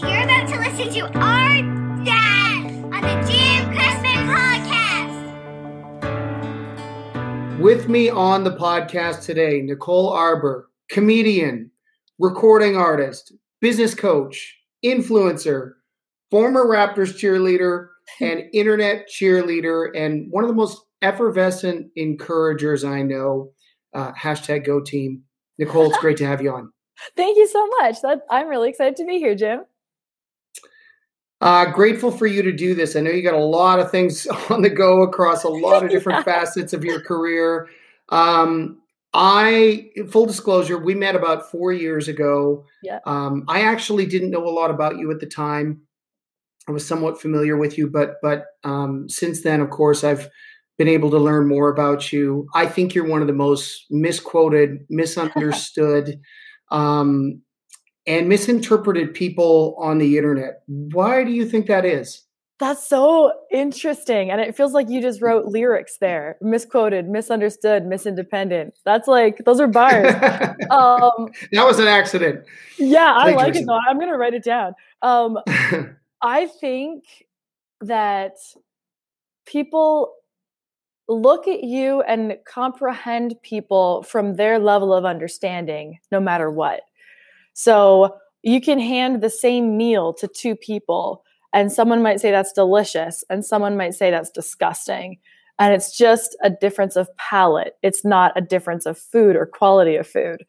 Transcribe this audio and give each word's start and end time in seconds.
You're 0.00 0.22
about 0.22 0.46
to 0.48 0.58
listen 0.60 0.92
to 0.94 1.00
our 1.18 1.62
dad 2.04 2.70
on 2.84 3.00
the 3.02 3.14
Jim 3.28 3.72
Cressman 3.74 4.28
podcast. 4.28 5.18
With 7.58 7.88
me 7.88 8.08
on 8.08 8.44
the 8.44 8.54
podcast 8.54 9.24
today, 9.24 9.60
Nicole 9.60 10.10
Arbour, 10.10 10.70
comedian, 10.88 11.72
recording 12.20 12.76
artist, 12.76 13.32
business 13.60 13.96
coach, 13.96 14.56
influencer, 14.84 15.72
former 16.30 16.64
Raptors 16.64 17.18
cheerleader, 17.18 17.88
and 18.20 18.44
internet 18.52 19.08
cheerleader, 19.08 19.90
and 19.96 20.30
one 20.30 20.44
of 20.44 20.48
the 20.48 20.54
most 20.54 20.80
effervescent 21.02 21.88
encouragers 21.96 22.84
I 22.84 23.02
know. 23.02 23.50
Uh, 23.92 24.12
hashtag 24.12 24.64
Go 24.64 24.80
Team. 24.80 25.24
Nicole, 25.58 25.88
it's 25.88 25.98
great 25.98 26.18
to 26.18 26.26
have 26.26 26.40
you 26.40 26.52
on. 26.52 26.72
Thank 27.16 27.36
you 27.36 27.48
so 27.48 27.66
much. 27.80 28.00
That, 28.02 28.22
I'm 28.30 28.46
really 28.46 28.68
excited 28.68 28.94
to 28.96 29.04
be 29.04 29.18
here, 29.18 29.34
Jim. 29.34 29.64
Uh, 31.40 31.66
grateful 31.66 32.10
for 32.10 32.26
you 32.26 32.42
to 32.42 32.52
do 32.52 32.74
this. 32.74 32.96
I 32.96 33.00
know 33.00 33.10
you 33.10 33.22
got 33.22 33.34
a 33.34 33.44
lot 33.44 33.78
of 33.78 33.90
things 33.90 34.26
on 34.50 34.62
the 34.62 34.70
go 34.70 35.02
across 35.02 35.44
a 35.44 35.48
lot 35.48 35.84
of 35.84 35.90
different 35.92 36.26
yeah. 36.26 36.34
facets 36.34 36.72
of 36.72 36.84
your 36.84 37.00
career. 37.00 37.68
Um, 38.08 38.78
I, 39.14 39.90
full 40.10 40.26
disclosure, 40.26 40.78
we 40.78 40.94
met 40.94 41.14
about 41.14 41.50
four 41.50 41.72
years 41.72 42.08
ago. 42.08 42.64
Yeah. 42.82 42.98
Um, 43.06 43.44
I 43.48 43.62
actually 43.62 44.06
didn't 44.06 44.30
know 44.30 44.46
a 44.46 44.50
lot 44.50 44.70
about 44.70 44.98
you 44.98 45.10
at 45.10 45.20
the 45.20 45.26
time. 45.26 45.82
I 46.68 46.72
was 46.72 46.86
somewhat 46.86 47.20
familiar 47.20 47.56
with 47.56 47.78
you, 47.78 47.88
but 47.88 48.16
but 48.22 48.44
um, 48.62 49.08
since 49.08 49.40
then, 49.40 49.60
of 49.60 49.70
course, 49.70 50.04
I've 50.04 50.28
been 50.76 50.88
able 50.88 51.10
to 51.10 51.18
learn 51.18 51.48
more 51.48 51.70
about 51.70 52.12
you. 52.12 52.46
I 52.54 52.66
think 52.66 52.94
you're 52.94 53.08
one 53.08 53.22
of 53.22 53.26
the 53.26 53.32
most 53.32 53.86
misquoted, 53.90 54.84
misunderstood, 54.90 56.20
um, 56.70 57.40
and 58.08 58.28
misinterpreted 58.28 59.12
people 59.12 59.76
on 59.78 59.98
the 59.98 60.16
internet. 60.16 60.62
Why 60.66 61.22
do 61.24 61.30
you 61.30 61.46
think 61.46 61.66
that 61.66 61.84
is? 61.84 62.22
That's 62.58 62.88
so 62.88 63.32
interesting. 63.52 64.30
And 64.32 64.40
it 64.40 64.56
feels 64.56 64.72
like 64.72 64.88
you 64.88 65.00
just 65.00 65.22
wrote 65.22 65.44
lyrics 65.44 65.98
there. 66.00 66.38
Misquoted, 66.40 67.08
misunderstood, 67.08 67.84
misindependent. 67.84 68.72
That's 68.84 69.06
like, 69.06 69.44
those 69.44 69.60
are 69.60 69.68
bars. 69.68 70.12
um, 70.70 71.28
that 71.52 71.64
was 71.64 71.78
an 71.78 71.86
accident. 71.86 72.44
Yeah, 72.78 73.14
I 73.14 73.32
like 73.32 73.54
it 73.54 73.66
though. 73.66 73.78
I'm 73.88 73.98
going 73.98 74.10
to 74.10 74.16
write 74.16 74.34
it 74.34 74.42
down. 74.42 74.72
Um, 75.02 75.38
I 76.22 76.46
think 76.46 77.04
that 77.82 78.32
people 79.46 80.14
look 81.08 81.46
at 81.46 81.62
you 81.62 82.02
and 82.02 82.36
comprehend 82.44 83.36
people 83.42 84.02
from 84.02 84.34
their 84.34 84.58
level 84.58 84.92
of 84.92 85.04
understanding, 85.04 85.98
no 86.10 86.18
matter 86.18 86.50
what. 86.50 86.80
So 87.58 88.14
you 88.44 88.60
can 88.60 88.78
hand 88.78 89.20
the 89.20 89.28
same 89.28 89.76
meal 89.76 90.14
to 90.14 90.28
two 90.28 90.54
people 90.54 91.24
and 91.52 91.72
someone 91.72 92.02
might 92.02 92.20
say 92.20 92.30
that's 92.30 92.52
delicious, 92.52 93.24
and 93.30 93.44
someone 93.44 93.76
might 93.76 93.94
say 93.94 94.12
that's 94.12 94.30
disgusting. 94.30 95.18
And 95.58 95.74
it's 95.74 95.96
just 95.96 96.36
a 96.44 96.50
difference 96.50 96.94
of 96.94 97.08
palate. 97.16 97.74
It's 97.82 98.04
not 98.04 98.32
a 98.36 98.40
difference 98.40 98.86
of 98.86 98.96
food 98.96 99.34
or 99.34 99.44
quality 99.44 99.96
of 99.96 100.06
food. 100.06 100.44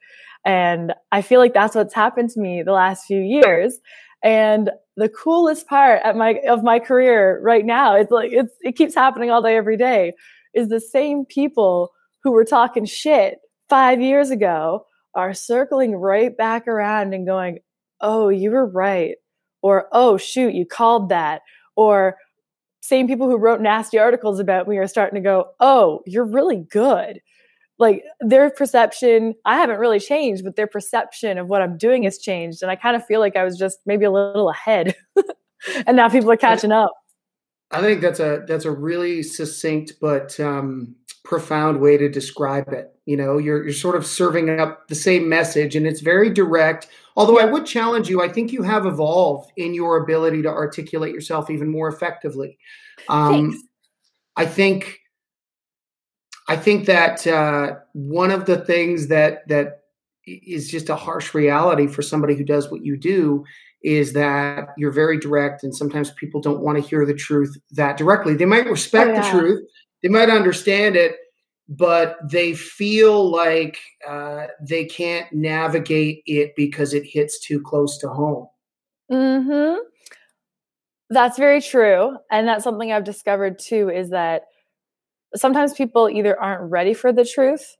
And 0.45 0.93
I 1.11 1.23
feel 1.23 1.39
like 1.39 1.55
that's 1.55 1.73
what's 1.73 1.95
happened 1.95 2.30
to 2.31 2.39
me 2.39 2.61
the 2.61 2.73
last 2.73 3.05
few 3.05 3.21
years. 3.21 3.80
And 4.23 4.69
the 4.97 5.09
coolest 5.09 5.67
part 5.67 6.02
at 6.03 6.15
my 6.15 6.41
of 6.47 6.63
my 6.63 6.77
career 6.77 7.39
right 7.41 7.65
now, 7.65 7.95
it's 7.95 8.11
like 8.11 8.31
it's 8.31 8.53
it 8.61 8.75
keeps 8.75 8.93
happening 8.93 9.31
all 9.31 9.41
day, 9.41 9.55
every 9.55 9.77
day, 9.77 10.13
is 10.53 10.67
the 10.67 10.81
same 10.81 11.25
people 11.25 11.89
who 12.23 12.33
were 12.33 12.45
talking 12.45 12.85
shit 12.85 13.39
five 13.67 13.99
years 13.99 14.30
ago 14.30 14.85
are 15.15 15.33
circling 15.33 15.95
right 15.95 16.35
back 16.35 16.67
around 16.67 17.13
and 17.13 17.25
going, 17.25 17.59
Oh, 18.02 18.29
you 18.29 18.52
were 18.52 18.65
right 18.65 19.15
or 19.61 19.88
oh 19.91 20.17
shoot 20.17 20.53
you 20.53 20.65
called 20.65 21.09
that 21.09 21.41
or 21.75 22.15
same 22.81 23.07
people 23.07 23.27
who 23.27 23.37
wrote 23.37 23.59
nasty 23.59 23.99
articles 23.99 24.39
about 24.39 24.67
me 24.67 24.77
are 24.77 24.87
starting 24.87 25.21
to 25.21 25.27
go 25.27 25.49
oh 25.59 26.02
you're 26.05 26.25
really 26.25 26.65
good. 26.70 27.21
Like 27.77 28.03
their 28.20 28.49
perception 28.49 29.36
i 29.45 29.55
haven't 29.55 29.80
really 29.80 29.99
changed 30.02 30.43
but 30.43 30.58
their 30.58 30.67
perception 30.67 31.37
of 31.37 31.47
what 31.47 31.61
i'm 31.61 31.77
doing 31.77 32.03
has 32.03 32.17
changed 32.17 32.61
and 32.61 32.70
i 32.70 32.76
kind 32.76 32.97
of 32.97 33.05
feel 33.05 33.21
like 33.21 33.37
i 33.37 33.43
was 33.45 33.58
just 33.58 33.80
maybe 33.86 34.03
a 34.03 34.11
little 34.11 34.49
ahead 34.49 34.95
and 35.86 35.95
now 35.95 36.09
people 36.09 36.31
are 36.31 36.37
catching 36.37 36.71
up. 36.71 36.91
I 37.71 37.81
think 37.81 38.02
that's 38.02 38.20
a 38.20 38.43
that's 38.47 38.65
a 38.65 38.71
really 38.71 39.21
succinct 39.23 39.93
but 40.02 40.39
um, 40.39 40.95
profound 41.23 41.80
way 41.80 41.97
to 41.97 42.09
describe 42.09 42.70
it 42.70 42.93
you 43.09 43.17
know 43.17 43.37
you're 43.37 43.64
you're 43.64 43.73
sort 43.73 43.95
of 43.95 44.05
serving 44.05 44.59
up 44.59 44.87
the 44.87 44.95
same 44.95 45.27
message 45.27 45.75
and 45.75 45.87
it's 45.87 46.02
very 46.02 46.30
direct 46.30 46.87
Although 47.20 47.37
I 47.37 47.43
would 47.43 47.65
challenge 47.65 48.08
you, 48.08 48.21
I 48.21 48.30
think 48.30 48.53
you 48.53 48.64
have 48.64 48.86
evolved 48.86 49.52
in 49.58 49.73
your 49.73 49.97
ability 49.97 50.42
to 50.43 50.47
articulate 50.47 51.14
yourself 51.14 51.49
even 51.49 51.67
more 51.70 51.89
effectively. 51.89 52.58
Um, 53.09 53.61
I 54.37 54.45
think, 54.45 55.02
I 56.47 56.55
think 56.55 56.86
that 56.86 57.27
uh, 57.27 57.75
one 57.92 58.31
of 58.31 58.45
the 58.45 58.59
things 58.64 59.09
that 59.09 59.45
that 59.49 59.81
is 60.26 60.71
just 60.71 60.87
a 60.87 60.95
harsh 60.95 61.33
reality 61.33 61.87
for 61.87 62.02
somebody 62.02 62.36
who 62.36 62.45
does 62.45 62.71
what 62.71 62.86
you 62.86 62.95
do 62.95 63.43
is 63.83 64.14
that 64.14 64.70
you're 64.77 64.89
very 64.89 65.20
direct, 65.20 65.64
and 65.64 65.76
sometimes 65.76 66.11
people 66.11 66.39
don't 66.39 66.61
want 66.61 66.81
to 66.81 66.89
hear 66.89 67.05
the 67.05 67.14
truth 67.14 67.58
that 67.71 67.97
directly. 67.97 68.33
They 68.33 68.45
might 68.45 68.65
respect 68.65 69.09
oh, 69.09 69.14
yeah. 69.15 69.21
the 69.21 69.30
truth, 69.30 69.67
they 70.03 70.09
might 70.09 70.30
understand 70.30 70.95
it, 70.95 71.17
but 71.69 72.17
they 72.27 72.55
feel 72.55 73.30
like 73.30 73.77
uh, 74.07 74.47
they 74.59 74.85
can't 74.85 75.31
navigate 75.31 76.23
it 76.25 76.55
because 76.55 76.95
it 76.95 77.03
hits 77.05 77.39
too 77.39 77.61
close 77.61 77.99
to 77.99 78.09
home. 78.09 78.47
Hmm. 79.09 79.75
That's 81.11 81.37
very 81.37 81.61
true, 81.61 82.17
and 82.31 82.47
that's 82.47 82.63
something 82.63 82.91
I've 82.91 83.03
discovered 83.03 83.59
too. 83.59 83.89
Is 83.89 84.09
that 84.09 84.43
sometimes 85.35 85.73
people 85.73 86.09
either 86.09 86.39
aren't 86.39 86.69
ready 86.71 86.93
for 86.93 87.11
the 87.13 87.25
truth, 87.25 87.77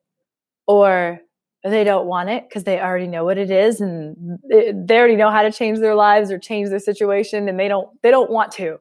or 0.68 1.20
they 1.64 1.84
don't 1.84 2.08
want 2.08 2.30
it 2.30 2.48
because 2.48 2.64
they 2.64 2.80
already 2.80 3.08
know 3.08 3.26
what 3.26 3.38
it 3.38 3.52
is, 3.52 3.82
and 3.82 4.40
they 4.50 4.98
already 4.98 5.16
know 5.16 5.32
how 5.32 5.42
to 5.42 5.52
change 5.52 5.80
their 5.80 5.96
lives 5.96 6.32
or 6.32 6.40
change 6.40 6.70
their 6.70 6.80
situation, 6.80 7.50
and 7.50 7.60
they 7.60 7.68
don't. 7.68 7.90
They 8.02 8.12
don't 8.12 8.32
want 8.32 8.52
to. 8.54 8.78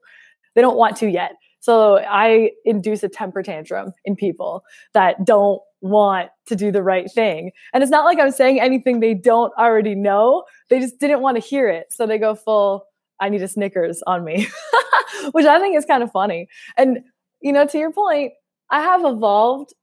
They 0.54 0.60
don't 0.60 0.76
want 0.76 0.96
to 0.98 1.08
yet. 1.08 1.32
So 1.60 1.98
I 1.98 2.52
induce 2.64 3.02
a 3.02 3.08
temper 3.08 3.42
tantrum 3.42 3.92
in 4.04 4.16
people 4.16 4.62
that 4.94 5.24
don't 5.24 5.60
want 5.80 6.30
to 6.46 6.56
do 6.56 6.70
the 6.70 6.82
right 6.82 7.10
thing. 7.10 7.50
And 7.72 7.82
it's 7.82 7.90
not 7.90 8.04
like 8.04 8.18
I'm 8.18 8.30
saying 8.30 8.60
anything 8.60 9.00
they 9.00 9.14
don't 9.14 9.52
already 9.58 9.94
know. 9.94 10.44
They 10.70 10.80
just 10.80 10.98
didn't 10.98 11.20
want 11.20 11.36
to 11.36 11.42
hear 11.42 11.68
it. 11.68 11.86
So 11.90 12.06
they 12.06 12.18
go 12.18 12.34
full, 12.34 12.84
I 13.20 13.28
need 13.28 13.42
a 13.42 13.48
Snickers 13.48 14.02
on 14.06 14.24
me, 14.24 14.48
which 15.32 15.46
I 15.46 15.58
think 15.60 15.76
is 15.76 15.84
kind 15.84 16.02
of 16.02 16.12
funny. 16.12 16.48
And, 16.76 17.00
you 17.40 17.52
know, 17.52 17.66
to 17.66 17.78
your 17.78 17.92
point, 17.92 18.32
I 18.70 18.82
have 18.82 19.04
evolved 19.04 19.74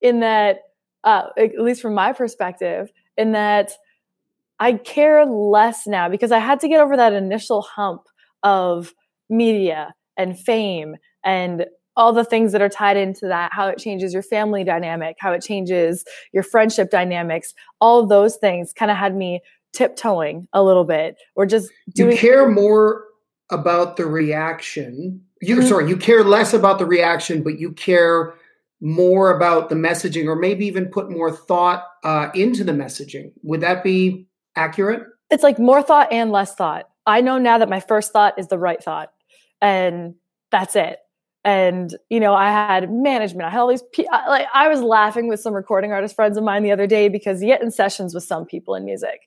in 0.00 0.20
that, 0.20 0.58
uh, 1.04 1.28
at 1.38 1.58
least 1.58 1.82
from 1.82 1.94
my 1.94 2.12
perspective, 2.12 2.90
in 3.16 3.32
that 3.32 3.72
I 4.58 4.74
care 4.74 5.24
less 5.26 5.86
now 5.86 6.08
because 6.08 6.32
I 6.32 6.38
had 6.38 6.60
to 6.60 6.68
get 6.68 6.80
over 6.80 6.96
that 6.96 7.12
initial 7.12 7.62
hump 7.62 8.02
of 8.42 8.94
media 9.28 9.94
and 10.16 10.38
fame 10.38 10.96
and 11.24 11.66
all 11.96 12.12
the 12.12 12.24
things 12.24 12.52
that 12.52 12.62
are 12.62 12.68
tied 12.68 12.96
into 12.96 13.26
that, 13.26 13.52
how 13.52 13.68
it 13.68 13.78
changes 13.78 14.12
your 14.12 14.22
family 14.22 14.64
dynamic, 14.64 15.16
how 15.18 15.32
it 15.32 15.42
changes 15.42 16.04
your 16.32 16.42
friendship 16.42 16.90
dynamics, 16.90 17.54
all 17.80 18.06
those 18.06 18.36
things 18.36 18.72
kind 18.72 18.90
of 18.90 18.96
had 18.96 19.14
me 19.14 19.40
tiptoeing 19.72 20.48
a 20.52 20.62
little 20.62 20.84
bit 20.84 21.16
or 21.36 21.46
just 21.46 21.70
doing. 21.94 22.12
You 22.12 22.18
care 22.18 22.50
more 22.50 23.04
about 23.50 23.96
the 23.96 24.06
reaction. 24.06 25.22
You 25.40 25.58
mm-hmm. 25.58 25.68
sorry, 25.68 25.88
you 25.88 25.96
care 25.96 26.24
less 26.24 26.52
about 26.52 26.78
the 26.78 26.86
reaction, 26.86 27.42
but 27.42 27.58
you 27.58 27.72
care 27.72 28.34
more 28.80 29.34
about 29.34 29.68
the 29.68 29.74
messaging, 29.74 30.26
or 30.26 30.36
maybe 30.36 30.66
even 30.66 30.86
put 30.86 31.10
more 31.10 31.30
thought 31.30 31.84
uh, 32.02 32.28
into 32.34 32.64
the 32.64 32.72
messaging. 32.72 33.32
Would 33.42 33.60
that 33.60 33.82
be 33.82 34.26
accurate? 34.56 35.04
It's 35.30 35.42
like 35.42 35.58
more 35.58 35.82
thought 35.82 36.12
and 36.12 36.30
less 36.32 36.54
thought. 36.54 36.88
I 37.06 37.20
know 37.20 37.38
now 37.38 37.58
that 37.58 37.68
my 37.68 37.80
first 37.80 38.12
thought 38.12 38.38
is 38.38 38.48
the 38.48 38.58
right 38.58 38.82
thought 38.82 39.10
and 39.64 40.14
that's 40.52 40.76
it. 40.76 40.98
And 41.44 41.94
you 42.08 42.20
know 42.20 42.32
i 42.32 42.46
had 42.46 42.90
management 42.90 43.46
i 43.46 43.50
had 43.50 43.60
all 43.60 43.68
these 43.68 43.84
pe- 43.92 44.06
like 44.28 44.46
i 44.54 44.66
was 44.66 44.80
laughing 44.80 45.28
with 45.28 45.40
some 45.40 45.52
recording 45.52 45.92
artist 45.92 46.16
friends 46.16 46.38
of 46.38 46.42
mine 46.42 46.62
the 46.62 46.72
other 46.72 46.86
day 46.86 47.10
because 47.10 47.42
you 47.42 47.48
get 47.48 47.60
in 47.60 47.70
sessions 47.70 48.14
with 48.14 48.24
some 48.24 48.46
people 48.46 48.74
in 48.74 48.86
music 48.86 49.20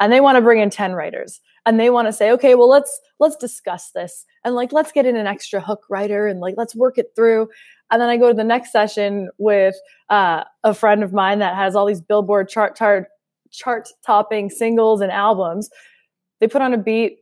and 0.00 0.12
they 0.12 0.20
want 0.20 0.34
to 0.34 0.42
bring 0.42 0.58
in 0.58 0.68
10 0.68 0.94
writers 0.94 1.40
and 1.66 1.78
they 1.78 1.88
want 1.88 2.08
to 2.08 2.12
say 2.12 2.32
okay 2.32 2.56
well 2.56 2.68
let's 2.68 3.00
let's 3.20 3.36
discuss 3.36 3.92
this 3.92 4.26
and 4.44 4.56
like 4.56 4.72
let's 4.72 4.90
get 4.90 5.06
in 5.06 5.14
an 5.14 5.28
extra 5.28 5.60
hook 5.60 5.84
writer 5.88 6.26
and 6.26 6.40
like 6.40 6.56
let's 6.56 6.74
work 6.74 6.98
it 6.98 7.12
through. 7.14 7.48
And 7.92 8.02
then 8.02 8.08
i 8.08 8.16
go 8.16 8.28
to 8.28 8.34
the 8.34 8.42
next 8.42 8.72
session 8.72 9.30
with 9.38 9.76
uh, 10.08 10.42
a 10.64 10.74
friend 10.74 11.04
of 11.04 11.12
mine 11.12 11.38
that 11.38 11.54
has 11.54 11.76
all 11.76 11.86
these 11.86 12.00
billboard 12.00 12.48
chart 12.48 12.74
chart 12.74 13.06
chart 13.52 13.88
topping 14.04 14.50
singles 14.50 15.00
and 15.00 15.12
albums. 15.12 15.70
They 16.40 16.48
put 16.48 16.62
on 16.62 16.74
a 16.74 16.78
beat 16.78 17.20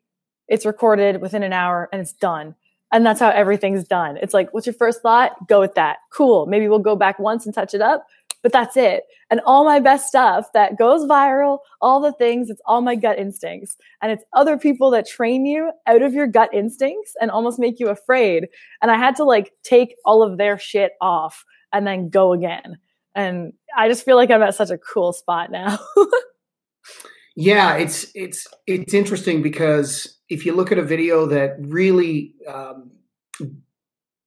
it's 0.49 0.64
recorded 0.64 1.21
within 1.21 1.43
an 1.43 1.53
hour 1.53 1.88
and 1.93 2.00
it's 2.00 2.12
done. 2.12 2.55
And 2.90 3.05
that's 3.05 3.20
how 3.20 3.31
everything's 3.31 3.85
done. 3.85 4.17
It's 4.17 4.32
like, 4.32 4.52
what's 4.55 4.67
your 4.67 4.75
first 4.75 5.02
thought? 5.02 5.46
Go 5.46 5.61
with 5.61 5.75
that. 5.75 5.99
Cool. 6.11 6.46
Maybe 6.46 6.69
we'll 6.69 6.79
go 6.79 6.96
back 6.96 7.19
once 7.19 7.44
and 7.44 7.55
touch 7.55 7.75
it 7.75 7.82
up. 7.82 8.06
but 8.43 8.52
that's 8.52 8.76
it. 8.76 9.05
And 9.31 9.40
all 9.44 9.64
my 9.64 9.81
best 9.81 10.06
stuff 10.06 10.46
that 10.55 10.79
goes 10.79 11.08
viral, 11.08 11.58
all 11.81 12.00
the 12.00 12.12
things, 12.12 12.50
it's 12.50 12.62
all 12.67 12.81
my 12.81 12.94
gut 12.94 13.19
instincts. 13.19 13.76
And 14.00 14.12
it's 14.12 14.25
other 14.32 14.56
people 14.56 14.90
that 14.93 15.06
train 15.06 15.44
you 15.44 15.73
out 15.87 16.02
of 16.02 16.14
your 16.14 16.26
gut 16.26 16.50
instincts 16.55 17.14
and 17.20 17.31
almost 17.31 17.58
make 17.58 17.79
you 17.81 17.88
afraid. 17.88 18.49
And 18.81 18.90
I 18.90 18.96
had 18.96 19.17
to 19.17 19.25
like 19.25 19.52
take 19.64 19.96
all 20.05 20.23
of 20.23 20.38
their 20.38 20.58
shit 20.58 20.93
off 21.00 21.44
and 21.73 21.87
then 21.87 22.08
go 22.08 22.32
again. 22.32 22.79
And 23.14 23.52
I 23.76 23.88
just 23.88 24.05
feel 24.05 24.17
like 24.17 24.31
I'm 24.31 24.43
at 24.43 24.55
such 24.55 24.70
a 24.70 24.79
cool 24.79 25.12
spot 25.12 25.50
now. 25.50 25.79
yeah, 27.37 27.75
it's 27.76 28.06
it's 28.14 28.46
it's 28.67 28.94
interesting 28.94 29.43
because 29.43 30.18
if 30.29 30.45
you 30.45 30.55
look 30.55 30.73
at 30.73 30.79
a 30.79 30.83
video 30.83 31.27
that 31.27 31.57
really 31.59 32.35
um, 32.47 32.91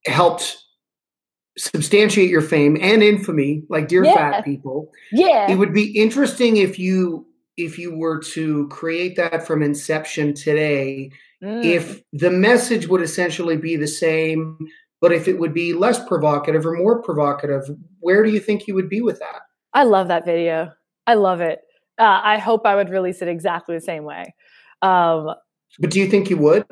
helped 0.05 0.57
substantiate 1.57 2.29
your 2.29 2.41
fame 2.41 2.77
and 2.81 3.03
infamy, 3.03 3.63
like 3.69 3.87
Dear 3.87 4.05
yeah. 4.05 4.13
Fat 4.13 4.45
People. 4.45 4.91
Yeah. 5.11 5.51
It 5.51 5.55
would 5.55 5.73
be 5.73 5.91
interesting 5.97 6.57
if 6.57 6.79
you 6.79 7.27
if 7.57 7.77
you 7.77 7.95
were 7.95 8.19
to 8.19 8.67
create 8.69 9.15
that 9.17 9.45
from 9.45 9.61
inception 9.61 10.33
today, 10.33 11.11
mm. 11.43 11.63
if 11.63 12.01
the 12.13 12.31
message 12.31 12.87
would 12.87 13.01
essentially 13.01 13.57
be 13.57 13.75
the 13.75 13.87
same, 13.87 14.57
but 15.01 15.11
if 15.11 15.27
it 15.27 15.37
would 15.37 15.53
be 15.53 15.73
less 15.73 16.03
provocative 16.07 16.65
or 16.65 16.73
more 16.73 17.01
provocative, 17.01 17.69
where 17.99 18.23
do 18.23 18.31
you 18.31 18.39
think 18.39 18.67
you 18.67 18.73
would 18.73 18.89
be 18.89 19.01
with 19.01 19.19
that? 19.19 19.41
I 19.73 19.83
love 19.83 20.07
that 20.07 20.25
video. 20.25 20.71
I 21.05 21.15
love 21.15 21.41
it. 21.41 21.59
Uh, 21.99 22.21
I 22.23 22.37
hope 22.37 22.65
I 22.65 22.75
would 22.75 22.89
release 22.89 23.21
it 23.21 23.27
exactly 23.27 23.75
the 23.75 23.81
same 23.81 24.05
way. 24.05 24.33
Um, 24.81 25.35
but 25.79 25.91
do 25.91 25.99
you 25.99 26.07
think 26.07 26.29
you 26.29 26.37
would? 26.37 26.65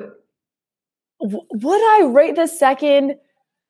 W- 1.20 1.46
would 1.52 2.02
I 2.02 2.06
right 2.06 2.34
this 2.34 2.58
second? 2.58 3.16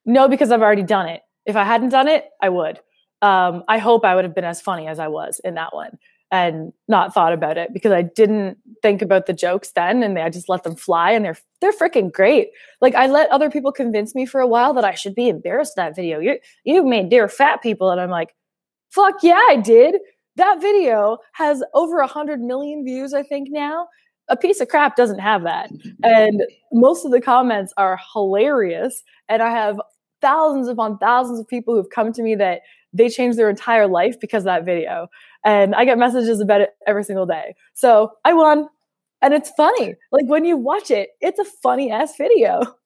No, 0.05 0.29
because 0.29 0.51
I've 0.51 0.63
already 0.63 0.83
done 0.83 1.09
it. 1.09 1.23
If 1.47 1.57
I 1.57 1.65
hadn't 1.65 1.91
done 1.91 2.09
it, 2.09 2.27
I 2.41 2.49
would. 2.49 2.81
Um, 3.23 3.65
I 3.69 3.79
hope 3.79 4.05
I 4.05 4.15
would 4.15 4.25
have 4.25 4.35
been 4.35 4.45
as 4.45 4.61
funny 4.61 4.87
as 4.87 4.99
I 4.99 5.09
was 5.09 5.41
in 5.45 5.55
that 5.55 5.75
one 5.75 5.99
and 6.31 6.73
not 6.87 7.13
thought 7.13 7.33
about 7.33 7.59
it 7.59 7.73
because 7.73 7.93
I 7.93 8.03
didn't 8.03 8.57
think 8.83 9.03
about 9.03 9.27
the 9.27 9.33
jokes 9.33 9.73
then 9.73 10.03
and 10.03 10.19
I 10.19 10.31
just 10.31 10.49
let 10.49 10.63
them 10.63 10.77
fly 10.77 11.11
and 11.11 11.25
they're 11.25 11.37
they're 11.61 11.73
freaking 11.73 12.13
great. 12.13 12.49
Like 12.81 12.95
I 12.95 13.07
let 13.07 13.31
other 13.31 13.51
people 13.51 13.73
convince 13.73 14.15
me 14.15 14.27
for 14.27 14.41
a 14.41 14.47
while 14.47 14.73
that 14.75 14.85
I 14.85 14.95
should 14.95 15.15
be 15.15 15.29
embarrassed 15.29 15.75
that 15.77 15.97
video. 15.97 16.21
You 16.21 16.39
you 16.65 16.85
made 16.85 17.11
dear 17.11 17.29
fat 17.29 17.63
people 17.63 17.91
and 17.91 18.01
I'm 18.01 18.11
like, 18.11 18.35
fuck 18.91 19.17
yeah, 19.23 19.41
I 19.49 19.57
did. 19.57 19.97
That 20.37 20.61
video 20.61 21.19
has 21.33 21.63
over 21.75 21.99
a 21.99 22.07
hundred 22.07 22.41
million 22.41 22.85
views, 22.85 23.13
I 23.13 23.23
think 23.23 23.49
now. 23.51 23.89
A 24.31 24.37
piece 24.37 24.61
of 24.61 24.69
crap 24.69 24.97
doesn't 24.97 25.19
have 25.19 25.43
that. 25.43 25.73
Mm-hmm. 25.73 25.91
And 26.05 26.43
most 26.73 27.05
of 27.05 27.11
the 27.11 27.21
comments 27.21 27.73
are 27.77 27.99
hilarious. 28.13 29.03
And 29.29 29.43
I 29.43 29.51
have 29.51 29.81
thousands 30.21 30.69
upon 30.69 30.99
thousands 30.99 31.41
of 31.41 31.49
people 31.49 31.75
who've 31.75 31.91
come 31.91 32.13
to 32.13 32.23
me 32.23 32.35
that 32.37 32.63
they 32.93 33.09
changed 33.09 33.39
their 33.39 33.51
entire 33.51 33.87
life 33.87 34.19
because 34.21 34.43
of 34.43 34.47
that 34.47 34.65
video. 34.65 35.09
And 35.45 35.75
I 35.75 35.85
get 35.85 35.99
messages 35.99 36.41
about 36.41 36.61
it 36.61 36.71
every 36.87 37.05
single 37.05 37.27
day. 37.27 37.55
So 37.75 38.13
I 38.25 38.33
won. 38.33 38.69
And 39.23 39.35
it's 39.35 39.51
funny. 39.51 39.95
Like 40.13 40.27
when 40.27 40.45
you 40.45 40.57
watch 40.57 40.91
it, 40.91 41.11
it's 41.21 41.39
a 41.39 41.45
funny 41.45 41.91
ass 41.91 42.17
video. 42.17 42.63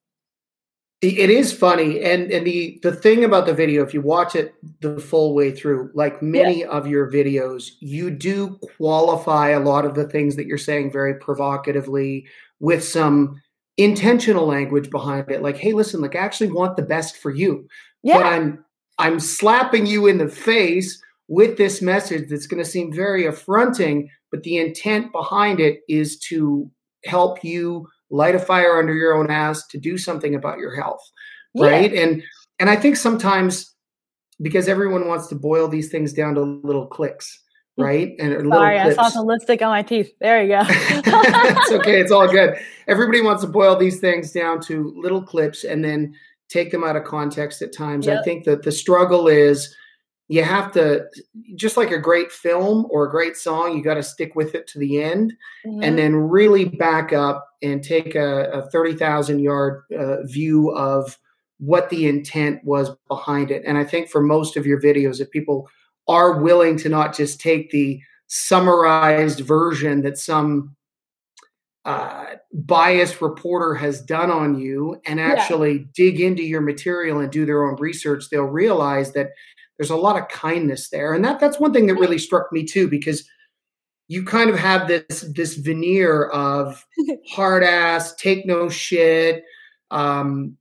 It 1.04 1.30
is 1.30 1.52
funny, 1.52 2.02
and 2.02 2.30
and 2.30 2.46
the 2.46 2.78
the 2.82 2.94
thing 2.94 3.24
about 3.24 3.46
the 3.46 3.52
video, 3.52 3.84
if 3.84 3.92
you 3.92 4.00
watch 4.00 4.34
it 4.34 4.54
the 4.80 4.98
full 4.98 5.34
way 5.34 5.50
through, 5.50 5.90
like 5.94 6.22
many 6.22 6.60
yeah. 6.60 6.66
of 6.68 6.86
your 6.86 7.10
videos, 7.10 7.72
you 7.80 8.10
do 8.10 8.58
qualify 8.76 9.50
a 9.50 9.60
lot 9.60 9.84
of 9.84 9.94
the 9.94 10.08
things 10.08 10.36
that 10.36 10.46
you're 10.46 10.56
saying 10.56 10.90
very 10.90 11.14
provocatively 11.14 12.26
with 12.60 12.82
some 12.82 13.40
intentional 13.76 14.46
language 14.46 14.88
behind 14.90 15.30
it. 15.30 15.42
Like, 15.42 15.56
hey, 15.56 15.72
listen, 15.72 16.00
like 16.00 16.16
I 16.16 16.20
actually 16.20 16.50
want 16.50 16.76
the 16.76 16.82
best 16.82 17.18
for 17.18 17.30
you, 17.30 17.68
yeah. 18.02 18.18
but 18.18 18.26
I'm 18.26 18.64
I'm 18.98 19.20
slapping 19.20 19.86
you 19.86 20.06
in 20.06 20.18
the 20.18 20.28
face 20.28 21.02
with 21.28 21.56
this 21.56 21.82
message 21.82 22.28
that's 22.28 22.46
going 22.46 22.62
to 22.62 22.68
seem 22.68 22.92
very 22.92 23.26
affronting, 23.26 24.08
but 24.30 24.42
the 24.42 24.58
intent 24.58 25.12
behind 25.12 25.60
it 25.60 25.80
is 25.88 26.18
to 26.18 26.70
help 27.04 27.44
you 27.44 27.88
light 28.10 28.34
a 28.34 28.38
fire 28.38 28.78
under 28.78 28.94
your 28.94 29.14
own 29.14 29.30
ass 29.30 29.66
to 29.68 29.78
do 29.78 29.98
something 29.98 30.34
about 30.34 30.58
your 30.58 30.74
health 30.74 31.02
right? 31.56 31.92
Yeah. 31.92 32.02
and 32.02 32.22
and 32.58 32.70
i 32.70 32.76
think 32.76 32.96
sometimes 32.96 33.74
because 34.42 34.68
everyone 34.68 35.06
wants 35.06 35.28
to 35.28 35.34
boil 35.34 35.68
these 35.68 35.90
things 35.90 36.12
down 36.12 36.34
to 36.34 36.60
little 36.64 36.86
clicks 36.86 37.40
mm. 37.78 37.84
right? 37.84 38.12
And 38.18 38.52
sorry 38.52 38.78
i 38.78 38.92
saw 38.92 39.08
some 39.08 39.26
lipstick 39.26 39.62
on 39.62 39.70
my 39.70 39.82
teeth. 39.82 40.12
There 40.20 40.42
you 40.42 40.48
go. 40.48 40.62
It's 40.68 41.72
okay 41.72 42.00
it's 42.00 42.12
all 42.12 42.28
good. 42.28 42.56
Everybody 42.88 43.20
wants 43.20 43.42
to 43.42 43.48
boil 43.48 43.76
these 43.76 44.00
things 44.00 44.32
down 44.32 44.60
to 44.62 44.92
little 44.96 45.22
clips 45.22 45.64
and 45.64 45.84
then 45.84 46.14
take 46.48 46.70
them 46.70 46.84
out 46.84 46.96
of 46.96 47.04
context 47.04 47.62
at 47.62 47.72
times. 47.72 48.06
Yep. 48.06 48.20
i 48.20 48.22
think 48.22 48.44
that 48.44 48.62
the 48.62 48.72
struggle 48.72 49.28
is 49.28 49.74
you 50.28 50.42
have 50.42 50.72
to 50.72 51.06
just 51.54 51.76
like 51.76 51.90
a 51.90 51.98
great 51.98 52.32
film 52.32 52.86
or 52.90 53.04
a 53.04 53.10
great 53.10 53.36
song 53.36 53.76
you 53.76 53.82
got 53.82 53.94
to 53.94 54.02
stick 54.02 54.34
with 54.34 54.54
it 54.54 54.66
to 54.66 54.78
the 54.78 55.02
end 55.02 55.32
mm-hmm. 55.66 55.82
and 55.82 55.98
then 55.98 56.14
really 56.14 56.64
back 56.64 57.12
up 57.12 57.46
and 57.62 57.82
take 57.82 58.14
a, 58.14 58.50
a 58.50 58.70
30,000 58.70 59.38
yard 59.38 59.82
uh, 59.98 60.22
view 60.24 60.70
of 60.70 61.18
what 61.58 61.90
the 61.90 62.06
intent 62.08 62.60
was 62.64 62.90
behind 63.08 63.50
it 63.50 63.62
and 63.66 63.78
i 63.78 63.84
think 63.84 64.08
for 64.08 64.20
most 64.20 64.56
of 64.56 64.66
your 64.66 64.80
videos 64.80 65.20
if 65.20 65.30
people 65.30 65.68
are 66.08 66.42
willing 66.42 66.76
to 66.76 66.88
not 66.88 67.14
just 67.14 67.40
take 67.40 67.70
the 67.70 68.00
summarized 68.26 69.40
version 69.40 70.02
that 70.02 70.18
some 70.18 70.74
uh, 71.84 72.24
biased 72.52 73.20
reporter 73.20 73.74
has 73.74 74.00
done 74.00 74.30
on 74.30 74.58
you 74.58 74.98
and 75.04 75.20
actually 75.20 75.72
yeah. 75.72 75.84
dig 75.94 76.20
into 76.20 76.42
your 76.42 76.62
material 76.62 77.20
and 77.20 77.30
do 77.30 77.44
their 77.44 77.62
own 77.62 77.76
research 77.76 78.30
they'll 78.30 78.44
realize 78.44 79.12
that 79.12 79.30
there's 79.78 79.90
a 79.90 79.96
lot 79.96 80.20
of 80.20 80.28
kindness 80.28 80.88
there. 80.90 81.14
And 81.14 81.24
that 81.24 81.40
that's 81.40 81.58
one 81.58 81.72
thing 81.72 81.86
that 81.86 81.94
really 81.94 82.18
struck 82.18 82.52
me 82.52 82.64
too 82.64 82.88
because 82.88 83.28
you 84.08 84.24
kind 84.24 84.50
of 84.50 84.58
have 84.58 84.88
this 84.88 85.24
this 85.34 85.54
veneer 85.54 86.26
of 86.26 86.84
hard 87.30 87.62
ass 87.62 88.14
take 88.16 88.46
no 88.46 88.68
shit 88.68 89.42
um, 89.90 90.56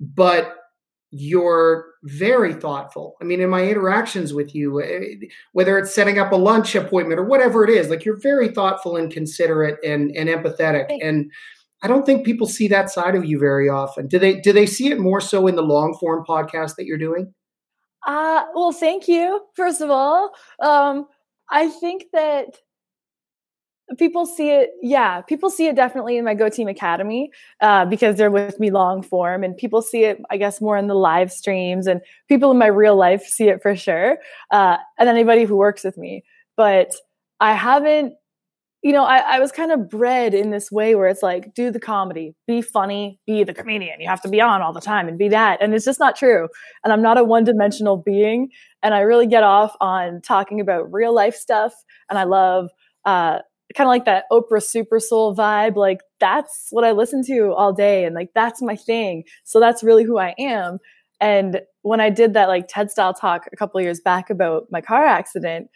but 0.00 0.56
you're 1.14 1.86
very 2.04 2.54
thoughtful. 2.54 3.16
I 3.20 3.24
mean 3.24 3.40
in 3.40 3.50
my 3.50 3.66
interactions 3.66 4.32
with 4.32 4.54
you 4.54 4.82
eh, 4.82 5.26
whether 5.52 5.78
it's 5.78 5.94
setting 5.94 6.18
up 6.18 6.32
a 6.32 6.36
lunch 6.36 6.74
appointment 6.74 7.20
or 7.20 7.24
whatever 7.24 7.64
it 7.64 7.70
is 7.70 7.90
like 7.90 8.04
you're 8.04 8.20
very 8.20 8.48
thoughtful 8.48 8.96
and 8.96 9.12
considerate 9.12 9.78
and, 9.84 10.10
and 10.16 10.28
empathetic. 10.28 10.86
And 11.02 11.30
i 11.82 11.88
don't 11.88 12.06
think 12.06 12.24
people 12.24 12.46
see 12.46 12.68
that 12.68 12.90
side 12.90 13.14
of 13.14 13.24
you 13.24 13.38
very 13.38 13.68
often. 13.68 14.06
Do 14.06 14.18
they 14.18 14.40
do 14.40 14.52
they 14.52 14.66
see 14.66 14.88
it 14.88 15.00
more 15.00 15.20
so 15.20 15.46
in 15.46 15.56
the 15.56 15.62
long 15.62 15.96
form 16.00 16.24
podcast 16.26 16.76
that 16.76 16.86
you're 16.86 16.96
doing 16.96 17.34
uh, 18.06 18.44
well, 18.54 18.72
thank 18.72 19.08
you, 19.08 19.42
first 19.54 19.80
of 19.80 19.90
all. 19.90 20.32
Um, 20.60 21.06
I 21.50 21.68
think 21.68 22.06
that 22.12 22.56
people 23.98 24.26
see 24.26 24.50
it, 24.50 24.70
yeah, 24.80 25.20
people 25.20 25.50
see 25.50 25.66
it 25.66 25.76
definitely 25.76 26.16
in 26.16 26.24
my 26.24 26.34
Go 26.34 26.48
Team 26.48 26.68
Academy 26.68 27.30
uh, 27.60 27.84
because 27.84 28.16
they're 28.16 28.30
with 28.30 28.58
me 28.58 28.70
long 28.70 29.02
form, 29.02 29.44
and 29.44 29.56
people 29.56 29.82
see 29.82 30.04
it, 30.04 30.20
I 30.30 30.36
guess, 30.36 30.60
more 30.60 30.76
in 30.76 30.86
the 30.86 30.94
live 30.94 31.32
streams, 31.32 31.86
and 31.86 32.00
people 32.28 32.50
in 32.50 32.58
my 32.58 32.66
real 32.66 32.96
life 32.96 33.24
see 33.24 33.48
it 33.48 33.62
for 33.62 33.76
sure, 33.76 34.18
uh, 34.50 34.78
and 34.98 35.08
anybody 35.08 35.44
who 35.44 35.56
works 35.56 35.84
with 35.84 35.96
me. 35.96 36.24
But 36.56 36.92
I 37.40 37.54
haven't 37.54 38.14
you 38.82 38.92
know, 38.92 39.04
I, 39.04 39.36
I, 39.36 39.38
was 39.38 39.52
kind 39.52 39.70
of 39.70 39.88
bred 39.88 40.34
in 40.34 40.50
this 40.50 40.72
way 40.72 40.96
where 40.96 41.06
it's 41.06 41.22
like, 41.22 41.54
do 41.54 41.70
the 41.70 41.78
comedy, 41.78 42.34
be 42.48 42.60
funny, 42.60 43.20
be 43.26 43.44
the 43.44 43.54
comedian. 43.54 44.00
You 44.00 44.08
have 44.08 44.20
to 44.22 44.28
be 44.28 44.40
on 44.40 44.60
all 44.60 44.72
the 44.72 44.80
time 44.80 45.06
and 45.06 45.16
be 45.16 45.28
that. 45.28 45.62
And 45.62 45.72
it's 45.72 45.84
just 45.84 46.00
not 46.00 46.16
true. 46.16 46.48
And 46.82 46.92
I'm 46.92 47.00
not 47.00 47.16
a 47.16 47.22
one 47.22 47.44
dimensional 47.44 47.96
being. 47.96 48.50
And 48.82 48.92
I 48.92 49.00
really 49.00 49.28
get 49.28 49.44
off 49.44 49.76
on 49.80 50.20
talking 50.20 50.60
about 50.60 50.92
real 50.92 51.14
life 51.14 51.36
stuff. 51.36 51.72
And 52.10 52.18
I 52.18 52.24
love, 52.24 52.70
uh, 53.04 53.38
kind 53.76 53.86
of 53.86 53.92
like 53.92 54.04
that 54.04 54.24
Oprah 54.32 54.62
super 54.62 54.98
soul 54.98 55.34
vibe. 55.34 55.76
Like 55.76 56.00
that's 56.18 56.66
what 56.70 56.84
I 56.84 56.90
listen 56.90 57.24
to 57.26 57.52
all 57.52 57.72
day. 57.72 58.04
And 58.04 58.14
like, 58.16 58.30
that's 58.34 58.60
my 58.60 58.74
thing. 58.74 59.24
So 59.44 59.60
that's 59.60 59.84
really 59.84 60.04
who 60.04 60.18
I 60.18 60.34
am. 60.38 60.78
And 61.20 61.60
when 61.82 62.00
I 62.00 62.10
did 62.10 62.34
that 62.34 62.48
like 62.48 62.66
TED 62.66 62.90
style 62.90 63.14
talk 63.14 63.48
a 63.52 63.56
couple 63.56 63.80
years 63.80 64.00
back 64.00 64.28
about 64.28 64.66
my 64.72 64.80
car 64.80 65.06
accident, 65.06 65.70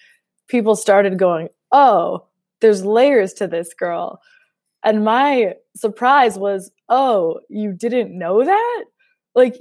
people 0.48 0.75
started 0.75 1.18
going, 1.20 1.48
Oh, 1.70 2.26
there's 2.60 2.84
layers 2.84 3.32
to 3.34 3.46
this 3.46 3.72
girl. 3.75 4.20
And 4.82 5.04
my 5.04 5.54
surprise 5.75 6.38
was, 6.38 6.70
oh, 6.88 7.40
you 7.48 7.72
didn't 7.72 8.16
know 8.16 8.44
that? 8.44 8.84
Like, 9.34 9.58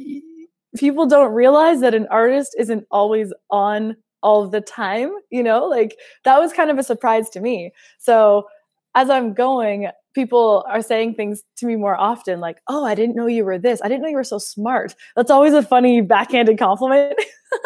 people 0.77 1.07
don't 1.07 1.33
realize 1.33 1.81
that 1.81 1.95
an 1.95 2.07
artist 2.11 2.55
isn't 2.59 2.85
always 2.91 3.33
on 3.49 3.95
all 4.21 4.47
the 4.47 4.61
time, 4.61 5.11
you 5.29 5.43
know? 5.43 5.65
Like, 5.65 5.97
that 6.23 6.39
was 6.39 6.53
kind 6.53 6.69
of 6.69 6.77
a 6.77 6.83
surprise 6.83 7.29
to 7.31 7.41
me. 7.41 7.71
So, 7.97 8.47
as 8.93 9.09
I'm 9.09 9.33
going, 9.33 9.89
people 10.13 10.63
are 10.69 10.81
saying 10.81 11.15
things 11.15 11.43
to 11.57 11.65
me 11.65 11.75
more 11.75 11.95
often, 11.95 12.39
like, 12.39 12.59
oh, 12.67 12.85
I 12.85 12.95
didn't 12.95 13.15
know 13.15 13.27
you 13.27 13.43
were 13.43 13.59
this. 13.59 13.81
I 13.83 13.89
didn't 13.89 14.01
know 14.01 14.09
you 14.09 14.15
were 14.15 14.23
so 14.23 14.37
smart. 14.37 14.95
That's 15.15 15.31
always 15.31 15.53
a 15.53 15.61
funny 15.61 16.01
backhanded 16.01 16.57
compliment. 16.57 17.19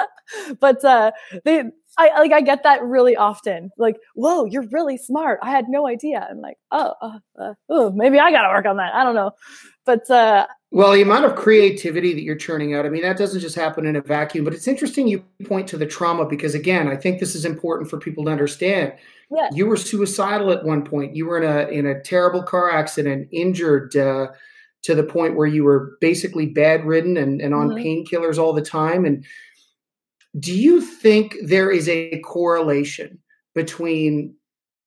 but 0.60 0.84
uh, 0.84 1.12
they, 1.46 1.66
I 2.00 2.18
like 2.20 2.32
I 2.32 2.42
get 2.42 2.64
that 2.64 2.82
really 2.82 3.16
often. 3.18 3.72
Like, 3.78 3.98
whoa, 4.16 4.46
you're 4.46 4.68
really 4.72 4.98
smart. 4.98 5.40
I 5.44 5.52
had 5.52 5.66
no 5.68 5.86
idea. 5.86 6.26
I'm 6.30 6.40
like, 6.40 6.58
oh, 6.72 6.94
uh, 7.02 7.54
uh, 7.70 7.92
maybe 7.94 8.20
I 8.20 8.32
got 8.32 8.44
to 8.44 8.50
work 8.50 8.66
on 8.66 8.78
that. 8.78 8.96
I 8.96 9.04
don't 9.04 9.16
know, 9.16 9.32
but 9.86 10.10
uh, 10.10 10.48
Well, 10.72 10.94
the 10.94 11.02
amount 11.02 11.26
of 11.26 11.36
creativity 11.36 12.14
that 12.14 12.22
you're 12.22 12.36
churning 12.38 12.74
out, 12.74 12.86
I 12.86 12.90
mean, 12.90 13.02
that 13.02 13.18
doesn't 13.18 13.42
just 13.42 13.56
happen 13.56 13.86
in 13.86 13.96
a 13.98 14.02
vacuum, 14.02 14.46
but 14.46 14.54
it's 14.54 14.68
interesting 14.68 15.08
you 15.08 15.26
point 15.46 15.68
to 15.70 15.78
the 15.78 15.86
trauma 15.86 16.26
because, 16.26 16.56
again, 16.56 16.88
I 16.88 16.96
think 16.96 17.20
this 17.20 17.36
is 17.36 17.44
important 17.44 17.90
for 17.90 17.98
people 17.98 18.26
to 18.26 18.32
understand. 18.32 18.94
Yeah. 19.30 19.50
You 19.52 19.66
were 19.66 19.78
suicidal 19.78 20.52
at 20.52 20.64
one 20.64 20.86
point. 20.86 21.16
You 21.16 21.26
were 21.26 21.42
in 21.42 21.44
a 21.44 21.68
in 21.70 21.86
a 21.86 22.02
terrible 22.02 22.44
car 22.44 22.72
accident, 22.72 23.28
injured 23.32 23.96
uh, 23.96 24.28
to 24.84 24.96
the 24.96 25.04
point 25.04 25.36
where 25.36 25.48
you 25.48 25.64
were 25.64 25.98
basically 26.00 26.46
bedridden 26.46 27.18
and, 27.18 27.42
and 27.42 27.54
on 27.54 27.70
mm-hmm. 27.70 27.84
painkillers 27.86 28.38
all 28.38 28.54
the 28.54 28.62
time. 28.62 29.06
And 29.06 29.26
do 30.38 30.56
you 30.56 30.82
think 30.82 31.36
there 31.44 31.72
is 31.72 31.88
a 31.90 32.20
correlation 32.20 33.20
between 33.56 34.36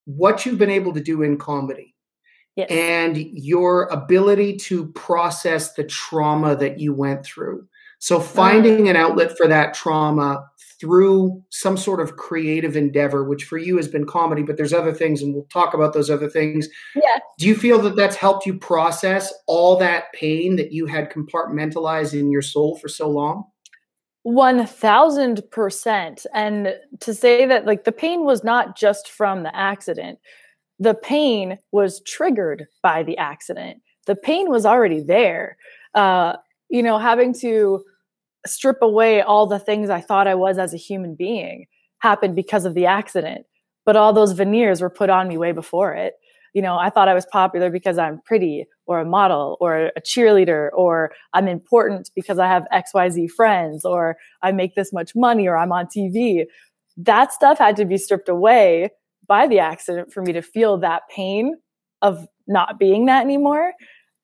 what 0.05 0.45
you've 0.45 0.59
been 0.59 0.71
able 0.71 0.93
to 0.93 1.01
do 1.01 1.23
in 1.23 1.37
comedy 1.37 1.95
yes. 2.57 2.69
and 2.71 3.17
your 3.17 3.85
ability 3.85 4.57
to 4.57 4.87
process 4.93 5.75
the 5.75 5.85
trauma 5.85 6.57
that 6.57 6.79
you 6.79 6.93
went 6.93 7.25
through. 7.25 7.67
So 7.99 8.17
um 8.17 8.23
finding 8.23 8.89
an 8.89 8.97
outlet 8.97 9.37
for 9.37 9.47
that 9.47 9.75
trauma 9.75 10.45
through 10.81 11.41
some 11.51 11.77
sort 11.77 12.01
of 12.01 12.17
creative 12.17 12.77
endeavor, 12.77 13.23
which 13.23 13.45
for 13.45 13.57
you 13.57 13.77
has 13.77 13.87
been 13.87 14.05
comedy, 14.05 14.43
but 14.43 14.57
there's 14.57 14.73
other 14.73 14.93
things, 14.93 15.23
and 15.23 15.33
we'll 15.33 15.45
talk 15.45 15.75
about 15.75 15.93
those 15.93 16.11
other 16.11 16.29
things. 16.29 16.69
Yeah. 16.97 17.19
Do 17.39 17.47
you 17.47 17.55
feel 17.55 17.81
that 17.83 17.95
that's 17.95 18.17
helped 18.17 18.47
you 18.47 18.59
process 18.59 19.33
all 19.47 19.77
that 19.77 20.13
pain 20.13 20.57
that 20.57 20.73
you 20.73 20.87
had 20.87 21.13
compartmentalized 21.13 22.19
in 22.19 22.33
your 22.33 22.43
soul 22.43 22.77
for 22.79 22.89
so 22.89 23.09
long? 23.09 23.45
1000%. 24.27 26.27
And 26.35 26.75
to 27.01 27.15
say 27.15 27.47
that, 27.47 27.67
like, 27.67 27.85
the 27.85 27.93
pain 27.93 28.25
was 28.25 28.45
not 28.45 28.77
just 28.77 29.11
from 29.11 29.43
the 29.43 29.57
accident, 29.57 30.19
the 30.79 30.95
pain 30.95 31.59
was 31.71 32.01
triggered 32.03 32.67
by 32.83 33.03
the 33.03 33.17
accident. 33.19 33.83
The 34.07 34.17
pain 34.17 34.51
was 34.51 34.67
already 34.67 35.01
there. 35.01 35.57
Uh, 35.95 36.37
you 36.69 36.83
know, 36.83 36.99
having 36.99 37.35
to 37.41 37.83
strip 38.47 38.79
away 38.83 39.23
all 39.23 39.47
the 39.47 39.59
things 39.59 39.91
I 39.91 40.01
thought 40.01 40.27
I 40.27 40.35
was 40.35 40.59
as 40.59 40.75
a 40.75 40.79
human 40.79 41.15
being 41.15 41.67
happened 41.99 42.35
because 42.35 42.65
of 42.65 42.75
the 42.75 42.87
accident. 42.87 43.47
But 43.85 43.97
all 43.97 44.13
those 44.13 44.33
veneers 44.33 44.81
were 44.81 44.91
put 44.91 45.11
on 45.11 45.29
me 45.29 45.39
way 45.39 45.53
before 45.53 45.95
it. 45.95 46.15
You 46.53 46.63
know, 46.63 46.77
I 46.77 46.91
thought 46.91 47.09
I 47.09 47.15
was 47.15 47.27
popular 47.27 47.71
because 47.71 47.99
I'm 47.99 48.21
pretty 48.25 48.67
or 48.87 49.01
a 49.01 49.05
model 49.05 49.57
or 49.61 49.91
a 49.97 50.01
cheerleader 50.01 50.69
or 50.75 51.13
I'm 51.33 51.49
important 51.49 52.11
because 52.15 52.39
I 52.39 52.47
have 52.47 52.67
XYZ 52.73 53.31
friends 53.31 53.85
or 53.85 54.17
I 54.43 54.53
make 54.53 54.75
this 54.75 54.93
much 54.93 55.15
money 55.17 55.49
or 55.49 55.57
I'm 55.57 55.73
on 55.73 55.87
TV. 55.87 56.45
That 56.97 57.33
stuff 57.33 57.59
had 57.59 57.77
to 57.77 57.85
be 57.85 57.97
stripped 57.97 58.29
away 58.29 58.91
by 59.27 59.47
the 59.47 59.61
accident 59.61 60.13
for 60.13 60.23
me 60.23 60.33
to 60.33 60.43
feel 60.43 60.77
that 60.79 61.03
pain 61.15 61.57
of 62.03 62.27
not 62.47 62.79
being 62.79 63.07
that 63.07 63.23
anymore 63.25 63.73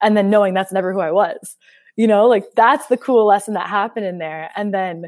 and 0.02 0.16
then 0.16 0.30
knowing 0.30 0.54
that's 0.54 0.72
never 0.72 0.92
who 0.92 1.00
I 1.00 1.12
was. 1.12 1.56
You 1.96 2.06
know, 2.06 2.26
like 2.26 2.44
that's 2.54 2.86
the 2.86 2.96
cool 2.96 3.26
lesson 3.26 3.54
that 3.54 3.68
happened 3.68 4.06
in 4.06 4.18
there. 4.18 4.50
And 4.54 4.72
then 4.72 5.06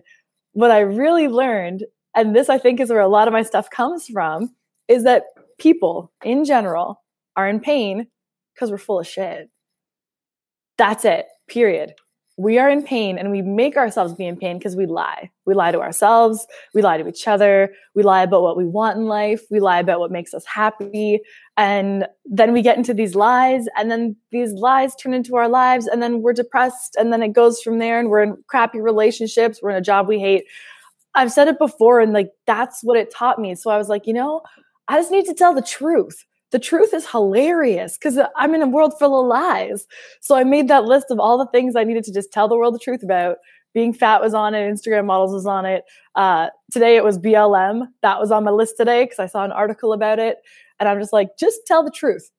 what 0.53 0.71
I 0.71 0.81
really 0.81 1.29
learned, 1.29 1.85
and 2.15 2.35
this 2.35 2.49
I 2.49 2.59
think 2.59 2.81
is 2.81 2.91
where 2.91 3.01
a 3.01 3.09
lot 3.09 3.29
of 3.29 3.33
my 3.33 3.43
stuff 3.43 3.71
comes 3.71 4.07
from, 4.07 4.55
is 4.89 5.05
that 5.05 5.25
people 5.59 6.13
in 6.25 6.45
general 6.45 7.01
are 7.37 7.49
in 7.49 7.61
pain 7.61 8.07
because 8.55 8.71
we're 8.71 8.79
full 8.79 9.01
of 9.01 9.07
shit. 9.07 9.51
That's 10.77 11.05
it, 11.05 11.27
period 11.49 11.95
we 12.41 12.59
are 12.59 12.71
in 12.71 12.83
pain 12.83 13.19
and 13.19 13.31
we 13.31 13.43
make 13.43 13.77
ourselves 13.77 14.15
be 14.15 14.25
in 14.25 14.35
pain 14.35 14.57
because 14.57 14.75
we 14.75 14.87
lie. 14.87 15.31
We 15.45 15.53
lie 15.53 15.73
to 15.73 15.81
ourselves. 15.81 16.47
We 16.73 16.81
lie 16.81 16.97
to 16.97 17.07
each 17.07 17.29
other. 17.29 17.75
We 17.95 18.03
lie 18.03 18.23
about 18.23 18.41
what 18.41 18.57
we 18.57 18.65
want 18.65 18.97
in 18.97 19.05
life. 19.05 19.43
We 19.51 19.61
lie 19.61 19.79
about 19.79 20.01
what 20.01 20.11
makes 20.11 20.33
us 20.33 20.47
happy. 20.47 21.21
And 21.59 22.07
then 22.25 22.55
we 22.55 22.63
get 22.63 22.79
into 22.79 22.95
these 22.95 23.15
lies 23.15 23.67
and 23.77 23.91
then 23.91 24.17
these 24.33 24.53
lies 24.55 24.97
turn 24.97 25.13
into 25.13 25.37
our 25.37 25.51
lives 25.51 25.87
and 25.87 26.03
then 26.03 26.23
we're 26.23 26.33
depressed 26.33 26.97
and 26.99 27.13
then 27.13 27.23
it 27.23 27.35
goes 27.35 27.61
from 27.61 27.79
there 27.79 28.01
and 28.01 28.09
we're 28.09 28.23
in 28.23 28.43
crappy 28.47 28.81
relationships. 28.81 29.61
We're 29.63 29.71
in 29.71 29.77
a 29.77 29.83
job 29.83 30.09
we 30.09 30.19
hate. 30.19 30.45
I've 31.15 31.33
said 31.33 31.47
it 31.47 31.59
before 31.59 32.01
and 32.01 32.15
like 32.15 32.31
that's 32.47 32.83
what 32.83 32.97
it 32.97 33.13
taught 33.13 33.39
me. 33.39 33.55
So 33.55 33.71
I 33.71 33.77
was 33.77 33.91
like, 33.91 34.07
you 34.07 34.15
know, 34.15 34.41
I 34.89 34.97
just 34.97 35.11
need 35.11 35.27
to 35.27 35.35
tell 35.35 35.55
the 35.55 35.61
truth 35.61 36.25
the 36.51 36.59
truth 36.59 36.93
is 36.93 37.09
hilarious 37.09 37.97
because 37.97 38.19
I'm 38.37 38.55
in 38.55 38.63
a 38.63 38.69
world 38.69 38.95
full 38.99 39.21
of 39.21 39.27
lies. 39.27 39.87
So 40.21 40.35
I 40.35 40.45
made 40.45 40.69
that 40.69 40.85
list 40.85 41.07
of 41.11 41.21
all 41.21 41.39
the 41.39 41.47
things 41.47 41.77
I 41.77 41.85
needed 41.85 42.05
to 42.05 42.13
just 42.13 42.33
tell 42.33 42.49
the 42.49 42.57
world 42.57 42.75
the 42.75 42.81
truth 42.81 43.03
about. 43.03 43.37
Being 43.73 43.93
fat 43.93 44.21
was 44.21 44.35
on 44.35 44.55
it, 44.55 44.69
Instagram 44.69 45.07
models 45.07 45.33
was 45.33 45.47
on 45.47 45.65
it. 45.65 45.85
Uh, 46.17 46.49
today 46.73 46.97
it 46.97 47.05
was 47.05 47.19
BLM. 47.19 47.87
That 48.03 48.19
was 48.19 48.33
on 48.33 48.43
my 48.43 48.51
list 48.51 48.77
today 48.77 49.05
because 49.05 49.21
I 49.21 49.27
saw 49.27 49.45
an 49.45 49.53
article 49.53 49.93
about 49.93 50.19
it. 50.19 50.39
And 50.81 50.89
I'm 50.89 50.99
just 50.99 51.13
like, 51.13 51.37
just 51.39 51.61
tell 51.67 51.85
the 51.85 51.91
truth. 51.91 52.31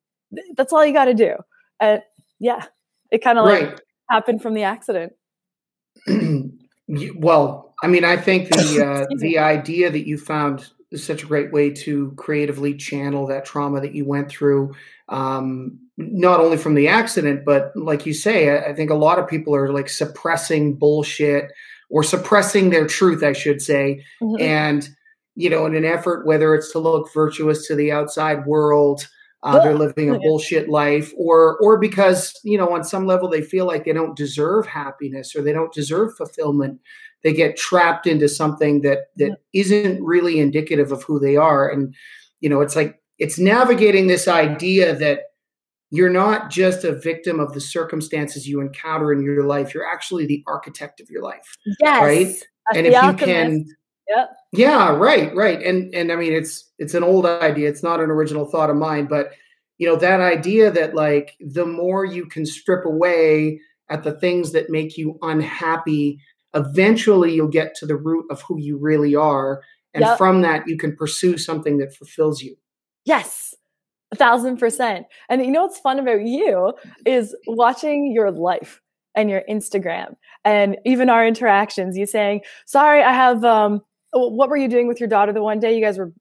That's 0.58 0.74
all 0.74 0.86
you 0.86 0.94
got 0.94 1.06
to 1.06 1.13
do. 1.13 1.36
And 1.80 2.01
yeah, 2.39 2.65
it 3.12 3.20
kind 3.20 3.38
of 3.38 3.46
like 3.46 3.63
right. 3.63 3.82
happened 4.10 4.41
from 4.41 4.56
the 4.56 4.63
accident. 4.63 5.13
well, 7.15 7.74
I 7.82 7.88
mean, 7.88 8.03
I 8.03 8.18
think 8.18 8.50
the 8.50 9.08
uh, 9.12 9.15
the 9.20 9.38
idea 9.39 9.89
that 9.89 10.08
you 10.08 10.18
found 10.18 10.70
is 10.91 11.03
such 11.03 11.24
a 11.24 11.27
great 11.27 11.51
way 11.51 11.69
to 11.69 12.12
creatively 12.17 12.74
channel 12.74 13.27
that 13.27 13.45
trauma 13.45 13.81
that 13.81 13.95
you 13.95 14.05
went 14.05 14.29
through 14.29 14.74
um, 15.10 15.79
not 15.98 16.39
only 16.39 16.57
from 16.57 16.75
the 16.75 16.88
accident 16.88 17.45
but 17.45 17.71
like 17.75 18.05
you 18.05 18.13
say 18.13 18.50
I, 18.50 18.69
I, 18.69 18.74
think 18.74 18.89
a 18.89 18.95
lot 18.95 19.19
of 19.19 19.27
people 19.27 19.55
are 19.55 19.71
like 19.71 19.89
suppressing 19.89 20.75
bullshit 20.75 21.51
or 21.89 22.03
suppressing 22.03 22.69
their 22.69 22.88
truth 22.88 23.24
i 23.24 23.33
should 23.33 23.62
say 23.62 24.03
mm-hmm. 24.21 24.41
and 24.41 24.89
you 25.36 25.50
know 25.50 25.65
in 25.65 25.75
an 25.75 25.86
effort 25.86 26.25
whether 26.25 26.55
it's 26.55 26.71
to 26.71 26.79
look 26.79 27.13
virtuous 27.13 27.67
to 27.67 27.75
the 27.75 27.91
outside 27.91 28.45
world 28.45 29.07
uh, 29.43 29.60
they're 29.63 29.77
living 29.77 30.10
a 30.13 30.19
bullshit 30.19 30.69
life 30.69 31.13
or 31.17 31.57
or 31.60 31.79
because 31.79 32.39
you 32.43 32.57
know 32.57 32.74
on 32.74 32.83
some 32.83 33.07
level 33.07 33.27
they 33.27 33.41
feel 33.41 33.65
like 33.65 33.86
they 33.86 33.93
don't 33.93 34.15
deserve 34.15 34.67
happiness 34.67 35.36
or 35.36 35.41
they 35.41 35.53
don't 35.53 35.74
deserve 35.74 36.15
fulfillment. 36.15 36.79
They 37.24 37.33
get 37.33 37.57
trapped 37.57 38.07
into 38.07 38.29
something 38.29 38.81
that 38.81 39.07
that 39.17 39.38
isn't 39.53 40.03
really 40.03 40.39
indicative 40.39 40.91
of 40.91 41.03
who 41.03 41.19
they 41.19 41.38
are. 41.38 41.69
And 41.69 41.95
you 42.39 42.50
know 42.50 42.62
it's 42.62 42.75
like 42.75 43.00
it's 43.17 43.39
navigating 43.39 44.07
this 44.07 44.27
idea 44.27 44.95
that 44.95 45.21
you're 45.91 46.10
not 46.10 46.50
just 46.50 46.83
a 46.83 46.93
victim 46.93 47.39
of 47.39 47.53
the 47.53 47.62
circumstances 47.62 48.48
you 48.48 48.62
encounter 48.62 49.13
in 49.13 49.21
your 49.21 49.45
life 49.45 49.74
you're 49.74 49.86
actually 49.86 50.25
the 50.25 50.43
architect 50.48 51.00
of 51.00 51.10
your 51.10 51.21
life 51.21 51.57
yes, 51.79 52.01
right 52.01 52.36
and 52.75 52.88
if 52.88 52.93
alchemist. 52.95 53.21
you 53.21 53.27
can 53.27 53.65
yep. 54.15 54.30
yeah 54.51 54.89
right 54.89 55.34
right 55.36 55.62
and 55.63 55.94
and 55.94 56.12
i 56.12 56.15
mean 56.15 56.34
it's 56.34 56.70
it's 56.77 56.94
an 56.94 57.03
old 57.03 57.25
idea 57.25 57.70
it's 57.70 57.84
not 57.84 58.00
an 58.00 58.10
original 58.10 58.46
thought 58.46 58.70
of 58.70 58.75
mine 58.75 59.06
but 59.06 59.32
you 59.77 59.88
know 59.88 59.96
that 59.96 60.20
idea 60.20 60.70
that 60.70 60.94
like 60.94 61.36
the 61.39 61.65
more 61.65 62.06
you 62.06 62.25
can 62.25 62.46
strip 62.46 62.86
away 62.86 63.60
at 63.89 64.03
the 64.03 64.13
things 64.13 64.51
that 64.51 64.70
make 64.70 64.98
you 64.98 65.18
unhappy 65.22 66.20
eventually 66.53 67.34
you'll 67.34 67.48
get 67.48 67.75
to 67.75 67.86
the 67.86 67.96
root 67.96 68.25
of 68.30 68.41
who 68.41 68.60
you 68.60 68.77
really 68.77 69.15
are. 69.15 69.62
And 69.94 70.03
yep. 70.03 70.18
from 70.18 70.41
that, 70.41 70.68
you 70.68 70.77
can 70.77 70.96
pursue 70.96 71.38
something 71.38 71.77
that 71.77 71.94
fulfills 71.94 72.41
you. 72.41 72.56
Yes, 73.06 73.53
a 74.12 74.15
thousand 74.15 74.58
percent. 74.58 75.06
And 75.30 75.44
you 75.44 75.51
know 75.51 75.63
what's 75.63 75.80
fun 75.80 76.00
about 76.00 76.22
you 76.22 76.74
is 77.06 77.36
watching 77.48 78.12
your 78.12 78.32
life 78.32 78.82
and 79.15 79.30
your 79.30 79.44
Instagram 79.50 80.15
and 80.46 80.77
even 80.86 81.10
our 81.10 81.27
interactions. 81.27 81.98
You 81.98 82.06
saying, 82.06 82.41
"Sorry, 82.65 83.03
I 83.03 83.12
have." 83.12 83.44
Um, 83.44 83.82
Oh, 84.13 84.27
what 84.27 84.50
were 84.50 84.58
you 84.58 84.68
doing 84.68 84.88
with 84.88 85.00
your 85.00 85.10
daughter 85.10 85.32
the 85.32 85.44
one 85.44 85.60
day 85.60 85.75
you 85.75 85.84
guys 85.84 85.98
were 85.98 86.12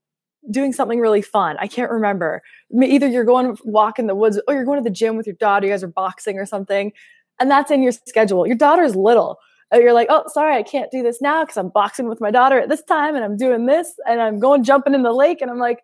doing 0.51 0.73
something 0.73 1.01
really 1.01 1.23
fun? 1.23 1.57
I 1.59 1.67
can't 1.67 1.91
remember. 1.91 2.43
Either 2.83 3.09
you're 3.09 3.25
going 3.25 3.57
walk 3.65 3.99
in 3.99 4.07
the 4.07 4.15
woods, 4.15 4.41
or 4.47 4.55
you're 4.55 4.65
going 4.65 4.79
to 4.79 4.85
the 4.85 4.95
gym 4.95 5.17
with 5.17 5.27
your 5.27 5.37
daughter. 5.37 5.67
You 5.67 5.73
guys 5.73 5.83
are 5.83 5.89
boxing 5.89 6.39
or 6.39 6.47
something, 6.47 6.93
and 7.41 7.51
that's 7.51 7.71
in 7.71 7.83
your 7.83 7.93
schedule. 7.93 8.47
Your 8.47 8.57
daughter's 8.57 8.95
little, 8.95 9.39
uh, 9.73 9.79
you're 9.79 9.93
like, 9.93 10.09
oh, 10.11 10.25
sorry, 10.29 10.57
I 10.57 10.63
can't 10.63 10.91
do 10.91 11.03
this 11.03 11.21
now 11.21 11.45
because 11.45 11.57
I'm 11.57 11.71
boxing 11.71 12.09
with 12.09 12.21
my 12.21 12.31
daughter 12.31 12.59
at 12.59 12.69
this 12.69 12.83
time 12.83 13.15
and 13.15 13.25
I'm 13.25 13.37
doing 13.37 13.67
this 13.67 13.95
and 14.07 14.21
I'm 14.21 14.39
going 14.41 14.65
jumping 14.65 14.95
in 14.95 15.03
the 15.03 15.13
lake. 15.13 15.41
And 15.41 15.51
I'm 15.51 15.59
like, 15.59 15.81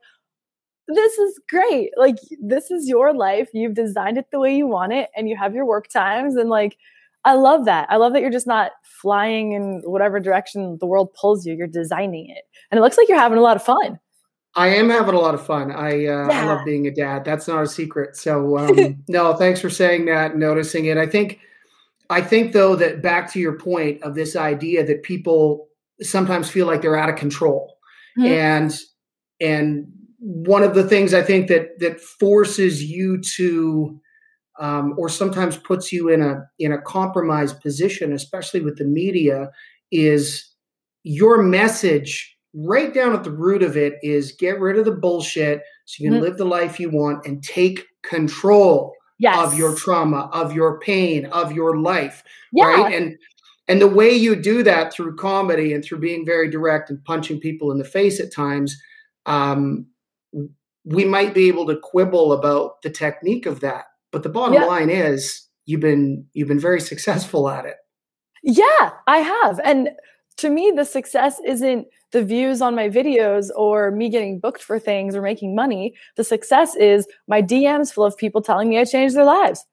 this 0.89 1.19
is 1.19 1.41
great. 1.49 1.91
Like, 1.97 2.17
this 2.41 2.71
is 2.71 2.89
your 2.89 3.15
life. 3.15 3.49
You've 3.53 3.75
designed 3.75 4.19
it 4.19 4.27
the 4.31 4.41
way 4.41 4.57
you 4.57 4.67
want 4.67 4.93
it 4.93 5.11
and 5.17 5.29
you 5.29 5.37
have 5.37 5.55
your 5.55 5.67
work 5.67 5.89
times. 5.89 6.37
And 6.37 6.51
like, 6.51 6.77
I 7.26 7.35
love 7.35 7.64
that. 7.64 7.88
I 7.90 7.97
love 7.97 8.12
that 8.12 8.23
you're 8.23 8.30
just 8.30 8.47
not 8.47 8.71
flying 9.02 9.52
in 9.52 9.83
whatever 9.85 10.21
direction 10.21 10.78
the 10.80 10.87
world 10.87 11.12
pulls 11.21 11.45
you. 11.45 11.54
You're 11.54 11.66
designing 11.66 12.30
it. 12.30 12.45
And 12.71 12.78
it 12.78 12.83
looks 12.83 12.97
like 12.97 13.09
you're 13.09 13.18
having 13.18 13.37
a 13.37 13.42
lot 13.42 13.56
of 13.56 13.64
fun. 13.64 13.99
I 14.54 14.68
am 14.68 14.88
having 14.88 15.16
a 15.16 15.18
lot 15.18 15.35
of 15.35 15.45
fun. 15.45 15.73
I, 15.73 15.90
uh, 15.90 16.28
yeah. 16.28 16.28
I 16.30 16.45
love 16.45 16.64
being 16.64 16.87
a 16.87 16.90
dad. 16.92 17.25
That's 17.25 17.49
not 17.49 17.64
a 17.64 17.66
secret. 17.66 18.16
So, 18.16 18.56
um, 18.56 19.04
no, 19.09 19.35
thanks 19.35 19.61
for 19.61 19.68
saying 19.68 20.06
that 20.06 20.30
and 20.30 20.40
noticing 20.40 20.87
it. 20.87 20.97
I 20.97 21.06
think 21.06 21.40
I 22.09 22.21
think 22.21 22.52
though 22.52 22.76
that 22.76 23.02
back 23.02 23.33
to 23.33 23.40
your 23.40 23.59
point 23.59 24.02
of 24.04 24.14
this 24.14 24.37
idea 24.37 24.87
that 24.87 25.02
people 25.02 25.66
sometimes 26.00 26.49
feel 26.49 26.66
like 26.66 26.80
they're 26.80 26.97
out 26.97 27.11
of 27.11 27.16
control. 27.16 27.76
Mm-hmm. 28.16 28.26
And 28.33 28.80
and 29.40 29.87
one 30.21 30.62
of 30.62 30.76
the 30.76 30.88
things 30.88 31.12
I 31.12 31.23
think 31.23 31.49
that 31.49 31.80
that 31.80 32.00
forces 32.00 32.85
you 32.85 33.21
to 33.37 34.00
um, 34.59 34.95
or 34.97 35.09
sometimes 35.09 35.57
puts 35.57 35.93
you 35.93 36.09
in 36.09 36.23
a 36.23 36.49
in 36.59 36.73
a 36.73 36.81
compromised 36.83 37.61
position, 37.61 38.13
especially 38.13 38.61
with 38.61 38.79
the 38.79 38.85
media, 38.85 39.51
is 39.91 40.53
your 41.03 41.43
message 41.43 42.37
right 42.55 42.95
down 42.95 43.13
at 43.13 43.23
the 43.23 43.31
root 43.31 43.63
of 43.63 43.77
it 43.77 43.95
is 44.03 44.33
get 44.33 44.59
rid 44.59 44.79
of 44.79 44.87
the 44.87 44.93
bullshit 44.93 45.63
so 45.85 46.03
you 46.03 46.11
can 46.11 46.19
mm-hmm. 46.19 46.25
live 46.25 46.39
the 46.39 46.45
life 46.45 46.81
you 46.81 46.91
want 46.91 47.25
and 47.27 47.45
take 47.45 47.85
control 48.03 48.95
yes. 49.19 49.37
of 49.39 49.59
your 49.59 49.77
trauma, 49.77 50.31
of 50.33 50.55
your 50.55 50.81
pain, 50.81 51.27
of 51.27 51.53
your 51.53 51.79
life. 51.79 52.23
Yeah. 52.53 52.65
Right. 52.65 52.95
And 52.95 53.17
and 53.69 53.81
the 53.81 53.89
way 53.89 54.11
you 54.11 54.37
do 54.37 54.63
that 54.63 54.93
through 54.93 55.17
comedy 55.17 55.73
and 55.73 55.85
through 55.85 55.99
being 55.99 56.25
very 56.25 56.49
direct 56.49 56.89
and 56.89 57.05
punching 57.05 57.41
people 57.41 57.73
in 57.73 57.79
the 57.79 57.85
face 57.85 58.21
at 58.21 58.33
times, 58.33 58.81
um, 59.27 59.87
we 60.85 61.05
might 61.05 61.35
be 61.35 61.49
able 61.49 61.67
to 61.67 61.77
quibble 61.77 62.33
about 62.33 62.81
the 62.83 62.91
technique 62.91 63.45
of 63.45 63.61
that. 63.61 63.87
But 64.13 64.23
the 64.23 64.29
bottom 64.29 64.55
yeah. 64.55 64.65
line 64.65 64.91
is 64.91 65.47
you've 65.67 65.81
been 65.81 66.27
you've 66.33 66.49
been 66.49 66.61
very 66.61 66.81
successful 66.81 67.49
at 67.49 67.65
it. 67.65 67.77
Yeah, 68.43 68.91
I 69.07 69.19
have. 69.19 69.61
And 69.65 69.91
to 70.39 70.51
me, 70.51 70.73
the 70.75 70.85
success 70.85 71.41
isn't 71.47 71.87
the 72.13 72.23
views 72.23 72.63
on 72.63 72.75
my 72.75 72.89
videos 72.89 73.51
or 73.57 73.91
me 73.91 74.09
getting 74.09 74.39
booked 74.39 74.63
for 74.63 74.79
things 74.79 75.17
or 75.17 75.23
making 75.23 75.55
money. 75.55 75.95
The 76.17 76.25
success 76.25 76.77
is 76.77 77.07
my 77.27 77.43
DMs 77.43 77.93
full 77.93 78.05
of 78.05 78.17
people 78.17 78.43
telling 78.43 78.69
me 78.69 78.79
I 78.79 78.85
changed 78.85 79.17
their 79.17 79.25
lives. 79.25 79.65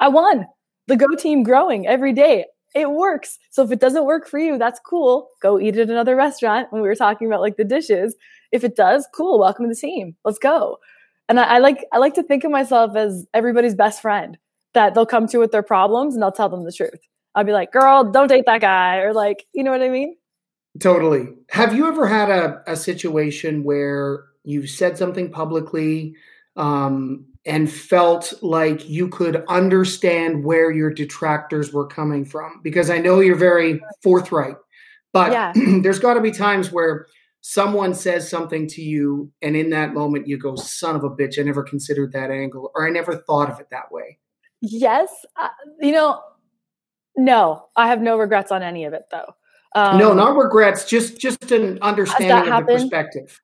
I 0.00 0.08
won. 0.08 0.46
The 0.86 0.96
Go 0.96 1.06
team 1.16 1.42
growing 1.42 1.86
every 1.86 2.12
day. 2.12 2.46
It 2.74 2.90
works. 2.90 3.38
So 3.50 3.62
if 3.62 3.72
it 3.72 3.80
doesn't 3.80 4.04
work 4.04 4.28
for 4.28 4.38
you, 4.38 4.58
that's 4.58 4.80
cool. 4.80 5.28
Go 5.40 5.58
eat 5.58 5.76
at 5.76 5.88
another 5.88 6.14
restaurant 6.14 6.68
when 6.70 6.82
we 6.82 6.88
were 6.88 6.94
talking 6.94 7.26
about 7.26 7.40
like 7.40 7.56
the 7.56 7.64
dishes. 7.64 8.14
If 8.52 8.64
it 8.64 8.76
does, 8.76 9.08
cool. 9.14 9.38
Welcome 9.38 9.64
to 9.64 9.70
the 9.70 9.80
team. 9.80 10.16
Let's 10.24 10.38
go. 10.38 10.78
And 11.28 11.38
I, 11.38 11.56
I 11.56 11.58
like 11.58 11.84
I 11.92 11.98
like 11.98 12.14
to 12.14 12.22
think 12.22 12.44
of 12.44 12.50
myself 12.50 12.96
as 12.96 13.26
everybody's 13.34 13.74
best 13.74 14.00
friend 14.00 14.38
that 14.74 14.94
they'll 14.94 15.06
come 15.06 15.26
to 15.28 15.38
with 15.38 15.52
their 15.52 15.62
problems 15.62 16.14
and 16.14 16.24
I'll 16.24 16.32
tell 16.32 16.48
them 16.48 16.64
the 16.64 16.72
truth. 16.72 17.00
I'll 17.34 17.44
be 17.44 17.52
like, 17.52 17.72
girl, 17.72 18.10
don't 18.10 18.28
date 18.28 18.44
that 18.46 18.60
guy. 18.60 18.98
Or 18.98 19.12
like, 19.12 19.46
you 19.52 19.62
know 19.62 19.70
what 19.70 19.82
I 19.82 19.88
mean? 19.88 20.16
Totally. 20.80 21.28
Have 21.50 21.74
you 21.74 21.88
ever 21.88 22.06
had 22.06 22.30
a, 22.30 22.62
a 22.66 22.76
situation 22.76 23.64
where 23.64 24.24
you've 24.44 24.70
said 24.70 24.96
something 24.96 25.30
publicly 25.30 26.14
um, 26.56 27.26
and 27.44 27.70
felt 27.70 28.34
like 28.42 28.88
you 28.88 29.08
could 29.08 29.44
understand 29.48 30.44
where 30.44 30.70
your 30.70 30.92
detractors 30.92 31.72
were 31.72 31.86
coming 31.86 32.24
from? 32.24 32.60
Because 32.62 32.90
I 32.90 32.98
know 32.98 33.20
you're 33.20 33.36
very 33.36 33.80
forthright, 34.02 34.56
but 35.12 35.32
yeah. 35.32 35.52
there's 35.82 35.98
got 35.98 36.14
to 36.14 36.20
be 36.20 36.30
times 36.30 36.70
where 36.70 37.06
someone 37.48 37.94
says 37.94 38.28
something 38.28 38.66
to 38.66 38.82
you 38.82 39.32
and 39.40 39.56
in 39.56 39.70
that 39.70 39.94
moment 39.94 40.26
you 40.26 40.38
go 40.38 40.54
son 40.54 40.94
of 40.94 41.02
a 41.04 41.10
bitch 41.10 41.38
i 41.38 41.42
never 41.42 41.62
considered 41.62 42.12
that 42.12 42.30
angle 42.30 42.70
or 42.74 42.86
i 42.86 42.90
never 42.90 43.16
thought 43.16 43.50
of 43.50 43.58
it 43.58 43.68
that 43.70 43.90
way 43.90 44.18
yes 44.60 45.08
uh, 45.40 45.48
you 45.80 45.92
know 45.92 46.20
no 47.16 47.66
i 47.76 47.88
have 47.88 48.02
no 48.02 48.18
regrets 48.18 48.52
on 48.52 48.62
any 48.62 48.84
of 48.84 48.92
it 48.92 49.04
though 49.10 49.34
um, 49.74 49.98
no, 49.98 50.14
not 50.14 50.36
regrets. 50.36 50.84
Just 50.84 51.20
just 51.20 51.50
an 51.52 51.78
understanding 51.82 52.52
of 52.52 52.66
the 52.66 52.72
perspective. 52.72 53.40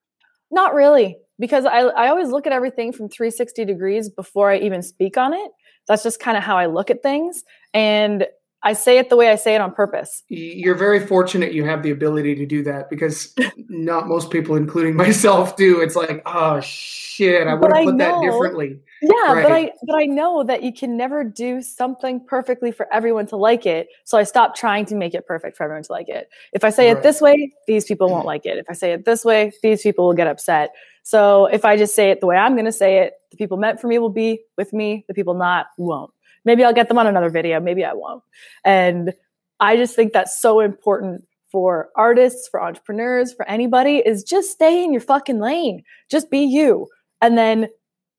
Not 0.51 0.75
really, 0.75 1.19
because 1.39 1.65
I 1.67 1.81
I 1.81 2.09
always 2.09 2.29
look 2.29 2.47
at 2.47 2.53
everything 2.53 2.93
from 2.93 3.09
360 3.09 3.65
degrees 3.65 4.09
before 4.09 4.51
I 4.51 4.59
even 4.59 4.83
speak 4.83 5.17
on 5.17 5.35
it. 5.35 5.51
That's 5.87 6.03
just 6.03 6.21
kind 6.21 6.37
of 6.37 6.43
how 6.43 6.57
I 6.57 6.67
look 6.67 6.91
at 6.91 7.03
things, 7.03 7.45
and 7.75 8.27
I 8.65 8.73
say 8.73 8.97
it 8.97 9.11
the 9.11 9.17
way 9.17 9.29
I 9.31 9.37
say 9.37 9.55
it 9.55 9.61
on 9.61 9.73
purpose. 9.73 10.23
You're 10.29 10.75
very 10.75 11.07
fortunate 11.07 11.53
you 11.53 11.65
have 11.65 11.83
the 11.83 11.91
ability 11.91 12.35
to 12.37 12.47
do 12.47 12.63
that 12.65 12.89
because 12.89 13.35
not 13.69 14.09
most 14.09 14.31
people, 14.31 14.57
including 14.57 14.97
myself, 14.97 15.55
do. 15.57 15.83
It's 15.83 15.95
like, 15.95 16.23
oh 16.25 16.61
shit, 16.61 17.47
I 17.47 17.55
would 17.55 17.71
have 17.71 17.85
put 17.85 17.99
that 17.99 18.23
differently. 18.23 18.81
Yeah, 19.03 19.33
right. 19.35 19.43
but 19.43 19.53
I 19.53 19.71
but 19.87 19.97
I 19.97 20.07
know 20.07 20.45
that 20.45 20.63
you 20.63 20.73
can 20.73 20.97
never 20.97 21.25
do 21.25 21.61
something 21.61 22.25
perfectly 22.25 22.73
for 22.73 22.93
everyone 22.93 23.27
to 23.29 23.37
like 23.37 23.67
it. 23.67 23.89
So 24.05 24.17
I 24.17 24.23
stop 24.23 24.57
trying 24.57 24.87
to 24.87 24.95
make 24.95 25.13
it 25.13 25.27
perfect 25.27 25.59
for 25.59 25.65
everyone 25.65 25.83
to 25.85 25.93
like 25.93 26.09
it. 26.09 26.29
If 26.55 26.65
I 26.65 26.71
say 26.71 26.89
right. 26.89 26.97
it 26.97 27.03
this 27.03 27.21
way, 27.21 27.53
these 27.67 27.85
people 27.85 28.09
won't 28.09 28.25
like 28.35 28.47
it. 28.47 28.57
If 28.57 28.67
I 28.71 28.73
say 28.73 28.93
it 28.93 29.05
this 29.05 29.27
way, 29.27 29.53
these 29.63 29.83
people 29.83 30.07
will 30.07 30.15
get 30.15 30.27
upset. 30.27 30.71
So 31.03 31.45
if 31.47 31.67
I 31.67 31.77
just 31.77 31.95
say 31.95 32.11
it 32.11 32.21
the 32.21 32.27
way 32.27 32.37
I'm 32.37 32.55
going 32.55 32.65
to 32.65 32.73
say 32.73 33.01
it, 33.01 33.13
the 33.31 33.37
people 33.37 33.59
meant 33.59 33.79
for 33.79 33.89
me 33.89 33.99
will 33.99 34.09
be 34.09 34.41
with 34.57 34.73
me. 34.73 35.05
The 35.07 35.13
people 35.13 35.35
not 35.35 35.67
won't. 35.77 36.14
Maybe 36.45 36.65
I'll 36.65 36.75
get 36.75 36.89
them 36.89 36.99
on 36.99 37.07
another 37.07 37.31
video. 37.31 37.61
Maybe 37.61 37.85
I 37.85 37.93
won't. 37.93 38.23
And 38.65 39.13
I 39.61 39.77
just 39.77 39.95
think 39.95 40.13
that's 40.13 40.41
so 40.41 40.61
important 40.61 41.25
for 41.51 41.91
artists, 41.97 42.49
for 42.49 42.61
entrepreneurs, 42.61 43.33
for 43.33 43.49
anybody 43.49 43.99
is 43.99 44.25
just 44.25 44.51
stay 44.51 44.83
in 44.83 44.93
your 44.93 45.01
fucking 45.01 45.39
lane. 45.39 45.85
Just 46.11 46.31
be 46.31 46.41
you. 46.41 46.89
And 47.23 47.39
then 47.39 47.69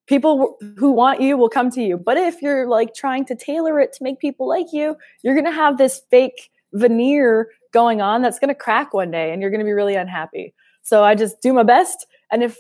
people 0.08 0.58
who 0.78 0.92
want 0.92 1.22
you 1.22 1.38
will 1.38 1.50
come 1.50 1.70
to 1.72 1.82
you. 1.82 1.98
But 1.98 2.18
if 2.18 2.42
you're 2.42 2.68
like 2.68 2.94
trying 2.94 3.26
to 3.26 3.36
tailor 3.36 3.80
it 3.80 3.92
to 3.94 4.04
make 4.04 4.20
people 4.20 4.48
like 4.48 4.68
you, 4.72 4.96
you're 5.24 5.36
going 5.36 5.46
to 5.46 5.52
have 5.52 5.78
this 5.78 6.02
fake 6.10 6.50
veneer 6.74 7.50
going 7.74 8.02
on 8.02 8.22
that's 8.22 8.40
going 8.40 8.50
to 8.50 8.56
crack 8.56 8.94
one 8.94 9.12
day 9.12 9.32
and 9.32 9.42
you're 9.42 9.52
going 9.52 9.60
to 9.60 9.66
be 9.66 9.74
really 9.74 9.96
unhappy. 9.96 10.54
So 10.84 11.04
I 11.04 11.16
just 11.16 11.42
do 11.42 11.52
my 11.54 11.64
best. 11.64 12.06
And 12.32 12.44
if, 12.44 12.58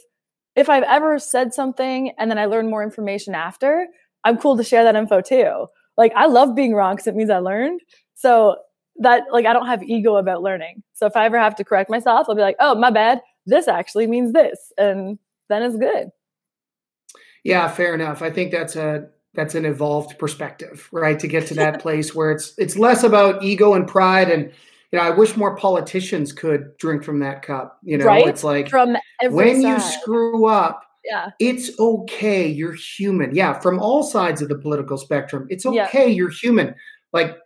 if 0.56 0.70
I've 0.70 0.84
ever 0.84 1.20
said 1.20 1.54
something 1.54 2.12
and 2.18 2.30
then 2.30 2.38
I 2.38 2.46
learn 2.46 2.70
more 2.70 2.84
information 2.84 3.36
after, 3.36 3.88
I'm 4.26 4.38
cool 4.38 4.58
to 4.58 4.64
share 4.64 4.84
that 4.84 4.96
info 4.96 5.22
too. 5.22 5.68
Like 5.98 6.12
I 6.16 6.26
love 6.26 6.56
being 6.56 6.74
wrong 6.74 6.96
because 6.96 7.08
it 7.08 7.16
means 7.16 7.30
I 7.30 7.38
learned. 7.38 7.80
So 8.16 8.58
that 8.98 9.24
like 9.32 9.46
I 9.46 9.54
don't 9.54 9.68
have 9.68 9.84
ego 9.84 10.18
about 10.18 10.42
learning. 10.42 10.84
So 10.94 11.06
if 11.06 11.16
I 11.16 11.26
ever 11.26 11.40
have 11.40 11.56
to 11.56 11.64
correct 11.64 11.90
myself, 11.90 12.28
I'll 12.28 12.36
be 12.36 12.42
like, 12.42 12.58
oh 12.60 12.76
my 12.76 12.90
bad. 12.90 13.22
This 13.46 13.68
actually 13.68 14.08
means 14.08 14.34
this. 14.34 14.74
And 14.78 15.20
then 15.50 15.64
it's 15.64 15.78
good. 15.78 16.10
Yeah, 17.44 17.68
fair 17.70 17.94
enough. 17.94 18.22
I 18.22 18.32
think 18.32 18.52
that's 18.52 18.76
a 18.76 19.08
that's 19.36 19.54
an 19.54 19.66
evolved 19.66 20.18
perspective, 20.18 20.90
right? 20.92 21.20
To 21.20 21.28
get 21.28 21.46
to 21.48 21.54
that 21.56 21.80
place 21.82 22.16
where 22.16 22.32
it's 22.32 22.54
it's 22.58 22.78
less 22.78 23.04
about 23.04 23.44
ego 23.44 23.74
and 23.74 23.88
pride 23.88 24.30
and 24.30 24.52
you 24.92 25.00
know, 25.00 25.06
I 25.06 25.10
wish 25.10 25.36
more 25.36 25.58
politicians 25.58 26.32
could 26.32 26.78
drink 26.78 27.04
from 27.04 27.20
that 27.20 27.42
cup. 27.42 27.80
You 27.84 27.98
know, 27.98 28.06
right? 28.06 28.26
it's 28.26 28.44
like 28.44 28.70
from 28.70 28.96
when 29.30 29.62
side. 29.62 29.68
you 29.68 29.80
screw 29.80 30.46
up, 30.46 30.85
yeah. 31.06 31.30
It's 31.40 31.78
okay. 31.80 32.48
You're 32.48 32.76
human. 32.98 33.36
Yeah. 33.36 33.60
From 33.60 33.80
all 33.80 34.04
sides 34.04 34.42
of 34.42 34.50
the 34.50 34.58
political 34.58 34.98
spectrum, 34.98 35.46
it's 35.50 35.66
okay. 35.66 35.88
Yeah. 35.94 36.06
You're 36.06 36.30
human. 36.30 36.76
Like, 37.14 37.38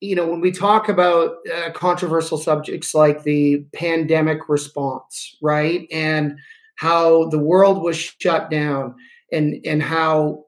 you 0.00 0.14
know, 0.14 0.26
when 0.26 0.40
we 0.40 0.52
talk 0.52 0.88
about 0.88 1.36
uh, 1.54 1.70
controversial 1.72 2.38
subjects 2.38 2.94
like 2.94 3.24
the 3.24 3.64
pandemic 3.74 4.48
response, 4.48 5.36
right? 5.42 5.88
And 5.90 6.38
how 6.76 7.28
the 7.30 7.38
world 7.38 7.82
was 7.82 7.96
shut 7.96 8.50
down 8.50 8.94
and, 9.32 9.56
and 9.64 9.82
how 9.82 10.44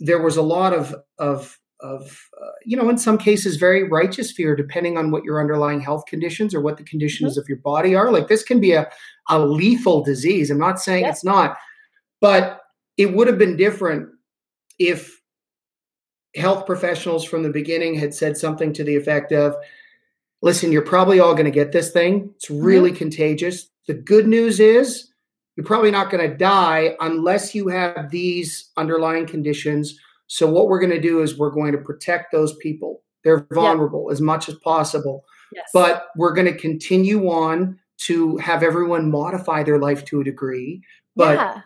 there 0.00 0.20
was 0.20 0.36
a 0.36 0.42
lot 0.42 0.72
of, 0.74 0.94
of, 1.18 1.56
of 1.80 2.28
uh, 2.40 2.50
you 2.62 2.76
know 2.76 2.90
in 2.90 2.98
some 2.98 3.16
cases 3.16 3.56
very 3.56 3.88
righteous 3.88 4.30
fear 4.30 4.54
depending 4.54 4.98
on 4.98 5.10
what 5.10 5.24
your 5.24 5.40
underlying 5.40 5.80
health 5.80 6.04
conditions 6.06 6.54
or 6.54 6.60
what 6.60 6.76
the 6.76 6.84
conditions 6.84 7.32
mm-hmm. 7.32 7.40
of 7.40 7.48
your 7.48 7.56
body 7.56 7.94
are 7.94 8.12
like 8.12 8.28
this 8.28 8.42
can 8.42 8.60
be 8.60 8.72
a, 8.72 8.86
a 9.30 9.38
lethal 9.38 10.04
disease 10.04 10.50
i'm 10.50 10.58
not 10.58 10.78
saying 10.78 11.06
it's 11.06 11.24
not 11.24 11.56
but 12.20 12.60
it 12.96 13.14
would 13.14 13.26
have 13.26 13.38
been 13.38 13.56
different 13.56 14.08
if 14.78 15.20
health 16.34 16.66
professionals 16.66 17.24
from 17.24 17.42
the 17.42 17.50
beginning 17.50 17.94
had 17.94 18.14
said 18.14 18.36
something 18.36 18.72
to 18.72 18.84
the 18.84 18.96
effect 18.96 19.32
of 19.32 19.56
listen, 20.42 20.72
you're 20.72 20.82
probably 20.82 21.20
all 21.20 21.34
going 21.34 21.44
to 21.44 21.50
get 21.50 21.72
this 21.72 21.90
thing. 21.90 22.30
It's 22.36 22.46
mm-hmm. 22.46 22.64
really 22.64 22.90
mm-hmm. 22.90 22.98
contagious. 22.98 23.68
The 23.86 23.94
good 23.94 24.26
news 24.26 24.60
is 24.60 25.10
you're 25.56 25.66
probably 25.66 25.90
not 25.90 26.10
going 26.10 26.28
to 26.28 26.36
die 26.36 26.96
unless 27.00 27.54
you 27.54 27.68
have 27.68 28.10
these 28.10 28.70
underlying 28.76 29.26
conditions. 29.26 29.98
So, 30.26 30.46
what 30.46 30.68
we're 30.68 30.80
going 30.80 30.92
to 30.92 31.00
do 31.00 31.22
is 31.22 31.36
we're 31.36 31.50
going 31.50 31.72
to 31.72 31.78
protect 31.78 32.32
those 32.32 32.54
people. 32.56 33.02
They're 33.24 33.46
vulnerable 33.52 34.10
as 34.10 34.20
much 34.20 34.48
as 34.48 34.54
possible. 34.56 35.24
Yes. 35.52 35.68
But 35.74 36.06
we're 36.16 36.32
going 36.32 36.46
to 36.46 36.56
continue 36.56 37.28
on 37.28 37.78
to 38.02 38.36
have 38.38 38.62
everyone 38.62 39.10
modify 39.10 39.62
their 39.62 39.78
life 39.78 40.04
to 40.06 40.20
a 40.20 40.24
degree. 40.24 40.82
But 41.16 41.34
yeah 41.36 41.62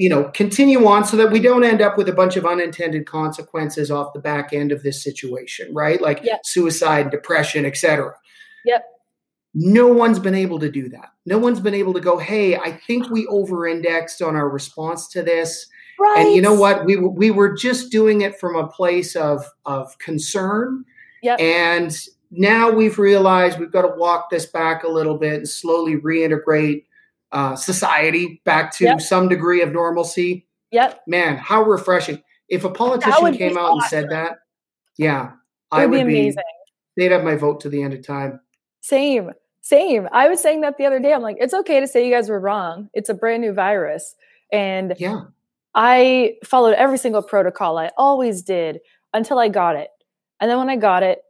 you 0.00 0.08
know 0.08 0.24
continue 0.30 0.86
on 0.86 1.04
so 1.04 1.14
that 1.14 1.30
we 1.30 1.38
don't 1.38 1.62
end 1.62 1.82
up 1.82 1.98
with 1.98 2.08
a 2.08 2.12
bunch 2.12 2.36
of 2.36 2.46
unintended 2.46 3.04
consequences 3.04 3.90
off 3.90 4.14
the 4.14 4.18
back 4.18 4.54
end 4.54 4.72
of 4.72 4.82
this 4.82 5.04
situation 5.04 5.72
right? 5.74 6.00
Like 6.00 6.24
yep. 6.24 6.40
suicide 6.44 7.10
depression 7.10 7.66
etc 7.66 8.14
yep. 8.64 8.84
No 9.52 9.88
one's 9.88 10.20
been 10.20 10.36
able 10.36 10.60
to 10.60 10.70
do 10.70 10.88
that. 10.90 11.08
No 11.26 11.36
one's 11.36 11.58
been 11.58 11.74
able 11.74 11.92
to 11.92 12.00
go 12.00 12.16
hey 12.16 12.56
i 12.56 12.72
think 12.86 13.10
we 13.10 13.26
over 13.26 13.66
indexed 13.66 14.22
on 14.22 14.36
our 14.36 14.48
response 14.48 15.06
to 15.08 15.22
this. 15.22 15.66
Right. 15.98 16.20
and 16.20 16.34
you 16.34 16.40
know 16.40 16.54
what? 16.54 16.86
We 16.86 16.96
we 16.96 17.30
were 17.30 17.54
just 17.54 17.92
doing 17.92 18.22
it 18.22 18.40
from 18.40 18.56
a 18.56 18.66
place 18.66 19.14
of 19.14 19.44
of 19.66 19.98
concern. 19.98 20.84
Yep. 21.22 21.38
and 21.40 21.94
now 22.30 22.70
we've 22.70 22.98
realized 22.98 23.58
we've 23.58 23.70
got 23.70 23.82
to 23.82 23.94
walk 23.94 24.30
this 24.30 24.46
back 24.46 24.84
a 24.84 24.88
little 24.88 25.18
bit 25.18 25.34
and 25.34 25.48
slowly 25.48 25.96
reintegrate 25.96 26.84
uh, 27.32 27.56
society 27.56 28.40
back 28.44 28.72
to 28.76 28.84
yep. 28.84 29.00
some 29.00 29.28
degree 29.28 29.62
of 29.62 29.72
normalcy. 29.72 30.46
Yep. 30.72 31.02
Man, 31.06 31.36
how 31.36 31.62
refreshing. 31.62 32.22
If 32.48 32.64
a 32.64 32.70
politician 32.70 33.36
came 33.36 33.56
out 33.56 33.70
awesome. 33.70 33.78
and 33.78 33.88
said 33.88 34.10
that, 34.10 34.38
yeah, 34.98 35.32
I 35.70 35.86
would 35.86 35.94
be 35.94 36.00
amazing. 36.00 36.42
Be, 36.96 37.02
they'd 37.02 37.12
have 37.12 37.24
my 37.24 37.36
vote 37.36 37.60
to 37.60 37.68
the 37.68 37.82
end 37.82 37.94
of 37.94 38.04
time. 38.04 38.40
Same. 38.80 39.30
Same. 39.62 40.08
I 40.10 40.28
was 40.28 40.40
saying 40.40 40.62
that 40.62 40.78
the 40.78 40.86
other 40.86 40.98
day. 40.98 41.12
I'm 41.12 41.22
like, 41.22 41.36
it's 41.38 41.54
okay 41.54 41.80
to 41.80 41.86
say 41.86 42.06
you 42.06 42.12
guys 42.12 42.28
were 42.28 42.40
wrong. 42.40 42.88
It's 42.92 43.08
a 43.08 43.14
brand 43.14 43.42
new 43.42 43.52
virus. 43.52 44.16
And 44.52 44.94
yeah, 44.98 45.22
I 45.74 46.36
followed 46.44 46.74
every 46.74 46.98
single 46.98 47.22
protocol. 47.22 47.78
I 47.78 47.90
always 47.96 48.42
did 48.42 48.80
until 49.12 49.38
I 49.38 49.48
got 49.48 49.76
it. 49.76 49.90
And 50.40 50.50
then 50.50 50.58
when 50.58 50.70
I 50.70 50.76
got 50.76 51.02
it, 51.02 51.20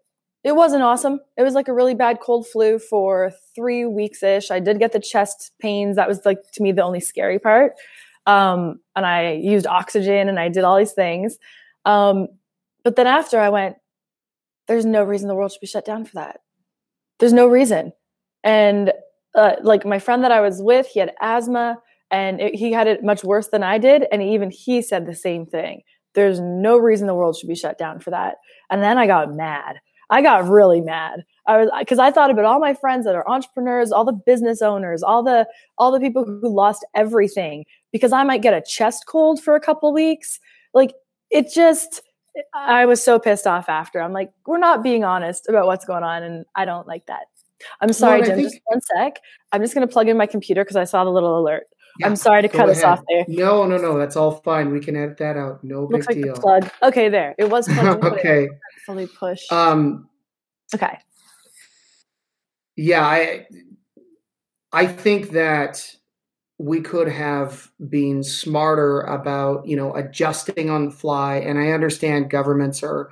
it 0.43 0.57
wasn't 0.57 0.83
awesome. 0.83 1.21
It 1.37 1.43
was 1.43 1.55
like 1.55 1.69
a 1.69 1.73
really 1.73 1.95
bad 1.95 2.21
cold 2.21 2.47
flu 2.47 2.79
for 2.79 3.33
three 3.55 3.85
weeks 3.85 4.23
ish. 4.23 4.51
I 4.51 4.59
did 4.59 4.79
get 4.79 4.93
the 4.93 5.01
chest 5.01 5.53
pains. 5.61 5.97
That 5.97 6.09
was 6.09 6.25
like 6.25 6.39
to 6.55 6.63
me 6.63 6.73
the 6.73 6.83
only 6.83 7.01
scary 7.01 7.39
part. 7.39 7.75
Um, 8.27 8.81
and 8.97 9.05
I 9.05 9.33
used 9.33 9.67
oxygen 9.67 10.29
and 10.29 10.39
I 10.39 10.49
did 10.49 10.65
all 10.65 10.79
these 10.79 10.93
things. 10.93 11.39
Um, 11.85 12.29
but 12.85 12.97
then 12.97 13.07
after 13.07 13.39
I 13.39 13.49
went, 13.51 13.77
there's 14.67 14.87
no 14.87 15.03
reason 15.03 15.29
the 15.29 15.35
world 15.35 15.53
should 15.53 15.61
be 15.61 15.67
shut 15.67 15.85
down 15.85 16.05
for 16.05 16.15
that. 16.15 16.41
There's 17.19 17.33
no 17.33 17.47
reason. 17.47 17.93
And 18.45 18.93
uh, 19.35 19.57
like 19.63 19.85
my 19.85 19.99
friend 19.99 20.25
that 20.25 20.33
I 20.33 20.41
was 20.41 20.63
with, 20.63 20.87
he 20.87 21.01
had 21.01 21.13
asthma 21.21 21.79
and 22.11 22.41
it, 22.41 22.55
he 22.55 22.73
had 22.73 22.87
it 22.87 23.05
much 23.05 23.25
worse 23.25 23.49
than 23.49 23.63
I 23.63 23.79
did. 23.79 24.07
And 24.11 24.23
even 24.23 24.51
he 24.51 24.81
said 24.81 25.07
the 25.07 25.15
same 25.15 25.45
thing. 25.45 25.83
There's 26.15 26.41
no 26.41 26.79
reason 26.79 27.07
the 27.07 27.15
world 27.15 27.37
should 27.37 27.49
be 27.49 27.55
shut 27.55 27.79
down 27.79 28.01
for 28.01 28.11
that. 28.11 28.37
And 28.71 28.83
then 28.83 28.99
I 28.99 29.07
got 29.07 29.35
mad. 29.35 29.81
I 30.11 30.23
got 30.23 30.49
really 30.49 30.81
mad. 30.81 31.25
I 31.47 31.57
was 31.57 31.71
because 31.79 31.99
I 31.99 32.11
thought 32.11 32.31
about 32.31 32.45
all 32.45 32.61
my 32.61 32.75
friends 32.75 33.07
that 33.07 33.15
are 33.15 33.29
entrepreneurs, 33.29 33.93
all 33.93 34.05
the 34.05 34.13
business 34.13 34.61
owners, 34.61 35.03
all 35.03 35.23
the 35.23 35.49
all 35.79 35.93
the 35.93 36.01
people 36.01 36.25
who 36.25 36.49
lost 36.49 36.85
everything 36.95 37.65
because 37.93 38.13
I 38.13 38.23
might 38.25 38.43
get 38.43 38.55
a 38.55 38.61
chest 38.61 39.07
cold 39.07 39.43
for 39.43 39.55
a 39.55 39.61
couple 39.61 39.93
weeks. 39.93 40.39
Like 40.75 40.95
it 41.31 41.53
just 41.53 42.03
I 42.55 42.87
was 42.87 43.03
so 43.03 43.19
pissed 43.19 43.47
off 43.47 43.69
after. 43.69 44.01
I'm 44.01 44.13
like, 44.13 44.33
we're 44.47 44.59
not 44.59 44.83
being 44.83 45.05
honest 45.05 45.49
about 45.49 45.67
what's 45.67 45.85
going 45.85 46.05
on, 46.05 46.23
and 46.23 46.45
I 46.55 46.65
don't 46.65 46.87
like 46.87 47.07
that. 47.07 47.27
I'm 47.81 47.93
sorry, 47.93 48.21
well, 48.21 48.29
Jim. 48.29 48.37
Think- 48.37 48.51
just 48.51 48.63
one 48.67 48.81
sec. 48.81 49.21
I'm 49.53 49.61
just 49.61 49.75
going 49.75 49.87
to 49.87 49.93
plug 49.93 50.09
in 50.09 50.17
my 50.17 50.27
computer 50.27 50.65
because 50.65 50.77
I 50.77 50.85
saw 50.85 51.05
the 51.05 51.11
little 51.11 51.39
alert. 51.39 51.65
Yeah, 51.99 52.07
I'm 52.07 52.17
sorry 52.17 52.43
to 52.43 52.49
cut 52.49 52.69
ahead. 52.69 52.77
us 52.77 52.85
off 52.85 53.01
there. 53.09 53.25
No, 53.29 53.67
no, 53.67 53.77
no. 53.77 53.99
That's 53.99 54.17
all 54.17 54.41
fine. 54.43 54.73
We 54.73 54.81
can 54.81 54.97
edit 54.97 55.19
that 55.19 55.37
out. 55.37 55.63
No 55.63 55.85
Looks 55.85 56.07
big 56.07 56.17
like 56.17 56.25
deal. 56.25 56.35
The 56.35 56.41
plug. 56.41 56.71
Okay, 56.83 57.09
there. 57.09 57.35
It 57.39 57.51
was 57.51 57.69
plugged 57.69 58.05
okay. 58.19 58.49
Fully 58.87 59.07
push. 59.07 59.51
Um. 59.51 60.09
Okay. 60.75 60.99
Yeah, 62.77 63.05
I. 63.05 63.47
I 64.73 64.87
think 64.87 65.31
that 65.31 65.97
we 66.61 66.83
could 66.83 67.09
have 67.09 67.71
been 67.89 68.23
smarter 68.23 69.01
about 69.01 69.67
you 69.67 69.75
know 69.75 69.95
adjusting 69.97 70.69
on 70.69 70.85
the 70.85 70.91
fly 70.91 71.37
and 71.37 71.59
i 71.59 71.71
understand 71.71 72.29
governments 72.29 72.83
are 72.83 73.11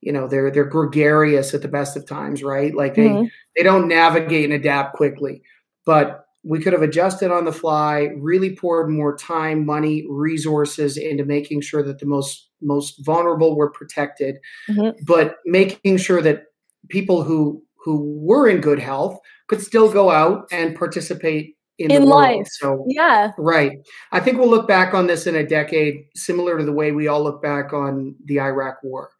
you 0.00 0.10
know 0.10 0.26
they're 0.26 0.50
they're 0.50 0.64
gregarious 0.64 1.52
at 1.52 1.60
the 1.60 1.68
best 1.68 1.94
of 1.94 2.06
times 2.06 2.42
right 2.42 2.74
like 2.74 2.94
they 2.94 3.08
mm-hmm. 3.08 3.26
they 3.54 3.62
don't 3.62 3.86
navigate 3.86 4.44
and 4.44 4.54
adapt 4.54 4.94
quickly 4.94 5.42
but 5.84 6.25
we 6.46 6.60
could 6.60 6.72
have 6.72 6.82
adjusted 6.82 7.30
on 7.30 7.44
the 7.44 7.52
fly 7.52 8.08
really 8.16 8.54
poured 8.54 8.88
more 8.88 9.16
time 9.16 9.66
money 9.66 10.04
resources 10.08 10.96
into 10.96 11.24
making 11.24 11.60
sure 11.60 11.82
that 11.82 11.98
the 11.98 12.06
most 12.06 12.50
most 12.62 13.04
vulnerable 13.04 13.56
were 13.56 13.70
protected 13.70 14.36
mm-hmm. 14.68 14.90
but 15.04 15.36
making 15.44 15.96
sure 15.96 16.22
that 16.22 16.44
people 16.88 17.22
who 17.22 17.62
who 17.84 18.18
were 18.20 18.48
in 18.48 18.60
good 18.60 18.78
health 18.78 19.18
could 19.48 19.62
still 19.62 19.90
go 19.90 20.10
out 20.10 20.46
and 20.50 20.76
participate 20.76 21.56
in, 21.78 21.90
in 21.90 22.04
life. 22.04 22.46
So 22.48 22.84
yeah, 22.88 23.32
right. 23.38 23.72
I 24.12 24.20
think 24.20 24.38
we'll 24.38 24.50
look 24.50 24.66
back 24.66 24.94
on 24.94 25.06
this 25.06 25.26
in 25.26 25.36
a 25.36 25.46
decade, 25.46 26.06
similar 26.14 26.58
to 26.58 26.64
the 26.64 26.72
way 26.72 26.92
we 26.92 27.08
all 27.08 27.22
look 27.22 27.42
back 27.42 27.72
on 27.72 28.16
the 28.24 28.40
Iraq 28.40 28.78
War, 28.82 29.10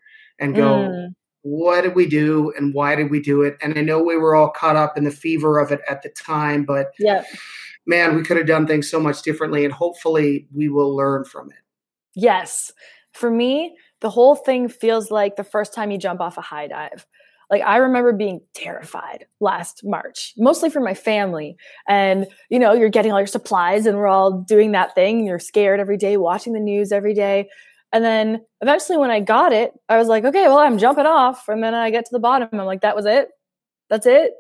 and 0.40 0.54
go, 0.54 0.88
mm. 0.88 1.08
"What 1.46 1.82
did 1.82 1.94
we 1.94 2.06
do, 2.06 2.52
and 2.56 2.74
why 2.74 2.96
did 2.96 3.10
we 3.10 3.20
do 3.20 3.42
it?" 3.42 3.56
And 3.62 3.78
I 3.78 3.82
know 3.82 4.02
we 4.02 4.16
were 4.16 4.34
all 4.34 4.50
caught 4.50 4.76
up 4.76 4.98
in 4.98 5.04
the 5.04 5.10
fever 5.10 5.58
of 5.58 5.70
it 5.70 5.80
at 5.88 6.02
the 6.02 6.08
time, 6.08 6.64
but 6.64 6.92
yeah, 6.98 7.22
man, 7.86 8.16
we 8.16 8.22
could 8.22 8.36
have 8.36 8.46
done 8.46 8.66
things 8.66 8.90
so 8.90 8.98
much 8.98 9.22
differently, 9.22 9.64
and 9.64 9.72
hopefully, 9.72 10.48
we 10.54 10.68
will 10.68 10.94
learn 10.94 11.24
from 11.24 11.50
it. 11.50 11.58
Yes, 12.14 12.72
for 13.12 13.30
me, 13.30 13.76
the 14.00 14.10
whole 14.10 14.34
thing 14.34 14.68
feels 14.68 15.10
like 15.10 15.36
the 15.36 15.44
first 15.44 15.72
time 15.72 15.90
you 15.90 15.98
jump 15.98 16.20
off 16.20 16.36
a 16.36 16.42
high 16.42 16.66
dive. 16.66 17.06
Like 17.50 17.62
I 17.62 17.76
remember 17.76 18.12
being 18.12 18.40
terrified 18.54 19.26
last 19.40 19.82
March, 19.84 20.34
mostly 20.36 20.68
for 20.68 20.80
my 20.80 20.94
family. 20.94 21.56
And 21.88 22.26
you 22.50 22.58
know, 22.58 22.72
you're 22.72 22.88
getting 22.88 23.12
all 23.12 23.20
your 23.20 23.26
supplies 23.26 23.86
and 23.86 23.96
we're 23.96 24.08
all 24.08 24.32
doing 24.32 24.72
that 24.72 24.94
thing. 24.94 25.24
You're 25.24 25.38
scared 25.38 25.78
every 25.78 25.96
day, 25.96 26.16
watching 26.16 26.54
the 26.54 26.60
news 26.60 26.90
every 26.90 27.14
day. 27.14 27.48
And 27.96 28.04
then 28.04 28.42
eventually 28.60 28.98
when 28.98 29.10
I 29.10 29.20
got 29.20 29.54
it, 29.54 29.72
I 29.88 29.96
was 29.96 30.06
like, 30.06 30.22
okay, 30.22 30.48
well, 30.48 30.58
I'm 30.58 30.76
jumping 30.76 31.06
off. 31.06 31.48
And 31.48 31.64
then 31.64 31.72
I 31.72 31.88
get 31.88 32.04
to 32.04 32.10
the 32.12 32.18
bottom. 32.18 32.50
I'm 32.52 32.66
like, 32.66 32.82
that 32.82 32.94
was 32.94 33.06
it. 33.06 33.30
That's 33.88 34.04
it. 34.04 34.32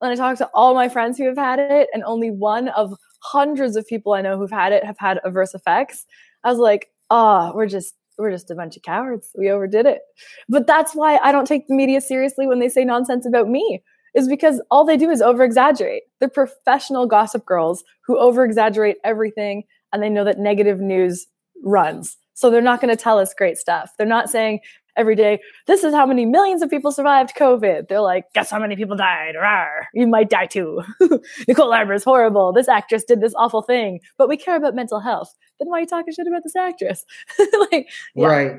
And 0.00 0.12
I 0.12 0.14
talked 0.14 0.38
to 0.38 0.48
all 0.54 0.76
my 0.76 0.88
friends 0.88 1.18
who 1.18 1.26
have 1.26 1.36
had 1.36 1.58
it, 1.58 1.88
and 1.92 2.04
only 2.04 2.30
one 2.30 2.68
of 2.68 2.94
hundreds 3.20 3.74
of 3.74 3.84
people 3.88 4.12
I 4.12 4.22
know 4.22 4.38
who've 4.38 4.48
had 4.48 4.72
it 4.72 4.84
have 4.84 4.96
had 4.96 5.18
adverse 5.24 5.54
effects. 5.54 6.06
I 6.44 6.50
was 6.50 6.60
like, 6.60 6.92
oh, 7.10 7.50
we're 7.52 7.66
just 7.66 7.96
we're 8.16 8.30
just 8.30 8.52
a 8.52 8.54
bunch 8.54 8.76
of 8.76 8.82
cowards. 8.84 9.30
We 9.36 9.50
overdid 9.50 9.86
it. 9.86 10.02
But 10.48 10.68
that's 10.68 10.94
why 10.94 11.16
I 11.16 11.32
don't 11.32 11.46
take 11.46 11.66
the 11.66 11.74
media 11.74 12.00
seriously 12.00 12.46
when 12.46 12.60
they 12.60 12.68
say 12.68 12.84
nonsense 12.84 13.26
about 13.26 13.48
me, 13.48 13.82
is 14.14 14.28
because 14.28 14.62
all 14.70 14.84
they 14.84 14.96
do 14.96 15.10
is 15.10 15.20
over 15.20 15.42
exaggerate. 15.42 16.04
They're 16.20 16.28
professional 16.28 17.06
gossip 17.06 17.44
girls 17.44 17.82
who 18.06 18.20
over 18.20 18.44
exaggerate 18.44 18.98
everything 19.02 19.64
and 19.92 20.00
they 20.00 20.10
know 20.10 20.22
that 20.22 20.38
negative 20.38 20.78
news 20.78 21.26
runs. 21.64 22.16
So 22.40 22.50
they're 22.50 22.62
not 22.62 22.80
going 22.80 22.94
to 22.94 23.02
tell 23.02 23.18
us 23.18 23.34
great 23.34 23.58
stuff. 23.58 23.92
They're 23.98 24.06
not 24.06 24.30
saying 24.30 24.60
every 24.96 25.14
day, 25.14 25.40
this 25.66 25.84
is 25.84 25.94
how 25.94 26.04
many 26.04 26.26
millions 26.26 26.62
of 26.62 26.70
people 26.70 26.90
survived 26.90 27.32
COVID. 27.36 27.88
They're 27.88 28.00
like, 28.00 28.24
guess 28.34 28.50
how 28.50 28.58
many 28.58 28.76
people 28.76 28.96
died? 28.96 29.34
Rawr, 29.40 29.84
you 29.94 30.06
might 30.06 30.30
die 30.30 30.46
too. 30.46 30.82
Nicole 31.48 31.72
Arbour 31.72 31.92
is 31.92 32.04
horrible. 32.04 32.52
This 32.52 32.68
actress 32.68 33.04
did 33.04 33.20
this 33.20 33.34
awful 33.36 33.62
thing. 33.62 34.00
But 34.18 34.28
we 34.28 34.36
care 34.36 34.56
about 34.56 34.74
mental 34.74 35.00
health 35.00 35.34
then 35.60 35.68
why 35.68 35.78
are 35.78 35.80
you 35.80 35.86
talking 35.86 36.12
shit 36.12 36.26
about 36.26 36.42
this 36.42 36.56
actress? 36.56 37.04
like, 37.70 37.88
yeah. 38.14 38.26
right. 38.26 38.52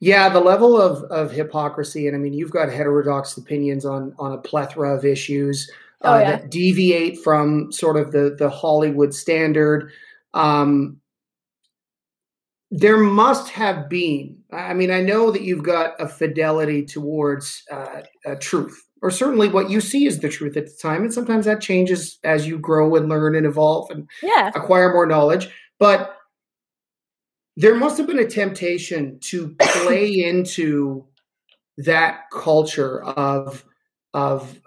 Yeah, 0.00 0.28
the 0.28 0.40
level 0.40 0.80
of 0.80 1.04
of 1.04 1.30
hypocrisy, 1.30 2.08
and 2.08 2.16
I 2.16 2.18
mean, 2.18 2.32
you've 2.32 2.50
got 2.50 2.68
heterodox 2.68 3.36
opinions 3.36 3.84
on 3.84 4.12
on 4.18 4.32
a 4.32 4.38
plethora 4.38 4.96
of 4.96 5.04
issues 5.04 5.70
uh, 6.02 6.08
oh, 6.08 6.18
yeah. 6.18 6.30
that 6.30 6.50
deviate 6.50 7.18
from 7.18 7.70
sort 7.70 7.96
of 7.96 8.10
the 8.10 8.34
the 8.36 8.50
Hollywood 8.50 9.14
standard. 9.14 9.92
Um, 10.32 11.00
there 12.76 12.96
must 12.96 13.50
have 13.50 13.88
been. 13.88 14.36
I 14.52 14.74
mean, 14.74 14.90
I 14.90 15.00
know 15.00 15.30
that 15.30 15.42
you've 15.42 15.62
got 15.62 15.94
a 16.00 16.08
fidelity 16.08 16.84
towards 16.84 17.62
uh, 17.70 18.02
truth, 18.40 18.76
or 19.00 19.12
certainly 19.12 19.48
what 19.48 19.70
you 19.70 19.80
see 19.80 20.06
is 20.06 20.18
the 20.18 20.28
truth 20.28 20.56
at 20.56 20.66
the 20.66 20.76
time, 20.82 21.02
and 21.02 21.14
sometimes 21.14 21.44
that 21.46 21.60
changes 21.60 22.18
as 22.24 22.48
you 22.48 22.58
grow 22.58 22.96
and 22.96 23.08
learn 23.08 23.36
and 23.36 23.46
evolve 23.46 23.92
and 23.92 24.08
yeah. 24.24 24.50
acquire 24.56 24.92
more 24.92 25.06
knowledge. 25.06 25.48
But 25.78 26.16
there 27.56 27.76
must 27.76 27.96
have 27.98 28.08
been 28.08 28.18
a 28.18 28.26
temptation 28.26 29.20
to 29.20 29.54
play 29.60 30.10
into 30.24 31.06
that 31.78 32.22
culture 32.32 33.04
of 33.04 33.64
of 34.14 34.60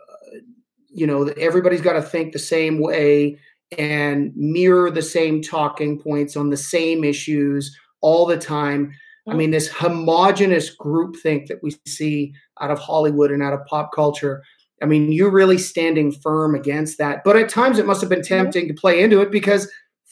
you 0.88 1.06
know 1.06 1.24
everybody's 1.38 1.82
got 1.82 1.94
to 1.94 2.02
think 2.02 2.32
the 2.32 2.40
same 2.40 2.80
way 2.80 3.38
and 3.78 4.32
mirror 4.38 4.90
the 4.90 5.02
same 5.02 5.42
talking 5.42 6.00
points 6.00 6.38
on 6.38 6.50
the 6.50 6.56
same 6.56 7.04
issues 7.04 7.78
all 8.02 8.26
the 8.26 8.38
time. 8.38 8.94
I 9.30 9.34
mean, 9.34 9.52
this 9.52 9.68
homogenous 9.68 10.70
group 10.70 11.18
think 11.18 11.48
that 11.48 11.62
we 11.62 11.76
see 11.86 12.34
out 12.62 12.72
of 12.72 12.80
Hollywood 12.80 13.30
and 13.30 13.44
out 13.44 13.52
of 13.52 13.66
pop 13.66 13.92
culture. 13.94 14.42
I 14.82 14.86
mean, 14.86 15.12
you're 15.12 15.32
really 15.32 15.58
standing 15.58 16.14
firm 16.14 16.56
against 16.56 16.98
that. 17.00 17.26
But 17.26 17.36
at 17.36 17.50
times 17.50 17.78
it 17.78 17.86
must 17.86 18.00
have 18.00 18.10
been 18.10 18.24
tempting 18.24 18.70
to 18.70 18.74
play 18.74 19.02
into 19.04 19.20
it 19.20 19.30
because 19.30 19.70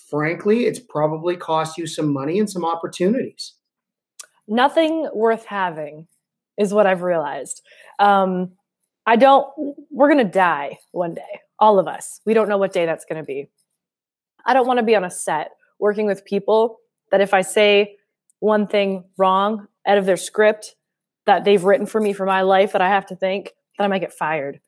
frankly, 0.09 0.65
it's 0.65 0.79
probably 0.79 1.35
cost 1.35 1.77
you 1.77 1.87
some 1.87 2.11
money 2.11 2.39
and 2.39 2.49
some 2.49 2.65
opportunities. 2.65 3.53
Nothing 4.47 5.09
worth 5.13 5.45
having 5.45 6.07
is 6.57 6.73
what 6.73 6.85
I've 6.85 7.01
realized. 7.01 7.61
Um, 7.99 8.51
I 9.05 9.15
don't, 9.15 9.47
we're 9.91 10.11
going 10.11 10.25
to 10.25 10.31
die 10.31 10.77
one 10.91 11.13
day, 11.13 11.41
all 11.59 11.79
of 11.79 11.87
us. 11.87 12.21
We 12.25 12.33
don't 12.33 12.49
know 12.49 12.57
what 12.57 12.73
day 12.73 12.85
that's 12.85 13.05
going 13.05 13.21
to 13.21 13.25
be. 13.25 13.49
I 14.45 14.53
don't 14.53 14.67
want 14.67 14.79
to 14.79 14.85
be 14.85 14.95
on 14.95 15.03
a 15.03 15.11
set 15.11 15.51
working 15.79 16.05
with 16.05 16.25
people 16.25 16.79
that 17.15 17.21
if 17.21 17.33
I 17.33 17.43
say 17.43 17.95
one 18.39 18.67
thing 18.67 19.05
wrong 19.17 19.69
out 19.87 19.97
of 19.97 20.05
their 20.05 20.17
script 20.17 20.75
that 21.25 21.45
they've 21.45 21.63
written 21.63 21.85
for 21.85 22.01
me 22.01 22.11
for 22.11 22.25
my 22.25 22.41
life 22.41 22.73
that 22.73 22.81
I 22.81 22.89
have 22.89 23.05
to 23.05 23.15
think 23.15 23.53
that 23.77 23.85
I 23.85 23.87
might 23.87 23.99
get 23.99 24.11
fired. 24.11 24.59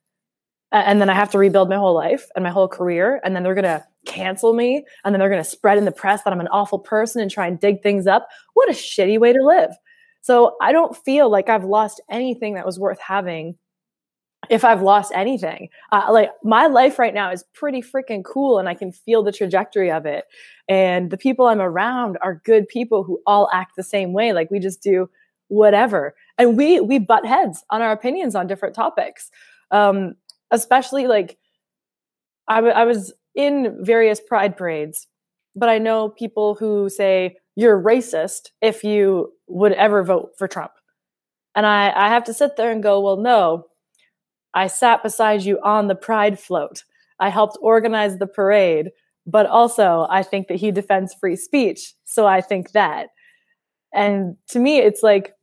And 0.71 1.01
then 1.01 1.09
I 1.09 1.13
have 1.13 1.29
to 1.31 1.37
rebuild 1.37 1.67
my 1.67 1.75
whole 1.75 1.93
life 1.93 2.29
and 2.35 2.43
my 2.43 2.49
whole 2.49 2.69
career. 2.69 3.19
And 3.25 3.35
then 3.35 3.43
they're 3.43 3.53
going 3.53 3.65
to 3.65 3.83
cancel 4.05 4.53
me 4.53 4.85
and 5.03 5.13
then 5.13 5.19
they're 5.19 5.29
going 5.29 5.43
to 5.43 5.49
spread 5.49 5.77
in 5.77 5.83
the 5.83 5.91
press 5.91 6.23
that 6.23 6.31
I'm 6.31 6.39
an 6.39 6.47
awful 6.47 6.79
person 6.79 7.21
and 7.21 7.29
try 7.29 7.47
and 7.47 7.59
dig 7.59 7.83
things 7.83 8.07
up. 8.07 8.29
What 8.53 8.69
a 8.69 8.73
shitty 8.73 9.19
way 9.19 9.33
to 9.33 9.43
live. 9.43 9.71
So 10.21 10.55
I 10.61 10.71
don't 10.71 10.95
feel 10.95 11.29
like 11.29 11.49
I've 11.49 11.65
lost 11.65 12.01
anything 12.09 12.53
that 12.53 12.65
was 12.65 12.79
worth 12.79 12.99
having 13.01 13.57
if 14.49 14.63
I've 14.63 14.81
lost 14.81 15.11
anything. 15.15 15.69
Uh, 15.91 16.07
like 16.11 16.31
my 16.43 16.67
life 16.67 16.99
right 16.99 17.13
now 17.13 17.31
is 17.31 17.43
pretty 17.53 17.81
freaking 17.81 18.23
cool 18.23 18.59
and 18.59 18.69
I 18.69 18.75
can 18.75 18.91
feel 18.91 19.23
the 19.23 19.31
trajectory 19.31 19.91
of 19.91 20.05
it. 20.05 20.25
And 20.69 21.09
the 21.09 21.17
people 21.17 21.47
I'm 21.47 21.61
around 21.61 22.17
are 22.21 22.41
good 22.45 22.67
people 22.67 23.03
who 23.03 23.19
all 23.25 23.49
act 23.51 23.75
the 23.75 23.83
same 23.83 24.13
way. 24.13 24.33
Like 24.33 24.51
we 24.51 24.59
just 24.59 24.81
do 24.81 25.09
whatever. 25.47 26.15
And 26.37 26.57
we 26.57 26.79
we 26.79 26.99
butt 26.99 27.25
heads 27.25 27.63
on 27.69 27.81
our 27.81 27.91
opinions 27.91 28.35
on 28.35 28.47
different 28.47 28.75
topics. 28.75 29.31
Um, 29.71 30.15
especially 30.51 31.07
like 31.07 31.37
I, 32.47 32.55
w- 32.57 32.73
I 32.73 32.85
was 32.85 33.13
in 33.35 33.77
various 33.81 34.21
pride 34.21 34.55
parades, 34.55 35.07
but 35.55 35.67
I 35.67 35.77
know 35.77 36.09
people 36.09 36.55
who 36.55 36.89
say 36.89 37.37
you're 37.55 37.81
racist 37.81 38.51
if 38.61 38.83
you 38.83 39.33
would 39.47 39.73
ever 39.73 40.03
vote 40.03 40.31
for 40.37 40.47
Trump. 40.47 40.71
And 41.55 41.65
I, 41.65 41.91
I 41.93 42.09
have 42.09 42.23
to 42.25 42.33
sit 42.33 42.55
there 42.55 42.71
and 42.71 42.83
go, 42.83 43.01
well, 43.01 43.17
no, 43.17 43.65
I 44.57 44.65
sat 44.65 45.03
beside 45.03 45.43
you 45.43 45.59
on 45.61 45.87
the 45.87 45.93
pride 45.93 46.39
float. 46.39 46.83
I 47.19 47.29
helped 47.29 47.59
organize 47.61 48.17
the 48.17 48.25
parade, 48.25 48.89
but 49.27 49.45
also 49.45 50.07
I 50.09 50.23
think 50.23 50.47
that 50.47 50.55
he 50.55 50.71
defends 50.71 51.13
free 51.13 51.35
speech. 51.35 51.93
So 52.05 52.25
I 52.25 52.41
think 52.41 52.71
that. 52.71 53.09
And 53.93 54.35
to 54.49 54.59
me, 54.59 54.79
it's 54.79 55.03
like, 55.03 55.35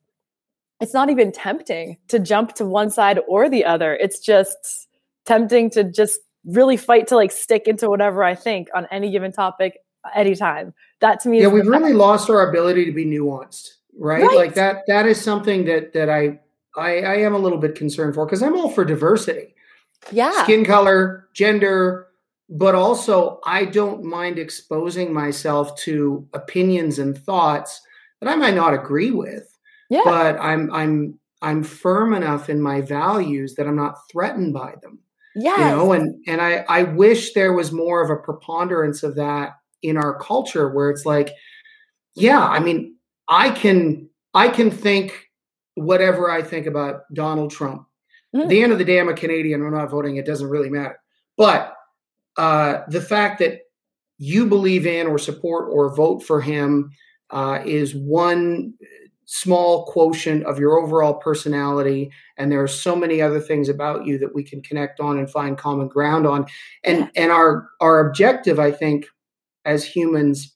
it's 0.80 0.92
not 0.92 1.10
even 1.10 1.30
tempting 1.30 1.96
to 2.08 2.18
jump 2.18 2.54
to 2.56 2.64
one 2.64 2.90
side 2.90 3.20
or 3.28 3.48
the 3.48 3.64
other. 3.64 3.94
It's 3.94 4.18
just 4.18 4.88
tempting 5.26 5.70
to 5.70 5.84
just 5.84 6.18
really 6.44 6.76
fight 6.76 7.06
to 7.08 7.14
like 7.14 7.30
stick 7.30 7.68
into 7.68 7.88
whatever 7.88 8.24
I 8.24 8.34
think 8.34 8.68
on 8.74 8.88
any 8.90 9.12
given 9.12 9.30
topic 9.30 9.78
anytime. 10.12 10.74
That 11.00 11.20
to 11.20 11.28
me 11.28 11.40
Yeah, 11.40 11.48
we've 11.48 11.68
really 11.68 11.92
lost 11.92 12.28
our 12.28 12.48
ability 12.50 12.84
to 12.86 12.92
be 12.92 13.06
nuanced, 13.06 13.68
right? 13.96 14.22
right? 14.22 14.36
Like 14.36 14.54
that 14.54 14.82
that 14.88 15.06
is 15.06 15.20
something 15.20 15.64
that 15.66 15.92
that 15.92 16.10
I 16.10 16.40
I, 16.76 17.00
I 17.00 17.14
am 17.16 17.34
a 17.34 17.38
little 17.38 17.58
bit 17.58 17.74
concerned 17.74 18.14
for 18.14 18.26
because 18.26 18.42
I'm 18.42 18.56
all 18.56 18.70
for 18.70 18.84
diversity. 18.84 19.54
Yeah. 20.10 20.42
Skin 20.42 20.64
color, 20.64 21.28
gender, 21.32 22.08
but 22.48 22.74
also 22.74 23.40
I 23.46 23.64
don't 23.64 24.04
mind 24.04 24.38
exposing 24.38 25.12
myself 25.12 25.76
to 25.80 26.26
opinions 26.34 26.98
and 26.98 27.16
thoughts 27.16 27.80
that 28.20 28.28
I 28.28 28.36
might 28.36 28.54
not 28.54 28.74
agree 28.74 29.10
with. 29.10 29.48
Yeah. 29.90 30.02
But 30.04 30.38
I'm 30.38 30.72
I'm 30.72 31.18
I'm 31.42 31.62
firm 31.62 32.14
enough 32.14 32.48
in 32.48 32.60
my 32.60 32.80
values 32.80 33.54
that 33.54 33.66
I'm 33.66 33.76
not 33.76 33.98
threatened 34.10 34.54
by 34.54 34.74
them. 34.82 34.98
Yeah. 35.34 35.56
You 35.56 35.76
know, 35.76 35.92
and 35.92 36.22
and 36.26 36.40
I 36.40 36.64
I 36.68 36.82
wish 36.84 37.32
there 37.32 37.52
was 37.52 37.72
more 37.72 38.02
of 38.02 38.10
a 38.10 38.20
preponderance 38.22 39.02
of 39.02 39.16
that 39.16 39.52
in 39.82 39.96
our 39.96 40.18
culture 40.18 40.68
where 40.70 40.90
it's 40.90 41.04
like, 41.04 41.30
yeah, 42.14 42.44
I 42.44 42.60
mean, 42.60 42.96
I 43.28 43.50
can 43.50 44.08
I 44.32 44.48
can 44.48 44.70
think 44.70 45.23
whatever 45.74 46.30
I 46.30 46.42
think 46.42 46.66
about 46.66 47.02
Donald 47.12 47.50
Trump. 47.50 47.86
Mm. 48.34 48.44
At 48.44 48.48
the 48.48 48.62
end 48.62 48.72
of 48.72 48.78
the 48.78 48.84
day, 48.84 49.00
I'm 49.00 49.08
a 49.08 49.14
Canadian. 49.14 49.62
I'm 49.62 49.72
not 49.72 49.90
voting. 49.90 50.16
It 50.16 50.26
doesn't 50.26 50.48
really 50.48 50.70
matter. 50.70 50.98
But 51.36 51.74
uh, 52.36 52.82
the 52.88 53.00
fact 53.00 53.38
that 53.40 53.60
you 54.18 54.46
believe 54.46 54.86
in 54.86 55.06
or 55.06 55.18
support 55.18 55.68
or 55.72 55.94
vote 55.94 56.20
for 56.20 56.40
him 56.40 56.90
uh, 57.30 57.60
is 57.64 57.94
one 57.94 58.74
small 59.26 59.86
quotient 59.86 60.44
of 60.44 60.58
your 60.58 60.78
overall 60.78 61.14
personality 61.14 62.10
and 62.36 62.52
there 62.52 62.62
are 62.62 62.68
so 62.68 62.94
many 62.94 63.22
other 63.22 63.40
things 63.40 63.70
about 63.70 64.04
you 64.04 64.18
that 64.18 64.34
we 64.34 64.44
can 64.44 64.60
connect 64.60 65.00
on 65.00 65.18
and 65.18 65.30
find 65.30 65.56
common 65.56 65.88
ground 65.88 66.26
on 66.26 66.44
and 66.84 67.10
and 67.16 67.32
our 67.32 67.68
our 67.80 68.06
objective 68.06 68.58
i 68.58 68.70
think 68.70 69.06
as 69.64 69.82
humans 69.82 70.54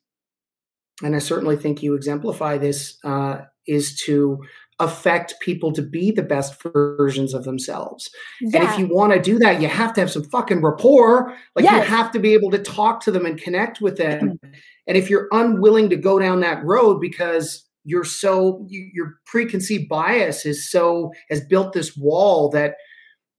and 1.02 1.16
i 1.16 1.18
certainly 1.18 1.56
think 1.56 1.82
you 1.82 1.94
exemplify 1.94 2.58
this 2.58 2.98
uh, 3.04 3.38
is 3.66 3.98
to 3.98 4.38
affect 4.80 5.34
people 5.40 5.72
to 5.72 5.82
be 5.82 6.10
the 6.10 6.22
best 6.22 6.62
versions 6.62 7.34
of 7.34 7.44
themselves. 7.44 8.10
Yeah. 8.40 8.60
And 8.60 8.68
if 8.68 8.78
you 8.78 8.86
want 8.86 9.12
to 9.12 9.20
do 9.20 9.38
that, 9.40 9.60
you 9.60 9.68
have 9.68 9.92
to 9.94 10.00
have 10.00 10.10
some 10.10 10.24
fucking 10.24 10.62
rapport. 10.62 11.34
Like 11.56 11.64
yes. 11.64 11.74
you 11.74 11.96
have 11.96 12.12
to 12.12 12.20
be 12.20 12.32
able 12.34 12.50
to 12.52 12.58
talk 12.58 13.00
to 13.02 13.10
them 13.10 13.26
and 13.26 13.40
connect 13.40 13.80
with 13.80 13.96
them. 13.96 14.38
And 14.86 14.96
if 14.96 15.10
you're 15.10 15.28
unwilling 15.32 15.90
to 15.90 15.96
go 15.96 16.18
down 16.18 16.40
that 16.40 16.64
road 16.64 17.00
because 17.00 17.64
you're 17.84 18.04
so 18.04 18.64
you, 18.68 18.88
your 18.92 19.18
preconceived 19.24 19.88
bias 19.88 20.44
is 20.44 20.70
so 20.70 21.12
has 21.30 21.40
built 21.40 21.72
this 21.72 21.96
wall 21.96 22.50
that 22.50 22.74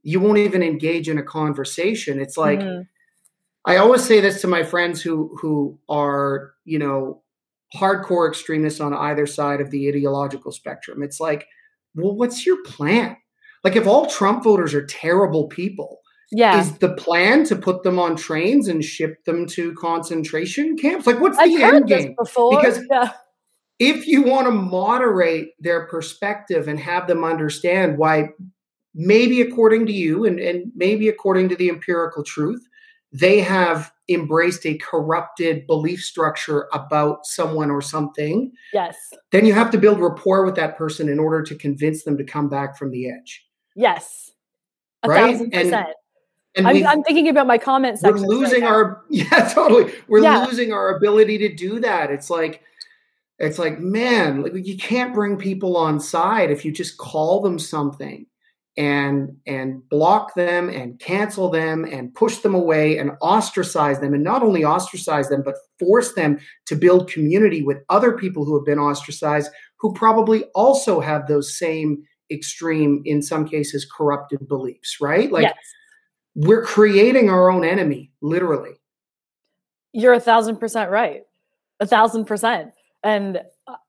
you 0.02 0.20
won't 0.20 0.40
even 0.40 0.64
engage 0.64 1.08
in 1.08 1.18
a 1.18 1.24
conversation. 1.24 2.20
It's 2.20 2.38
like 2.38 2.60
mm-hmm. 2.60 2.82
I 3.66 3.78
always 3.78 4.04
say 4.04 4.20
this 4.20 4.42
to 4.42 4.48
my 4.48 4.64
friends 4.64 5.02
who 5.02 5.38
who 5.40 5.78
are, 5.88 6.54
you 6.66 6.80
know, 6.80 7.22
hardcore 7.76 8.28
extremists 8.28 8.80
on 8.80 8.94
either 8.94 9.26
side 9.26 9.62
of 9.62 9.72
the 9.72 9.88
ideological 9.88 10.52
spectrum. 10.52 11.04
It's 11.04 11.20
like, 11.20 11.46
well, 11.96 12.16
what's 12.16 12.46
your 12.46 12.62
plan? 12.64 13.18
Like, 13.64 13.76
if 13.76 13.88
all 13.88 14.08
Trump 14.08 14.44
voters 14.44 14.74
are 14.74 14.86
terrible 14.86 15.48
people, 15.48 16.00
yeah. 16.32 16.60
is 16.60 16.78
the 16.78 16.94
plan 16.94 17.44
to 17.46 17.56
put 17.56 17.84
them 17.84 18.00
on 18.00 18.16
trains 18.16 18.68
and 18.68 18.84
ship 18.84 19.24
them 19.26 19.46
to 19.48 19.74
concentration 19.74 20.78
camps? 20.78 21.06
Like, 21.06 21.20
what's 21.20 21.38
the 21.38 21.44
I've 21.44 21.74
end 21.76 21.88
game? 21.88 22.16
Before. 22.18 22.60
Because 22.60 22.80
yeah. 22.92 23.12
if 23.80 24.08
you 24.08 24.24
want 24.24 24.48
to 24.48 24.52
moderate 24.52 25.50
their 25.60 25.88
perspective 25.88 26.68
and 26.68 26.80
have 26.80 27.08
them 27.08 27.24
understand 27.24 27.98
why, 27.98 28.30
maybe 28.96 29.42
according 29.42 29.86
to 29.88 29.94
you 29.94 30.26
and, 30.26 30.40
and 30.40 30.72
maybe 30.76 31.10
according 31.10 31.50
to 31.50 31.56
the 31.56 31.70
empirical 31.70 32.24
truth, 32.24 32.62
they 33.12 33.40
have 33.40 33.92
embraced 34.08 34.66
a 34.66 34.78
corrupted 34.78 35.66
belief 35.68 36.02
structure 36.04 36.68
about 36.74 37.26
someone 37.26 37.72
or 37.72 37.82
something, 37.82 38.52
yes, 38.74 38.96
then 39.32 39.46
you 39.46 39.54
have 39.54 39.72
to 39.72 39.78
build 39.78 40.00
rapport 40.00 40.46
with 40.46 40.56
that 40.56 40.78
person 40.78 41.10
in 41.10 41.20
order 41.20 41.42
to 41.44 41.56
convince 41.56 42.04
them 42.04 42.18
to 42.18 42.24
come 42.24 42.50
back 42.50 42.78
from 42.78 42.92
the 42.92 43.10
edge. 43.10 43.46
Yes, 43.76 44.32
a 45.04 45.10
right? 45.10 45.32
thousand 45.32 45.52
percent. 45.52 45.88
And, 46.56 46.68
and 46.68 46.68
I'm, 46.68 46.88
I'm, 46.88 47.04
thinking 47.04 47.30
about 47.30 47.46
my 47.48 47.58
comment 47.58 48.00
section. 48.00 48.28
We're 48.28 48.36
losing 48.36 48.64
right 48.64 48.72
our 48.72 49.04
yeah, 49.10 49.50
totally. 49.54 49.94
We're 50.08 50.24
yeah. 50.24 50.46
losing 50.46 50.74
our 50.74 50.96
ability 50.96 51.38
to 51.40 51.54
do 51.54 51.80
that. 51.80 52.12
It's 52.12 52.30
like 52.30 52.64
it's 53.38 53.60
like 53.60 53.80
man, 53.80 54.42
like 54.44 54.54
you 54.56 54.78
can't 54.78 55.14
bring 55.14 55.38
people 55.38 55.78
on 55.78 56.00
side 56.00 56.52
if 56.52 56.66
you 56.66 56.72
just 56.72 56.98
call 56.98 57.42
them 57.42 57.60
something 57.60 58.26
and 58.80 59.36
and 59.46 59.88
block 59.90 60.34
them 60.36 60.70
and 60.70 60.98
cancel 61.02 61.50
them 61.50 61.84
and 61.84 62.16
push 62.16 62.38
them 62.38 62.56
away 62.56 62.98
and 62.98 63.12
ostracize 63.22 64.00
them. 64.00 64.14
And 64.14 64.24
not 64.24 64.42
only 64.42 64.64
ostracize 64.64 65.28
them 65.28 65.44
but 65.44 65.56
force 65.78 66.14
them 66.14 66.40
to 66.66 66.76
build 66.76 67.12
community 67.12 67.62
with 67.62 67.80
other 67.90 68.14
people 68.14 68.46
who 68.46 68.58
have 68.58 68.66
been 68.66 68.80
ostracized 68.80 69.52
who 69.82 69.94
probably 69.94 70.46
also 70.56 71.02
have 71.02 71.28
those 71.28 71.58
same 71.58 72.04
extreme 72.32 73.02
in 73.06 73.22
some 73.22 73.46
cases 73.46 73.86
corrupted 73.86 74.48
beliefs 74.48 74.98
right? 75.02 75.30
Like 75.30 75.44
yes. 75.44 75.56
we're 76.36 76.64
creating 76.64 77.30
our 77.30 77.52
own 77.52 77.66
enemy 77.66 78.14
literally. 78.22 78.72
You're 79.92 80.14
a 80.14 80.22
thousand 80.22 80.56
percent 80.56 80.90
right. 80.90 81.24
A 81.82 81.86
thousand 81.86 82.26
percent. 82.26 82.72
And 83.04 83.42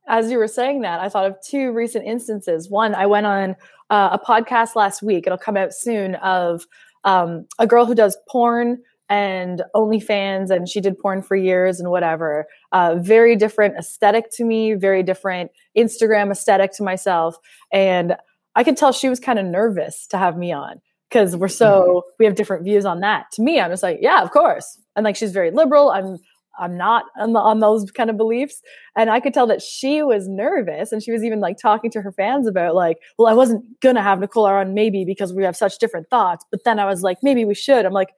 as 0.09 0.31
you 0.31 0.39
were 0.39 0.49
saying 0.49 0.83
that, 0.83 1.01
I 1.01 1.09
thought 1.09 1.27
of 1.27 1.37
two 1.47 1.73
recent 1.73 2.07
instances. 2.07 2.69
One, 2.71 2.95
I 2.95 3.07
went 3.07 3.27
on 3.27 3.57
uh, 3.91 4.19
a 4.21 4.25
podcast 4.25 4.77
last 4.77 5.03
week, 5.03 5.27
it'll 5.27 5.39
come 5.39 5.57
out 5.57 5.73
soon, 5.75 6.15
of 6.17 6.67
um, 7.05 7.47
a 7.59 7.67
girl 7.67 7.87
who 7.87 7.95
does 7.95 8.17
porn 8.29 8.83
and 9.09 9.63
OnlyFans, 9.75 10.51
and 10.51 10.69
she 10.69 10.81
did 10.81 10.99
porn 10.99 11.21
for 11.21 11.37
years 11.37 11.81
and 11.81 11.91
whatever. 11.91 12.47
Uh, 12.71 12.95
very 12.97 13.35
different 13.35 13.77
aesthetic 13.77 14.31
to 14.33 14.45
me, 14.45 14.75
very 14.75 15.03
different 15.03 15.51
Instagram 15.77 16.31
aesthetic 16.31 16.73
to 16.75 16.85
myself. 16.85 17.37
And 17.73 18.17
I 18.55 18.63
could 18.63 18.77
tell 18.77 18.93
she 18.93 19.09
was 19.09 19.19
kind 19.19 19.39
of 19.39 19.47
nervous 19.47 20.07
to 20.09 20.19
have 20.19 20.37
me 20.37 20.53
on 20.53 20.81
because 21.09 21.37
we're 21.37 21.49
so, 21.49 21.83
mm-hmm. 21.83 22.15
we 22.21 22.25
have 22.25 22.37
different 22.37 22.63
views 22.63 22.85
on 22.85 23.01
that. 23.01 23.27
To 23.33 23.43
me, 23.43 23.61
I'm 23.61 23.71
just 23.71 23.83
like, 23.83 23.99
yeah, 24.01 24.23
of 24.23 24.31
course. 24.31 24.79
And 24.95 25.05
like, 25.05 25.17
she's 25.17 25.33
very 25.33 25.51
liberal. 25.51 25.91
I'm 25.91 26.19
I'm 26.61 26.77
not 26.77 27.07
on, 27.19 27.33
the, 27.33 27.41
on, 27.41 27.61
those 27.61 27.91
kind 27.91 28.11
of 28.11 28.17
beliefs. 28.17 28.63
And 28.97 29.11
I 29.11 29.19
could 29.19 29.35
tell 29.35 29.47
that 29.47 29.63
she 29.63 30.03
was 30.03 30.29
nervous 30.29 30.93
and 30.93 31.03
she 31.03 31.11
was 31.11 31.25
even 31.25 31.41
like 31.41 31.57
talking 31.59 31.91
to 31.93 32.03
her 32.03 32.13
fans 32.13 32.47
about 32.47 32.75
like, 32.75 32.99
well, 33.19 33.29
I 33.29 33.35
wasn't 33.35 33.65
going 33.81 33.97
to 33.97 34.03
have 34.03 34.21
Nicole 34.21 34.47
on 34.47 34.75
maybe 34.75 35.05
because 35.05 35.33
we 35.33 35.43
have 35.45 35.57
such 35.57 35.79
different 35.79 36.09
thoughts. 36.11 36.45
But 36.51 36.65
then 36.65 36.79
I 36.79 36.85
was 36.85 37.03
like, 37.03 37.19
maybe 37.23 37.45
we 37.45 37.55
should. 37.55 37.85
I'm 37.85 37.93
like, 37.93 38.11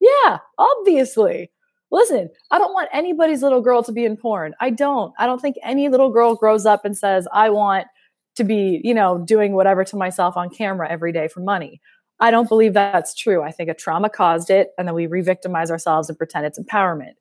yeah, 0.00 0.38
obviously. 0.58 1.50
Listen, 1.92 2.28
I 2.50 2.58
don't 2.58 2.74
want 2.74 2.88
anybody's 2.92 3.42
little 3.42 3.60
girl 3.60 3.82
to 3.84 3.92
be 3.92 4.04
in 4.04 4.16
porn. 4.16 4.54
I 4.60 4.70
don't. 4.70 5.14
I 5.18 5.26
don't 5.26 5.40
think 5.40 5.56
any 5.62 5.88
little 5.88 6.10
girl 6.10 6.34
grows 6.34 6.66
up 6.66 6.84
and 6.84 6.98
says, 6.98 7.28
I 7.32 7.50
want 7.50 7.86
to 8.34 8.44
be, 8.44 8.80
you 8.84 8.92
know, 8.92 9.18
doing 9.18 9.52
whatever 9.54 9.84
to 9.84 9.96
myself 9.96 10.36
on 10.36 10.50
camera 10.50 10.90
every 10.90 11.12
day 11.12 11.28
for 11.28 11.40
money. 11.40 11.80
I 12.18 12.30
don't 12.30 12.48
believe 12.48 12.72
that's 12.72 13.14
true. 13.14 13.42
I 13.42 13.52
think 13.52 13.68
a 13.68 13.74
trauma 13.74 14.08
caused 14.08 14.50
it, 14.50 14.70
and 14.78 14.88
then 14.88 14.94
we 14.94 15.06
re 15.06 15.20
victimize 15.20 15.70
ourselves 15.70 16.08
and 16.08 16.16
pretend 16.16 16.46
it's 16.46 16.58
empowerment. 16.58 17.14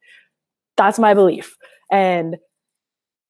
That's 0.77 0.99
my 0.99 1.13
belief. 1.13 1.55
And 1.91 2.37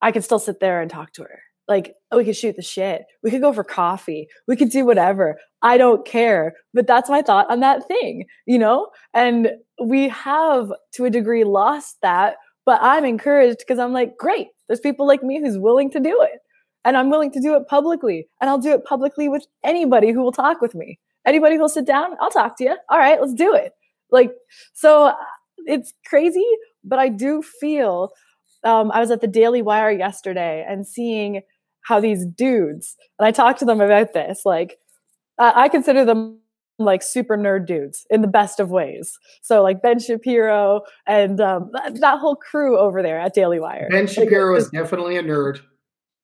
I 0.02 0.12
could 0.12 0.24
still 0.24 0.40
sit 0.40 0.60
there 0.60 0.82
and 0.82 0.90
talk 0.90 1.14
to 1.14 1.24
her. 1.24 1.40
Like, 1.68 1.96
oh, 2.12 2.18
we 2.18 2.26
could 2.26 2.36
shoot 2.36 2.56
the 2.56 2.62
shit. 2.62 3.06
We 3.24 3.32
could 3.32 3.42
go 3.42 3.52
for 3.52 3.64
coffee. 3.64 4.28
We 4.48 4.56
could 4.56 4.70
do 4.70 4.86
whatever. 4.86 5.40
I 5.64 5.78
don't 5.78 6.06
care. 6.06 6.54
But 6.76 6.86
that's 6.86 7.10
my 7.10 7.24
thought 7.24 7.50
on 7.50 7.60
that 7.62 7.88
thing, 7.88 8.26
you 8.46 8.60
know? 8.60 8.90
And 9.16 9.50
we 9.84 10.10
have, 10.10 10.72
to 10.94 11.06
a 11.06 11.10
degree, 11.10 11.44
lost 11.44 11.98
that. 12.04 12.36
But 12.68 12.80
I'm 12.82 13.04
encouraged 13.04 13.60
because 13.60 13.80
I'm 13.80 13.94
like, 13.94 14.18
great, 14.18 14.48
there's 14.68 14.80
people 14.80 15.08
like 15.08 15.24
me 15.24 15.40
who's 15.40 15.58
willing 15.58 15.90
to 15.92 16.00
do 16.00 16.22
it. 16.22 16.40
And 16.84 16.96
I'm 16.96 17.10
willing 17.10 17.32
to 17.32 17.42
do 17.42 17.56
it 17.56 17.68
publicly. 17.68 18.28
And 18.40 18.50
I'll 18.50 18.60
do 18.60 18.74
it 18.74 18.86
publicly 18.86 19.28
with 19.28 19.46
anybody 19.64 20.12
who 20.12 20.22
will 20.22 20.32
talk 20.32 20.62
with 20.62 20.76
me. 20.76 21.00
Anybody 21.26 21.56
who'll 21.56 21.68
sit 21.68 21.88
down, 21.88 22.16
I'll 22.22 22.30
talk 22.30 22.58
to 22.60 22.64
you. 22.64 22.78
All 22.90 23.00
right, 23.00 23.20
let's 23.20 23.34
do 23.34 23.56
it. 23.56 23.72
Like, 24.12 24.32
so 24.74 25.14
it's 25.66 25.94
crazy, 26.06 26.46
but 26.84 27.00
I 27.00 27.10
do 27.10 27.42
feel 27.42 28.12
um, 28.64 28.92
I 28.92 29.00
was 29.00 29.12
at 29.12 29.22
the 29.22 29.28
Daily 29.28 29.62
Wire 29.62 29.92
yesterday 29.92 30.66
and 30.68 30.88
seeing 30.88 31.42
how 31.86 32.00
these 32.00 32.26
dudes, 32.26 32.96
and 33.20 33.28
I 33.28 33.32
talked 33.32 33.60
to 33.60 33.66
them 33.66 33.80
about 33.80 34.14
this, 34.14 34.42
like, 34.44 34.78
uh, 35.38 35.52
I 35.56 35.70
consider 35.70 36.04
them 36.04 36.40
like 36.78 37.04
super 37.04 37.38
nerd 37.38 37.66
dudes 37.66 38.06
in 38.10 38.22
the 38.22 38.28
best 38.28 38.60
of 38.60 38.70
ways. 38.70 39.18
So 39.42 39.62
like 39.62 39.82
Ben 39.82 40.00
Shapiro 40.00 40.82
and 41.08 41.40
um, 41.40 41.70
that, 41.74 42.00
that, 42.02 42.20
whole 42.20 42.36
crew 42.36 42.78
over 42.78 43.02
there 43.02 43.20
at 43.20 43.34
Daily 43.34 43.60
Wire. 43.60 43.88
Ben 43.90 44.08
Shapiro 44.08 44.54
like, 44.54 44.64
is 44.64 44.70
definitely 44.70 45.18
a 45.18 45.24
nerd. 45.24 45.62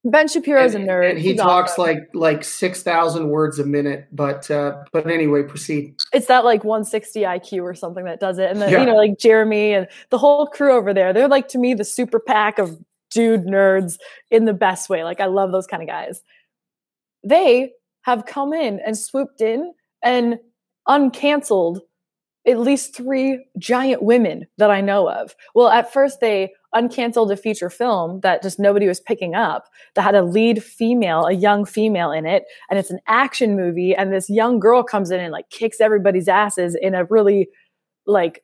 Ben 0.04 0.28
Shapiro's 0.28 0.74
and, 0.74 0.90
a 0.90 0.92
nerd. 0.92 1.12
And 1.12 1.20
he 1.20 1.30
He's 1.30 1.40
talks 1.40 1.74
awesome. 1.74 1.84
like 1.84 2.10
like 2.14 2.44
six 2.44 2.82
thousand 2.82 3.30
words 3.30 3.60
a 3.60 3.66
minute. 3.66 4.08
But 4.12 4.50
uh, 4.50 4.84
but 4.92 5.10
anyway, 5.10 5.44
proceed. 5.44 5.96
It's 6.12 6.28
that 6.28 6.44
like 6.44 6.64
160 6.64 7.22
IQ 7.22 7.64
or 7.64 7.76
something 7.76 8.06
that 8.06 8.20
does 8.20 8.40
it. 8.40 8.50
And 8.50 8.62
then 8.62 8.72
yeah. 8.72 8.80
you 8.80 8.86
know, 8.86 8.96
like 8.96 9.20
Jeremy 9.20 9.74
and 9.74 9.88
the 10.10 10.18
whole 10.18 10.48
crew 10.48 10.74
over 10.74 10.94
there, 10.94 11.14
they're 11.14 11.28
like 11.28 11.48
to 11.50 11.60
me 11.60 11.74
the 11.74 11.86
super 11.86 12.20
pack 12.20 12.58
of 12.58 12.80
dude 13.12 13.46
nerds 13.46 13.98
in 14.32 14.46
the 14.46 14.54
best 14.54 14.90
way. 14.90 15.04
Like 15.04 15.20
I 15.20 15.28
love 15.28 15.52
those 15.52 15.68
kind 15.68 15.84
of 15.84 15.90
guys. 15.90 16.22
They 17.24 17.74
have 18.04 18.26
come 18.26 18.54
in 18.54 18.80
and 18.84 18.98
swooped 18.98 19.42
in 19.42 19.74
and 20.04 20.40
uncanceled 20.88 21.82
at 22.48 22.60
least 22.60 22.96
three 22.96 23.46
giant 23.60 24.02
women 24.02 24.48
that 24.58 24.72
I 24.72 24.82
know 24.82 25.08
of. 25.08 25.36
Well, 25.54 25.68
at 25.68 25.94
first 25.94 26.20
they 26.22 26.54
uncanceled 26.76 27.32
a 27.32 27.38
feature 27.38 27.70
film 27.70 28.20
that 28.22 28.42
just 28.42 28.60
nobody 28.60 28.88
was 28.88 29.00
picking 29.00 29.36
up 29.36 29.66
that 29.96 30.04
had 30.04 30.16
a 30.16 30.24
lead 30.24 30.64
female, 30.64 31.26
a 31.26 31.34
young 31.34 31.66
female 31.66 32.12
in 32.12 32.26
it, 32.26 32.44
and 32.70 32.80
it's 32.80 32.92
an 32.92 33.00
action 33.08 33.56
movie. 33.56 33.96
And 33.96 34.14
this 34.14 34.30
young 34.30 34.60
girl 34.60 34.84
comes 34.84 35.12
in 35.12 35.20
and 35.20 35.32
like 35.32 35.50
kicks 35.50 35.82
everybody's 35.82 36.28
asses 36.28 36.76
in 36.76 36.96
a 36.96 37.06
really 37.06 37.50
like 38.06 38.44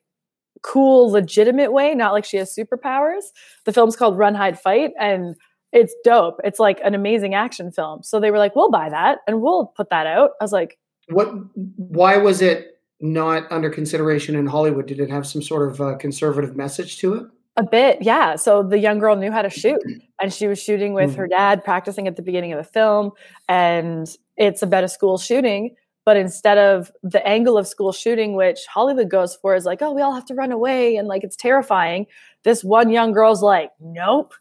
cool, 0.62 1.10
legitimate 1.10 1.72
way, 1.72 1.94
not 1.94 2.12
like 2.12 2.24
she 2.24 2.36
has 2.36 2.54
superpowers. 2.54 3.24
The 3.64 3.72
film's 3.72 3.96
called 3.96 4.18
Run, 4.18 4.34
Hide, 4.34 4.58
Fight, 4.58 4.90
and 4.98 5.34
it's 5.72 5.94
dope. 6.04 6.40
It's 6.44 6.58
like 6.58 6.80
an 6.84 6.94
amazing 6.94 7.34
action 7.34 7.70
film. 7.70 8.02
So 8.02 8.20
they 8.20 8.30
were 8.30 8.38
like, 8.38 8.56
we'll 8.56 8.70
buy 8.70 8.88
that 8.88 9.18
and 9.26 9.40
we'll 9.40 9.66
put 9.76 9.90
that 9.90 10.06
out. 10.06 10.30
I 10.40 10.44
was 10.44 10.52
like, 10.52 10.78
what? 11.08 11.28
Why 11.54 12.16
was 12.16 12.42
it 12.42 12.78
not 13.00 13.50
under 13.50 13.70
consideration 13.70 14.34
in 14.34 14.46
Hollywood? 14.46 14.86
Did 14.86 15.00
it 15.00 15.10
have 15.10 15.26
some 15.26 15.42
sort 15.42 15.70
of 15.70 15.80
uh, 15.80 15.96
conservative 15.96 16.56
message 16.56 16.98
to 16.98 17.14
it? 17.14 17.26
A 17.58 17.64
bit, 17.64 18.02
yeah. 18.02 18.36
So 18.36 18.62
the 18.62 18.78
young 18.78 19.00
girl 19.00 19.16
knew 19.16 19.32
how 19.32 19.42
to 19.42 19.50
shoot, 19.50 19.82
and 20.22 20.32
she 20.32 20.46
was 20.46 20.62
shooting 20.62 20.92
with 20.92 21.10
mm-hmm. 21.10 21.18
her 21.18 21.26
dad, 21.26 21.64
practicing 21.64 22.06
at 22.06 22.14
the 22.14 22.22
beginning 22.22 22.52
of 22.52 22.58
the 22.58 22.70
film. 22.72 23.10
And 23.48 24.08
it's 24.36 24.62
about 24.62 24.84
a 24.84 24.88
school 24.88 25.18
shooting, 25.18 25.74
but 26.06 26.16
instead 26.16 26.56
of 26.56 26.92
the 27.02 27.26
angle 27.26 27.58
of 27.58 27.66
school 27.66 27.90
shooting, 27.90 28.36
which 28.36 28.60
Hollywood 28.66 29.10
goes 29.10 29.34
for, 29.34 29.56
is 29.56 29.64
like, 29.64 29.82
oh, 29.82 29.92
we 29.92 30.02
all 30.02 30.14
have 30.14 30.24
to 30.26 30.34
run 30.34 30.52
away, 30.52 30.94
and 30.94 31.08
like 31.08 31.24
it's 31.24 31.34
terrifying. 31.34 32.06
This 32.44 32.62
one 32.62 32.90
young 32.90 33.10
girl's 33.10 33.42
like, 33.42 33.72
nope, 33.80 34.34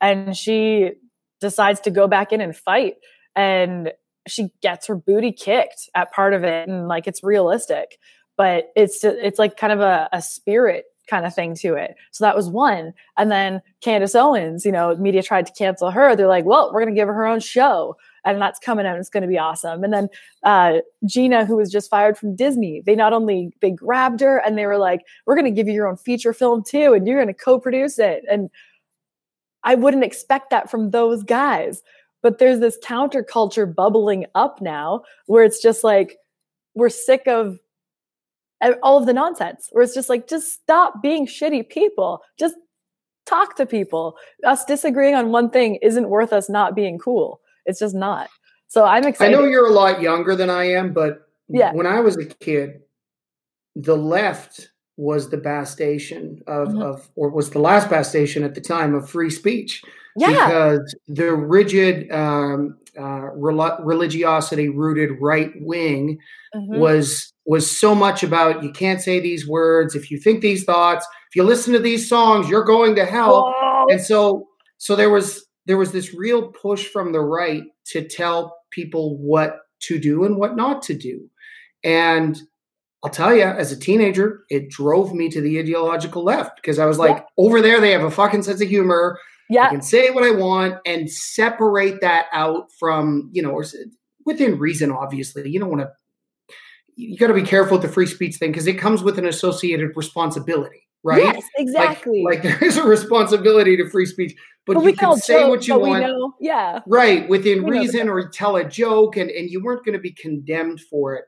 and 0.00 0.36
she 0.36 0.94
decides 1.40 1.78
to 1.82 1.92
go 1.92 2.08
back 2.08 2.32
in 2.32 2.40
and 2.40 2.56
fight, 2.56 2.96
and 3.36 3.92
she 4.26 4.50
gets 4.62 4.88
her 4.88 4.96
booty 4.96 5.30
kicked 5.30 5.88
at 5.94 6.12
part 6.12 6.34
of 6.34 6.42
it, 6.42 6.68
and 6.68 6.88
like 6.88 7.06
it's 7.06 7.22
realistic, 7.22 7.98
but 8.36 8.72
it's 8.74 9.04
it's 9.04 9.38
like 9.38 9.56
kind 9.56 9.72
of 9.72 9.78
a, 9.78 10.08
a 10.12 10.20
spirit 10.20 10.86
kind 11.06 11.26
of 11.26 11.34
thing 11.34 11.54
to 11.56 11.74
it. 11.74 11.96
So 12.12 12.24
that 12.24 12.36
was 12.36 12.48
one. 12.48 12.94
And 13.16 13.30
then 13.30 13.60
Candace 13.80 14.14
Owens, 14.14 14.64
you 14.64 14.72
know, 14.72 14.96
media 14.96 15.22
tried 15.22 15.46
to 15.46 15.52
cancel 15.52 15.90
her. 15.90 16.16
They're 16.16 16.26
like, 16.26 16.44
well, 16.44 16.72
we're 16.72 16.82
going 16.82 16.94
to 16.94 16.98
give 16.98 17.08
her 17.08 17.14
her 17.14 17.26
own 17.26 17.40
show. 17.40 17.96
And 18.24 18.40
that's 18.40 18.58
coming 18.58 18.86
out. 18.86 18.98
It's 18.98 19.10
going 19.10 19.22
to 19.22 19.28
be 19.28 19.38
awesome. 19.38 19.84
And 19.84 19.92
then 19.92 20.08
uh, 20.44 20.78
Gina, 21.04 21.44
who 21.44 21.56
was 21.56 21.70
just 21.70 21.90
fired 21.90 22.16
from 22.16 22.34
Disney, 22.34 22.82
they 22.86 22.94
not 22.94 23.12
only 23.12 23.52
they 23.60 23.70
grabbed 23.70 24.20
her 24.20 24.38
and 24.38 24.56
they 24.56 24.66
were 24.66 24.78
like, 24.78 25.02
we're 25.26 25.36
going 25.36 25.44
to 25.44 25.50
give 25.50 25.68
you 25.68 25.74
your 25.74 25.86
own 25.86 25.98
feature 25.98 26.32
film 26.32 26.62
too, 26.66 26.94
and 26.94 27.06
you're 27.06 27.18
going 27.18 27.28
to 27.28 27.34
co-produce 27.34 27.98
it. 27.98 28.24
And 28.30 28.48
I 29.62 29.74
wouldn't 29.74 30.04
expect 30.04 30.50
that 30.50 30.70
from 30.70 30.90
those 30.90 31.22
guys. 31.22 31.82
But 32.22 32.38
there's 32.38 32.60
this 32.60 32.78
counterculture 32.82 33.72
bubbling 33.72 34.24
up 34.34 34.62
now 34.62 35.02
where 35.26 35.44
it's 35.44 35.60
just 35.60 35.84
like 35.84 36.16
we're 36.74 36.88
sick 36.88 37.26
of 37.26 37.58
all 38.82 38.98
of 38.98 39.06
the 39.06 39.12
nonsense 39.12 39.68
where 39.72 39.82
it's 39.82 39.94
just 39.94 40.08
like 40.08 40.28
just 40.28 40.52
stop 40.52 41.02
being 41.02 41.26
shitty 41.26 41.68
people. 41.68 42.20
Just 42.38 42.56
talk 43.26 43.56
to 43.56 43.66
people. 43.66 44.16
Us 44.44 44.64
disagreeing 44.64 45.14
on 45.14 45.30
one 45.30 45.50
thing 45.50 45.76
isn't 45.76 46.08
worth 46.08 46.32
us 46.32 46.48
not 46.48 46.74
being 46.74 46.98
cool. 46.98 47.40
It's 47.66 47.80
just 47.80 47.94
not. 47.94 48.28
So 48.74 48.84
i'm 48.84 49.04
excited 49.04 49.36
i 49.36 49.40
know 49.40 49.46
you're 49.46 49.68
a 49.68 49.72
lot 49.72 50.02
younger 50.02 50.34
than 50.34 50.50
i 50.50 50.64
am 50.64 50.92
but 50.92 51.28
yeah. 51.48 51.72
when 51.72 51.86
i 51.86 52.00
was 52.00 52.16
a 52.16 52.24
kid 52.24 52.80
the 53.76 53.96
left 53.96 54.70
was 54.96 55.30
the 55.30 55.36
bastion 55.36 56.42
of, 56.48 56.68
mm-hmm. 56.68 56.82
of 56.82 57.08
or 57.14 57.28
was 57.28 57.50
the 57.50 57.60
last 57.60 57.88
bastion 57.88 58.42
at 58.42 58.56
the 58.56 58.60
time 58.60 58.92
of 58.94 59.08
free 59.08 59.30
speech 59.30 59.80
yeah. 60.16 60.46
because 60.46 60.94
the 61.08 61.34
rigid 61.34 62.10
um, 62.12 62.78
uh, 62.98 63.30
religiosity 63.32 64.68
rooted 64.68 65.10
right 65.20 65.50
wing 65.56 66.18
mm-hmm. 66.54 66.78
was 66.78 67.32
was 67.46 67.70
so 67.70 67.94
much 67.94 68.22
about 68.22 68.62
you 68.62 68.70
can't 68.70 69.00
say 69.00 69.20
these 69.20 69.46
words 69.48 69.94
if 69.94 70.10
you 70.10 70.18
think 70.18 70.40
these 70.40 70.64
thoughts 70.64 71.06
if 71.28 71.36
you 71.36 71.42
listen 71.42 71.72
to 71.72 71.78
these 71.78 72.08
songs 72.08 72.48
you're 72.48 72.64
going 72.64 72.94
to 72.94 73.04
hell 73.04 73.52
Whoa. 73.54 73.86
and 73.90 74.00
so 74.00 74.46
so 74.78 74.94
there 74.94 75.10
was 75.10 75.44
there 75.66 75.78
was 75.78 75.92
this 75.92 76.14
real 76.14 76.48
push 76.52 76.86
from 76.86 77.12
the 77.12 77.20
right 77.20 77.64
to 77.86 78.06
tell 78.06 78.56
people 78.70 79.18
what 79.18 79.58
to 79.80 79.98
do 79.98 80.24
and 80.24 80.36
what 80.36 80.56
not 80.56 80.82
to 80.82 80.94
do 80.94 81.28
and 81.82 82.40
I'll 83.04 83.10
tell 83.10 83.34
you, 83.34 83.42
as 83.42 83.70
a 83.70 83.78
teenager, 83.78 84.44
it 84.48 84.70
drove 84.70 85.12
me 85.12 85.28
to 85.28 85.42
the 85.42 85.58
ideological 85.58 86.24
left 86.24 86.56
because 86.56 86.78
I 86.78 86.86
was 86.86 86.98
like, 86.98 87.16
yeah. 87.18 87.24
over 87.36 87.60
there, 87.60 87.78
they 87.78 87.90
have 87.90 88.02
a 88.02 88.10
fucking 88.10 88.42
sense 88.42 88.62
of 88.62 88.68
humor. 88.68 89.18
Yeah. 89.54 89.66
I 89.66 89.70
can 89.70 89.82
say 89.82 90.10
what 90.10 90.24
I 90.24 90.32
want 90.32 90.76
and 90.84 91.10
separate 91.10 92.00
that 92.00 92.26
out 92.32 92.70
from, 92.78 93.30
you 93.32 93.42
know, 93.42 93.62
within 94.26 94.58
reason, 94.58 94.90
obviously. 94.90 95.48
You 95.48 95.60
don't 95.60 95.70
want 95.70 95.82
to, 95.82 95.90
you 96.96 97.16
got 97.16 97.28
to 97.28 97.34
be 97.34 97.42
careful 97.42 97.78
with 97.78 97.86
the 97.86 97.92
free 97.92 98.06
speech 98.06 98.36
thing 98.36 98.50
because 98.50 98.66
it 98.66 98.74
comes 98.74 99.02
with 99.02 99.18
an 99.18 99.26
associated 99.26 99.96
responsibility, 99.96 100.86
right? 101.02 101.22
Yes, 101.22 101.44
exactly. 101.56 102.24
Like, 102.24 102.44
like 102.44 102.60
there 102.60 102.68
is 102.68 102.76
a 102.76 102.84
responsibility 102.84 103.76
to 103.76 103.88
free 103.88 104.06
speech, 104.06 104.34
but, 104.66 104.74
but 104.74 104.84
you 104.84 104.94
can 104.94 105.16
say 105.16 105.40
joke, 105.40 105.50
what 105.50 105.68
you 105.68 105.78
want. 105.78 106.34
Yeah. 106.40 106.80
Right. 106.86 107.28
Within 107.28 107.64
we 107.64 107.78
reason 107.78 108.08
or 108.08 108.28
tell 108.28 108.56
a 108.56 108.64
joke 108.64 109.16
and, 109.16 109.30
and 109.30 109.50
you 109.50 109.62
weren't 109.62 109.84
going 109.84 109.96
to 109.96 110.02
be 110.02 110.12
condemned 110.12 110.80
for 110.90 111.14
it 111.14 111.24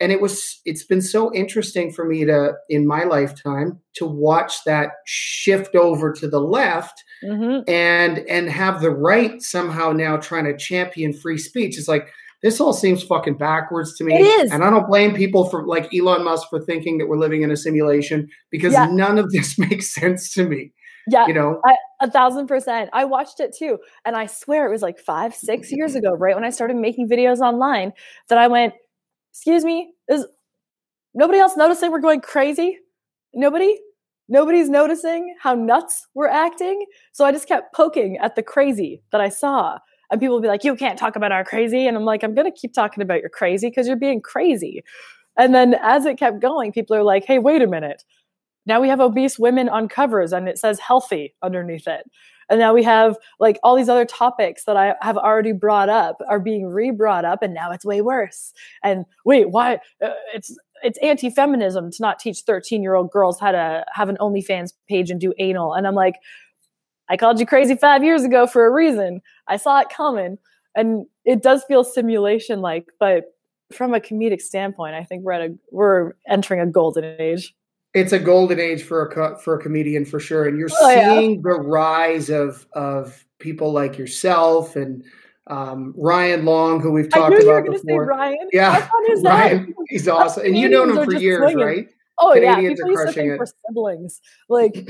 and 0.00 0.12
it 0.12 0.20
was 0.20 0.60
it's 0.64 0.84
been 0.84 1.02
so 1.02 1.32
interesting 1.34 1.92
for 1.92 2.04
me 2.04 2.24
to 2.24 2.52
in 2.68 2.86
my 2.86 3.04
lifetime 3.04 3.80
to 3.94 4.06
watch 4.06 4.64
that 4.64 4.90
shift 5.06 5.74
over 5.74 6.12
to 6.12 6.28
the 6.28 6.40
left 6.40 7.02
mm-hmm. 7.24 7.68
and 7.68 8.18
and 8.28 8.48
have 8.48 8.80
the 8.80 8.90
right 8.90 9.42
somehow 9.42 9.92
now 9.92 10.16
trying 10.16 10.44
to 10.44 10.56
champion 10.56 11.12
free 11.12 11.38
speech 11.38 11.78
it's 11.78 11.88
like 11.88 12.08
this 12.42 12.60
all 12.60 12.72
seems 12.72 13.02
fucking 13.02 13.36
backwards 13.36 13.96
to 13.96 14.04
me 14.04 14.14
it 14.14 14.22
is. 14.22 14.50
and 14.50 14.64
i 14.64 14.70
don't 14.70 14.86
blame 14.88 15.14
people 15.14 15.48
for 15.48 15.66
like 15.66 15.92
elon 15.94 16.24
musk 16.24 16.48
for 16.50 16.60
thinking 16.60 16.98
that 16.98 17.06
we're 17.06 17.18
living 17.18 17.42
in 17.42 17.50
a 17.50 17.56
simulation 17.56 18.28
because 18.50 18.72
yeah. 18.72 18.86
none 18.90 19.18
of 19.18 19.30
this 19.32 19.58
makes 19.58 19.92
sense 19.92 20.32
to 20.32 20.48
me 20.48 20.72
yeah 21.10 21.26
you 21.26 21.34
know 21.34 21.60
I, 21.64 21.76
a 22.00 22.10
thousand 22.10 22.46
percent 22.46 22.90
i 22.92 23.04
watched 23.04 23.40
it 23.40 23.54
too 23.56 23.78
and 24.04 24.16
i 24.16 24.26
swear 24.26 24.66
it 24.66 24.70
was 24.70 24.82
like 24.82 24.98
five 24.98 25.34
six 25.34 25.72
years 25.72 25.94
ago 25.94 26.14
right 26.14 26.34
when 26.34 26.44
i 26.44 26.50
started 26.50 26.76
making 26.76 27.08
videos 27.08 27.38
online 27.38 27.92
that 28.28 28.38
i 28.38 28.46
went 28.46 28.74
excuse 29.38 29.64
me, 29.64 29.92
is 30.08 30.26
nobody 31.14 31.38
else 31.38 31.56
noticing 31.56 31.92
we're 31.92 32.00
going 32.00 32.20
crazy? 32.20 32.78
Nobody? 33.32 33.78
Nobody's 34.28 34.68
noticing 34.68 35.34
how 35.40 35.54
nuts 35.54 36.06
we're 36.14 36.28
acting. 36.28 36.84
So 37.12 37.24
I 37.24 37.32
just 37.32 37.48
kept 37.48 37.74
poking 37.74 38.18
at 38.18 38.36
the 38.36 38.42
crazy 38.42 39.02
that 39.10 39.20
I 39.20 39.28
saw. 39.28 39.78
And 40.10 40.20
people 40.20 40.36
would 40.36 40.42
be 40.42 40.48
like, 40.48 40.64
you 40.64 40.76
can't 40.76 40.98
talk 40.98 41.16
about 41.16 41.32
our 41.32 41.44
crazy. 41.44 41.86
And 41.86 41.96
I'm 41.96 42.04
like, 42.04 42.22
I'm 42.22 42.34
going 42.34 42.50
to 42.50 42.58
keep 42.58 42.72
talking 42.72 43.02
about 43.02 43.20
your 43.20 43.30
crazy 43.30 43.68
because 43.68 43.86
you're 43.86 43.96
being 43.96 44.20
crazy. 44.20 44.82
And 45.36 45.54
then 45.54 45.74
as 45.82 46.04
it 46.04 46.18
kept 46.18 46.40
going, 46.40 46.72
people 46.72 46.96
are 46.96 47.02
like, 47.02 47.24
hey, 47.24 47.38
wait 47.38 47.62
a 47.62 47.66
minute. 47.66 48.04
Now 48.66 48.80
we 48.80 48.88
have 48.88 49.00
obese 49.00 49.38
women 49.38 49.68
on 49.68 49.88
covers 49.88 50.32
and 50.32 50.48
it 50.48 50.58
says 50.58 50.78
healthy 50.78 51.34
underneath 51.42 51.86
it. 51.86 52.04
And 52.50 52.58
now 52.58 52.72
we 52.72 52.82
have 52.82 53.16
like 53.38 53.58
all 53.62 53.76
these 53.76 53.88
other 53.88 54.06
topics 54.06 54.64
that 54.64 54.76
I 54.76 54.94
have 55.02 55.18
already 55.18 55.52
brought 55.52 55.88
up 55.88 56.20
are 56.28 56.40
being 56.40 56.66
re-brought 56.66 57.24
up, 57.24 57.42
and 57.42 57.52
now 57.52 57.70
it's 57.70 57.84
way 57.84 58.00
worse. 58.00 58.52
And 58.82 59.04
wait, 59.24 59.50
why? 59.50 59.74
Uh, 60.02 60.12
it's 60.34 60.56
it's 60.82 60.98
anti-feminism 60.98 61.90
to 61.90 61.96
not 62.00 62.18
teach 62.18 62.40
13 62.40 62.82
year 62.82 62.94
old 62.94 63.10
girls 63.10 63.38
how 63.40 63.52
to 63.52 63.84
have 63.92 64.08
an 64.08 64.16
OnlyFans 64.20 64.72
page 64.88 65.10
and 65.10 65.20
do 65.20 65.32
anal. 65.38 65.74
And 65.74 65.86
I'm 65.86 65.94
like, 65.94 66.16
I 67.08 67.16
called 67.16 67.40
you 67.40 67.46
crazy 67.46 67.74
five 67.74 68.04
years 68.04 68.24
ago 68.24 68.46
for 68.46 68.66
a 68.66 68.70
reason. 68.70 69.20
I 69.46 69.56
saw 69.56 69.80
it 69.80 69.88
coming, 69.88 70.38
and 70.74 71.06
it 71.24 71.42
does 71.42 71.64
feel 71.64 71.84
simulation 71.84 72.60
like, 72.60 72.86
but 73.00 73.24
from 73.72 73.94
a 73.94 74.00
comedic 74.00 74.40
standpoint, 74.40 74.94
I 74.94 75.04
think 75.04 75.24
we're 75.24 75.32
at 75.32 75.40
a 75.42 75.58
we're 75.70 76.12
entering 76.28 76.60
a 76.60 76.66
golden 76.66 77.04
age 77.18 77.54
it's 77.94 78.12
a 78.12 78.18
golden 78.18 78.60
age 78.60 78.82
for 78.82 79.06
a 79.06 79.38
for 79.38 79.54
a 79.54 79.62
comedian 79.62 80.04
for 80.04 80.20
sure, 80.20 80.46
and 80.46 80.58
you're 80.58 80.68
oh, 80.72 80.88
seeing 80.88 81.36
yeah. 81.36 81.40
the 81.42 81.60
rise 81.60 82.30
of 82.30 82.66
of 82.72 83.24
people 83.38 83.72
like 83.72 83.98
yourself 83.98 84.76
and 84.76 85.04
um, 85.48 85.94
Ryan 85.96 86.44
Long, 86.44 86.80
who 86.80 86.92
we've 86.92 87.10
talked 87.10 87.42
about 87.42 87.64
before. 87.64 88.06
Ryan, 88.06 88.48
yeah, 88.52 88.88
Ryan, 89.22 89.74
he's 89.88 90.08
awesome, 90.08 90.46
and 90.46 90.56
you've 90.56 90.70
known 90.70 90.96
him 90.96 91.04
for 91.04 91.14
years, 91.14 91.52
swinging. 91.52 91.64
right? 91.64 91.88
Oh 92.18 92.32
Canadians 92.34 92.78
yeah, 92.78 92.84
people 92.84 92.90
used 92.90 93.06
to 93.06 93.12
think 93.12 93.32
it. 93.32 93.38
we're 93.38 93.46
siblings. 93.68 94.20
Like 94.48 94.88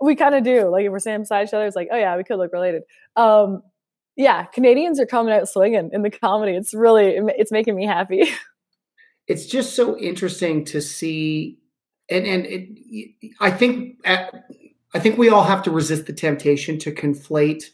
we 0.00 0.14
kind 0.14 0.34
of 0.34 0.44
do. 0.44 0.68
Like 0.68 0.84
if 0.84 0.92
we're 0.92 0.98
standing 0.98 1.22
beside 1.22 1.48
each 1.48 1.54
other, 1.54 1.66
it's 1.66 1.76
like, 1.76 1.88
oh 1.90 1.96
yeah, 1.96 2.16
we 2.16 2.24
could 2.24 2.36
look 2.36 2.52
related. 2.52 2.82
Um, 3.16 3.62
yeah, 4.16 4.44
Canadians 4.44 5.00
are 5.00 5.06
coming 5.06 5.32
out 5.32 5.48
swinging 5.48 5.90
in 5.92 6.02
the 6.02 6.10
comedy. 6.10 6.52
It's 6.52 6.74
really 6.74 7.18
it's 7.38 7.52
making 7.52 7.76
me 7.76 7.86
happy. 7.86 8.24
It's 9.28 9.46
just 9.46 9.74
so 9.74 9.98
interesting 9.98 10.64
to 10.66 10.80
see 10.80 11.58
and 12.08 12.26
and 12.26 12.46
it, 12.46 13.32
I 13.40 13.50
think 13.50 13.96
uh, 14.04 14.26
I 14.94 14.98
think 14.98 15.18
we 15.18 15.28
all 15.28 15.44
have 15.44 15.62
to 15.64 15.70
resist 15.70 16.06
the 16.06 16.12
temptation 16.12 16.78
to 16.78 16.92
conflate 16.92 17.64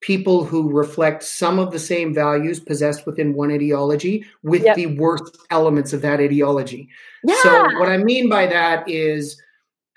people 0.00 0.44
who 0.44 0.70
reflect 0.70 1.22
some 1.22 1.58
of 1.58 1.72
the 1.72 1.78
same 1.78 2.14
values 2.14 2.58
possessed 2.58 3.06
within 3.06 3.34
one 3.34 3.50
ideology 3.50 4.24
with 4.42 4.62
yep. 4.62 4.76
the 4.76 4.86
worst 4.86 5.36
elements 5.50 5.92
of 5.92 6.00
that 6.02 6.20
ideology. 6.20 6.88
Yeah. 7.22 7.36
So 7.42 7.62
what 7.78 7.88
I 7.88 7.98
mean 7.98 8.28
by 8.28 8.46
that 8.46 8.88
is 8.88 9.40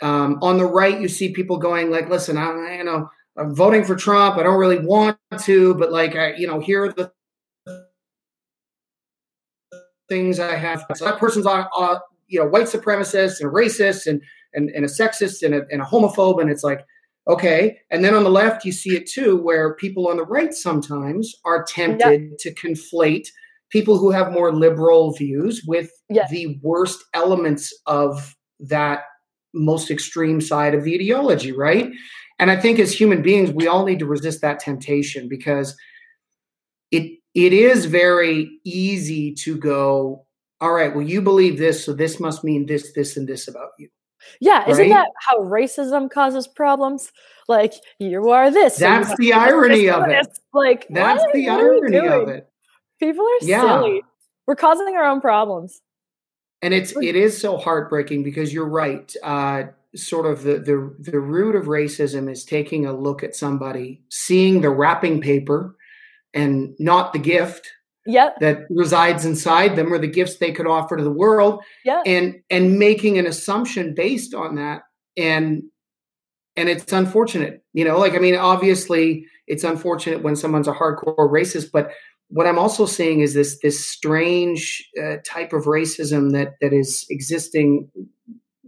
um, 0.01 0.39
on 0.41 0.57
the 0.57 0.65
right, 0.65 0.99
you 0.99 1.07
see 1.07 1.31
people 1.31 1.57
going 1.57 1.89
like, 1.89 2.09
"Listen, 2.09 2.37
I, 2.37 2.77
you 2.77 2.83
know, 2.83 3.09
I'm 3.37 3.55
voting 3.55 3.83
for 3.83 3.95
Trump. 3.95 4.37
I 4.37 4.43
don't 4.43 4.59
really 4.59 4.79
want 4.79 5.17
to, 5.39 5.73
but 5.75 5.91
like, 5.91 6.15
I, 6.15 6.33
you 6.33 6.47
know, 6.47 6.59
here 6.59 6.85
are 6.85 6.93
the 6.93 7.11
things 10.09 10.39
I 10.39 10.55
have. 10.55 10.85
So 10.95 11.05
that 11.05 11.17
person's 11.17 11.45
on, 11.45 11.65
uh, 11.75 11.99
you 12.27 12.39
know, 12.39 12.47
white 12.47 12.65
supremacist 12.65 13.41
and 13.41 13.51
racist 13.51 14.05
and, 14.05 14.21
and, 14.53 14.69
and 14.69 14.85
a 14.85 14.87
sexist 14.87 15.41
and 15.43 15.55
a, 15.55 15.61
and 15.71 15.81
a 15.81 15.85
homophobe. 15.85 16.41
And 16.41 16.51
it's 16.51 16.63
like, 16.63 16.85
okay. 17.27 17.79
And 17.89 18.03
then 18.03 18.13
on 18.13 18.23
the 18.23 18.29
left, 18.29 18.65
you 18.65 18.71
see 18.71 18.95
it 18.95 19.09
too, 19.09 19.37
where 19.37 19.75
people 19.75 20.07
on 20.07 20.17
the 20.17 20.25
right 20.25 20.53
sometimes 20.53 21.33
are 21.45 21.63
tempted 21.63 22.37
to 22.39 22.53
conflate 22.53 23.27
people 23.69 23.97
who 23.97 24.11
have 24.11 24.31
more 24.31 24.53
liberal 24.53 25.13
views 25.13 25.63
with 25.67 25.89
the 26.29 26.59
worst 26.61 27.03
elements 27.13 27.73
of 27.87 28.35
that 28.59 29.05
most 29.53 29.89
extreme 29.91 30.41
side 30.41 30.73
of 30.73 30.83
the 30.83 30.95
ideology, 30.95 31.51
right? 31.51 31.91
And 32.39 32.51
I 32.51 32.55
think 32.55 32.79
as 32.79 32.93
human 32.93 33.21
beings, 33.21 33.51
we 33.51 33.67
all 33.67 33.85
need 33.85 33.99
to 33.99 34.05
resist 34.05 34.41
that 34.41 34.59
temptation 34.59 35.27
because 35.27 35.75
it 36.91 37.19
it 37.33 37.51
is 37.51 37.85
very 37.85 38.59
easy 38.63 39.33
to 39.33 39.57
go, 39.57 40.25
all 40.61 40.71
right, 40.71 40.93
well, 40.95 41.05
you 41.05 41.21
believe 41.21 41.57
this, 41.57 41.83
so 41.83 41.93
this 41.93 42.19
must 42.19 42.43
mean 42.43 42.67
this, 42.67 42.93
this, 42.93 43.17
and 43.17 43.27
this 43.27 43.47
about 43.47 43.69
you. 43.79 43.89
Yeah, 44.39 44.59
right? 44.59 44.69
isn't 44.69 44.89
that 44.89 45.09
how 45.27 45.39
racism 45.39 46.09
causes 46.09 46.47
problems? 46.47 47.11
Like 47.47 47.73
you 47.99 48.29
are 48.29 48.51
this. 48.51 48.77
That's 48.77 49.15
the 49.17 49.33
irony 49.33 49.89
of 49.89 50.07
it. 50.07 50.27
Like 50.53 50.87
that's 50.89 51.21
what? 51.21 51.33
the 51.33 51.47
what 51.47 51.59
irony 51.59 52.07
of 52.07 52.29
it. 52.29 52.49
People 52.99 53.25
are 53.25 53.45
yeah. 53.45 53.61
silly. 53.61 54.01
We're 54.47 54.55
causing 54.55 54.95
our 54.95 55.05
own 55.05 55.21
problems. 55.21 55.81
And 56.61 56.73
it's 56.73 56.95
it 56.95 57.15
is 57.15 57.39
so 57.39 57.57
heartbreaking 57.57 58.23
because 58.23 58.53
you're 58.53 58.67
right. 58.67 59.13
Uh, 59.21 59.63
sort 59.95 60.25
of 60.25 60.43
the, 60.43 60.59
the 60.59 60.95
the 61.11 61.19
root 61.19 61.55
of 61.55 61.65
racism 61.65 62.31
is 62.31 62.45
taking 62.45 62.85
a 62.85 62.93
look 62.93 63.23
at 63.23 63.35
somebody, 63.35 64.01
seeing 64.09 64.61
the 64.61 64.69
wrapping 64.69 65.19
paper, 65.21 65.75
and 66.33 66.73
not 66.79 67.11
the 67.13 67.19
gift 67.19 67.69
yep. 68.05 68.39
that 68.39 68.65
resides 68.69 69.25
inside 69.25 69.75
them 69.75 69.93
or 69.93 69.97
the 69.97 70.07
gifts 70.07 70.37
they 70.37 70.51
could 70.51 70.67
offer 70.67 70.97
to 70.97 71.03
the 71.03 71.11
world 71.11 71.61
yep. 71.85 72.03
and 72.05 72.35
and 72.49 72.77
making 72.77 73.17
an 73.17 73.25
assumption 73.25 73.93
based 73.93 74.33
on 74.33 74.55
that 74.55 74.83
and 75.17 75.63
and 76.55 76.69
it's 76.69 76.91
unfortunate 76.91 77.63
you 77.73 77.85
know 77.85 77.97
like 77.97 78.13
i 78.13 78.19
mean 78.19 78.35
obviously 78.35 79.25
it's 79.47 79.63
unfortunate 79.63 80.23
when 80.23 80.35
someone's 80.35 80.67
a 80.67 80.73
hardcore 80.73 81.15
racist 81.17 81.69
but 81.71 81.91
what 82.29 82.47
i'm 82.47 82.59
also 82.59 82.85
seeing 82.85 83.19
is 83.19 83.33
this 83.33 83.59
this 83.61 83.85
strange 83.85 84.87
uh, 85.01 85.17
type 85.25 85.53
of 85.53 85.63
racism 85.63 86.31
that 86.31 86.55
that 86.61 86.73
is 86.73 87.05
existing 87.09 87.89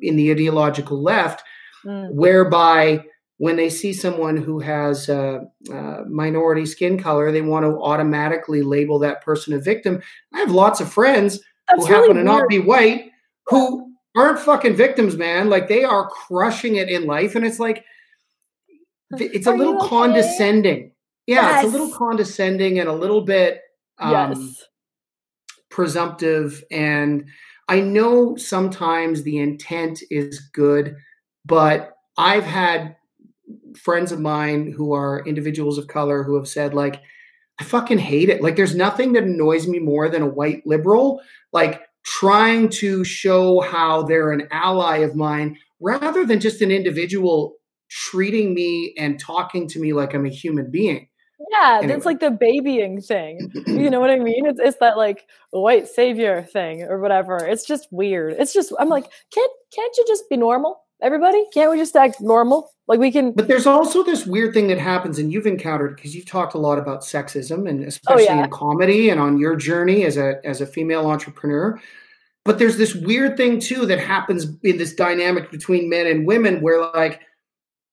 in 0.01 0.15
the 0.15 0.31
ideological 0.31 1.01
left, 1.01 1.43
mm. 1.85 2.11
whereby 2.11 3.03
when 3.37 3.57
they 3.57 3.69
see 3.69 3.91
someone 3.91 4.37
who 4.37 4.59
has 4.59 5.09
a, 5.09 5.41
a, 5.69 6.05
minority 6.05 6.65
skin 6.65 6.97
color, 6.97 7.31
they 7.31 7.41
want 7.41 7.65
to 7.65 7.81
automatically 7.81 8.61
label 8.61 8.99
that 8.99 9.21
person 9.21 9.53
a 9.53 9.59
victim. 9.59 10.01
I 10.33 10.39
have 10.39 10.51
lots 10.51 10.79
of 10.79 10.91
friends 10.91 11.39
That's 11.67 11.85
who 11.85 11.93
really 11.93 12.01
happen 12.01 12.15
to 12.15 12.23
weird. 12.23 12.25
not 12.25 12.49
be 12.49 12.59
white 12.59 13.11
who 13.47 13.93
aren't 14.15 14.39
fucking 14.39 14.75
victims, 14.75 15.17
man. 15.17 15.49
Like 15.49 15.67
they 15.67 15.83
are 15.83 16.09
crushing 16.09 16.75
it 16.77 16.89
in 16.89 17.05
life. 17.05 17.35
And 17.35 17.45
it's 17.45 17.59
like, 17.59 17.83
it's 19.11 19.47
a 19.47 19.51
are 19.51 19.57
little 19.57 19.77
okay? 19.77 19.87
condescending. 19.87 20.91
Yeah, 21.27 21.49
yes. 21.49 21.65
it's 21.65 21.73
a 21.73 21.77
little 21.77 21.95
condescending 21.95 22.79
and 22.79 22.87
a 22.87 22.93
little 22.93 23.21
bit 23.21 23.61
um, 23.99 24.11
yes. 24.11 24.63
presumptive. 25.69 26.63
And 26.71 27.25
I 27.67 27.81
know 27.81 28.35
sometimes 28.35 29.23
the 29.23 29.39
intent 29.39 30.01
is 30.09 30.39
good, 30.53 30.95
but 31.45 31.93
I've 32.17 32.43
had 32.43 32.95
friends 33.75 34.11
of 34.11 34.19
mine 34.19 34.71
who 34.71 34.93
are 34.93 35.25
individuals 35.25 35.77
of 35.77 35.87
color 35.87 36.23
who 36.23 36.35
have 36.35 36.47
said, 36.47 36.73
like, 36.73 37.01
I 37.59 37.63
fucking 37.63 37.99
hate 37.99 38.29
it. 38.29 38.41
Like, 38.41 38.55
there's 38.55 38.75
nothing 38.75 39.13
that 39.13 39.23
annoys 39.23 39.67
me 39.67 39.79
more 39.79 40.09
than 40.09 40.21
a 40.21 40.27
white 40.27 40.63
liberal, 40.65 41.21
like, 41.53 41.81
trying 42.05 42.69
to 42.69 43.03
show 43.03 43.61
how 43.61 44.03
they're 44.03 44.31
an 44.31 44.47
ally 44.51 44.97
of 44.97 45.15
mine 45.15 45.57
rather 45.79 46.25
than 46.25 46.39
just 46.39 46.61
an 46.61 46.71
individual 46.71 47.55
treating 47.89 48.53
me 48.53 48.93
and 48.97 49.19
talking 49.19 49.67
to 49.69 49.79
me 49.79 49.93
like 49.93 50.13
I'm 50.13 50.25
a 50.25 50.29
human 50.29 50.69
being. 50.69 51.07
Yeah, 51.51 51.79
anyway. 51.79 51.95
it's 51.95 52.05
like 52.05 52.19
the 52.19 52.31
babying 52.31 53.01
thing. 53.01 53.51
You 53.67 53.89
know 53.89 53.99
what 53.99 54.09
I 54.09 54.17
mean? 54.17 54.45
It's 54.45 54.59
it's 54.59 54.77
that 54.77 54.97
like 54.97 55.27
white 55.51 55.87
savior 55.87 56.41
thing 56.41 56.83
or 56.83 56.99
whatever. 56.99 57.37
It's 57.37 57.65
just 57.65 57.87
weird. 57.91 58.35
It's 58.39 58.53
just 58.53 58.71
I'm 58.79 58.89
like, 58.89 59.05
can't 59.31 59.51
can't 59.73 59.97
you 59.97 60.05
just 60.07 60.29
be 60.29 60.37
normal? 60.37 60.84
Everybody, 61.01 61.45
can't 61.53 61.71
we 61.71 61.77
just 61.77 61.95
act 61.95 62.21
normal? 62.21 62.71
Like 62.87 62.99
we 62.99 63.11
can. 63.11 63.31
But 63.31 63.47
there's 63.47 63.65
also 63.65 64.03
this 64.03 64.25
weird 64.25 64.53
thing 64.53 64.67
that 64.67 64.77
happens, 64.77 65.19
and 65.19 65.31
you've 65.31 65.47
encountered 65.47 65.95
because 65.95 66.15
you've 66.15 66.25
talked 66.25 66.53
a 66.53 66.59
lot 66.59 66.77
about 66.77 67.01
sexism, 67.01 67.67
and 67.67 67.83
oh, 67.83 67.87
especially 67.87 68.29
oh, 68.29 68.35
yeah. 68.35 68.43
in 68.43 68.49
comedy 68.49 69.09
and 69.09 69.19
on 69.19 69.37
your 69.37 69.55
journey 69.55 70.05
as 70.05 70.17
a 70.17 70.35
as 70.45 70.61
a 70.61 70.67
female 70.67 71.07
entrepreneur. 71.07 71.79
But 72.43 72.59
there's 72.59 72.77
this 72.77 72.93
weird 72.93 73.37
thing 73.37 73.59
too 73.59 73.87
that 73.87 73.99
happens 73.99 74.45
in 74.63 74.77
this 74.77 74.93
dynamic 74.93 75.51
between 75.51 75.89
men 75.89 76.05
and 76.05 76.27
women, 76.27 76.61
where 76.61 76.79
like 76.93 77.21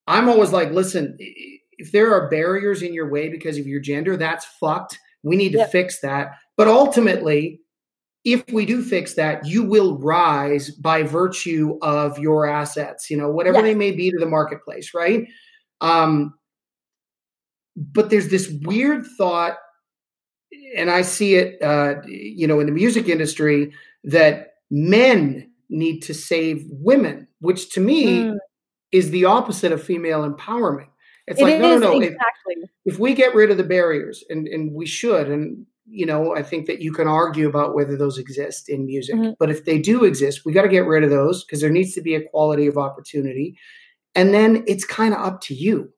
I'm 0.07 0.29
always 0.29 0.53
like, 0.53 0.71
listen, 0.73 1.17
if 1.19 1.91
there 1.91 2.13
are 2.13 2.29
barriers 2.29 2.83
in 2.83 2.93
your 2.93 3.09
way 3.09 3.31
because 3.31 3.59
of 3.59 3.67
your 3.67 3.81
gender, 3.81 4.17
that's 4.17 4.45
fucked. 4.45 4.99
We 5.23 5.37
need 5.37 5.53
to 5.53 5.59
yep. 5.59 5.73
fix 5.73 6.01
that. 6.01 6.33
But 6.59 6.69
ultimately, 6.69 7.62
if 8.25 8.45
we 8.53 8.65
do 8.65 8.83
fix 8.83 9.15
that, 9.15 9.45
you 9.45 9.65
will 9.65 9.99
rise 9.99 10.71
by 10.71 11.03
virtue 11.03 11.79
of 11.83 12.19
your 12.19 12.47
assets, 12.47 13.11
you 13.11 13.17
know, 13.17 13.31
whatever 13.31 13.61
they 13.63 13.75
may 13.75 13.91
be 13.91 14.11
to 14.11 14.19
the 14.19 14.27
marketplace, 14.27 14.95
right? 14.95 15.27
Um, 15.81 16.35
but 17.77 18.11
there's 18.11 18.29
this 18.29 18.49
weird 18.63 19.05
thought, 19.19 19.57
and 20.77 20.91
I 20.91 21.03
see 21.03 21.35
it, 21.35 21.61
uh, 21.63 21.97
you 22.07 22.47
know, 22.47 22.61
in 22.61 22.67
the 22.67 22.73
music 22.73 23.09
industry 23.09 23.73
that 24.05 24.55
men 24.71 25.51
need 25.69 26.01
to 26.03 26.15
save 26.15 26.65
women, 26.71 27.27
which 27.41 27.71
to 27.71 27.81
me 27.81 28.25
mm. 28.25 28.37
is 28.93 29.11
the 29.11 29.25
opposite 29.25 29.73
of 29.73 29.83
female 29.83 30.31
empowerment. 30.31 30.89
It's 31.27 31.41
it 31.41 31.45
like, 31.45 31.61
no, 31.61 31.79
no, 31.79 31.93
no. 31.93 32.01
Exactly. 32.01 32.55
If, 32.85 32.95
if 32.95 32.99
we 32.99 33.15
get 33.15 33.35
rid 33.35 33.51
of 33.51 33.57
the 33.57 33.65
barriers, 33.65 34.23
and, 34.29 34.47
and 34.47 34.73
we 34.73 34.87
should, 34.87 35.29
and 35.29 35.67
you 35.87 36.07
know, 36.07 36.35
I 36.35 36.43
think 36.43 36.67
that 36.67 36.81
you 36.81 36.93
can 36.93 37.09
argue 37.09 37.49
about 37.49 37.75
whether 37.75 37.97
those 37.97 38.19
exist 38.19 38.69
in 38.69 38.87
music, 38.87 39.17
mm-hmm. 39.17 39.33
but 39.39 39.51
if 39.51 39.65
they 39.65 39.79
do 39.79 40.05
exist, 40.05 40.43
we 40.45 40.53
got 40.53 40.63
to 40.63 40.69
get 40.69 40.87
rid 40.87 41.05
of 41.05 41.11
those 41.11 41.45
because 41.45 41.61
there 41.61 41.71
needs 41.71 41.95
to 41.95 42.01
be 42.01 42.15
equality 42.15 42.67
of 42.67 42.79
opportunity. 42.79 43.59
And 44.15 44.33
then 44.33 44.65
it's 44.67 44.85
kind 44.85 45.15
of 45.15 45.21
up 45.21 45.41
to 45.43 45.55
you. 45.55 45.93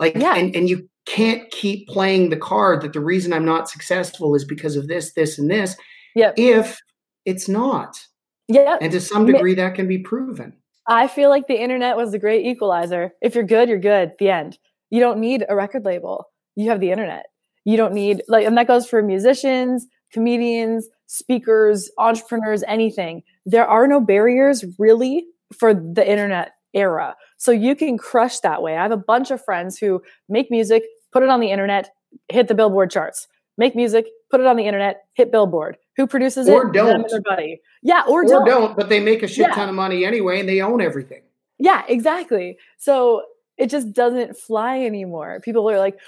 Like, 0.00 0.14
yeah. 0.16 0.36
and, 0.36 0.54
and 0.54 0.68
you 0.68 0.88
can't 1.06 1.50
keep 1.50 1.88
playing 1.88 2.30
the 2.30 2.36
card 2.36 2.82
that 2.82 2.92
the 2.92 3.00
reason 3.00 3.32
I'm 3.32 3.44
not 3.44 3.68
successful 3.68 4.34
is 4.34 4.44
because 4.44 4.76
of 4.76 4.88
this, 4.88 5.12
this, 5.12 5.38
and 5.38 5.50
this. 5.50 5.76
Yeah. 6.14 6.32
If 6.36 6.78
it's 7.24 7.48
not. 7.48 7.98
Yeah. 8.46 8.78
And 8.80 8.92
to 8.92 9.00
some 9.00 9.26
degree, 9.26 9.54
that 9.54 9.74
can 9.74 9.88
be 9.88 9.98
proven. 9.98 10.54
I 10.86 11.06
feel 11.06 11.28
like 11.28 11.48
the 11.48 11.60
internet 11.60 11.96
was 11.96 12.12
the 12.12 12.18
great 12.18 12.46
equalizer. 12.46 13.12
If 13.20 13.34
you're 13.34 13.44
good, 13.44 13.68
you're 13.68 13.78
good. 13.78 14.12
The 14.18 14.30
end. 14.30 14.58
You 14.90 15.00
don't 15.00 15.20
need 15.20 15.44
a 15.46 15.54
record 15.54 15.84
label. 15.84 16.26
You 16.56 16.70
have 16.70 16.80
the 16.80 16.90
internet. 16.90 17.26
You 17.64 17.76
don't 17.76 17.92
need 17.92 18.22
like, 18.28 18.46
and 18.46 18.56
that 18.56 18.66
goes 18.66 18.86
for 18.86 19.02
musicians, 19.02 19.86
comedians, 20.12 20.88
speakers, 21.06 21.90
entrepreneurs, 21.98 22.62
anything. 22.66 23.22
There 23.46 23.66
are 23.66 23.86
no 23.86 24.00
barriers 24.00 24.64
really 24.78 25.26
for 25.52 25.74
the 25.74 26.08
internet 26.08 26.52
era. 26.74 27.16
So 27.36 27.50
you 27.50 27.74
can 27.74 27.98
crush 27.98 28.40
that 28.40 28.62
way. 28.62 28.76
I 28.76 28.82
have 28.82 28.92
a 28.92 28.96
bunch 28.96 29.30
of 29.30 29.42
friends 29.44 29.78
who 29.78 30.02
make 30.28 30.50
music, 30.50 30.84
put 31.12 31.22
it 31.22 31.28
on 31.28 31.40
the 31.40 31.50
internet, 31.50 31.90
hit 32.28 32.48
the 32.48 32.54
billboard 32.54 32.90
charts. 32.90 33.26
Make 33.56 33.74
music, 33.74 34.06
put 34.30 34.40
it 34.40 34.46
on 34.46 34.56
the 34.56 34.64
internet, 34.64 35.04
hit 35.14 35.32
billboard. 35.32 35.76
Who 35.96 36.06
produces 36.06 36.46
it? 36.46 36.52
or 36.52 36.68
it? 36.68 36.72
Don't. 36.72 37.24
Buddy. 37.24 37.60
Yeah, 37.82 38.02
or, 38.06 38.22
or 38.22 38.24
don't. 38.24 38.46
don't. 38.46 38.76
But 38.76 38.88
they 38.88 39.00
make 39.00 39.22
a 39.22 39.28
shit 39.28 39.48
yeah. 39.48 39.54
ton 39.54 39.68
of 39.68 39.74
money 39.74 40.04
anyway, 40.04 40.38
and 40.38 40.48
they 40.48 40.60
own 40.60 40.80
everything. 40.80 41.22
Yeah, 41.58 41.82
exactly. 41.88 42.56
So 42.78 43.22
it 43.56 43.68
just 43.68 43.92
doesn't 43.92 44.36
fly 44.36 44.80
anymore. 44.84 45.40
People 45.42 45.68
are 45.68 45.78
like, 45.78 45.98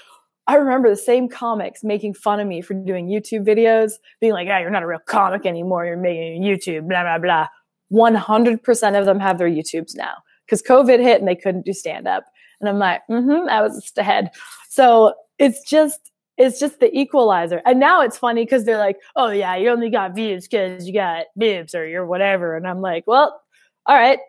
I 0.47 0.55
remember 0.55 0.89
the 0.89 0.95
same 0.95 1.29
comics 1.29 1.83
making 1.83 2.15
fun 2.15 2.39
of 2.39 2.47
me 2.47 2.61
for 2.61 2.73
doing 2.73 3.07
YouTube 3.07 3.45
videos, 3.45 3.93
being 4.19 4.33
like, 4.33 4.47
"Yeah, 4.47 4.59
you're 4.59 4.71
not 4.71 4.83
a 4.83 4.87
real 4.87 4.99
comic 5.05 5.45
anymore. 5.45 5.85
You're 5.85 5.97
making 5.97 6.41
YouTube." 6.41 6.87
Blah 6.87 7.03
blah 7.03 7.17
blah. 7.19 7.47
One 7.89 8.15
hundred 8.15 8.63
percent 8.63 8.95
of 8.95 9.05
them 9.05 9.19
have 9.19 9.37
their 9.37 9.49
YouTubes 9.49 9.95
now 9.95 10.15
because 10.45 10.61
COVID 10.61 10.99
hit 10.99 11.19
and 11.19 11.27
they 11.27 11.35
couldn't 11.35 11.65
do 11.65 11.73
stand 11.73 12.07
up. 12.07 12.25
And 12.59 12.69
I'm 12.69 12.79
like, 12.79 13.01
mm-hmm, 13.09 13.49
I 13.49 13.61
was 13.61 13.81
just 13.81 13.97
ahead. 13.97 14.31
So 14.69 15.13
it's 15.39 15.67
just 15.69 16.11
it's 16.37 16.59
just 16.59 16.79
the 16.79 16.95
equalizer. 16.97 17.61
And 17.65 17.79
now 17.79 18.01
it's 18.01 18.17
funny 18.17 18.45
because 18.45 18.65
they're 18.65 18.77
like, 18.77 18.97
oh 19.15 19.29
yeah, 19.29 19.55
you 19.55 19.69
only 19.69 19.89
got 19.89 20.15
views 20.15 20.47
because 20.47 20.87
you 20.87 20.93
got 20.93 21.25
bibs 21.37 21.75
or 21.75 21.87
you're 21.87 22.05
whatever. 22.05 22.55
And 22.55 22.67
I'm 22.67 22.81
like, 22.81 23.03
well, 23.05 23.41
all 23.85 23.95
right, 23.95 24.19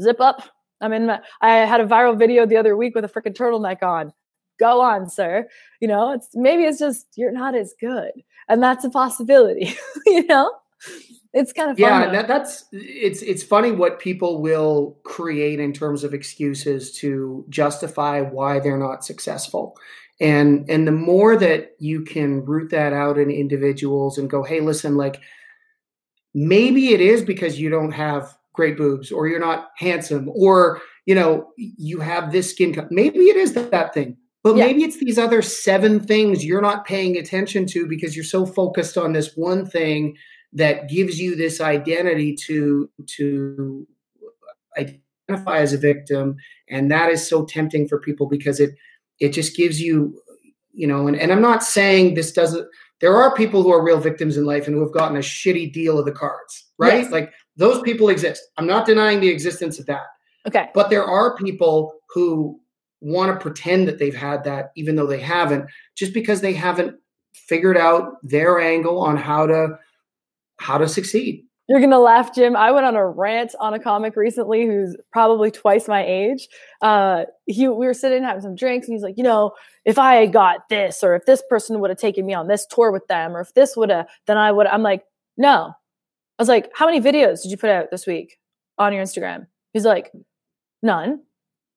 zip 0.00 0.20
up. 0.20 0.42
I'm 0.80 0.92
in 0.92 1.06
my, 1.06 1.20
I 1.40 1.58
had 1.58 1.80
a 1.80 1.86
viral 1.86 2.18
video 2.18 2.44
the 2.44 2.56
other 2.56 2.76
week 2.76 2.94
with 2.94 3.04
a 3.04 3.08
freaking 3.08 3.34
turtleneck 3.34 3.82
on. 3.82 4.12
Go 4.62 4.80
on, 4.80 5.10
sir. 5.10 5.48
You 5.80 5.88
know, 5.88 6.12
it's 6.12 6.28
maybe 6.34 6.62
it's 6.62 6.78
just 6.78 7.06
you're 7.16 7.32
not 7.32 7.56
as 7.56 7.74
good. 7.80 8.12
And 8.48 8.62
that's 8.62 8.84
a 8.84 8.90
possibility, 8.90 9.74
you 10.06 10.24
know? 10.26 10.52
it's 11.32 11.52
kind 11.52 11.70
of 11.70 11.78
yeah. 11.78 12.10
That, 12.10 12.28
that's 12.28 12.66
it's 12.70 13.22
it's 13.22 13.42
funny 13.42 13.72
what 13.72 13.98
people 13.98 14.40
will 14.40 14.98
create 15.02 15.58
in 15.58 15.72
terms 15.72 16.04
of 16.04 16.12
excuses 16.12 16.92
to 16.98 17.44
justify 17.48 18.20
why 18.20 18.60
they're 18.60 18.78
not 18.78 19.04
successful. 19.04 19.76
And 20.20 20.68
and 20.68 20.86
the 20.86 20.92
more 20.92 21.36
that 21.36 21.74
you 21.78 22.02
can 22.02 22.44
root 22.44 22.70
that 22.70 22.92
out 22.92 23.18
in 23.18 23.30
individuals 23.30 24.18
and 24.18 24.28
go, 24.28 24.42
hey, 24.42 24.60
listen, 24.60 24.96
like 24.96 25.20
maybe 26.34 26.92
it 26.92 27.00
is 27.00 27.22
because 27.22 27.58
you 27.58 27.70
don't 27.70 27.92
have 27.92 28.36
great 28.52 28.76
boobs 28.76 29.10
or 29.10 29.26
you're 29.26 29.40
not 29.40 29.70
handsome 29.78 30.30
or 30.34 30.80
you 31.06 31.14
know 31.14 31.48
you 31.56 32.00
have 32.00 32.30
this 32.30 32.50
skin 32.50 32.74
color. 32.74 32.88
Maybe 32.90 33.20
it 33.20 33.36
is 33.36 33.54
that 33.54 33.94
thing. 33.94 34.18
But 34.42 34.56
yeah. 34.56 34.66
maybe 34.66 34.82
it's 34.82 34.98
these 34.98 35.18
other 35.18 35.40
seven 35.40 36.00
things 36.00 36.44
you're 36.44 36.60
not 36.60 36.84
paying 36.84 37.16
attention 37.16 37.66
to 37.66 37.86
because 37.86 38.16
you're 38.16 38.24
so 38.24 38.44
focused 38.44 38.98
on 38.98 39.12
this 39.12 39.36
one 39.36 39.66
thing 39.66 40.16
that 40.52 40.88
gives 40.88 41.20
you 41.20 41.36
this 41.36 41.60
identity 41.60 42.36
to 42.46 42.90
to 43.16 43.86
identify 44.76 45.58
as 45.58 45.72
a 45.72 45.78
victim. 45.78 46.36
And 46.68 46.90
that 46.90 47.10
is 47.10 47.26
so 47.26 47.44
tempting 47.44 47.88
for 47.88 48.00
people 48.00 48.26
because 48.26 48.60
it 48.60 48.70
it 49.20 49.30
just 49.30 49.56
gives 49.56 49.80
you 49.80 50.20
you 50.74 50.86
know 50.86 51.06
and, 51.06 51.16
and 51.16 51.30
i'm 51.30 51.42
not 51.42 51.62
saying 51.62 52.14
this 52.14 52.32
doesn't 52.32 52.66
there 53.02 53.14
are 53.14 53.34
people 53.34 53.62
who 53.62 53.70
are 53.70 53.84
real 53.84 54.00
victims 54.00 54.38
in 54.38 54.46
life 54.46 54.66
and 54.66 54.74
who 54.74 54.80
have 54.80 54.94
gotten 54.94 55.18
a 55.18 55.20
shitty 55.20 55.70
deal 55.70 55.98
of 55.98 56.06
the 56.06 56.12
cards 56.12 56.72
right? 56.82 57.02
Yes. 57.02 57.12
like 57.12 57.32
those 57.56 57.80
people 57.82 58.08
exist. 58.08 58.42
I'm 58.56 58.66
not 58.66 58.86
denying 58.86 59.20
the 59.20 59.28
existence 59.28 59.78
of 59.78 59.86
that. 59.86 60.06
Okay. 60.46 60.68
But 60.74 60.90
there 60.90 61.04
are 61.04 61.36
people 61.36 61.94
who 62.10 62.58
want 63.02 63.32
to 63.32 63.42
pretend 63.42 63.88
that 63.88 63.98
they've 63.98 64.14
had 64.14 64.44
that 64.44 64.70
even 64.76 64.96
though 64.96 65.06
they 65.06 65.20
haven't 65.20 65.66
just 65.96 66.14
because 66.14 66.40
they 66.40 66.52
haven't 66.52 66.96
figured 67.34 67.76
out 67.76 68.14
their 68.22 68.60
angle 68.60 68.98
on 69.00 69.16
how 69.16 69.46
to 69.46 69.78
how 70.58 70.78
to 70.78 70.88
succeed. 70.88 71.44
You're 71.68 71.80
gonna 71.80 71.98
laugh, 71.98 72.34
Jim. 72.34 72.56
I 72.56 72.70
went 72.70 72.86
on 72.86 72.96
a 72.96 73.06
rant 73.06 73.54
on 73.60 73.72
a 73.72 73.78
comic 73.78 74.16
recently 74.16 74.66
who's 74.66 74.96
probably 75.12 75.50
twice 75.50 75.88
my 75.88 76.04
age. 76.04 76.48
Uh, 76.80 77.24
he, 77.46 77.68
we 77.68 77.86
were 77.86 77.94
sitting 77.94 78.22
having 78.22 78.42
some 78.42 78.56
drinks, 78.56 78.86
and 78.86 78.94
he's 78.94 79.02
like, 79.02 79.16
you 79.16 79.22
know, 79.22 79.52
if 79.84 79.98
I 79.98 80.26
got 80.26 80.68
this, 80.68 81.02
or 81.02 81.14
if 81.14 81.24
this 81.24 81.42
person 81.48 81.80
would 81.80 81.90
have 81.90 81.98
taken 81.98 82.26
me 82.26 82.34
on 82.34 82.48
this 82.48 82.66
tour 82.66 82.90
with 82.90 83.06
them, 83.06 83.36
or 83.36 83.40
if 83.40 83.54
this 83.54 83.76
would 83.76 83.90
have, 83.90 84.06
then 84.26 84.36
I 84.36 84.52
would. 84.52 84.66
I'm 84.66 84.82
like, 84.82 85.04
no. 85.36 85.72
I 86.38 86.42
was 86.42 86.48
like, 86.48 86.70
how 86.74 86.86
many 86.86 87.00
videos 87.00 87.42
did 87.42 87.50
you 87.50 87.56
put 87.56 87.70
out 87.70 87.90
this 87.90 88.06
week 88.06 88.38
on 88.76 88.92
your 88.92 89.02
Instagram? 89.02 89.46
He's 89.72 89.84
like, 89.84 90.10
none. 90.82 91.20